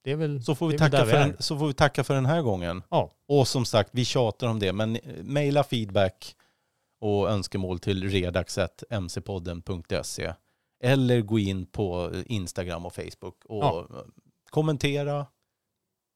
väl 0.04 0.42
Så 0.42 0.54
får 0.54 0.68
vi, 0.68 0.78
tacka 0.78 1.04
för, 1.04 1.12
den, 1.18 1.36
så 1.38 1.58
får 1.58 1.66
vi 1.66 1.74
tacka 1.74 2.04
för 2.04 2.14
den 2.14 2.26
här 2.26 2.42
gången. 2.42 2.82
Ja. 2.90 3.10
Och 3.28 3.48
som 3.48 3.64
sagt, 3.64 3.90
vi 3.92 4.04
tjatar 4.04 4.46
om 4.46 4.58
det, 4.58 4.72
men 4.72 4.96
eh, 4.96 5.02
mejla 5.22 5.64
feedback 5.64 6.34
och 7.00 7.30
önskemål 7.30 7.78
till 7.78 8.10
redax.mcpodden.se 8.10 10.32
eller 10.84 11.20
gå 11.20 11.38
in 11.38 11.66
på 11.66 12.10
Instagram 12.26 12.86
och 12.86 12.94
Facebook 12.94 13.44
och 13.44 13.64
Ja. 13.64 13.86
kommentera. 14.50 15.26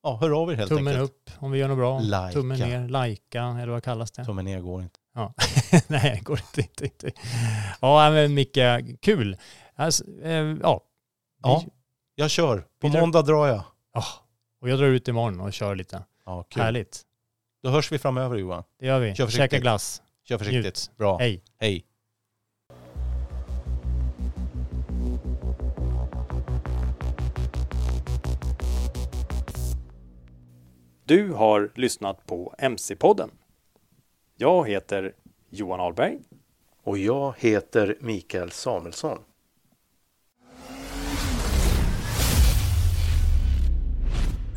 Ja, 0.02 0.18
hör 0.20 0.42
av 0.42 0.52
er 0.52 0.56
helt 0.56 0.68
Tummen 0.68 0.94
enkelt. 0.94 1.10
upp 1.10 1.30
om 1.38 1.50
vi 1.50 1.58
gör 1.58 1.68
något 1.68 1.78
bra. 1.78 2.00
Lajka. 2.00 2.40
Tummen 2.40 2.58
ner, 2.58 2.88
lajka 2.88 3.42
eller 3.42 3.72
vad 3.72 3.84
kallas 3.84 4.10
det? 4.10 4.24
Tummen 4.24 4.44
ner 4.44 4.60
går 4.60 4.82
inte. 4.82 4.98
Ja. 5.14 5.34
Nej, 5.86 6.14
det 6.18 6.24
går 6.24 6.38
inte, 6.38 6.60
inte, 6.60 6.84
inte. 6.84 7.10
Ja, 7.80 8.10
men 8.10 8.34
Micke, 8.34 8.58
kul. 9.00 9.36
Alltså, 9.74 10.04
eh, 10.22 10.56
ja. 10.62 10.80
Ja, 11.42 11.64
jag 12.14 12.30
kör. 12.30 12.64
På 12.80 12.88
måndag 12.88 13.22
drar 13.22 13.46
jag. 13.46 13.62
Ja. 13.98 14.04
Och 14.60 14.68
jag 14.68 14.78
drar 14.78 14.86
ut 14.86 15.08
imorgon 15.08 15.40
och 15.40 15.52
kör 15.52 15.74
lite. 15.74 16.04
Ja, 16.24 16.42
kul. 16.42 16.62
Härligt. 16.62 17.02
Då 17.62 17.70
hörs 17.70 17.92
vi 17.92 17.98
framöver 17.98 18.36
Johan. 18.36 18.64
Det 18.78 18.86
gör 18.86 19.00
vi. 19.00 19.14
Kör 19.14 19.26
försiktigt. 19.26 19.50
Käka 19.50 19.58
glass. 19.58 20.02
Kör 20.24 20.38
försiktigt. 20.38 20.64
Njut. 20.64 20.90
Bra. 20.96 21.18
Hej. 21.18 21.42
Hej. 21.58 21.84
Du 31.04 31.32
har 31.32 31.70
lyssnat 31.74 32.26
på 32.26 32.54
MC-podden. 32.58 33.30
Jag 34.36 34.68
heter 34.68 35.12
Johan 35.50 35.80
Ahlberg. 35.80 36.18
Och 36.82 36.98
jag 36.98 37.34
heter 37.38 37.96
Mikael 38.00 38.50
Samuelsson. 38.50 39.18